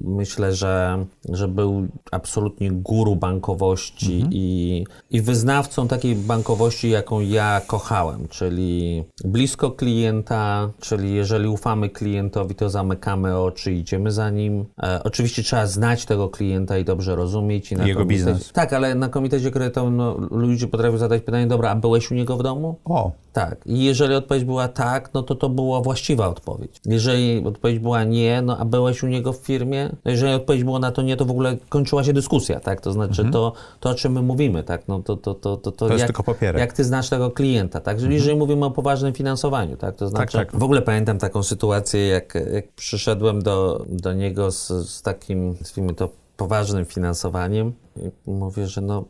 myślę, 0.04 0.54
że, 0.54 1.06
że 1.30 1.48
był 1.48 1.88
absolutnie 2.12 2.72
guru 2.72 3.16
bankowości 3.16 4.26
i, 4.32 4.86
i 5.12 5.22
wyznawcą 5.22 5.88
takiej 5.88 6.16
bankowości, 6.16 6.90
jaką 6.90 7.20
ja 7.20 7.62
kochałem, 7.68 8.28
czyli 8.28 9.04
blisko 9.26 9.72
klienta, 9.72 10.70
czyli 10.80 11.14
jeżeli 11.14 11.48
ufamy 11.48 11.90
klientowi, 11.90 12.56
to 12.56 12.70
zamykamy 12.70 13.38
oczy 13.38 13.72
idziemy 13.72 14.12
za 14.12 14.30
nim. 14.30 14.66
E, 14.84 15.04
oczywiście 15.04 15.44
trzeba 15.44 15.68
znać 15.68 16.06
tego 16.06 16.30
klienta 16.30 16.78
i 16.78 16.86
dobrze 16.86 17.16
rozumieć. 17.16 17.72
I 17.72 17.76
na 17.76 17.88
Jego 17.88 18.06
biznes. 18.06 18.52
Tak, 18.52 18.74
ale 18.74 18.96
na 18.96 19.10
komitecie 19.10 19.52
kredytowym 19.52 19.98
no, 19.98 20.19
ludzie 20.32 20.68
potrafią 20.68 20.98
zadać 20.98 21.22
pytanie, 21.22 21.48
dobra, 21.48 21.70
a 21.70 21.76
byłeś 21.76 22.12
u 22.12 22.14
niego 22.14 22.38
w 22.38 22.44
domu? 22.44 22.76
O, 22.86 23.12
Tak. 23.34 23.58
I 23.66 23.84
jeżeli 23.84 24.16
odpowiedź 24.16 24.44
była 24.44 24.68
tak, 24.68 25.14
no 25.14 25.24
to 25.24 25.36
to 25.36 25.50
była 25.50 25.82
właściwa 25.82 26.28
odpowiedź. 26.28 26.82
Jeżeli 26.86 27.46
odpowiedź 27.46 27.80
była 27.80 28.04
nie, 28.04 28.42
no 28.42 28.58
a 28.58 28.66
byłeś 28.66 29.04
u 29.04 29.08
niego 29.08 29.34
w 29.34 29.38
firmie, 29.38 29.90
no 30.06 30.12
jeżeli 30.12 30.34
odpowiedź 30.34 30.64
była 30.64 30.80
na 30.80 30.92
to 30.92 31.02
nie, 31.02 31.18
to 31.18 31.26
w 31.26 31.32
ogóle 31.32 31.58
kończyła 31.70 32.04
się 32.04 32.14
dyskusja, 32.14 32.60
tak? 32.60 32.82
To 32.82 32.92
znaczy 32.92 33.30
to, 33.32 33.54
to 33.80 33.90
o 33.90 33.94
czym 33.94 34.14
my 34.14 34.22
mówimy, 34.22 34.64
tak? 34.64 34.88
No 34.88 35.00
to, 35.00 35.18
to, 35.18 35.34
to, 35.34 35.58
to, 35.58 35.72
to, 35.72 35.88
jest 35.88 36.00
jak, 36.00 36.08
tylko 36.08 36.24
papierek. 36.24 36.60
jak 36.60 36.74
ty 36.74 36.84
znasz 36.84 37.10
tego 37.10 37.32
klienta, 37.32 37.80
tak? 37.80 37.98
Jeżeli, 37.98 38.16
jeżeli 38.16 38.38
mówimy 38.38 38.66
o 38.66 38.72
poważnym 38.72 39.14
finansowaniu, 39.14 39.78
tak? 39.78 39.96
To 39.96 40.08
znaczy, 40.08 40.38
tak. 40.38 40.56
w 40.56 40.64
ogóle 40.64 40.82
pamiętam 40.82 41.18
taką 41.18 41.44
sytuację, 41.44 42.08
jak, 42.08 42.34
jak 42.54 42.72
przyszedłem 42.72 43.42
do, 43.42 43.86
do 43.90 44.14
niego 44.14 44.52
z, 44.52 44.68
z 44.68 45.02
takim, 45.02 45.56
nazwijmy 45.60 45.94
to, 45.94 46.10
poważnym 46.40 46.86
finansowaniem 46.86 47.74
i 48.28 48.32
mówię, 48.32 48.68
że 48.68 48.82
no 48.82 49.06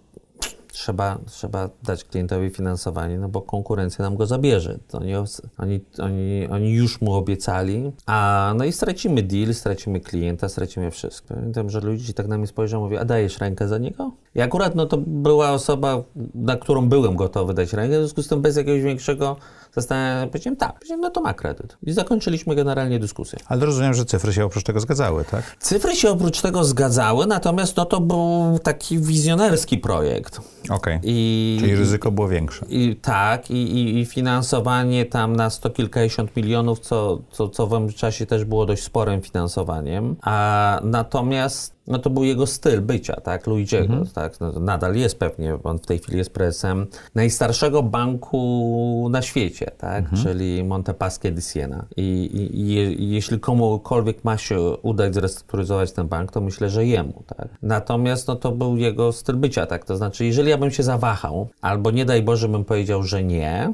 trzeba, 0.80 1.18
trzeba 1.26 1.70
dać 1.84 2.04
klientowi 2.04 2.50
finansowanie, 2.50 3.20
no 3.20 3.30
bo 3.30 3.42
konkurencja 3.42 4.06
nam 4.06 4.16
go 4.16 4.26
zabierze. 4.26 4.80
Oni, 4.94 5.16
oni, 5.58 5.80
oni, 6.00 6.48
oni 6.52 6.74
już 6.74 7.02
mu 7.02 7.14
obiecali, 7.14 7.92
a 8.06 8.54
no 8.58 8.66
i 8.66 8.72
stracimy 8.72 9.24
deal, 9.24 9.54
stracimy 9.54 10.00
klienta, 10.00 10.50
stracimy 10.50 10.92
wszystko. 10.92 11.34
Pamiętam, 11.34 11.70
że 11.70 11.80
ludzie 11.80 12.14
tak 12.14 12.28
na 12.28 12.38
mnie 12.38 12.48
spojrzą, 12.48 12.80
mówią, 12.80 13.00
a 13.00 13.06
dajesz 13.06 13.38
rękę 13.38 13.68
za 13.68 13.78
niego? 13.78 14.12
I 14.36 14.42
akurat 14.42 14.76
no 14.76 14.86
to 14.86 14.98
była 14.98 15.52
osoba, 15.52 16.04
na 16.36 16.56
którą 16.56 16.90
byłem 16.90 17.16
gotowy 17.16 17.54
dać 17.54 17.74
rękę, 17.74 17.98
w 17.98 18.00
związku 18.00 18.24
z 18.24 18.28
tym 18.28 18.42
bez 18.42 18.58
jakiegoś 18.58 18.82
większego 18.82 19.36
zastanawiania 19.76 20.28
powiedziałem 20.28 20.56
tak, 20.58 20.74
powiedziałem, 20.74 21.02
no 21.02 21.10
to 21.10 21.22
ma 21.22 21.34
kredyt. 21.34 21.78
I 21.84 21.92
zakończyliśmy 21.92 22.56
generalnie 22.56 23.00
dyskusję. 23.00 23.40
ale 23.48 23.66
rozumiem, 23.66 23.94
że 23.94 24.06
cyfry 24.06 24.34
się 24.34 24.46
oprócz 24.46 24.64
tego 24.64 24.80
zgadzały, 24.80 25.26
tak? 25.26 25.58
Cyfry 25.60 25.96
się 25.96 26.10
oprócz 26.10 26.42
tego 26.42 26.64
zgadzały, 26.64 27.28
natomiast 27.28 27.78
no 27.78 27.86
to 27.86 28.02
był 28.02 28.60
taki 28.64 29.00
wizjonerski 29.00 29.78
projekt. 29.78 30.42
Okej. 30.70 31.00
I, 31.04 31.58
Czyli 31.60 31.76
ryzyko 31.76 32.12
było 32.12 32.28
większe. 32.28 32.66
i 32.70 32.96
tak, 32.96 33.52
i, 33.52 34.00
i, 34.00 34.06
finansowanie 34.06 35.06
tam 35.06 35.36
na 35.36 35.50
sto 35.50 35.70
kilkadziesiąt 35.70 36.36
milionów, 36.36 36.80
co, 36.80 37.20
co, 37.32 37.50
co 37.50 37.68
w 37.68 37.74
owym 37.74 37.94
czasie 37.94 38.26
też 38.26 38.46
było 38.46 38.66
dość 38.66 38.84
sporym 38.84 39.22
finansowaniem. 39.22 40.16
A 40.22 40.80
natomiast 40.84 41.79
no 41.90 42.00
to 42.00 42.10
był 42.10 42.24
jego 42.24 42.48
styl 42.48 42.82
bycia, 42.82 43.16
tak, 43.22 43.48
Luigiego, 43.48 43.94
tak, 44.14 44.40
no, 44.40 44.52
nadal 44.52 44.96
jest 44.96 45.20
pewnie, 45.20 45.58
on 45.64 45.80
w 45.80 45.86
tej 45.86 46.00
chwili 46.00 46.18
jest 46.18 46.34
prezesem 46.34 46.88
najstarszego 47.16 47.84
banku 47.84 49.08
na 49.12 49.22
świecie, 49.22 49.72
tak, 49.78 50.06
czyli 50.24 50.64
Montepaschi 50.64 51.32
di 51.32 51.42
Siena. 51.42 51.86
I, 51.98 52.02
i, 52.34 52.60
i, 52.60 52.74
je, 52.74 52.94
i 52.94 53.10
jeśli 53.10 53.40
komukolwiek 53.40 54.24
ma 54.24 54.38
się 54.38 54.60
udać 54.62 55.14
zrestrukturyzować 55.14 55.92
ten 55.92 56.08
bank, 56.08 56.32
to 56.32 56.42
myślę, 56.42 56.70
że 56.70 56.86
jemu, 56.86 57.24
tak. 57.38 57.48
Natomiast 57.62 58.28
no 58.28 58.36
to 58.36 58.52
był 58.52 58.78
jego 58.78 59.12
styl 59.12 59.36
bycia, 59.36 59.66
tak, 59.66 59.86
to 59.86 59.98
znaczy, 59.98 60.26
jeżeli 60.26 60.50
ja 60.50 60.58
bym 60.58 60.72
się 60.72 60.84
zawahał, 60.84 61.48
albo 61.62 61.92
nie 61.92 62.06
daj 62.06 62.24
Boże 62.24 62.48
bym 62.50 62.66
powiedział, 62.66 63.04
że 63.04 63.24
nie, 63.24 63.74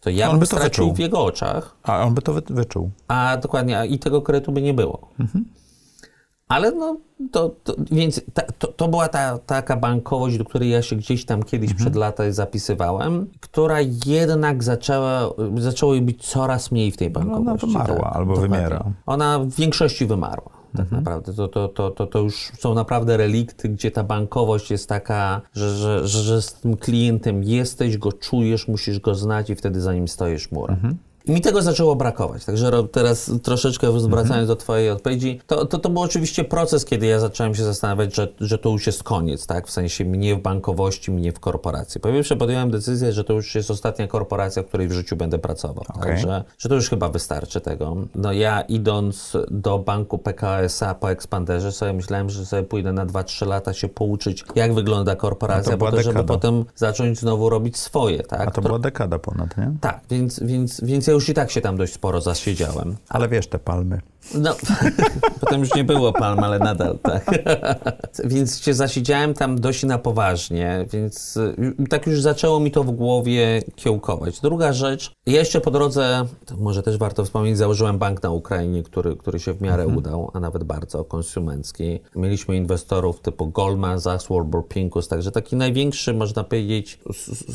to 0.00 0.10
ja 0.10 0.26
On 0.26 0.32
bym 0.32 0.40
by 0.40 0.46
to 0.46 0.56
wyczuł. 0.56 0.94
w 0.94 0.98
jego 0.98 1.24
oczach, 1.24 1.76
A 1.82 2.02
on 2.04 2.14
by 2.14 2.22
to 2.22 2.32
wy, 2.32 2.42
wyczuł. 2.50 2.90
a 3.08 3.36
dokładnie, 3.36 3.78
a 3.78 3.84
i 3.84 3.98
tego 3.98 4.22
kredytu 4.22 4.52
by 4.52 4.62
nie 4.62 4.74
było. 4.74 5.08
Ale 6.50 6.72
no, 6.72 6.96
to, 7.32 7.54
to 7.64 7.74
więc 7.90 8.20
ta, 8.34 8.42
to, 8.58 8.68
to 8.68 8.88
była 8.88 9.08
ta 9.08 9.38
taka 9.38 9.76
bankowość, 9.76 10.38
do 10.38 10.44
której 10.44 10.70
ja 10.70 10.82
się 10.82 10.96
gdzieś 10.96 11.24
tam 11.24 11.42
kiedyś 11.42 11.74
przed 11.74 11.96
laty 11.96 12.32
zapisywałem, 12.32 13.26
która 13.40 13.80
jednak 14.06 14.64
zaczęła, 14.64 15.30
zaczęło 15.58 15.94
jej 15.94 16.02
być 16.02 16.26
coraz 16.26 16.70
mniej 16.72 16.90
w 16.90 16.96
tej 16.96 17.10
bankowości. 17.10 17.66
wymarła 17.66 18.10
albo 18.12 18.34
dokładnie. 18.34 18.56
wymiera. 18.56 18.84
Ona 19.06 19.38
w 19.38 19.50
większości 19.50 20.06
wymarła. 20.06 20.50
Tak 20.76 20.90
naprawdę. 20.90 21.32
To, 21.34 21.48
to, 21.48 21.68
to, 21.68 21.90
to, 21.90 22.06
to 22.06 22.18
już 22.18 22.52
są 22.58 22.74
naprawdę 22.74 23.16
relikty, 23.16 23.68
gdzie 23.68 23.90
ta 23.90 24.04
bankowość 24.04 24.70
jest 24.70 24.88
taka, 24.88 25.40
że, 25.52 25.70
że, 25.76 26.08
że, 26.08 26.42
z 26.42 26.54
tym 26.54 26.76
klientem 26.76 27.44
jesteś, 27.44 27.98
go 27.98 28.12
czujesz, 28.12 28.68
musisz 28.68 29.00
go 29.00 29.14
znać 29.14 29.50
i 29.50 29.54
wtedy 29.54 29.80
za 29.80 29.94
nim 29.94 30.08
stoisz 30.08 30.52
murem. 30.52 30.76
I 30.76 31.09
mi 31.28 31.40
tego 31.40 31.62
zaczęło 31.62 31.96
brakować. 31.96 32.44
Także 32.44 32.70
teraz 32.92 33.30
troszeczkę 33.42 34.00
zwracając 34.00 34.30
mhm. 34.30 34.46
do 34.46 34.56
Twojej 34.56 34.90
odpowiedzi, 34.90 35.40
to, 35.46 35.66
to, 35.66 35.78
to 35.78 35.90
był 35.90 36.02
oczywiście 36.02 36.44
proces, 36.44 36.84
kiedy 36.84 37.06
ja 37.06 37.20
zacząłem 37.20 37.54
się 37.54 37.64
zastanawiać, 37.64 38.14
że, 38.14 38.28
że 38.40 38.58
to 38.58 38.68
już 38.68 38.86
jest 38.86 39.02
koniec, 39.02 39.46
tak? 39.46 39.66
W 39.66 39.70
sensie 39.70 40.04
mnie 40.04 40.36
w 40.36 40.42
bankowości, 40.42 41.10
mnie 41.10 41.32
w 41.32 41.40
korporacji. 41.40 42.00
Po 42.00 42.08
pierwsze 42.08 42.36
podjąłem 42.36 42.70
decyzję, 42.70 43.12
że 43.12 43.24
to 43.24 43.32
już 43.32 43.54
jest 43.54 43.70
ostatnia 43.70 44.08
korporacja, 44.08 44.62
w 44.62 44.66
której 44.66 44.88
w 44.88 44.92
życiu 44.92 45.16
będę 45.16 45.38
pracował. 45.38 45.84
Okay. 45.88 46.02
Także, 46.02 46.44
że 46.58 46.68
to 46.68 46.74
już 46.74 46.90
chyba 46.90 47.08
wystarczy 47.08 47.60
tego. 47.60 47.96
No 48.14 48.32
ja 48.32 48.60
idąc 48.60 49.36
do 49.50 49.78
banku 49.78 50.18
PKSA 50.18 50.94
po 50.94 51.10
ekspanderze 51.10 51.72
sobie 51.72 51.92
myślałem, 51.92 52.30
że 52.30 52.46
sobie 52.46 52.62
pójdę 52.62 52.92
na 52.92 53.06
2-3 53.06 53.46
lata 53.46 53.72
się 53.72 53.88
pouczyć, 53.88 54.44
jak 54.54 54.74
wygląda 54.74 55.16
korporacja, 55.16 55.72
to 55.72 55.78
po 55.78 55.90
to, 55.90 56.02
żeby 56.02 56.24
potem 56.24 56.64
zacząć 56.76 57.18
znowu 57.18 57.48
robić 57.48 57.76
swoje, 57.76 58.22
tak? 58.22 58.48
A 58.48 58.50
to 58.50 58.62
była 58.62 58.78
dekada 58.78 59.18
ponad, 59.18 59.56
nie? 59.56 59.72
Tak, 59.80 60.00
więc, 60.10 60.40
więc, 60.42 60.80
więc 60.80 61.08
już 61.10 61.28
i 61.28 61.34
tak 61.34 61.50
się 61.50 61.60
tam 61.60 61.76
dość 61.76 61.92
sporo 61.92 62.20
zasiedziałem. 62.20 62.96
Ale 63.08 63.28
wiesz, 63.28 63.46
te 63.46 63.58
palmy. 63.58 64.00
No, 64.34 64.56
potem 65.40 65.60
już 65.60 65.74
nie 65.74 65.84
było 65.84 66.12
palm, 66.12 66.38
ale 66.38 66.58
nadal 66.58 66.98
tak. 67.02 67.30
więc 68.24 68.60
się 68.60 68.74
zasiedziałem 68.74 69.34
tam 69.34 69.60
dość 69.60 69.82
na 69.82 69.98
poważnie, 69.98 70.86
więc 70.92 71.36
y, 71.36 71.74
tak 71.88 72.06
już 72.06 72.20
zaczęło 72.20 72.60
mi 72.60 72.70
to 72.70 72.84
w 72.84 72.90
głowie 72.90 73.62
kiełkować. 73.76 74.40
Druga 74.40 74.72
rzecz, 74.72 75.12
jeszcze 75.26 75.60
po 75.60 75.70
drodze, 75.70 76.26
może 76.58 76.82
też 76.82 76.96
warto 76.98 77.24
wspomnieć, 77.24 77.58
założyłem 77.58 77.98
bank 77.98 78.22
na 78.22 78.30
Ukrainie, 78.30 78.82
który, 78.82 79.16
który 79.16 79.40
się 79.40 79.52
w 79.52 79.60
miarę 79.60 79.82
mhm. 79.82 79.98
udał, 79.98 80.30
a 80.34 80.40
nawet 80.40 80.64
bardzo 80.64 81.04
konsumencki. 81.04 82.00
Mieliśmy 82.16 82.56
inwestorów 82.56 83.20
typu 83.20 83.46
Goldman 83.46 84.00
Sachs, 84.00 84.28
Warburg 84.30 84.68
Pincus, 84.68 85.08
także 85.08 85.32
taki 85.32 85.56
największy, 85.56 86.14
można 86.14 86.44
powiedzieć, 86.44 86.98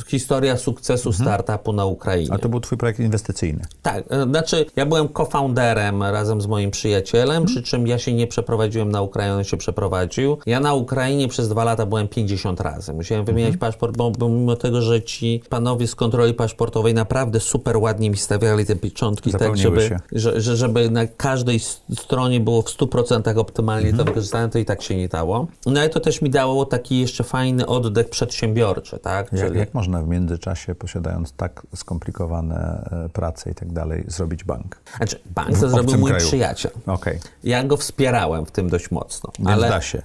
historia 0.08 0.58
sukcesu 0.58 1.10
mhm. 1.10 1.26
startupu 1.26 1.74
na 1.74 1.86
Ukrainie. 1.86 2.34
A 2.34 2.38
to 2.38 2.50
był 2.50 2.60
twój 2.60 2.78
projekt 2.78 3.00
inwestycyjny? 3.00 3.62
Tak, 3.82 4.04
e, 4.10 4.24
znaczy 4.24 4.66
ja 4.76 4.86
byłem 4.86 5.10
co-founderem 5.14 6.04
razem 6.04 6.42
z 6.42 6.48
moim 6.56 6.72
przyjacielem, 6.72 7.30
hmm. 7.30 7.46
przy 7.46 7.64
czym 7.64 7.88
ja 7.88 8.00
się 8.00 8.14
nie 8.14 8.28
przeprowadziłem 8.28 8.92
na 8.92 9.02
Ukrainę, 9.02 9.36
on 9.36 9.44
się 9.44 9.58
przeprowadził. 9.58 10.38
Ja 10.46 10.60
na 10.60 10.74
Ukrainie 10.74 11.28
przez 11.28 11.50
dwa 11.50 11.64
lata 11.64 11.86
byłem 11.86 12.08
50 12.08 12.62
razy. 12.62 12.94
Musiałem 12.94 13.26
wymieniać 13.26 13.52
hmm. 13.52 13.60
paszport, 13.60 13.98
bo, 13.98 14.12
bo, 14.12 14.30
mimo 14.30 14.56
tego, 14.56 14.82
że 14.82 15.02
ci 15.02 15.42
panowie 15.50 15.88
z 15.88 15.96
kontroli 15.96 16.34
paszportowej 16.34 16.94
naprawdę 16.94 17.40
super 17.40 17.78
ładnie 17.78 18.10
mi 18.10 18.18
stawiali 18.18 18.66
te 18.66 18.76
pieczątki, 18.76 19.32
tak 19.32 19.58
żeby, 19.58 20.00
że, 20.12 20.42
że, 20.42 20.56
żeby 20.56 20.90
na 20.90 21.08
każdej 21.08 21.60
stronie 21.96 22.40
było 22.40 22.62
w 22.62 22.66
100% 22.66 23.38
optymalnie 23.38 23.86
hmm. 23.86 23.98
to 23.98 24.06
wykorzystane, 24.06 24.50
to 24.50 24.60
i 24.60 24.66
tak 24.66 24.82
się 24.82 24.98
nie 24.98 25.08
dało. 25.08 25.48
No 25.66 25.86
i 25.86 25.90
to 25.90 26.00
też 26.00 26.22
mi 26.22 26.30
dało 26.30 26.66
taki 26.66 27.00
jeszcze 27.00 27.24
fajny 27.24 27.66
oddech 27.66 28.10
przedsiębiorczy, 28.10 29.00
tak? 29.00 29.34
Jak, 29.34 29.48
Czyli... 29.48 29.60
jak 29.60 29.74
można 29.74 30.02
w 30.02 30.08
międzyczasie, 30.08 30.76
posiadając 30.76 31.32
tak 31.32 31.68
skomplikowane 31.76 32.90
e, 33.06 33.10
prace 33.10 33.52
i 33.52 33.56
tak 33.56 33.74
dalej, 33.74 34.04
zrobić 34.08 34.44
bank? 34.44 34.78
Znaczy, 34.98 35.20
bank 35.26 35.60
to 35.60 35.70
zrobił 35.70 35.98
mój 35.98 36.12
kraju. 36.12 36.28
przyjaciel. 36.28 36.45
Okay. 36.86 37.20
Ja 37.44 37.64
go 37.64 37.78
wspierałem 37.78 38.46
w 38.46 38.52
tym 38.52 38.70
dość 38.70 38.92
mocno. 38.92 39.32
Więc 39.40 39.50
ale... 39.50 39.70
da 39.70 39.82
się. 39.82 40.02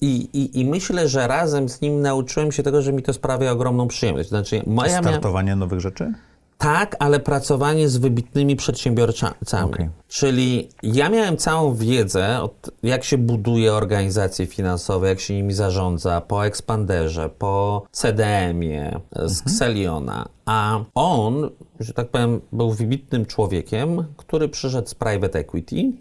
I, 0.00 0.28
i, 0.32 0.60
I 0.60 0.64
myślę, 0.64 1.08
że 1.08 1.28
razem 1.28 1.68
z 1.68 1.80
nim 1.80 2.00
nauczyłem 2.00 2.52
się 2.52 2.62
tego, 2.62 2.82
że 2.82 2.92
mi 2.92 3.02
to 3.02 3.12
sprawia 3.12 3.50
ogromną 3.50 3.88
przyjemność. 3.88 4.28
Znaczy, 4.28 4.62
moja 4.66 5.00
Startowanie 5.00 5.50
mia... 5.50 5.56
nowych 5.56 5.80
rzeczy? 5.80 6.12
Tak, 6.58 6.96
ale 6.98 7.20
pracowanie 7.20 7.88
z 7.88 7.96
wybitnymi 7.96 8.56
przedsiębiorcami. 8.56 9.34
Okay. 9.50 9.90
Czyli 10.08 10.68
ja 10.82 11.08
miałem 11.08 11.36
całą 11.36 11.74
wiedzę, 11.74 12.42
od 12.42 12.70
jak 12.82 13.04
się 13.04 13.18
buduje 13.18 13.74
organizacje 13.74 14.46
finansowe, 14.46 15.08
jak 15.08 15.20
się 15.20 15.34
nimi 15.34 15.52
zarządza, 15.54 16.20
po 16.20 16.46
Expanderze, 16.46 17.28
po 17.28 17.82
CDM-ie, 17.92 19.00
z 19.12 19.38
mhm. 19.38 19.56
Xeliona. 19.56 20.28
A 20.46 20.80
on, 20.94 21.50
że 21.80 21.92
tak 21.92 22.08
powiem, 22.08 22.40
był 22.52 22.72
wybitnym 22.72 23.26
człowiekiem, 23.26 24.04
który 24.16 24.48
przyszedł 24.48 24.88
z 24.88 24.94
private 24.94 25.38
equity 25.38 25.92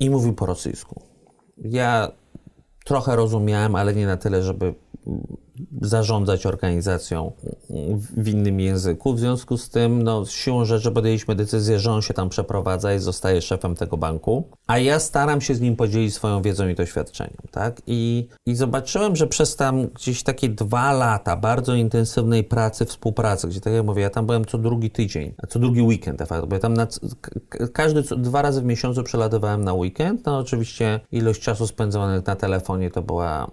i 0.00 0.10
mówił 0.10 0.32
po 0.32 0.46
rosyjsku. 0.46 1.02
Ja 1.58 2.12
trochę 2.84 3.16
rozumiałem, 3.16 3.74
ale 3.74 3.94
nie 3.94 4.06
na 4.06 4.16
tyle, 4.16 4.42
żeby 4.42 4.74
zarządzać 5.82 6.46
organizacją 6.46 7.32
w 8.16 8.28
innym 8.28 8.60
języku. 8.60 9.14
W 9.14 9.20
związku 9.20 9.58
z 9.58 9.70
tym, 9.70 10.02
no, 10.02 10.26
siłą 10.26 10.64
rzeczy 10.64 10.90
podjęliśmy 10.90 11.34
decyzję, 11.34 11.78
że 11.78 11.92
on 11.92 12.02
się 12.02 12.14
tam 12.14 12.28
przeprowadza 12.28 12.94
i 12.94 12.98
zostaje 12.98 13.42
szefem 13.42 13.74
tego 13.74 13.96
banku, 13.96 14.48
a 14.66 14.78
ja 14.78 14.98
staram 14.98 15.40
się 15.40 15.54
z 15.54 15.60
nim 15.60 15.76
podzielić 15.76 16.14
swoją 16.14 16.42
wiedzą 16.42 16.68
i 16.68 16.74
doświadczeniem, 16.74 17.36
tak? 17.50 17.82
I, 17.86 18.28
i 18.46 18.54
zobaczyłem, 18.54 19.16
że 19.16 19.26
przez 19.26 19.56
tam 19.56 19.86
gdzieś 19.86 20.22
takie 20.22 20.48
dwa 20.48 20.92
lata 20.92 21.36
bardzo 21.36 21.74
intensywnej 21.74 22.44
pracy, 22.44 22.84
współpracy, 22.84 23.48
gdzie 23.48 23.60
tak 23.60 23.72
jak 23.72 23.84
mówię, 23.84 24.02
ja 24.02 24.10
tam 24.10 24.26
byłem 24.26 24.44
co 24.44 24.58
drugi 24.58 24.90
tydzień, 24.90 25.34
co 25.48 25.58
drugi 25.58 25.82
weekend, 25.82 26.28
tak? 26.28 26.46
bo 26.46 26.54
ja 26.54 26.60
tam 26.60 26.74
na, 26.74 26.86
każdy 27.72 28.02
dwa 28.02 28.42
razy 28.42 28.60
w 28.60 28.64
miesiącu 28.64 29.02
przelatywałem 29.02 29.64
na 29.64 29.74
weekend, 29.74 30.26
no 30.26 30.38
oczywiście 30.38 31.00
ilość 31.12 31.42
czasu 31.42 31.66
spędzonych 31.66 32.26
na 32.26 32.36
telefonie 32.36 32.90
to 32.90 33.02
była, 33.02 33.50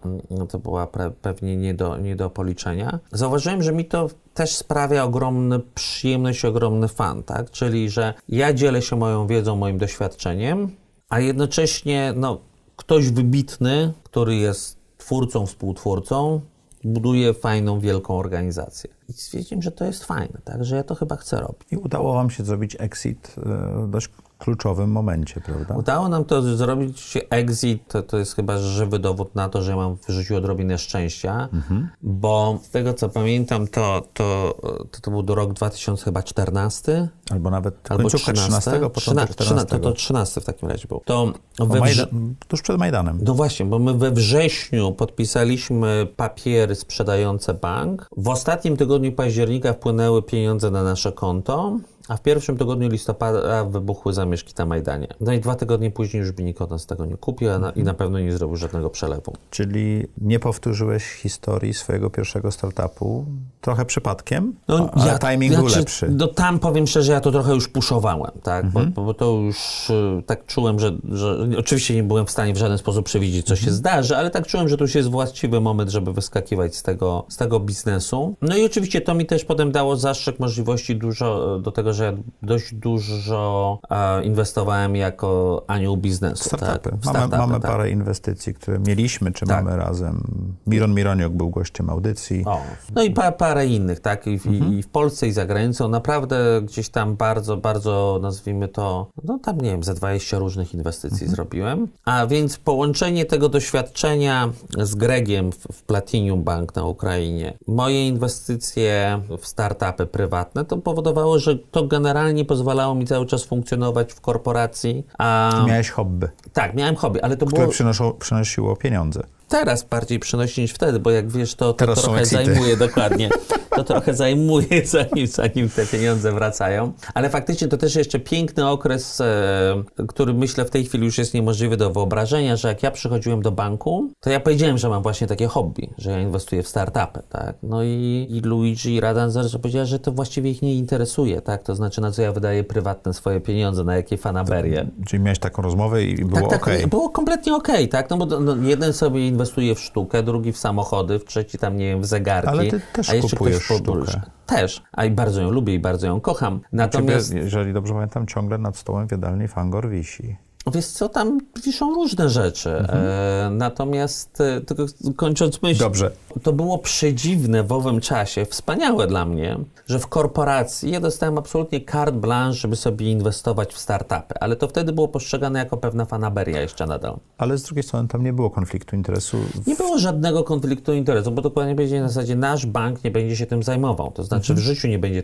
to 0.49 0.59
była 0.59 0.87
pre, 0.87 1.11
pewnie 1.11 1.57
nie 1.57 1.73
do 1.73 1.90
nie 1.97 2.15
do 2.15 2.29
policzenia. 2.29 2.99
Zauważyłem, 3.11 3.63
że 3.63 3.73
mi 3.73 3.85
to 3.85 4.09
też 4.33 4.55
sprawia 4.55 5.03
ogromny 5.03 5.59
przyjemność, 5.59 6.45
ogromny 6.45 6.87
fan, 6.87 7.23
tak? 7.23 7.51
Czyli, 7.51 7.89
że 7.89 8.13
ja 8.29 8.53
dzielę 8.53 8.81
się 8.81 8.95
moją 8.95 9.27
wiedzą, 9.27 9.55
moim 9.55 9.77
doświadczeniem, 9.77 10.71
a 11.09 11.19
jednocześnie 11.19 12.13
no, 12.15 12.39
ktoś 12.75 13.09
wybitny, 13.09 13.93
który 14.03 14.35
jest 14.35 14.77
twórcą, 14.97 15.45
współtwórcą, 15.45 16.41
buduje 16.83 17.33
fajną, 17.33 17.79
wielką 17.79 18.17
organizację. 18.17 18.89
I 19.09 19.13
stwierdziłem, 19.13 19.61
że 19.61 19.71
to 19.71 19.85
jest 19.85 20.05
fajne, 20.05 20.39
tak? 20.43 20.65
Że 20.65 20.75
ja 20.75 20.83
to 20.83 20.95
chyba 20.95 21.15
chcę 21.15 21.39
robić. 21.39 21.67
I 21.71 21.77
udało 21.77 22.13
Wam 22.13 22.29
się 22.29 22.43
zrobić 22.43 22.77
exit 22.79 23.35
e, 23.37 23.87
dość 23.87 24.07
kluczowym 24.41 24.91
momencie, 24.91 25.41
prawda? 25.41 25.75
Udało 25.75 26.09
nam 26.09 26.25
to 26.25 26.41
zrobić 26.41 27.17
exit, 27.29 27.87
to, 27.87 28.03
to 28.03 28.17
jest 28.17 28.35
chyba 28.35 28.57
żywy 28.57 28.99
dowód 28.99 29.35
na 29.35 29.49
to, 29.49 29.61
że 29.61 29.75
mam 29.75 29.97
w 29.97 30.09
życiu 30.09 30.35
odrobinę 30.35 30.77
szczęścia, 30.77 31.49
mhm. 31.53 31.89
bo 32.01 32.59
z 32.63 32.69
tego 32.69 32.93
co 32.93 33.09
pamiętam, 33.09 33.67
to, 33.67 34.03
to, 34.13 34.57
to, 34.91 35.01
to 35.01 35.11
był 35.11 35.35
rok 35.35 35.53
2014. 35.53 37.09
Albo 37.31 37.49
nawet 37.49 37.91
albo 37.91 38.09
13, 38.09 38.33
13 38.33 38.89
początek 38.89 39.29
14. 39.29 39.69
To, 39.69 39.79
to 39.79 39.91
13 39.91 40.41
w 40.41 40.45
takim 40.45 40.69
razie 40.69 40.87
był. 40.87 41.01
To 41.05 41.33
we 41.59 41.79
Majda, 41.79 42.05
tuż 42.47 42.61
przed 42.61 42.77
Majdanem. 42.77 43.19
No 43.23 43.33
właśnie, 43.33 43.65
bo 43.65 43.79
my 43.79 43.93
we 43.93 44.11
wrześniu 44.11 44.91
podpisaliśmy 44.91 46.07
papiery 46.15 46.75
sprzedające 46.75 47.53
bank. 47.53 48.09
W 48.17 48.29
ostatnim 48.29 48.77
tygodniu 48.77 49.11
października 49.11 49.73
wpłynęły 49.73 50.23
pieniądze 50.23 50.71
na 50.71 50.83
nasze 50.83 51.11
konto. 51.11 51.79
A 52.11 52.17
w 52.17 52.21
pierwszym 52.21 52.57
tygodniu 52.57 52.89
listopada 52.89 53.65
wybuchły 53.65 54.13
zamieszki 54.13 54.53
na 54.57 54.65
Majdanie. 54.65 55.07
No 55.21 55.33
i 55.33 55.39
dwa 55.39 55.55
tygodnie 55.55 55.91
później 55.91 56.21
już 56.21 56.31
by 56.31 56.43
nikt 56.43 56.61
od 56.61 56.69
nas 56.69 56.85
tego 56.85 57.05
nie 57.05 57.17
kupił 57.17 57.51
a 57.51 57.59
na, 57.59 57.71
i 57.71 57.83
na 57.83 57.93
pewno 57.93 58.19
nie 58.19 58.31
zrobił 58.31 58.57
żadnego 58.57 58.89
przelewu. 58.89 59.33
Czyli 59.49 60.07
nie 60.17 60.39
powtórzyłeś 60.39 61.03
historii 61.03 61.73
swojego 61.73 62.09
pierwszego 62.09 62.51
startupu 62.51 63.25
trochę 63.61 63.85
przypadkiem, 63.85 64.53
no, 64.67 64.89
ale 64.93 65.11
ja, 65.11 65.19
timing 65.19 65.53
znaczy, 65.53 65.67
był 65.67 65.79
lepszy. 65.79 66.09
No 66.11 66.27
tam 66.27 66.59
powiem 66.59 66.87
szczerze, 66.87 67.11
ja 67.11 67.21
to 67.21 67.31
trochę 67.31 67.53
już 67.53 67.67
puszowałem, 67.67 68.31
tak? 68.43 68.65
Mhm. 68.65 68.91
Bo, 68.93 69.05
bo, 69.05 69.13
to 69.13 69.31
już 69.31 69.89
y, 69.89 70.23
tak 70.25 70.45
czułem, 70.45 70.79
że, 70.79 70.91
że 71.11 71.37
oczywiście 71.57 71.95
nie 71.95 72.03
byłem 72.03 72.25
w 72.25 72.31
stanie 72.31 72.53
w 72.53 72.57
żaden 72.57 72.77
sposób 72.77 73.05
przewidzieć, 73.05 73.45
co 73.45 73.53
mhm. 73.53 73.65
się 73.65 73.71
zdarzy, 73.71 74.17
ale 74.17 74.29
tak 74.29 74.47
czułem, 74.47 74.69
że 74.69 74.77
to 74.77 74.83
już 74.83 74.95
jest 74.95 75.09
właściwy 75.09 75.61
moment, 75.61 75.89
żeby 75.89 76.13
wyskakiwać 76.13 76.75
z 76.75 76.83
tego, 76.83 77.25
z 77.29 77.37
tego 77.37 77.59
biznesu. 77.59 78.35
No 78.41 78.57
i 78.57 78.65
oczywiście 78.65 79.01
to 79.01 79.13
mi 79.13 79.25
też 79.25 79.45
potem 79.45 79.71
dało 79.71 79.95
zastrzyk 79.95 80.39
możliwości 80.39 80.95
dużo 80.95 81.59
do 81.59 81.71
tego, 81.71 81.93
że 81.93 82.00
że 82.01 82.17
dość 82.41 82.73
dużo 82.73 83.79
e, 83.89 84.23
inwestowałem 84.23 84.95
jako 84.95 85.63
anioł 85.67 85.97
biznesu. 85.97 86.43
Startupy. 86.43 86.89
Tak? 86.89 87.05
Mamy, 87.05 87.17
startupy, 87.17 87.37
mamy 87.37 87.59
tak. 87.59 87.71
parę 87.71 87.89
inwestycji, 87.89 88.53
które 88.53 88.79
mieliśmy, 88.79 89.31
czy 89.31 89.45
tak. 89.45 89.63
mamy 89.63 89.77
razem. 89.77 90.23
Miron 90.67 90.93
Mironiok 90.93 91.33
był 91.33 91.49
gościem 91.49 91.89
audycji. 91.89 92.43
O. 92.45 92.61
No 92.95 93.03
i 93.03 93.11
pa, 93.11 93.31
parę 93.31 93.67
innych, 93.67 93.99
tak? 93.99 94.27
I 94.27 94.39
w, 94.39 94.47
mhm. 94.47 94.73
I 94.73 94.83
w, 94.83 94.87
Polsce, 94.87 95.27
i 95.27 95.31
za 95.31 95.45
granicą. 95.45 95.87
Naprawdę 95.87 96.61
gdzieś 96.63 96.89
tam 96.89 97.15
bardzo, 97.15 97.57
bardzo, 97.57 98.19
nazwijmy 98.21 98.67
to, 98.67 99.07
no 99.23 99.39
tam 99.39 99.61
nie 99.61 99.71
wiem, 99.71 99.83
ze 99.83 99.93
20 99.93 100.39
różnych 100.39 100.73
inwestycji 100.73 101.23
mhm. 101.23 101.35
zrobiłem. 101.35 101.87
A 102.05 102.27
więc 102.27 102.57
połączenie 102.57 103.25
tego 103.25 103.49
doświadczenia 103.49 104.49
z 104.77 104.95
Gregiem 104.95 105.51
w, 105.51 105.67
w 105.71 105.83
Platinum 105.83 106.43
Bank 106.43 106.75
na 106.75 106.85
Ukrainie, 106.85 107.57
moje 107.67 108.07
inwestycje 108.07 109.21
w 109.41 109.47
startupy 109.47 110.05
prywatne, 110.05 110.65
to 110.65 110.77
powodowało, 110.77 111.39
że 111.39 111.55
to 111.55 111.80
generalnie 111.87 112.45
pozwalało 112.45 112.95
mi 112.95 113.05
cały 113.05 113.25
czas 113.25 113.43
funkcjonować 113.43 114.13
w 114.13 114.21
korporacji. 114.21 115.03
A... 115.17 115.63
Miałeś 115.67 115.89
hobby. 115.89 116.27
Tak, 116.53 116.73
miałem 116.73 116.95
hobby, 116.95 117.21
ale 117.21 117.37
to 117.37 117.45
które 117.45 117.67
było... 117.67 118.13
Przynosiło 118.19 118.75
pieniądze. 118.75 119.23
Teraz 119.49 119.83
bardziej 119.83 120.19
przynosi 120.19 120.61
niż 120.61 120.71
wtedy, 120.71 120.99
bo 120.99 121.11
jak 121.11 121.29
wiesz, 121.29 121.55
to, 121.55 121.73
to 121.73 121.95
trochę 121.95 122.25
zajmuje 122.25 122.77
dokładnie. 122.87 123.29
To 123.75 123.83
trochę 123.83 124.13
zajmuje, 124.13 124.85
zanim, 124.85 125.27
zanim 125.27 125.69
te 125.69 125.85
pieniądze 125.85 126.31
wracają. 126.31 126.93
Ale 127.13 127.29
faktycznie 127.29 127.67
to 127.67 127.77
też 127.77 127.95
jeszcze 127.95 128.19
piękny 128.19 128.67
okres, 128.67 129.21
e, 129.21 129.83
który 130.07 130.33
myślę 130.33 130.65
w 130.65 130.69
tej 130.69 130.85
chwili 130.85 131.05
już 131.05 131.17
jest 131.17 131.33
niemożliwy 131.33 131.77
do 131.77 131.89
wyobrażenia, 131.89 132.55
że 132.55 132.67
jak 132.67 132.83
ja 132.83 132.91
przychodziłem 132.91 133.41
do 133.41 133.51
banku, 133.51 134.11
to 134.19 134.29
ja 134.29 134.39
powiedziałem, 134.39 134.77
że 134.77 134.89
mam 134.89 135.03
właśnie 135.03 135.27
takie 135.27 135.47
hobby, 135.47 135.89
że 135.97 136.11
ja 136.11 136.19
inwestuję 136.19 136.63
w 136.63 136.67
startupy, 136.67 137.19
tak? 137.29 137.55
No 137.63 137.83
i, 137.83 138.27
i 138.29 138.41
Luigi 138.41 138.95
i 138.95 138.99
Radan 138.99 139.31
powiedziała, 139.61 139.85
że 139.85 139.99
to 139.99 140.11
właściwie 140.11 140.51
ich 140.51 140.61
nie 140.61 140.75
interesuje, 140.75 141.41
tak? 141.41 141.63
To 141.63 141.75
znaczy, 141.75 142.01
na 142.01 142.11
co 142.11 142.21
ja 142.21 142.31
wydaję 142.31 142.63
prywatne 142.63 143.13
swoje 143.13 143.41
pieniądze, 143.41 143.83
na 143.83 143.95
jakie 143.95 144.17
fanaberie. 144.17 144.87
Czyli 145.07 145.23
miałeś 145.23 145.39
taką 145.39 145.61
rozmowę 145.61 146.03
i 146.03 146.25
było 146.25 146.47
tak, 146.49 146.65
tak, 146.65 146.87
było 146.87 147.09
kompletnie 147.09 147.55
okej, 147.55 147.75
okay, 147.75 147.87
tak? 147.87 148.09
No 148.09 148.17
bo 148.17 148.39
no, 148.39 148.55
jeden 148.55 148.93
sobie 148.93 149.27
inwestuje 149.27 149.75
w 149.75 149.79
sztukę, 149.79 150.23
drugi 150.23 150.51
w 150.51 150.57
samochody, 150.57 151.19
w 151.19 151.25
trzeci 151.25 151.57
tam, 151.57 151.77
nie 151.77 151.87
wiem, 151.87 152.01
w 152.01 152.05
zegarki. 152.05 152.49
Ale 152.49 152.65
ty 152.65 152.81
też 152.93 153.09
a 153.09 153.15
jeszcze 153.15 153.37
kupujesz 153.37 153.60
ktoś 153.63 153.77
sztukę. 153.77 154.21
Też, 154.45 154.83
a 154.91 155.05
i 155.05 155.11
bardzo 155.11 155.41
ją 155.41 155.51
lubię 155.51 155.73
i 155.73 155.79
bardzo 155.79 156.07
ją 156.07 156.21
kocham. 156.21 156.61
Natomiast... 156.71 157.29
Ciebie, 157.29 157.41
jeżeli 157.41 157.73
dobrze 157.73 157.93
pamiętam, 157.93 158.27
ciągle 158.27 158.57
nad 158.57 158.77
stołem 158.77 159.07
w 159.07 159.11
jadalni 159.11 159.47
Fangor 159.47 159.89
wisi. 159.89 160.37
Wiesz 160.67 160.85
co, 160.85 161.09
tam 161.09 161.39
wiszą 161.65 161.93
różne 161.93 162.29
rzeczy. 162.29 162.69
Mhm. 162.77 162.99
E, 163.05 163.49
natomiast, 163.49 164.41
e, 164.41 164.61
tylko 164.61 164.85
kończąc 165.15 165.61
myśl, 165.61 165.79
Dobrze. 165.79 166.11
to 166.43 166.53
było 166.53 166.77
przedziwne 166.77 167.63
w 167.63 167.71
owym 167.71 168.01
czasie, 168.01 168.45
wspaniałe 168.45 169.07
dla 169.07 169.25
mnie, 169.25 169.57
że 169.87 169.99
w 169.99 170.07
korporacji 170.07 170.91
ja 170.91 170.99
dostałem 170.99 171.37
absolutnie 171.37 171.85
carte 171.85 172.19
blanche, 172.19 172.57
żeby 172.57 172.75
sobie 172.75 173.11
inwestować 173.11 173.73
w 173.73 173.77
startupy, 173.77 174.39
ale 174.39 174.55
to 174.55 174.67
wtedy 174.67 174.93
było 174.93 175.07
postrzegane 175.07 175.59
jako 175.59 175.77
pewna 175.77 176.05
fanaberia 176.05 176.61
jeszcze 176.61 176.85
nadal. 176.85 177.17
Ale 177.37 177.57
z 177.57 177.63
drugiej 177.63 177.83
strony 177.83 178.07
tam 178.07 178.23
nie 178.23 178.33
było 178.33 178.49
konfliktu 178.49 178.95
interesu. 178.95 179.37
W... 179.37 179.67
Nie 179.67 179.75
było 179.75 179.97
żadnego 179.97 180.43
konfliktu 180.43 180.93
interesu, 180.93 181.31
bo 181.31 181.41
dokładnie 181.41 181.75
będzie 181.75 182.01
na 182.01 182.07
zasadzie 182.07 182.35
nasz 182.35 182.65
bank 182.65 183.03
nie 183.03 183.11
będzie 183.11 183.35
się 183.35 183.45
tym 183.45 183.63
zajmował. 183.63 184.11
To 184.11 184.23
znaczy 184.23 184.53
mhm. 184.53 184.59
w 184.59 184.67
życiu 184.67 184.87
nie 184.87 184.99
będzie 184.99 185.23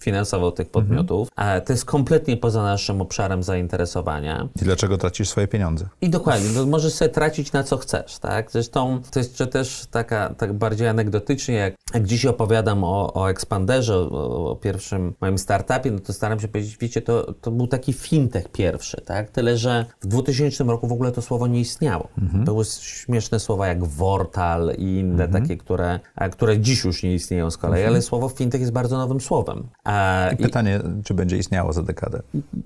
finansował 0.00 0.52
tych 0.52 0.68
podmiotów, 0.68 1.28
mhm. 1.28 1.56
a 1.56 1.60
to 1.60 1.72
jest 1.72 1.84
kompletnie 1.84 2.36
poza 2.36 2.62
naszym 2.62 3.00
obszarem 3.00 3.42
zainteresowania. 3.42 4.48
I 4.64 4.66
dlaczego 4.66 4.98
tracisz 4.98 5.28
swoje 5.28 5.48
pieniądze? 5.48 5.88
I 6.00 6.10
dokładnie, 6.10 6.48
no 6.54 6.66
możesz 6.66 6.92
sobie 6.92 7.08
tracić 7.08 7.52
na 7.52 7.62
co 7.62 7.76
chcesz, 7.76 8.18
tak? 8.18 8.50
Zresztą 8.50 9.00
to 9.10 9.18
jest 9.18 9.38
też 9.52 9.86
taka, 9.90 10.34
tak 10.34 10.52
bardziej 10.52 10.88
anegdotycznie, 10.88 11.54
jak, 11.54 11.74
jak 11.94 12.06
dziś 12.06 12.26
opowiadam 12.26 12.84
o, 12.84 13.14
o 13.14 13.30
Expanderze, 13.30 13.96
o, 13.96 14.50
o, 14.50 14.56
pierwszym 14.56 15.14
moim 15.20 15.38
startupie, 15.38 15.90
no 15.90 15.98
to 15.98 16.12
staram 16.12 16.40
się 16.40 16.48
powiedzieć, 16.48 16.76
wiecie, 16.80 17.02
to, 17.02 17.34
to 17.40 17.50
był 17.50 17.66
taki 17.66 17.92
fintech 17.92 18.48
pierwszy, 18.48 19.00
tak? 19.00 19.30
Tyle, 19.30 19.56
że 19.56 19.86
w 20.00 20.06
2000 20.06 20.64
roku 20.64 20.86
w 20.86 20.92
ogóle 20.92 21.12
to 21.12 21.22
słowo 21.22 21.46
nie 21.46 21.60
istniało. 21.60 22.08
Mhm. 22.22 22.44
Były 22.44 22.64
śmieszne 22.80 23.40
słowa 23.40 23.66
jak 23.66 23.84
Wortal 23.84 24.72
i 24.78 24.82
inne 24.82 25.24
mhm. 25.24 25.42
takie, 25.42 25.56
które, 25.56 26.00
które 26.32 26.58
dziś 26.58 26.84
już 26.84 27.02
nie 27.02 27.14
istnieją 27.14 27.50
z 27.50 27.56
kolei, 27.56 27.80
mhm. 27.80 27.92
ale 27.94 28.02
słowo 28.02 28.28
fintech 28.28 28.60
jest 28.60 28.72
bardzo 28.72 28.98
nowym 28.98 29.20
słowem. 29.20 29.68
A, 29.84 30.28
I 30.32 30.36
pytanie, 30.36 30.80
i, 31.00 31.02
czy 31.02 31.14
będzie 31.14 31.36
istniało 31.36 31.72
za 31.72 31.82
dekadę? 31.82 32.22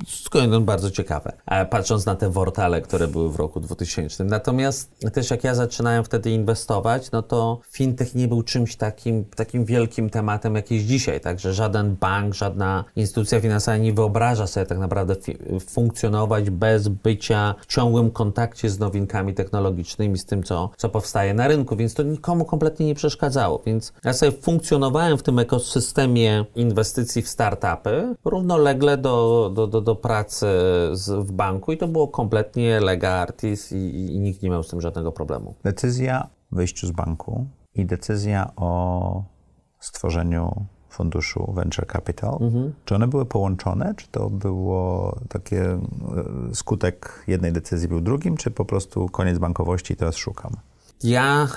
Skąd 0.07 0.65
bardzo 0.65 0.91
ciekawe. 0.91 1.33
A, 1.47 1.65
patrząc 1.89 2.07
na 2.07 2.15
te 2.15 2.31
wortale, 2.31 2.81
które 2.81 3.09
były 3.09 3.33
w 3.33 3.37
roku 3.37 3.61
2000. 3.61 4.25
Natomiast 4.25 4.91
też 5.13 5.31
jak 5.31 5.45
ja 5.45 5.55
zaczynałem 5.55 6.05
wtedy 6.05 6.31
inwestować, 6.31 7.11
no 7.11 7.23
to 7.23 7.61
fintech 7.71 8.15
nie 8.15 8.29
był 8.29 8.43
czymś 8.43 8.77
takim, 8.77 9.25
takim 9.25 9.65
wielkim 9.65 10.11
tematem, 10.11 10.55
jak 10.55 10.71
jest 10.71 10.87
dzisiaj. 10.87 11.21
Także 11.21 11.55
żaden 11.55 11.97
bank, 11.97 12.35
żadna 12.35 12.85
instytucja 12.97 13.41
finansowa 13.41 13.77
nie 13.77 13.93
wyobraża 13.93 14.47
sobie 14.47 14.67
tak 14.67 14.79
naprawdę 14.79 15.15
funkcjonować 15.69 16.51
bez 16.51 16.89
bycia 16.89 17.55
w 17.61 17.67
ciągłym 17.67 18.11
kontakcie 18.11 18.71
z 18.71 18.79
nowinkami 18.79 19.35
technologicznymi, 19.35 20.19
z 20.19 20.25
tym, 20.25 20.43
co, 20.43 20.71
co 20.77 20.89
powstaje 20.89 21.35
na 21.35 21.49
rynku, 21.49 21.77
więc 21.77 21.95
to 21.95 22.03
nikomu 22.03 22.45
kompletnie 22.45 22.87
nie 22.87 22.95
przeszkadzało. 22.95 23.63
Więc 23.67 23.93
ja 24.05 24.13
sobie 24.13 24.33
funkcjonowałem 24.33 25.19
w 25.19 25.23
tym 25.23 25.39
ekosystemie 25.39 26.45
inwestycji 26.57 27.23
w 27.23 27.29
startupy 27.29 28.15
równolegle 28.25 28.97
do, 28.97 29.51
do, 29.55 29.67
do, 29.67 29.81
do 29.81 29.95
pracy 29.95 30.47
z, 30.93 31.27
w 31.27 31.33
banku 31.33 31.73
i 31.73 31.78
to 31.79 31.89
było 31.89 32.09
kompletnie 32.09 32.81
lega 32.81 33.11
artis 33.11 33.73
i, 33.73 34.15
i 34.15 34.21
nikt 34.21 34.43
nie 34.43 34.51
miał 34.51 34.63
z 34.63 34.69
tym 34.69 34.81
żadnego 34.81 35.13
problemu. 35.13 35.55
Decyzja 35.65 36.29
o 36.53 36.57
wyjściu 36.57 36.87
z 36.87 36.91
banku 36.91 37.47
i 37.75 37.87
decyzja 37.87 38.51
o 38.57 39.23
stworzeniu 39.81 40.67
funduszu 40.91 41.53
Venture 41.53 41.87
Capital, 41.87 42.39
mhm. 42.41 42.73
czy 42.85 42.95
one 42.95 43.09
były 43.09 43.27
połączone, 43.27 43.95
czy 43.97 44.09
to 44.09 44.31
było 44.31 45.17
takie 45.29 45.63
e, 45.63 45.79
skutek 46.55 47.25
jednej 47.27 47.53
decyzji 47.53 47.89
był 47.89 48.01
drugim, 48.01 48.37
czy 48.37 48.51
po 48.51 48.65
prostu 48.65 49.09
koniec 49.09 49.39
bankowości 49.39 49.93
i 49.93 49.97
teraz 49.97 50.17
szukam? 50.17 50.53
Ja 51.05 51.49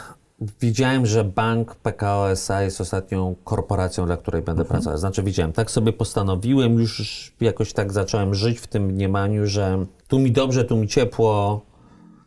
Widziałem, 0.61 1.05
że 1.05 1.23
bank 1.23 1.75
PKO 1.75 2.31
SA 2.31 2.61
jest 2.61 2.81
ostatnią 2.81 3.35
korporacją, 3.43 4.05
dla 4.05 4.17
której 4.17 4.41
będę 4.41 4.61
mhm. 4.61 4.67
pracować. 4.69 4.99
Znaczy 4.99 5.23
widziałem, 5.23 5.53
tak 5.53 5.71
sobie 5.71 5.93
postanowiłem, 5.93 6.79
już 6.79 7.33
jakoś 7.41 7.73
tak 7.73 7.93
zacząłem 7.93 8.35
żyć 8.35 8.59
w 8.59 8.67
tym 8.67 8.83
mniemaniu, 8.83 9.47
że 9.47 9.85
tu 10.07 10.19
mi 10.19 10.31
dobrze, 10.31 10.63
tu 10.63 10.77
mi 10.77 10.87
ciepło. 10.87 11.61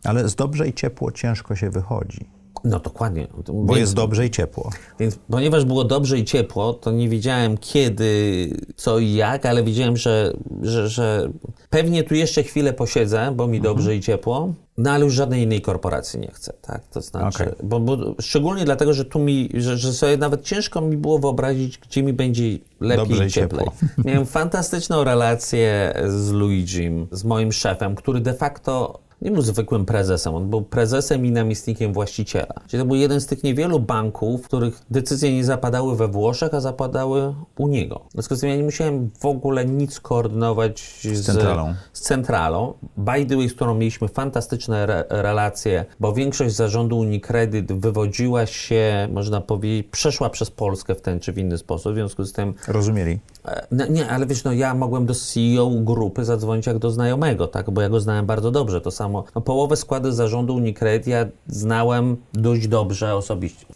Ale 0.05 0.29
z 0.29 0.35
dobrze 0.35 0.69
i 0.69 0.73
ciepło 0.73 1.13
ciężko 1.13 1.57
się 1.57 1.71
wychodzi. 1.71 2.34
No 2.65 2.81
dokładnie. 2.81 3.27
Bo 3.47 3.65
więc, 3.65 3.79
jest 3.79 3.95
dobrze 3.95 4.27
i 4.27 4.31
ciepło. 4.31 4.71
Więc 4.99 5.19
ponieważ 5.31 5.65
było 5.65 5.85
dobrze 5.85 6.19
i 6.19 6.25
ciepło, 6.25 6.73
to 6.73 6.91
nie 6.91 7.09
wiedziałem 7.09 7.59
kiedy, 7.59 8.51
co 8.77 8.99
i 8.99 9.15
jak, 9.15 9.47
ale 9.47 9.63
wiedziałem, 9.63 9.97
że, 9.97 10.37
że, 10.63 10.89
że 10.89 11.31
pewnie 11.71 12.03
tu 12.03 12.15
jeszcze 12.15 12.43
chwilę 12.43 12.73
posiedzę, 12.73 13.33
bo 13.37 13.47
mi 13.47 13.57
mhm. 13.57 13.75
dobrze 13.75 13.97
i 13.97 14.01
ciepło, 14.01 14.55
no 14.79 14.91
ale 14.91 15.05
już 15.05 15.15
żadnej 15.15 15.43
innej 15.43 15.61
korporacji 15.61 16.21
nie 16.21 16.31
chcę, 16.31 16.53
tak? 16.63 16.89
To 16.89 17.01
znaczy, 17.01 17.43
okay. 17.43 17.57
bo, 17.63 17.81
bo, 17.81 18.15
szczególnie 18.21 18.65
dlatego, 18.65 18.95
że 18.95 19.05
tu 19.05 19.19
mi, 19.19 19.51
że, 19.55 19.79
że 19.79 19.93
sobie 19.93 20.17
nawet 20.17 20.43
ciężko 20.43 20.81
mi 20.81 20.97
było 20.97 21.19
wyobrazić, 21.19 21.79
gdzie 21.79 22.03
mi 22.03 22.13
będzie 22.13 22.59
lepiej 22.81 23.09
Dobrze 23.09 23.27
i 23.27 23.31
cieplej. 23.31 23.67
Miałem 24.05 24.27
fantastyczną 24.27 25.05
relację 25.05 25.95
z 26.07 26.31
Luigim, 26.31 27.07
z 27.11 27.25
moim 27.25 27.53
szefem, 27.53 27.95
który 27.95 28.21
de 28.21 28.35
facto 28.35 29.01
nie 29.23 29.31
był 29.31 29.43
zwykłym 29.43 29.87
prezesem, 29.87 30.35
on 30.35 30.51
był 30.51 30.63
prezesem 30.63 31.27
i 31.27 31.31
namiestnikiem 31.31 31.93
właściciela. 31.93 32.55
Czyli 32.67 32.81
to 32.81 32.87
był 32.87 32.97
jeden 32.97 33.21
z 33.21 33.27
tych 33.27 33.45
niewielu 33.45 33.81
banków, 33.81 34.43
w 34.43 34.45
których 34.45 34.83
decyzje 34.91 35.35
nie 35.35 35.45
zapadały 35.45 35.97
we 35.97 36.09
Włoszech, 36.09 36.55
a 36.55 36.61
zapadały 36.61 37.35
u 37.59 37.69
niego. 37.69 38.01
W 38.09 38.13
związku 38.13 38.37
z 38.37 38.41
tym 38.41 38.51
ja 38.51 38.57
nie 38.57 38.63
musiałem 38.63 39.11
w 39.21 39.27
ogóle 39.27 39.65
nic 39.65 40.01
koordynować 40.01 40.81
z, 41.03 41.17
z 41.17 41.27
centralą. 41.27 41.75
Z 41.93 42.01
centralą. 42.01 42.75
By 42.97 43.27
the 43.27 43.37
way, 43.37 43.49
z 43.49 43.55
którą 43.55 43.75
mieliśmy 43.75 44.09
fantastyczne 44.09 44.83
re 44.83 45.05
relacje, 45.09 45.85
bo 46.01 46.13
większość 46.13 46.55
zarządu 46.55 46.99
Unicredit 46.99 47.73
wywodziła 47.73 48.47
się, 48.47 49.09
można 49.13 49.41
powiedzieć, 49.41 49.87
przeszła 49.91 50.31
przez 50.31 50.51
Polskę 50.51 50.95
w 50.95 51.01
ten 51.01 51.21
czy 51.21 51.33
w 51.33 51.39
inny 51.39 51.59
sposób, 51.59 51.93
w 51.93 51.95
związku 51.95 52.25
z 52.25 52.33
tym... 52.33 52.55
Rozumieli. 52.69 53.19
E, 53.45 53.67
no, 53.71 53.87
nie, 53.87 54.09
ale 54.09 54.27
wiesz, 54.27 54.45
no 54.45 54.53
ja 54.53 54.75
mogłem 54.75 55.07
do 55.07 55.15
CEO 55.15 55.71
grupy 55.71 56.25
zadzwonić 56.25 56.67
jak 56.67 56.79
do 56.79 56.91
znajomego, 56.91 57.47
tak, 57.47 57.71
bo 57.71 57.81
ja 57.81 57.89
go 57.89 58.01
znałem 58.01 58.27
bardzo 58.27 58.51
dobrze. 58.51 58.81
To 58.81 58.91
samo, 58.91 59.04
no, 59.09 59.41
połowę 59.41 59.77
składu 59.77 60.13
zarządu 60.13 60.55
Unicredit 60.55 61.07
ja 61.07 61.27
znałem 61.47 62.17
dość 62.33 62.69
dobrze 62.69 63.15
osobiście. 63.15 63.67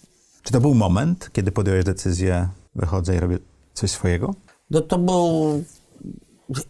Czy 0.42 0.52
to 0.52 0.60
był 0.60 0.74
moment, 0.74 1.30
kiedy 1.32 1.52
podjąłeś 1.52 1.84
decyzję, 1.84 2.48
wychodzę 2.74 3.16
i 3.16 3.20
robię 3.20 3.38
coś 3.74 3.90
swojego? 3.90 4.34
No 4.70 4.80
to 4.80 4.98
był 4.98 5.62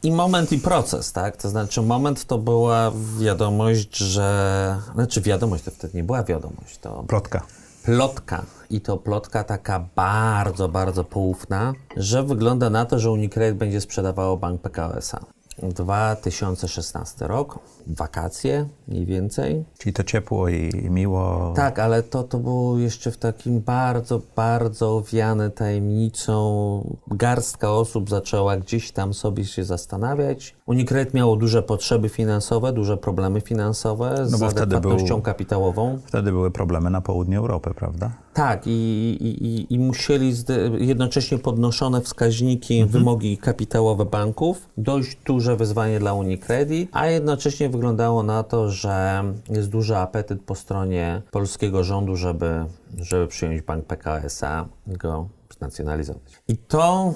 i 0.02 0.10
moment, 0.10 0.52
i 0.52 0.58
proces, 0.58 1.12
tak? 1.12 1.36
To 1.36 1.48
znaczy, 1.48 1.82
moment 1.82 2.24
to 2.24 2.38
była 2.38 2.92
wiadomość, 3.18 3.96
że. 3.96 4.78
Znaczy, 4.94 5.20
wiadomość 5.20 5.64
to 5.64 5.70
wtedy 5.70 5.96
nie 5.96 6.04
była 6.04 6.22
wiadomość. 6.22 6.78
To 6.78 7.04
plotka. 7.08 7.42
Plotka. 7.84 8.42
I 8.70 8.80
to 8.80 8.96
plotka 8.96 9.44
taka 9.44 9.84
bardzo, 9.96 10.68
bardzo 10.68 11.04
poufna, 11.04 11.72
że 11.96 12.22
wygląda 12.22 12.70
na 12.70 12.84
to, 12.84 12.98
że 12.98 13.10
Unicredit 13.10 13.58
będzie 13.58 13.80
sprzedawało 13.80 14.36
bank 14.36 14.60
PKO 14.60 14.96
SA. 14.96 15.24
2016 15.62 17.26
rok, 17.26 17.58
wakacje 17.88 18.68
mniej 18.88 19.06
więcej. 19.06 19.64
Czyli 19.78 19.92
to 19.92 20.02
ciepło 20.02 20.48
i 20.48 20.70
miło. 20.90 21.52
Tak, 21.56 21.78
ale 21.78 22.02
to, 22.02 22.22
to 22.22 22.38
było 22.38 22.78
jeszcze 22.78 23.10
w 23.10 23.16
takim 23.16 23.60
bardzo, 23.60 24.20
bardzo 24.36 24.96
owiane 24.96 25.50
tajemnicą. 25.50 26.98
Garstka 27.10 27.72
osób 27.72 28.10
zaczęła 28.10 28.56
gdzieś 28.56 28.92
tam 28.92 29.14
sobie 29.14 29.44
się 29.44 29.64
zastanawiać. 29.64 30.54
Unicredit 30.66 31.14
miało 31.14 31.36
duże 31.36 31.62
potrzeby 31.62 32.08
finansowe, 32.08 32.72
duże 32.72 32.96
problemy 32.96 33.40
finansowe 33.40 34.26
z 34.26 34.40
no 34.40 34.46
adekwatnością 34.46 35.14
był, 35.14 35.22
kapitałową. 35.22 35.98
Wtedy 36.06 36.30
były 36.30 36.50
problemy 36.50 36.90
na 36.90 37.00
południu 37.00 37.40
Europy, 37.40 37.74
prawda? 37.74 38.10
Tak, 38.34 38.66
i, 38.66 38.70
i, 38.70 39.74
i 39.74 39.78
musieli 39.78 40.32
jednocześnie 40.78 41.38
podnoszone 41.38 42.00
wskaźniki, 42.00 42.78
mhm. 42.78 42.98
wymogi 42.98 43.38
kapitałowe 43.38 44.04
banków, 44.04 44.68
dość 44.76 45.18
duże 45.26 45.56
wyzwanie 45.56 45.98
dla 45.98 46.12
Unicredit, 46.12 46.90
a 46.92 47.06
jednocześnie 47.06 47.68
wyglądało 47.78 48.22
na 48.22 48.42
to, 48.42 48.70
że 48.70 49.24
jest 49.50 49.68
duży 49.68 49.96
apetyt 49.96 50.42
po 50.42 50.54
stronie 50.54 51.22
polskiego 51.30 51.84
rządu, 51.84 52.16
żeby, 52.16 52.64
żeby 52.98 53.26
przyjąć 53.26 53.62
bank 53.62 53.84
PKO 53.84 54.16
SA 54.16 54.68
go 54.86 55.28
nacjonalizować. 55.60 56.22
I 56.48 56.56
to, 56.56 57.14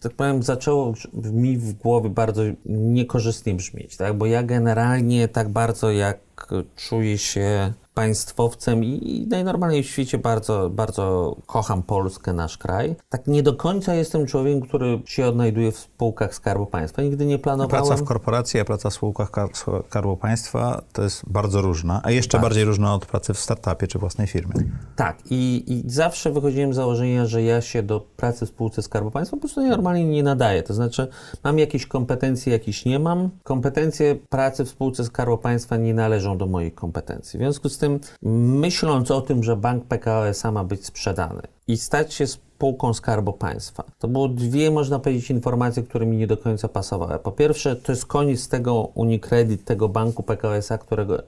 tak 0.00 0.12
powiem, 0.12 0.42
zaczęło 0.42 0.94
mi 1.14 1.58
w 1.58 1.72
głowie 1.72 2.10
bardzo 2.10 2.42
niekorzystnie 2.66 3.54
brzmieć, 3.54 3.96
tak? 3.96 4.14
bo 4.14 4.26
ja 4.26 4.42
generalnie 4.42 5.28
tak 5.28 5.48
bardzo 5.48 5.90
jak 5.90 6.18
czuję 6.76 7.18
się 7.18 7.72
państwowcem 7.94 8.84
i, 8.84 9.26
najnormalniej 9.30 9.82
w 9.82 9.86
świecie 9.86 10.18
bardzo, 10.18 10.70
bardzo 10.70 11.36
kocham 11.46 11.82
Polskę, 11.82 12.32
nasz 12.32 12.58
kraj. 12.58 12.96
Tak 13.08 13.26
nie 13.26 13.42
do 13.42 13.54
końca 13.54 13.94
jestem 13.94 14.26
człowiekiem, 14.26 14.60
który 14.60 15.02
się 15.04 15.26
odnajduje 15.26 15.72
w 15.72 15.78
spółkach 15.78 16.34
Skarbu 16.34 16.66
Państwa. 16.66 17.02
Nigdy 17.02 17.26
nie 17.26 17.38
planowałem... 17.38 17.86
Praca 17.86 18.02
w 18.02 18.04
korporacji, 18.04 18.60
a 18.60 18.64
praca 18.64 18.90
w 18.90 18.94
spółkach 18.94 19.30
Skarbu 19.88 20.16
Państwa 20.16 20.82
to 20.92 21.02
jest 21.02 21.22
bardzo 21.26 21.60
różna, 21.60 22.00
a 22.04 22.10
jeszcze 22.10 22.32
tak. 22.32 22.42
bardziej 22.42 22.64
różna 22.64 22.94
od 22.94 23.06
pracy 23.06 23.34
w 23.34 23.38
startupie 23.38 23.86
czy 23.86 23.98
własnej 23.98 24.26
firmie. 24.26 24.54
Tak 24.96 25.18
I, 25.30 25.64
i 25.66 25.90
zawsze 25.90 26.32
wychodziłem 26.32 26.72
z 26.72 26.76
założenia, 26.76 27.26
że 27.26 27.42
ja 27.42 27.60
się 27.60 27.82
do 27.82 28.00
pracy 28.16 28.46
w 28.46 28.48
spółce 28.48 28.82
Skarbu 28.82 29.10
Państwa 29.10 29.36
po 29.36 29.40
prostu 29.40 29.66
normalnie 29.66 30.04
nie 30.04 30.22
nadaję. 30.22 30.62
To 30.62 30.74
znaczy 30.74 31.08
mam 31.44 31.58
jakieś 31.58 31.86
kompetencje, 31.86 32.52
jakieś 32.52 32.84
nie 32.84 32.98
mam. 32.98 33.30
Kompetencje 33.42 34.14
pracy 34.14 34.64
w 34.64 34.68
spółce 34.68 35.04
Skarbu 35.04 35.38
Państwa 35.38 35.76
nie 35.76 35.94
należą 35.94 36.38
do 36.38 36.46
moich 36.46 36.74
kompetencji. 36.74 37.38
W 37.38 37.42
związku 37.42 37.68
z 37.68 37.78
tym, 37.78 37.83
myśląc 38.22 39.10
o 39.10 39.20
tym, 39.20 39.42
że 39.42 39.56
bank 39.56 39.84
PKO 39.84 40.28
SA 40.28 40.52
ma 40.52 40.64
być 40.64 40.86
sprzedany 40.86 41.42
i 41.68 41.76
stać 41.76 42.14
się 42.14 42.26
spółką 42.26 42.94
Skarbu 42.94 43.32
Państwa, 43.32 43.84
to 43.98 44.08
było 44.08 44.28
dwie, 44.28 44.70
można 44.70 44.98
powiedzieć, 44.98 45.30
informacje, 45.30 45.82
które 45.82 46.06
mi 46.06 46.16
nie 46.16 46.26
do 46.26 46.36
końca 46.36 46.68
pasowały. 46.68 47.18
Po 47.18 47.32
pierwsze, 47.32 47.76
to 47.76 47.92
jest 47.92 48.06
koniec 48.06 48.48
tego 48.48 48.74
Unicredit, 48.94 49.64
tego 49.64 49.88
banku 49.88 50.22
PKO 50.22 50.56
SA, 50.56 50.78
którego 50.78 51.22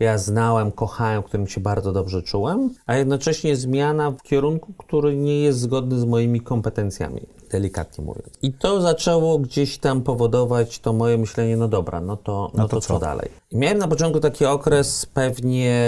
ja 0.00 0.18
znałem, 0.18 0.72
kochałem, 0.72 1.22
w 1.22 1.24
którym 1.24 1.46
się 1.46 1.60
bardzo 1.60 1.92
dobrze 1.92 2.22
czułem, 2.22 2.74
a 2.86 2.96
jednocześnie 2.96 3.56
zmiana 3.56 4.10
w 4.10 4.22
kierunku, 4.22 4.72
który 4.72 5.16
nie 5.16 5.40
jest 5.40 5.58
zgodny 5.58 6.00
z 6.00 6.04
moimi 6.04 6.40
kompetencjami, 6.40 7.20
delikatnie 7.50 8.04
mówiąc. 8.04 8.28
I 8.42 8.52
to 8.52 8.80
zaczęło 8.80 9.38
gdzieś 9.38 9.78
tam 9.78 10.02
powodować 10.02 10.78
to 10.78 10.92
moje 10.92 11.18
myślenie, 11.18 11.56
no 11.56 11.68
dobra, 11.68 12.00
no 12.00 12.16
to, 12.16 12.50
no, 12.54 12.62
no 12.62 12.68
to, 12.68 12.76
to 12.76 12.80
co? 12.80 12.94
co 12.94 13.00
dalej. 13.00 13.28
I 13.50 13.56
miałem 13.56 13.78
na 13.78 13.88
początku 13.88 14.20
taki 14.20 14.44
okres 14.44 15.06
pewnie 15.06 15.84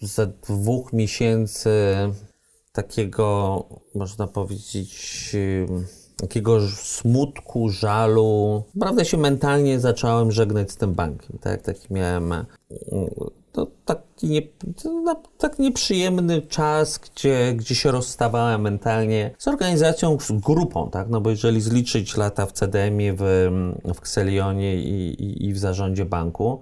za 0.00 0.26
dwóch 0.26 0.92
miesięcy 0.92 1.70
takiego, 2.72 3.64
można 3.94 4.26
powiedzieć, 4.26 5.36
takiego 6.22 6.60
smutku, 6.68 7.68
żalu. 7.68 8.62
Naprawdę 8.74 9.04
się 9.04 9.16
mentalnie 9.16 9.80
zacząłem 9.80 10.32
żegnać 10.32 10.70
z 10.70 10.76
tym 10.76 10.92
bankiem, 10.92 11.38
tak? 11.38 11.62
Taki 11.62 11.94
miałem 11.94 12.34
to 13.52 13.66
taki, 13.84 14.26
nie, 14.26 14.42
to 14.82 15.22
tak 15.38 15.58
nieprzyjemny 15.58 16.42
czas, 16.42 16.98
gdzie, 16.98 17.54
gdzie 17.56 17.74
się 17.74 17.90
rozstawałem 17.90 18.60
mentalnie 18.60 19.30
z 19.38 19.48
organizacją, 19.48 20.18
z 20.20 20.32
grupą, 20.32 20.90
tak? 20.90 21.08
No 21.08 21.20
bo 21.20 21.30
jeżeli 21.30 21.60
zliczyć 21.60 22.16
lata 22.16 22.46
w 22.46 22.52
CDM-ie, 22.52 23.12
w, 23.12 23.50
w 23.94 23.98
Xelionie 23.98 24.76
i, 24.76 25.22
i, 25.24 25.46
i 25.46 25.52
w 25.52 25.58
zarządzie 25.58 26.04
banku, 26.04 26.60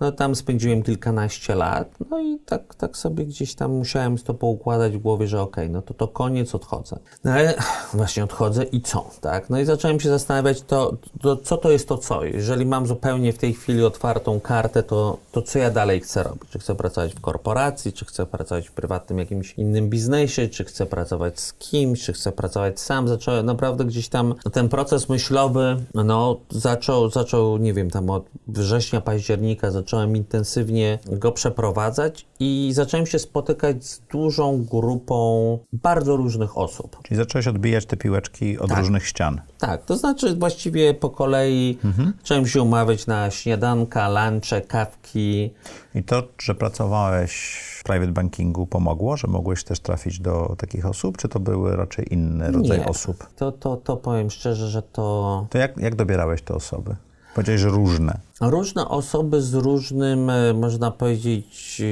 no 0.00 0.12
tam 0.12 0.34
spędziłem 0.34 0.82
kilkanaście 0.82 1.54
lat, 1.54 1.94
no 2.10 2.20
i 2.20 2.38
tak, 2.38 2.74
tak 2.74 2.96
sobie 2.96 3.26
gdzieś 3.26 3.54
tam 3.54 3.70
musiałem 3.70 4.18
to 4.18 4.34
poukładać 4.34 4.92
w 4.92 4.98
głowie, 4.98 5.26
że 5.26 5.42
okej, 5.42 5.64
okay, 5.64 5.72
no 5.72 5.82
to 5.82 5.94
to 5.94 6.08
koniec, 6.08 6.54
odchodzę. 6.54 6.98
No 7.24 7.32
ale 7.32 7.54
właśnie 7.94 8.24
odchodzę 8.24 8.64
i 8.64 8.80
co, 8.80 9.10
tak? 9.20 9.50
No 9.50 9.60
i 9.60 9.64
zacząłem 9.64 10.00
się 10.00 10.08
zastanawiać, 10.08 10.62
to, 10.62 10.96
to 11.22 11.36
co 11.36 11.56
to 11.56 11.70
jest 11.70 11.88
to 11.88 11.98
co? 11.98 12.24
Jeżeli 12.24 12.66
mam 12.66 12.86
zupełnie 12.86 13.32
w 13.32 13.38
tej 13.38 13.54
chwili 13.54 13.84
otwartą 13.84 14.40
kartę, 14.40 14.82
to, 14.82 15.18
to 15.32 15.42
co 15.42 15.58
ja 15.58 15.70
dalej 15.70 16.00
chcę 16.00 16.22
robić? 16.22 16.50
Czy 16.50 16.58
chcę 16.58 16.74
pracować 16.74 17.14
w 17.14 17.20
korporacji, 17.20 17.92
czy 17.92 18.04
chcę 18.04 18.26
pracować 18.26 18.68
w 18.68 18.72
prywatnym 18.72 19.18
jakimś 19.18 19.54
innym 19.54 19.88
biznesie, 19.88 20.48
czy 20.48 20.64
chcę 20.64 20.86
pracować 20.86 21.40
z 21.40 21.52
kimś, 21.52 22.04
czy 22.04 22.12
chcę 22.12 22.32
pracować 22.32 22.80
sam? 22.80 23.08
Zacząłem 23.08 23.46
naprawdę 23.46 23.84
gdzieś 23.84 24.08
tam 24.08 24.34
ten 24.52 24.68
proces 24.68 25.08
myślowy, 25.08 25.76
no 25.94 26.40
zaczął, 26.50 27.10
zaczął, 27.10 27.58
nie 27.58 27.74
wiem, 27.74 27.90
tam 27.90 28.10
od 28.10 28.24
września, 28.48 29.00
października 29.00 29.70
zaczął 29.70 29.89
zacząłem 29.90 30.16
intensywnie 30.16 30.98
go 31.06 31.32
przeprowadzać 31.32 32.26
i 32.40 32.70
zacząłem 32.74 33.06
się 33.06 33.18
spotykać 33.18 33.84
z 33.84 34.00
dużą 34.00 34.64
grupą 34.64 35.58
bardzo 35.72 36.16
różnych 36.16 36.58
osób. 36.58 36.96
Czyli 37.02 37.16
zacząłeś 37.16 37.46
odbijać 37.46 37.86
te 37.86 37.96
piłeczki 37.96 38.58
od 38.58 38.68
tak. 38.68 38.78
różnych 38.78 39.06
ścian. 39.06 39.40
Tak, 39.58 39.84
to 39.84 39.96
znaczy 39.96 40.36
właściwie 40.36 40.94
po 40.94 41.10
kolei 41.10 41.78
mhm. 41.84 42.12
zacząłem 42.18 42.46
się 42.46 42.62
umawiać 42.62 43.06
na 43.06 43.30
śniadanka, 43.30 44.08
lunche, 44.08 44.60
kawki. 44.60 45.50
I 45.94 46.02
to, 46.02 46.22
że 46.42 46.54
pracowałeś 46.54 47.60
w 47.78 47.84
private 47.84 48.12
bankingu 48.12 48.66
pomogło, 48.66 49.16
że 49.16 49.28
mogłeś 49.28 49.64
też 49.64 49.80
trafić 49.80 50.20
do 50.20 50.54
takich 50.58 50.86
osób, 50.86 51.16
czy 51.16 51.28
to 51.28 51.40
były 51.40 51.76
raczej 51.76 52.14
inne 52.14 52.50
rodzaje 52.50 52.86
osób? 52.86 53.26
To, 53.36 53.52
to, 53.52 53.76
to 53.76 53.96
powiem 53.96 54.30
szczerze, 54.30 54.68
że 54.68 54.82
to... 54.82 55.46
To 55.50 55.58
jak, 55.58 55.76
jak 55.76 55.94
dobierałeś 55.94 56.42
te 56.42 56.54
osoby? 56.54 56.96
Powiedziałeś, 57.34 57.60
że 57.60 57.68
różne. 57.68 58.29
Różne 58.40 58.88
osoby 58.88 59.42
z 59.42 59.54
różnym, 59.54 60.30
e, 60.30 60.54
można 60.54 60.90
powiedzieć, 60.90 61.82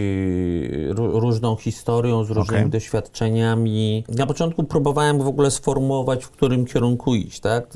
e, 0.90 0.94
różną 0.94 1.56
historią, 1.56 2.24
z 2.24 2.30
różnymi 2.30 2.60
okay. 2.60 2.70
doświadczeniami. 2.70 4.04
Na 4.08 4.26
początku 4.26 4.64
próbowałem 4.64 5.18
w 5.18 5.26
ogóle 5.26 5.50
sformułować, 5.50 6.24
w 6.24 6.30
którym 6.30 6.64
kierunku 6.64 7.14
iść, 7.14 7.40
tak? 7.40 7.72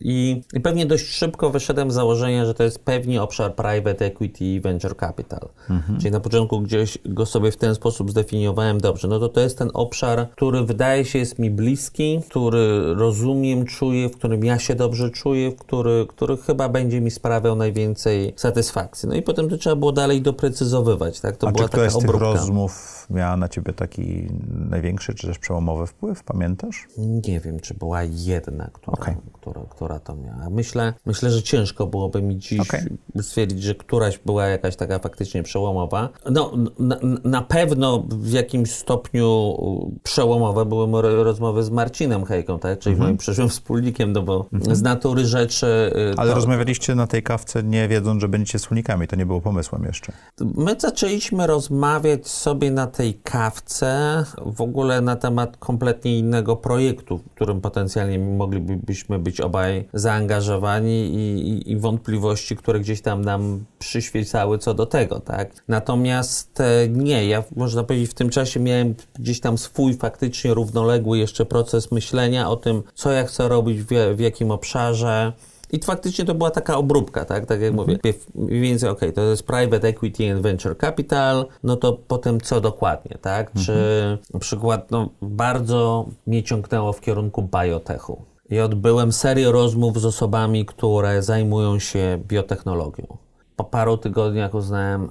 I, 0.00 0.42
I, 0.54 0.60
pewnie 0.60 0.86
dość 0.86 1.06
szybko 1.06 1.50
wyszedłem 1.50 1.90
z 1.90 1.94
założenia, 1.94 2.46
że 2.46 2.54
to 2.54 2.62
jest 2.62 2.78
pewnie 2.78 3.22
obszar 3.22 3.54
private 3.54 4.06
equity 4.06 4.44
i 4.44 4.60
venture 4.60 4.96
capital. 4.96 5.48
Mhm. 5.70 6.00
Czyli 6.00 6.10
na 6.10 6.20
początku 6.20 6.60
gdzieś 6.60 6.98
go 7.04 7.26
sobie 7.26 7.50
w 7.50 7.56
ten 7.56 7.74
sposób 7.74 8.10
zdefiniowałem 8.10 8.80
dobrze. 8.80 9.08
No 9.08 9.18
to 9.18 9.28
to 9.28 9.40
jest 9.40 9.58
ten 9.58 9.70
obszar, 9.74 10.30
który 10.30 10.64
wydaje 10.64 11.04
się 11.04 11.18
jest 11.18 11.38
mi 11.38 11.50
bliski, 11.50 12.20
który 12.30 12.94
rozumiem, 12.94 13.64
czuję, 13.64 14.08
w 14.08 14.16
którym 14.16 14.44
ja 14.44 14.58
się 14.58 14.74
dobrze 14.74 15.10
czuję, 15.10 15.50
w 15.50 15.56
który, 15.56 16.06
który 16.08 16.36
chyba 16.36 16.68
będzie 16.68 17.00
mi 17.00 17.10
sprawiał 17.10 17.56
najwięcej 17.56 18.05
więcej 18.06 18.32
satysfakcji. 18.36 19.08
No 19.08 19.14
i 19.14 19.22
potem 19.22 19.48
to 19.48 19.56
trzeba 19.56 19.76
było 19.76 19.92
dalej 19.92 20.22
doprecyzować, 20.22 21.20
tak? 21.20 21.36
To 21.36 21.48
A 21.48 21.52
była 21.52 21.68
czy 21.68 21.76
taka 21.76 22.18
rozmów 22.18 23.06
miała 23.10 23.36
na 23.36 23.48
ciebie 23.48 23.72
taki 23.72 24.28
największy, 24.70 25.14
czy 25.14 25.26
też 25.26 25.38
przełomowy 25.38 25.86
wpływ, 25.86 26.24
pamiętasz? 26.24 26.86
Nie 26.98 27.40
wiem, 27.40 27.60
czy 27.60 27.74
była 27.74 28.02
jedna, 28.02 28.70
która, 28.72 28.92
okay. 28.92 29.16
która, 29.32 29.60
która 29.70 29.98
to 29.98 30.16
miała. 30.16 30.50
Myślę, 30.50 30.94
myślę, 31.06 31.30
że 31.30 31.42
ciężko 31.42 31.86
byłoby 31.86 32.22
mi 32.22 32.38
dziś 32.38 32.60
okay. 32.60 32.88
stwierdzić, 33.20 33.62
że 33.62 33.74
któraś 33.74 34.18
była 34.18 34.46
jakaś 34.46 34.76
taka 34.76 34.98
faktycznie 34.98 35.42
przełomowa. 35.42 36.08
No, 36.30 36.52
na, 36.78 36.96
na 37.24 37.42
pewno 37.42 38.04
w 38.08 38.30
jakimś 38.30 38.70
stopniu 38.70 39.56
przełomowe 40.02 40.66
były 40.66 40.86
moje 40.86 41.24
rozmowy 41.24 41.62
z 41.62 41.70
Marcinem 41.70 42.24
Hejką, 42.24 42.58
tak? 42.58 42.78
czyli 42.78 42.92
mhm. 42.92 43.08
moim 43.08 43.18
przyszłym 43.18 43.48
wspólnikiem, 43.48 44.12
no 44.12 44.22
bo 44.22 44.46
mhm. 44.52 44.76
z 44.76 44.82
natury 44.82 45.26
rzeczy... 45.26 45.66
Y, 45.66 46.14
Ale 46.16 46.30
to... 46.30 46.34
rozmawialiście 46.34 46.94
na 46.94 47.06
tej 47.06 47.22
kawce 47.22 47.62
nie 47.62 47.88
wiedząc, 47.96 48.20
że 48.20 48.28
będziecie 48.28 48.58
wspólnikami. 48.58 49.08
To 49.08 49.16
nie 49.16 49.26
było 49.26 49.40
pomysłem 49.40 49.84
jeszcze. 49.84 50.12
My 50.40 50.76
zaczęliśmy 50.78 51.46
rozmawiać 51.46 52.28
sobie 52.28 52.70
na 52.70 52.86
tej 52.86 53.14
kawce 53.14 54.24
w 54.46 54.60
ogóle 54.60 55.00
na 55.00 55.16
temat 55.16 55.56
kompletnie 55.56 56.18
innego 56.18 56.56
projektu, 56.56 57.18
w 57.18 57.24
którym 57.34 57.60
potencjalnie 57.60 58.18
moglibyśmy 58.18 59.18
być 59.18 59.40
obaj 59.40 59.88
zaangażowani 59.94 61.14
i, 61.14 61.48
i, 61.48 61.70
i 61.70 61.76
wątpliwości, 61.76 62.56
które 62.56 62.80
gdzieś 62.80 63.00
tam 63.00 63.22
nam 63.24 63.64
przyświecały 63.78 64.58
co 64.58 64.74
do 64.74 64.86
tego, 64.86 65.20
tak? 65.20 65.64
Natomiast 65.68 66.60
e, 66.60 66.88
nie, 66.88 67.26
ja 67.26 67.42
można 67.56 67.84
powiedzieć 67.84 68.10
w 68.10 68.14
tym 68.14 68.30
czasie 68.30 68.60
miałem 68.60 68.94
gdzieś 69.18 69.40
tam 69.40 69.58
swój 69.58 69.94
faktycznie 69.94 70.54
równoległy 70.54 71.18
jeszcze 71.18 71.46
proces 71.46 71.92
myślenia 71.92 72.50
o 72.50 72.56
tym, 72.56 72.82
co 72.94 73.12
ja 73.12 73.24
chcę 73.24 73.48
robić, 73.48 73.82
w, 73.82 73.88
w 74.16 74.20
jakim 74.20 74.50
obszarze, 74.50 75.32
i 75.72 75.80
faktycznie 75.84 76.24
to 76.24 76.34
była 76.34 76.50
taka 76.50 76.76
obróbka, 76.76 77.24
tak? 77.24 77.46
Tak 77.46 77.60
jak 77.60 77.74
mówię, 77.74 77.94
mhm. 77.94 78.14
mniej 78.34 78.60
więcej, 78.60 78.90
ok, 78.90 79.00
to 79.14 79.22
jest 79.22 79.42
private 79.42 79.88
equity 79.88 80.32
and 80.32 80.42
venture 80.42 80.78
capital, 80.78 81.46
no 81.62 81.76
to 81.76 81.92
potem 81.92 82.40
co 82.40 82.60
dokładnie, 82.60 83.18
tak? 83.20 83.52
Czy 83.52 83.72
mhm. 83.72 84.18
na 84.34 84.40
przykład, 84.40 84.90
no, 84.90 85.08
bardzo 85.22 86.06
mnie 86.26 86.42
ciągnęło 86.42 86.92
w 86.92 87.00
kierunku 87.00 87.48
biotechu. 87.62 88.24
I 88.50 88.60
odbyłem 88.60 89.12
serię 89.12 89.52
rozmów 89.52 90.00
z 90.00 90.04
osobami, 90.04 90.66
które 90.66 91.22
zajmują 91.22 91.78
się 91.78 92.18
biotechnologią. 92.28 93.16
Po 93.56 93.64
paru 93.64 93.98
tygodniach 93.98 94.54
uznałem, 94.54 95.10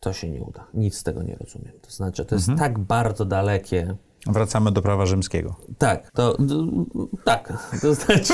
to 0.00 0.12
się 0.12 0.30
nie 0.30 0.42
uda. 0.42 0.66
Nic 0.74 0.98
z 0.98 1.02
tego 1.02 1.22
nie 1.22 1.36
rozumiem. 1.36 1.72
To 1.82 1.90
znaczy, 1.90 2.24
to 2.24 2.34
jest 2.34 2.48
mhm. 2.48 2.70
tak 2.70 2.78
bardzo 2.78 3.24
dalekie 3.24 3.96
Wracamy 4.26 4.72
do 4.72 4.82
prawa 4.82 5.06
rzymskiego. 5.06 5.56
Tak, 5.78 6.10
to 6.10 6.36
tak. 7.24 7.52
To 7.82 7.94
znaczy, 7.94 8.32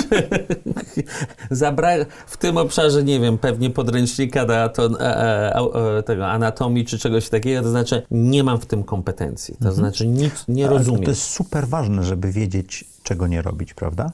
zabra- 1.50 2.06
w 2.26 2.36
tym 2.36 2.56
obszarze, 2.56 3.04
nie 3.04 3.20
wiem, 3.20 3.38
pewnie 3.38 3.70
podręcznika 3.70 4.46
do 4.46 4.52
aton- 4.52 4.96
e, 5.00 5.56
e, 5.56 5.98
e, 5.98 6.02
tego 6.02 6.26
anatomii 6.26 6.84
czy 6.84 6.98
czegoś 6.98 7.28
takiego, 7.28 7.62
to 7.62 7.70
znaczy 7.70 8.02
nie 8.10 8.44
mam 8.44 8.60
w 8.60 8.66
tym 8.66 8.82
kompetencji. 8.82 9.54
To 9.54 9.68
mhm. 9.68 9.74
znaczy 9.74 10.06
nic 10.06 10.44
nie 10.48 10.66
rozumiem. 10.66 11.02
To 11.02 11.10
jest 11.10 11.22
super 11.22 11.68
ważne, 11.68 12.04
żeby 12.04 12.32
wiedzieć, 12.32 12.84
czego 13.04 13.26
nie 13.26 13.42
robić, 13.42 13.74
prawda? 13.74 14.12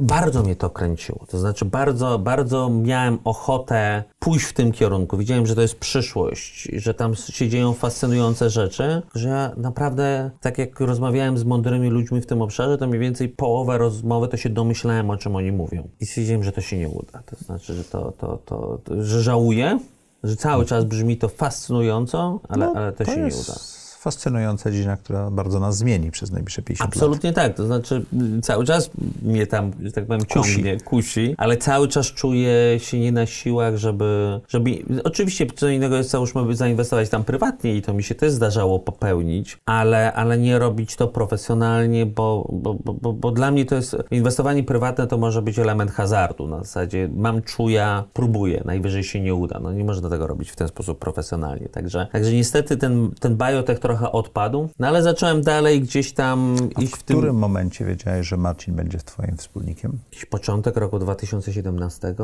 Bardzo 0.00 0.42
mnie 0.42 0.56
to 0.56 0.70
kręciło. 0.70 1.26
To 1.28 1.38
znaczy, 1.38 1.64
bardzo, 1.64 2.18
bardzo 2.18 2.70
miałem 2.70 3.18
ochotę 3.24 4.04
pójść 4.18 4.46
w 4.46 4.52
tym 4.52 4.72
kierunku. 4.72 5.16
Widziałem, 5.16 5.46
że 5.46 5.54
to 5.54 5.62
jest 5.62 5.78
przyszłość, 5.78 6.68
że 6.72 6.94
tam 6.94 7.14
się 7.14 7.48
dzieją 7.48 7.72
fascynujące 7.72 8.50
rzeczy, 8.50 9.02
że 9.14 9.28
ja 9.28 9.52
naprawdę, 9.56 10.30
tak 10.40 10.58
jak 10.58 10.80
rozmawiałem 10.80 11.38
z 11.38 11.44
mądrymi 11.44 11.88
ludźmi 11.90 12.20
w 12.20 12.26
tym 12.26 12.42
obszarze, 12.42 12.78
to 12.78 12.86
mniej 12.86 13.00
więcej 13.00 13.28
połowę 13.28 13.78
rozmowy 13.78 14.28
to 14.28 14.36
się 14.36 14.50
domyślałem, 14.50 15.10
o 15.10 15.16
czym 15.16 15.36
oni 15.36 15.52
mówią. 15.52 15.88
I 16.00 16.06
stwierdziłem, 16.06 16.44
że 16.44 16.52
to 16.52 16.60
się 16.60 16.78
nie 16.78 16.88
uda. 16.88 17.22
To 17.26 17.36
znaczy, 17.36 17.74
że 17.74 17.84
to, 17.84 18.12
to, 18.12 18.38
to, 18.44 18.78
to 18.84 19.04
że 19.04 19.22
żałuję, 19.22 19.78
że 20.24 20.36
cały 20.36 20.64
czas 20.64 20.84
brzmi 20.84 21.16
to 21.16 21.28
fascynująco, 21.28 22.40
ale, 22.48 22.72
ale 22.74 22.92
to, 22.92 23.04
się 23.04 23.16
nie 23.16 23.22
jest 23.22 23.48
uda. 23.48 23.83
Fascynująca 24.04 24.70
dziedzina, 24.70 24.96
która 24.96 25.30
bardzo 25.30 25.60
nas 25.60 25.76
zmieni 25.76 26.10
przez 26.10 26.30
najbliższe 26.30 26.62
50 26.62 26.80
lat. 26.80 26.96
Absolutnie 26.96 27.32
tak, 27.32 27.54
to 27.56 27.66
znaczy 27.66 28.04
cały 28.42 28.64
czas 28.64 28.90
mnie 29.22 29.46
tam, 29.46 29.72
że 29.82 29.92
tak 29.92 30.06
powiem, 30.06 30.24
Kusi. 30.24 30.54
ciągnie, 30.54 30.80
kusi, 30.80 31.34
ale 31.38 31.56
cały 31.56 31.88
czas 31.88 32.06
czuję 32.06 32.78
się 32.78 33.00
nie 33.00 33.12
na 33.12 33.26
siłach, 33.26 33.76
żeby, 33.76 34.40
żeby... 34.48 34.70
Oczywiście 35.04 35.46
co 35.56 35.68
innego 35.68 35.96
jest, 35.96 36.10
załóżmy, 36.10 36.56
zainwestować 36.56 37.08
tam 37.08 37.24
prywatnie 37.24 37.74
i 37.74 37.82
to 37.82 37.94
mi 37.94 38.02
się 38.02 38.14
też 38.14 38.32
zdarzało 38.32 38.78
popełnić, 38.78 39.58
ale, 39.66 40.12
ale 40.12 40.38
nie 40.38 40.58
robić 40.58 40.96
to 40.96 41.08
profesjonalnie, 41.08 42.06
bo, 42.06 42.48
bo, 42.52 42.74
bo, 42.74 42.94
bo, 42.94 43.12
bo 43.12 43.30
dla 43.30 43.50
mnie 43.50 43.64
to 43.64 43.74
jest... 43.74 43.96
Inwestowanie 44.10 44.62
prywatne 44.62 45.06
to 45.06 45.18
może 45.18 45.42
być 45.42 45.58
element 45.58 45.90
hazardu, 45.90 46.46
na 46.46 46.58
zasadzie 46.58 47.08
mam 47.16 47.42
czuja, 47.42 48.04
próbuję, 48.12 48.62
najwyżej 48.64 49.04
się 49.04 49.20
nie 49.20 49.34
uda. 49.34 49.60
No 49.62 49.72
nie 49.72 49.84
można 49.84 50.10
tego 50.10 50.26
robić 50.26 50.50
w 50.50 50.56
ten 50.56 50.68
sposób 50.68 50.98
profesjonalnie, 50.98 51.68
także, 51.68 52.06
także 52.12 52.32
niestety 52.32 52.76
ten, 52.76 53.10
ten 53.20 53.36
biotech 53.36 53.78
trochę 53.78 53.93
odpadł, 54.12 54.68
no 54.78 54.88
ale 54.88 55.02
zacząłem 55.02 55.42
dalej 55.42 55.80
gdzieś 55.82 56.12
tam 56.12 56.56
A 56.76 56.82
iść 56.82 56.92
w 56.92 56.96
w 56.98 57.02
tym... 57.02 57.16
którym 57.16 57.36
momencie 57.36 57.84
wiedziałeś, 57.84 58.26
że 58.28 58.36
Marcin 58.36 58.74
będzie 58.74 58.98
twoim 58.98 59.36
wspólnikiem? 59.36 59.98
Jakiś 60.12 60.24
początek 60.24 60.76
roku 60.76 60.98
2017, 60.98 62.14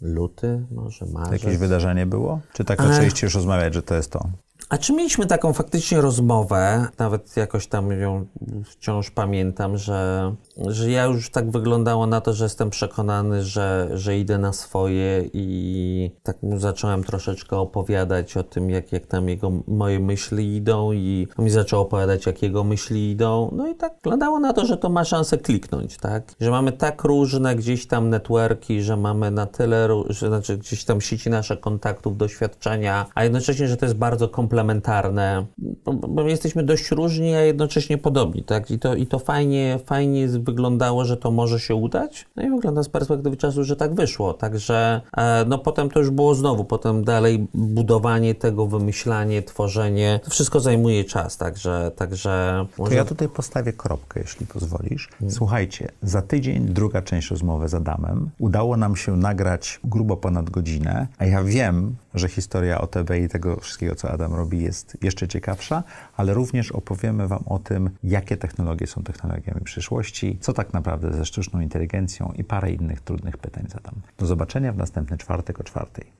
luty, 0.00 0.66
może 0.70 1.06
marzec. 1.06 1.32
Jakieś 1.42 1.58
wydarzenie 1.58 2.06
było? 2.06 2.40
Czy 2.52 2.64
tak 2.64 2.80
Ale- 2.80 2.88
zaczęliście 2.88 3.26
już 3.26 3.34
rozmawiać, 3.34 3.74
że 3.74 3.82
to 3.82 3.94
jest 3.94 4.10
to? 4.12 4.20
A 4.68 4.78
czy 4.78 4.92
mieliśmy 4.92 5.26
taką 5.26 5.52
faktycznie 5.52 6.00
rozmowę, 6.00 6.86
nawet 6.98 7.36
jakoś 7.36 7.66
tam 7.66 7.92
ją 7.92 8.26
wciąż 8.64 9.10
pamiętam, 9.10 9.76
że, 9.76 10.34
że 10.66 10.90
ja 10.90 11.04
już 11.04 11.30
tak 11.30 11.50
wyglądało 11.50 12.06
na 12.06 12.20
to, 12.20 12.32
że 12.32 12.44
jestem 12.44 12.70
przekonany, 12.70 13.44
że, 13.44 13.90
że 13.94 14.18
idę 14.18 14.38
na 14.38 14.52
swoje 14.52 15.24
i 15.32 16.10
tak 16.22 16.36
zacząłem 16.56 17.04
troszeczkę 17.04 17.56
opowiadać 17.56 18.36
o 18.36 18.42
tym, 18.42 18.70
jak, 18.70 18.92
jak 18.92 19.06
tam 19.06 19.28
jego, 19.28 19.52
moje 19.66 20.00
myśli 20.00 20.56
idą 20.56 20.92
i 20.92 21.28
on 21.36 21.44
mi 21.44 21.50
zaczął 21.50 21.80
opowiadać, 21.80 22.26
jak 22.26 22.42
jego 22.42 22.64
myśli 22.64 23.10
idą. 23.10 23.50
No 23.56 23.68
i 23.68 23.74
tak 23.74 23.94
wyglądało 23.94 24.40
na 24.40 24.52
to, 24.52 24.66
że 24.66 24.76
to 24.76 24.88
ma 24.88 25.04
szansę 25.04 25.38
kliknąć, 25.38 25.96
tak? 25.96 26.34
Że 26.40 26.50
mamy 26.50 26.72
tak 26.72 27.04
różne 27.04 27.56
gdzieś 27.56 27.86
tam 27.86 28.10
networki, 28.10 28.82
że 28.82 28.96
mamy 28.96 29.30
na 29.30 29.46
tyle, 29.46 29.88
że 30.08 30.28
znaczy 30.28 30.58
gdzieś 30.58 30.84
tam 30.84 31.00
sieci 31.00 31.30
nasze 31.30 31.56
kontaktów, 31.56 32.16
doświadczenia, 32.16 33.06
a 33.14 33.24
jednocześnie, 33.24 33.68
że 33.68 33.76
to 33.76 33.86
jest 33.86 33.96
bardzo 33.96 34.28
komplementarne, 34.28 35.46
bo, 35.84 35.92
bo 35.92 36.24
my 36.24 36.30
jesteśmy 36.30 36.62
dość 36.62 36.90
różni, 36.90 37.34
a 37.34 37.40
jednocześnie 37.40 37.98
podobni, 37.98 38.42
tak? 38.42 38.70
I 38.70 38.78
to, 38.78 38.94
i 38.94 39.06
to 39.06 39.18
fajnie, 39.18 39.78
fajnie 39.86 40.28
wyglądało, 40.50 41.04
że 41.04 41.16
to 41.16 41.30
może 41.30 41.60
się 41.60 41.74
udać. 41.74 42.26
No 42.36 42.42
i 42.42 42.50
wygląda 42.50 42.82
z 42.82 42.88
perspektywy 42.88 43.36
czasu, 43.36 43.64
że 43.64 43.76
tak 43.76 43.94
wyszło. 43.94 44.34
Także 44.34 45.00
e, 45.16 45.44
no 45.44 45.58
potem 45.58 45.90
to 45.90 45.98
już 45.98 46.10
było 46.10 46.34
znowu, 46.34 46.64
potem 46.64 47.04
dalej 47.04 47.46
budowanie 47.54 48.34
tego, 48.34 48.66
wymyślanie, 48.66 49.42
tworzenie, 49.42 50.20
to 50.24 50.30
wszystko 50.30 50.60
zajmuje 50.60 51.04
czas, 51.04 51.36
także, 51.36 51.90
także 51.96 52.66
To 52.76 52.82
może... 52.82 52.94
ja 52.94 53.04
tutaj 53.04 53.28
postawię 53.28 53.72
kropkę, 53.72 54.20
jeśli 54.20 54.46
pozwolisz. 54.46 55.08
Słuchajcie, 55.28 55.88
za 56.02 56.22
tydzień 56.22 56.66
druga 56.66 57.02
część 57.02 57.30
rozmowy 57.30 57.68
z 57.68 57.74
Adamem. 57.74 58.30
Udało 58.38 58.76
nam 58.76 58.96
się 58.96 59.16
nagrać 59.16 59.80
grubo 59.84 60.16
ponad 60.16 60.50
godzinę, 60.50 61.06
a 61.18 61.24
ja 61.24 61.42
wiem, 61.42 61.96
że 62.14 62.28
historia 62.28 62.80
OTB 62.80 63.10
i 63.24 63.28
tego 63.28 63.56
wszystkiego, 63.56 63.94
co 63.94 64.10
Adam 64.10 64.34
robi, 64.34 64.62
jest 64.62 64.96
jeszcze 65.02 65.28
ciekawsza, 65.28 65.82
ale 66.16 66.34
również 66.34 66.72
opowiemy 66.72 67.28
Wam 67.28 67.42
o 67.46 67.58
tym, 67.58 67.90
jakie 68.04 68.36
technologie 68.36 68.86
są 68.86 69.02
technologiami 69.02 69.60
przyszłości, 69.64 70.38
co 70.40 70.52
tak 70.52 70.72
naprawdę 70.72 71.12
ze 71.12 71.24
sztuczną 71.24 71.60
inteligencją 71.60 72.32
i 72.36 72.44
parę 72.44 72.70
innych 72.70 73.00
trudnych 73.00 73.38
pytań 73.38 73.66
zadam. 73.68 73.94
Do 74.18 74.26
zobaczenia 74.26 74.72
w 74.72 74.76
następny 74.76 75.18
czwartek 75.18 75.60
o 75.60 75.64
czwartej. 75.64 76.19